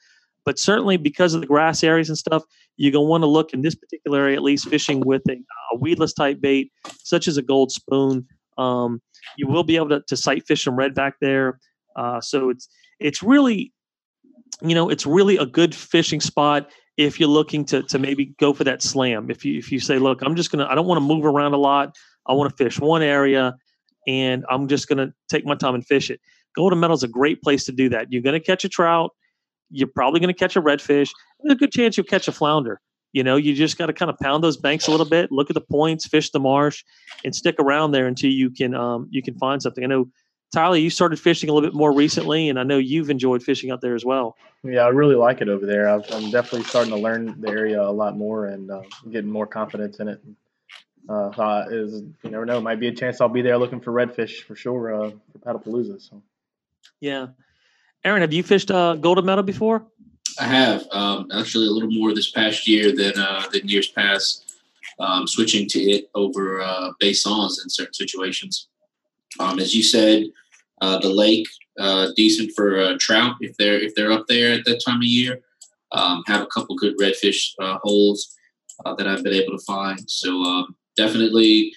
But 0.44 0.58
certainly 0.58 0.96
because 0.96 1.34
of 1.34 1.40
the 1.40 1.46
grass 1.46 1.84
areas 1.84 2.08
and 2.08 2.18
stuff, 2.18 2.42
you're 2.76 2.92
to 2.92 3.00
want 3.00 3.22
to 3.22 3.28
look 3.28 3.52
in 3.52 3.62
this 3.62 3.74
particular 3.74 4.20
area, 4.20 4.36
at 4.36 4.42
least 4.42 4.68
fishing 4.68 5.00
with 5.00 5.22
a, 5.28 5.34
a 5.72 5.76
weedless 5.76 6.12
type 6.12 6.40
bait, 6.40 6.72
such 7.04 7.28
as 7.28 7.36
a 7.36 7.42
gold 7.42 7.70
spoon. 7.70 8.26
Um, 8.58 9.00
you 9.36 9.46
will 9.46 9.62
be 9.62 9.76
able 9.76 9.90
to, 9.90 10.02
to 10.08 10.16
sight 10.16 10.46
fish 10.46 10.64
some 10.64 10.76
red 10.76 10.94
back 10.94 11.14
there. 11.20 11.60
Uh, 11.94 12.20
so 12.20 12.50
it's 12.50 12.68
it's 12.98 13.22
really, 13.22 13.72
you 14.62 14.74
know, 14.74 14.88
it's 14.88 15.06
really 15.06 15.36
a 15.36 15.46
good 15.46 15.74
fishing 15.74 16.20
spot 16.20 16.70
if 16.96 17.18
you're 17.18 17.28
looking 17.28 17.64
to 17.66 17.82
to 17.84 17.98
maybe 17.98 18.34
go 18.38 18.52
for 18.52 18.64
that 18.64 18.82
slam. 18.82 19.30
If 19.30 19.44
you 19.44 19.58
if 19.58 19.72
you 19.72 19.80
say, 19.80 19.98
look, 19.98 20.22
I'm 20.22 20.36
just 20.36 20.50
gonna, 20.50 20.66
I 20.66 20.74
don't 20.74 20.86
want 20.86 20.98
to 20.98 21.06
move 21.06 21.24
around 21.24 21.54
a 21.54 21.58
lot. 21.58 21.96
I 22.26 22.34
want 22.34 22.50
to 22.50 22.64
fish 22.64 22.78
one 22.78 23.02
area, 23.02 23.56
and 24.06 24.44
I'm 24.50 24.68
just 24.68 24.88
gonna 24.88 25.12
take 25.28 25.44
my 25.44 25.54
time 25.54 25.74
and 25.74 25.86
fish 25.86 26.10
it. 26.10 26.20
Golden 26.54 26.80
Meadow 26.80 26.94
is 26.94 27.02
a 27.02 27.08
great 27.08 27.40
place 27.42 27.64
to 27.64 27.72
do 27.72 27.88
that. 27.90 28.12
You're 28.12 28.22
gonna 28.22 28.40
catch 28.40 28.64
a 28.64 28.68
trout 28.68 29.12
you're 29.72 29.88
probably 29.88 30.20
to 30.20 30.32
catch 30.32 30.54
a 30.54 30.62
redfish. 30.62 31.10
There's 31.40 31.54
a 31.54 31.56
good 31.56 31.72
chance 31.72 31.96
you'll 31.96 32.06
catch 32.06 32.28
a 32.28 32.32
flounder. 32.32 32.80
You 33.12 33.24
know, 33.24 33.36
you 33.36 33.54
just 33.54 33.76
got 33.76 33.86
to 33.86 33.92
kind 33.92 34.10
of 34.10 34.16
pound 34.18 34.44
those 34.44 34.56
banks 34.56 34.86
a 34.86 34.90
little 34.90 35.06
bit, 35.06 35.32
look 35.32 35.50
at 35.50 35.54
the 35.54 35.60
points, 35.60 36.06
fish 36.06 36.30
the 36.30 36.38
marsh, 36.38 36.82
and 37.24 37.34
stick 37.34 37.56
around 37.58 37.92
there 37.92 38.06
until 38.06 38.30
you 38.30 38.50
can 38.50 38.74
um, 38.74 39.08
you 39.10 39.22
can 39.22 39.34
find 39.38 39.60
something. 39.60 39.84
I 39.84 39.86
know 39.86 40.08
Tyler, 40.52 40.76
you 40.76 40.90
started 40.90 41.18
fishing 41.18 41.48
a 41.48 41.52
little 41.52 41.68
bit 41.68 41.74
more 41.74 41.92
recently, 41.92 42.50
and 42.50 42.60
I 42.60 42.62
know 42.62 42.76
you've 42.76 43.08
enjoyed 43.08 43.42
fishing 43.42 43.70
out 43.70 43.80
there 43.80 43.94
as 43.94 44.04
well. 44.04 44.36
Yeah, 44.62 44.82
I 44.82 44.88
really 44.88 45.14
like 45.14 45.40
it 45.40 45.48
over 45.48 45.64
there. 45.64 45.88
i 45.88 45.94
am 45.94 46.30
definitely 46.30 46.64
starting 46.64 46.92
to 46.92 46.98
learn 46.98 47.40
the 47.40 47.48
area 47.48 47.80
a 47.82 47.90
lot 47.90 48.18
more 48.18 48.46
and 48.46 48.70
uh, 48.70 48.82
getting 49.10 49.30
more 49.30 49.46
confidence 49.46 49.98
in 49.98 50.08
it. 50.08 50.20
Uh, 51.08 51.28
uh, 51.30 51.66
is 51.70 52.02
you 52.22 52.30
never 52.30 52.44
know, 52.44 52.58
it 52.58 52.60
might 52.60 52.78
be 52.78 52.86
a 52.86 52.94
chance 52.94 53.20
I'll 53.20 53.28
be 53.28 53.42
there 53.42 53.58
looking 53.58 53.80
for 53.80 53.92
redfish 53.92 54.42
for 54.42 54.54
sure 54.54 54.94
uh, 54.94 55.10
for 55.32 55.38
Paddlepalooza. 55.38 56.00
So, 56.00 56.22
yeah, 57.00 57.28
Aaron, 58.04 58.20
have 58.20 58.32
you 58.32 58.42
fished 58.42 58.70
uh, 58.70 58.94
golden 58.96 59.24
meadow 59.24 59.42
before? 59.42 59.84
I 60.38 60.44
have 60.44 60.84
um, 60.92 61.28
actually 61.32 61.66
a 61.66 61.70
little 61.70 61.90
more 61.90 62.14
this 62.14 62.30
past 62.30 62.68
year 62.68 62.94
than 62.94 63.14
uh, 63.16 63.46
than 63.52 63.66
years 63.68 63.88
past. 63.88 64.48
Um, 64.98 65.26
switching 65.26 65.66
to 65.68 65.80
it 65.80 66.10
over 66.14 66.60
uh, 66.60 66.92
basins 67.00 67.60
in 67.62 67.70
certain 67.70 67.94
situations. 67.94 68.68
Um, 69.40 69.58
as 69.58 69.74
you 69.74 69.82
said, 69.82 70.26
uh, 70.82 70.98
the 70.98 71.08
lake 71.08 71.46
uh, 71.78 72.08
decent 72.16 72.50
for 72.54 72.78
uh, 72.78 72.96
trout 72.98 73.36
if 73.40 73.56
they're 73.56 73.80
if 73.80 73.94
they're 73.94 74.12
up 74.12 74.26
there 74.28 74.52
at 74.52 74.64
that 74.66 74.82
time 74.84 74.98
of 74.98 75.04
year. 75.04 75.40
Um, 75.92 76.22
have 76.26 76.40
a 76.40 76.46
couple 76.46 76.74
good 76.74 76.96
redfish 76.98 77.52
uh, 77.60 77.78
holes 77.82 78.34
uh, 78.84 78.94
that 78.94 79.06
I've 79.06 79.22
been 79.22 79.34
able 79.34 79.56
to 79.58 79.64
find. 79.64 80.00
So 80.10 80.42
um, 80.42 80.74
definitely 80.96 81.72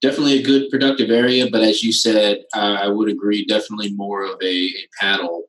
definitely 0.00 0.38
a 0.38 0.42
good 0.42 0.70
productive 0.70 1.10
area. 1.10 1.48
But 1.50 1.62
as 1.62 1.82
you 1.82 1.92
said, 1.92 2.44
I, 2.54 2.84
I 2.84 2.88
would 2.88 3.10
agree, 3.10 3.44
definitely 3.44 3.92
more 3.92 4.24
of 4.24 4.36
a, 4.42 4.46
a 4.46 4.88
paddle 5.00 5.44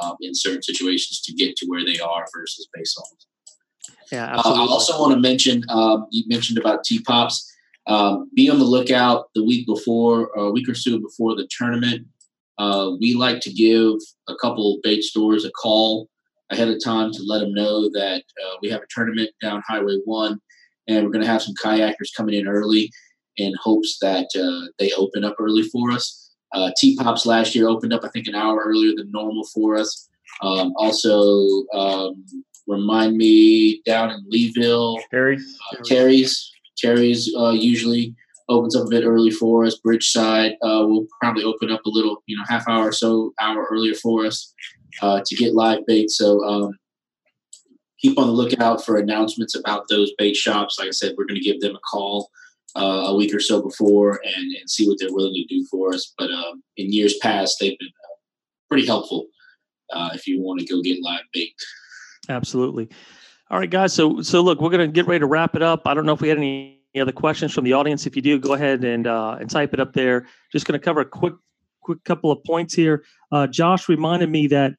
um, 0.00 0.16
in 0.20 0.34
certain 0.34 0.62
situations 0.62 1.20
to 1.22 1.32
get 1.32 1.56
to 1.56 1.66
where 1.66 1.84
they 1.84 1.98
are 1.98 2.24
versus 2.34 2.68
base 2.74 2.94
homes. 2.96 3.26
Yeah, 4.10 4.34
uh, 4.34 4.42
I 4.44 4.60
also 4.60 4.98
want 5.00 5.12
to 5.14 5.20
mention 5.20 5.62
um, 5.68 6.06
you 6.10 6.24
mentioned 6.26 6.58
about 6.58 6.84
T 6.84 7.00
pops. 7.00 7.52
Um, 7.86 8.30
be 8.34 8.50
on 8.50 8.58
the 8.58 8.64
lookout 8.64 9.28
the 9.34 9.44
week 9.44 9.64
before, 9.66 10.30
a 10.36 10.50
week 10.50 10.68
or 10.68 10.74
two 10.74 11.00
before 11.00 11.36
the 11.36 11.48
tournament. 11.56 12.06
Uh, 12.58 12.92
we 13.00 13.14
like 13.14 13.40
to 13.40 13.52
give 13.52 13.94
a 14.28 14.34
couple 14.36 14.78
bait 14.82 15.02
stores 15.02 15.44
a 15.44 15.50
call 15.50 16.08
ahead 16.50 16.68
of 16.68 16.82
time 16.82 17.12
to 17.12 17.22
let 17.26 17.40
them 17.40 17.52
know 17.52 17.90
that 17.90 18.22
uh, 18.44 18.56
we 18.62 18.68
have 18.68 18.80
a 18.80 18.86
tournament 18.94 19.30
down 19.42 19.62
Highway 19.66 19.98
One, 20.04 20.40
and 20.88 21.04
we're 21.04 21.12
going 21.12 21.24
to 21.24 21.30
have 21.30 21.42
some 21.42 21.54
kayakers 21.62 22.14
coming 22.16 22.34
in 22.34 22.46
early 22.46 22.90
in 23.36 23.54
hopes 23.60 23.98
that 24.00 24.28
uh, 24.38 24.70
they 24.78 24.92
open 24.92 25.24
up 25.24 25.36
early 25.38 25.62
for 25.64 25.90
us. 25.90 26.30
Uh, 26.54 26.70
T 26.78 26.96
Pops 26.96 27.26
last 27.26 27.54
year 27.54 27.68
opened 27.68 27.92
up, 27.92 28.04
I 28.04 28.08
think, 28.08 28.28
an 28.28 28.34
hour 28.34 28.62
earlier 28.64 28.94
than 28.96 29.10
normal 29.10 29.44
for 29.52 29.76
us. 29.76 30.08
Um, 30.42 30.72
also, 30.76 31.64
um, 31.74 32.24
remind 32.66 33.16
me 33.16 33.82
down 33.82 34.10
in 34.10 34.24
Leeville, 34.30 34.98
Terry's, 35.10 35.58
uh, 35.72 35.82
Terry's, 35.84 36.50
Terry's 36.78 37.34
uh, 37.36 37.50
usually 37.50 38.14
opens 38.48 38.76
up 38.76 38.86
a 38.86 38.90
bit 38.90 39.04
early 39.04 39.30
for 39.30 39.64
us. 39.64 39.78
Bridgeside 39.84 40.52
uh, 40.62 40.86
will 40.86 41.06
probably 41.20 41.44
open 41.44 41.70
up 41.70 41.84
a 41.84 41.90
little, 41.90 42.22
you 42.26 42.36
know, 42.36 42.44
half 42.48 42.68
hour 42.68 42.88
or 42.88 42.92
so, 42.92 43.32
hour 43.40 43.66
earlier 43.70 43.94
for 43.94 44.26
us 44.26 44.52
uh, 45.02 45.20
to 45.24 45.36
get 45.36 45.54
live 45.54 45.84
bait. 45.86 46.10
So 46.10 46.42
um, 46.44 46.78
keep 48.00 48.18
on 48.18 48.28
the 48.28 48.32
lookout 48.32 48.84
for 48.84 48.98
announcements 48.98 49.54
about 49.54 49.88
those 49.88 50.12
bait 50.18 50.36
shops. 50.36 50.78
Like 50.78 50.88
I 50.88 50.92
said, 50.92 51.14
we're 51.16 51.26
going 51.26 51.40
to 51.40 51.44
give 51.44 51.60
them 51.60 51.76
a 51.76 51.80
call 51.80 52.30
uh, 52.76 53.06
a 53.06 53.16
week 53.16 53.34
or 53.34 53.40
so 53.40 53.62
before 53.62 54.20
and, 54.24 54.52
and 54.54 54.70
see 54.70 54.86
what 54.86 54.98
they're 55.00 55.12
willing 55.12 55.34
to 55.34 55.44
do 55.46 55.66
for 55.70 55.92
us. 55.94 56.12
But 56.16 56.30
um, 56.30 56.62
in 56.76 56.92
years 56.92 57.16
past, 57.20 57.56
they've 57.60 57.78
been 57.78 57.88
uh, 57.88 58.16
pretty 58.68 58.86
helpful 58.86 59.26
uh, 59.92 60.10
if 60.14 60.26
you 60.26 60.42
want 60.42 60.60
to 60.60 60.66
go 60.66 60.82
get 60.82 61.02
live 61.02 61.24
bait. 61.32 61.54
Absolutely. 62.28 62.88
All 63.50 63.58
right, 63.58 63.70
guys. 63.70 63.92
So 63.92 64.22
so 64.22 64.40
look, 64.40 64.60
we're 64.60 64.70
going 64.70 64.86
to 64.86 64.92
get 64.92 65.06
ready 65.06 65.20
to 65.20 65.26
wrap 65.26 65.54
it 65.54 65.62
up. 65.62 65.86
I 65.86 65.94
don't 65.94 66.04
know 66.04 66.12
if 66.12 66.20
we 66.20 66.28
had 66.28 66.38
any 66.38 66.75
other 67.00 67.12
questions 67.12 67.52
from 67.52 67.64
the 67.64 67.72
audience. 67.72 68.06
If 68.06 68.16
you 68.16 68.22
do, 68.22 68.38
go 68.38 68.54
ahead 68.54 68.84
and 68.84 69.06
uh, 69.06 69.36
and 69.40 69.50
type 69.50 69.74
it 69.74 69.80
up 69.80 69.92
there. 69.92 70.26
Just 70.52 70.66
going 70.66 70.78
to 70.78 70.84
cover 70.84 71.00
a 71.00 71.04
quick 71.04 71.34
quick 71.82 72.02
couple 72.04 72.30
of 72.30 72.42
points 72.44 72.74
here. 72.74 73.04
Uh, 73.32 73.46
Josh 73.46 73.88
reminded 73.88 74.30
me 74.30 74.46
that 74.48 74.74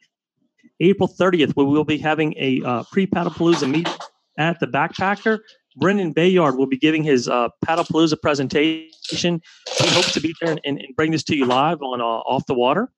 April 0.79 1.07
30th 1.07 1.53
we 1.55 1.63
will 1.63 1.83
be 1.83 1.97
having 1.97 2.33
a 2.37 2.61
uh, 2.63 2.83
pre 2.91 3.07
Paddlepalooza 3.07 3.69
meet 3.69 3.89
at 4.37 4.59
the 4.59 4.67
Backpacker. 4.67 5.39
Brendan 5.77 6.11
Bayard 6.11 6.57
will 6.57 6.65
be 6.65 6.77
giving 6.77 7.03
his 7.03 7.27
uh, 7.27 7.49
Paddlepalooza 7.65 8.21
presentation. 8.21 9.41
We 9.81 9.89
hope 9.89 10.05
to 10.05 10.19
be 10.19 10.33
there 10.41 10.51
and, 10.51 10.61
and, 10.65 10.81
bring 10.95 11.11
this 11.11 11.23
to 11.25 11.35
you 11.35 11.45
live 11.45 11.81
on 11.81 12.01
uh, 12.01 12.03
Off 12.03 12.45
the 12.47 12.55
Water. 12.55 12.91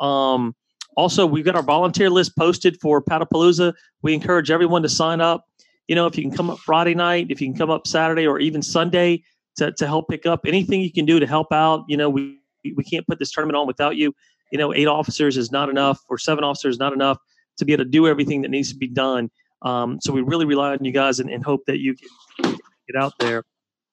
Um, 0.00 0.54
also, 0.96 1.26
we've 1.26 1.44
got 1.44 1.56
our 1.56 1.62
volunteer 1.62 2.10
list 2.10 2.36
posted 2.36 2.76
for 2.80 3.02
Paddlepalooza. 3.02 3.74
We 4.02 4.14
encourage 4.14 4.50
everyone 4.50 4.82
to 4.82 4.88
sign 4.88 5.20
up. 5.20 5.44
You 5.88 5.94
know, 5.94 6.06
if 6.06 6.16
you 6.16 6.22
can 6.22 6.34
come 6.34 6.50
up 6.50 6.58
Friday 6.58 6.94
night, 6.94 7.26
if 7.30 7.40
you 7.40 7.48
can 7.48 7.56
come 7.56 7.70
up 7.70 7.86
Saturday 7.86 8.26
or 8.26 8.38
even 8.38 8.62
Sunday 8.62 9.22
to, 9.56 9.72
to 9.72 9.86
help 9.86 10.08
pick 10.08 10.26
up 10.26 10.40
anything 10.46 10.80
you 10.80 10.92
can 10.92 11.04
do 11.04 11.20
to 11.20 11.26
help 11.26 11.52
out. 11.52 11.84
You 11.88 11.96
know, 11.96 12.08
we 12.10 12.40
we 12.76 12.84
can't 12.84 13.06
put 13.06 13.18
this 13.18 13.30
tournament 13.30 13.56
on 13.56 13.66
without 13.66 13.96
you. 13.96 14.14
You 14.50 14.58
know, 14.58 14.72
eight 14.72 14.86
officers 14.86 15.36
is 15.36 15.50
not 15.50 15.68
enough, 15.68 16.00
or 16.08 16.18
seven 16.18 16.44
officers 16.44 16.76
is 16.76 16.78
not 16.78 16.92
enough 16.92 17.18
to 17.58 17.64
be 17.64 17.72
able 17.72 17.84
to 17.84 17.90
do 17.90 18.06
everything 18.06 18.42
that 18.42 18.50
needs 18.50 18.72
to 18.72 18.78
be 18.78 18.88
done. 18.88 19.30
Um, 19.62 19.98
so 20.00 20.12
we 20.12 20.22
really 20.22 20.44
rely 20.44 20.72
on 20.72 20.84
you 20.84 20.92
guys 20.92 21.20
and, 21.20 21.30
and 21.30 21.44
hope 21.44 21.62
that 21.66 21.78
you 21.78 21.94
can 22.40 22.58
get 22.86 23.00
out 23.00 23.12
there. 23.18 23.44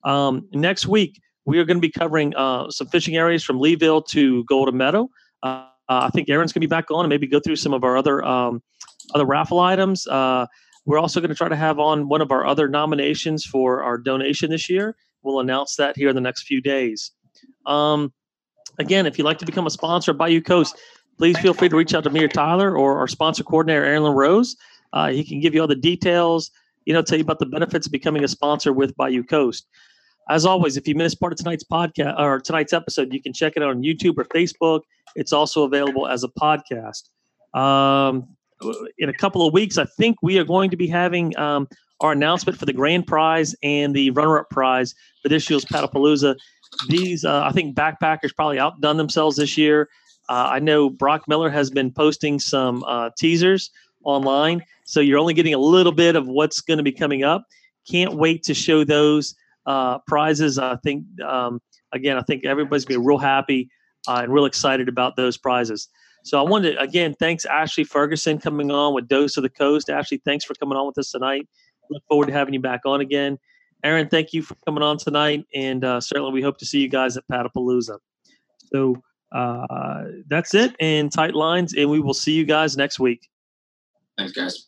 Um, 0.03 0.47
next 0.51 0.87
week, 0.87 1.19
we 1.45 1.59
are 1.59 1.65
going 1.65 1.77
to 1.77 1.81
be 1.81 1.91
covering 1.91 2.35
uh, 2.35 2.69
some 2.69 2.87
fishing 2.87 3.15
areas 3.15 3.43
from 3.43 3.59
Leeville 3.59 4.05
to 4.07 4.43
Golden 4.45 4.77
Meadow. 4.77 5.09
Uh, 5.43 5.65
I 5.87 6.09
think 6.09 6.29
Aaron's 6.29 6.53
going 6.53 6.61
to 6.61 6.67
be 6.67 6.69
back 6.69 6.91
on 6.91 7.05
and 7.05 7.09
maybe 7.09 7.27
go 7.27 7.39
through 7.39 7.57
some 7.57 7.73
of 7.73 7.83
our 7.83 7.97
other 7.97 8.23
um, 8.23 8.61
other 9.13 9.25
raffle 9.25 9.59
items. 9.59 10.07
Uh, 10.07 10.45
we're 10.85 10.99
also 10.99 11.19
going 11.19 11.29
to 11.29 11.35
try 11.35 11.49
to 11.49 11.55
have 11.55 11.79
on 11.79 12.07
one 12.07 12.21
of 12.21 12.31
our 12.31 12.45
other 12.45 12.67
nominations 12.67 13.45
for 13.45 13.83
our 13.83 13.97
donation 13.97 14.49
this 14.49 14.69
year. 14.69 14.95
We'll 15.23 15.39
announce 15.39 15.75
that 15.75 15.95
here 15.95 16.09
in 16.09 16.15
the 16.15 16.21
next 16.21 16.43
few 16.43 16.61
days. 16.61 17.11
Um, 17.65 18.11
again, 18.79 19.05
if 19.05 19.17
you'd 19.17 19.25
like 19.25 19.37
to 19.39 19.45
become 19.45 19.67
a 19.67 19.71
sponsor 19.71 20.11
of 20.11 20.17
Bayou 20.17 20.41
Coast, 20.41 20.79
please 21.17 21.37
feel 21.39 21.53
free 21.53 21.69
to 21.69 21.75
reach 21.75 21.93
out 21.93 22.03
to 22.03 22.09
me 22.09 22.23
or 22.23 22.27
Tyler 22.27 22.75
or 22.75 22.97
our 22.97 23.07
sponsor 23.07 23.43
coordinator, 23.43 23.85
Aaron 23.85 24.03
Rose. 24.03 24.55
Uh, 24.93 25.09
he 25.09 25.23
can 25.23 25.39
give 25.39 25.53
you 25.53 25.61
all 25.61 25.67
the 25.67 25.75
details, 25.75 26.49
you 26.85 26.93
know, 26.93 27.01
tell 27.01 27.17
you 27.17 27.23
about 27.23 27.39
the 27.39 27.45
benefits 27.45 27.85
of 27.85 27.91
becoming 27.91 28.23
a 28.23 28.27
sponsor 28.27 28.73
with 28.73 28.95
Bayou 28.97 29.23
Coast. 29.23 29.67
As 30.29 30.45
always, 30.45 30.77
if 30.77 30.87
you 30.87 30.95
missed 30.95 31.19
part 31.19 31.33
of 31.33 31.37
tonight's 31.37 31.63
podcast 31.63 32.19
or 32.19 32.39
tonight's 32.39 32.73
episode, 32.73 33.13
you 33.13 33.21
can 33.21 33.33
check 33.33 33.53
it 33.55 33.63
out 33.63 33.69
on 33.69 33.83
YouTube 33.83 34.17
or 34.17 34.25
Facebook. 34.25 34.81
It's 35.15 35.33
also 35.33 35.63
available 35.63 36.07
as 36.07 36.23
a 36.23 36.29
podcast. 36.29 37.09
Um, 37.57 38.35
in 38.97 39.09
a 39.09 39.13
couple 39.13 39.45
of 39.45 39.53
weeks, 39.53 39.77
I 39.77 39.85
think 39.85 40.17
we 40.21 40.37
are 40.39 40.43
going 40.43 40.69
to 40.69 40.77
be 40.77 40.87
having 40.87 41.37
um, 41.37 41.67
our 41.99 42.11
announcement 42.11 42.57
for 42.57 42.65
the 42.65 42.73
grand 42.73 43.07
prize 43.07 43.55
and 43.63 43.95
the 43.95 44.11
runner-up 44.11 44.49
prize 44.49 44.93
for 45.21 45.29
this 45.29 45.49
year's 45.49 45.65
Paddlepalooza. 45.65 46.35
these, 46.87 47.25
uh, 47.25 47.43
I 47.43 47.51
think 47.51 47.75
backpackers 47.75 48.35
probably 48.35 48.59
outdone 48.59 48.97
themselves 48.97 49.37
this 49.37 49.57
year. 49.57 49.89
Uh, 50.29 50.49
I 50.51 50.59
know 50.59 50.89
Brock 50.89 51.23
Miller 51.27 51.49
has 51.49 51.69
been 51.69 51.91
posting 51.91 52.39
some 52.39 52.83
uh, 52.85 53.09
teasers 53.17 53.69
online, 54.03 54.63
so 54.85 54.99
you're 54.99 55.19
only 55.19 55.33
getting 55.33 55.53
a 55.53 55.59
little 55.59 55.91
bit 55.91 56.15
of 56.15 56.27
what's 56.27 56.61
going 56.61 56.77
to 56.77 56.83
be 56.83 56.91
coming 56.91 57.23
up. 57.23 57.45
Can't 57.89 58.13
wait 58.13 58.43
to 58.43 58.53
show 58.53 58.83
those 58.83 59.35
uh, 59.65 59.99
prizes. 60.07 60.57
I 60.57 60.77
think, 60.77 61.05
um, 61.21 61.61
again, 61.91 62.17
I 62.17 62.21
think 62.21 62.45
everybody's 62.45 62.85
going 62.85 62.99
to 62.99 63.03
be 63.03 63.07
real 63.07 63.17
happy 63.17 63.69
uh, 64.07 64.21
and 64.23 64.33
real 64.33 64.45
excited 64.45 64.87
about 64.87 65.15
those 65.15 65.37
prizes. 65.37 65.89
So 66.23 66.39
I 66.39 66.47
wanted 66.47 66.73
to, 66.73 66.79
again, 66.81 67.15
thanks 67.19 67.45
Ashley 67.45 67.83
Ferguson 67.83 68.37
coming 68.37 68.71
on 68.71 68.93
with 68.93 69.07
Dose 69.07 69.37
of 69.37 69.43
the 69.43 69.49
Coast. 69.49 69.89
Ashley, 69.89 70.21
thanks 70.23 70.45
for 70.45 70.53
coming 70.55 70.77
on 70.77 70.85
with 70.87 70.97
us 70.97 71.11
tonight. 71.11 71.47
Look 71.89 72.03
forward 72.07 72.27
to 72.27 72.33
having 72.33 72.53
you 72.53 72.59
back 72.59 72.81
on 72.85 73.01
again. 73.01 73.37
Aaron, 73.83 74.07
thank 74.07 74.31
you 74.31 74.43
for 74.43 74.55
coming 74.65 74.83
on 74.83 74.97
tonight, 74.97 75.45
and 75.55 75.83
uh, 75.83 75.99
certainly 75.99 76.31
we 76.31 76.41
hope 76.41 76.57
to 76.59 76.65
see 76.65 76.79
you 76.79 76.87
guys 76.87 77.17
at 77.17 77.23
Paddlepalooza. 77.31 77.97
So 78.73 78.95
uh, 79.31 80.03
that's 80.27 80.53
it, 80.53 80.75
and 80.79 81.11
tight 81.11 81.33
lines, 81.33 81.73
and 81.73 81.89
we 81.89 81.99
will 81.99 82.13
see 82.13 82.33
you 82.33 82.45
guys 82.45 82.77
next 82.77 82.99
week. 82.99 83.27
Thanks, 84.17 84.33
guys. 84.33 84.67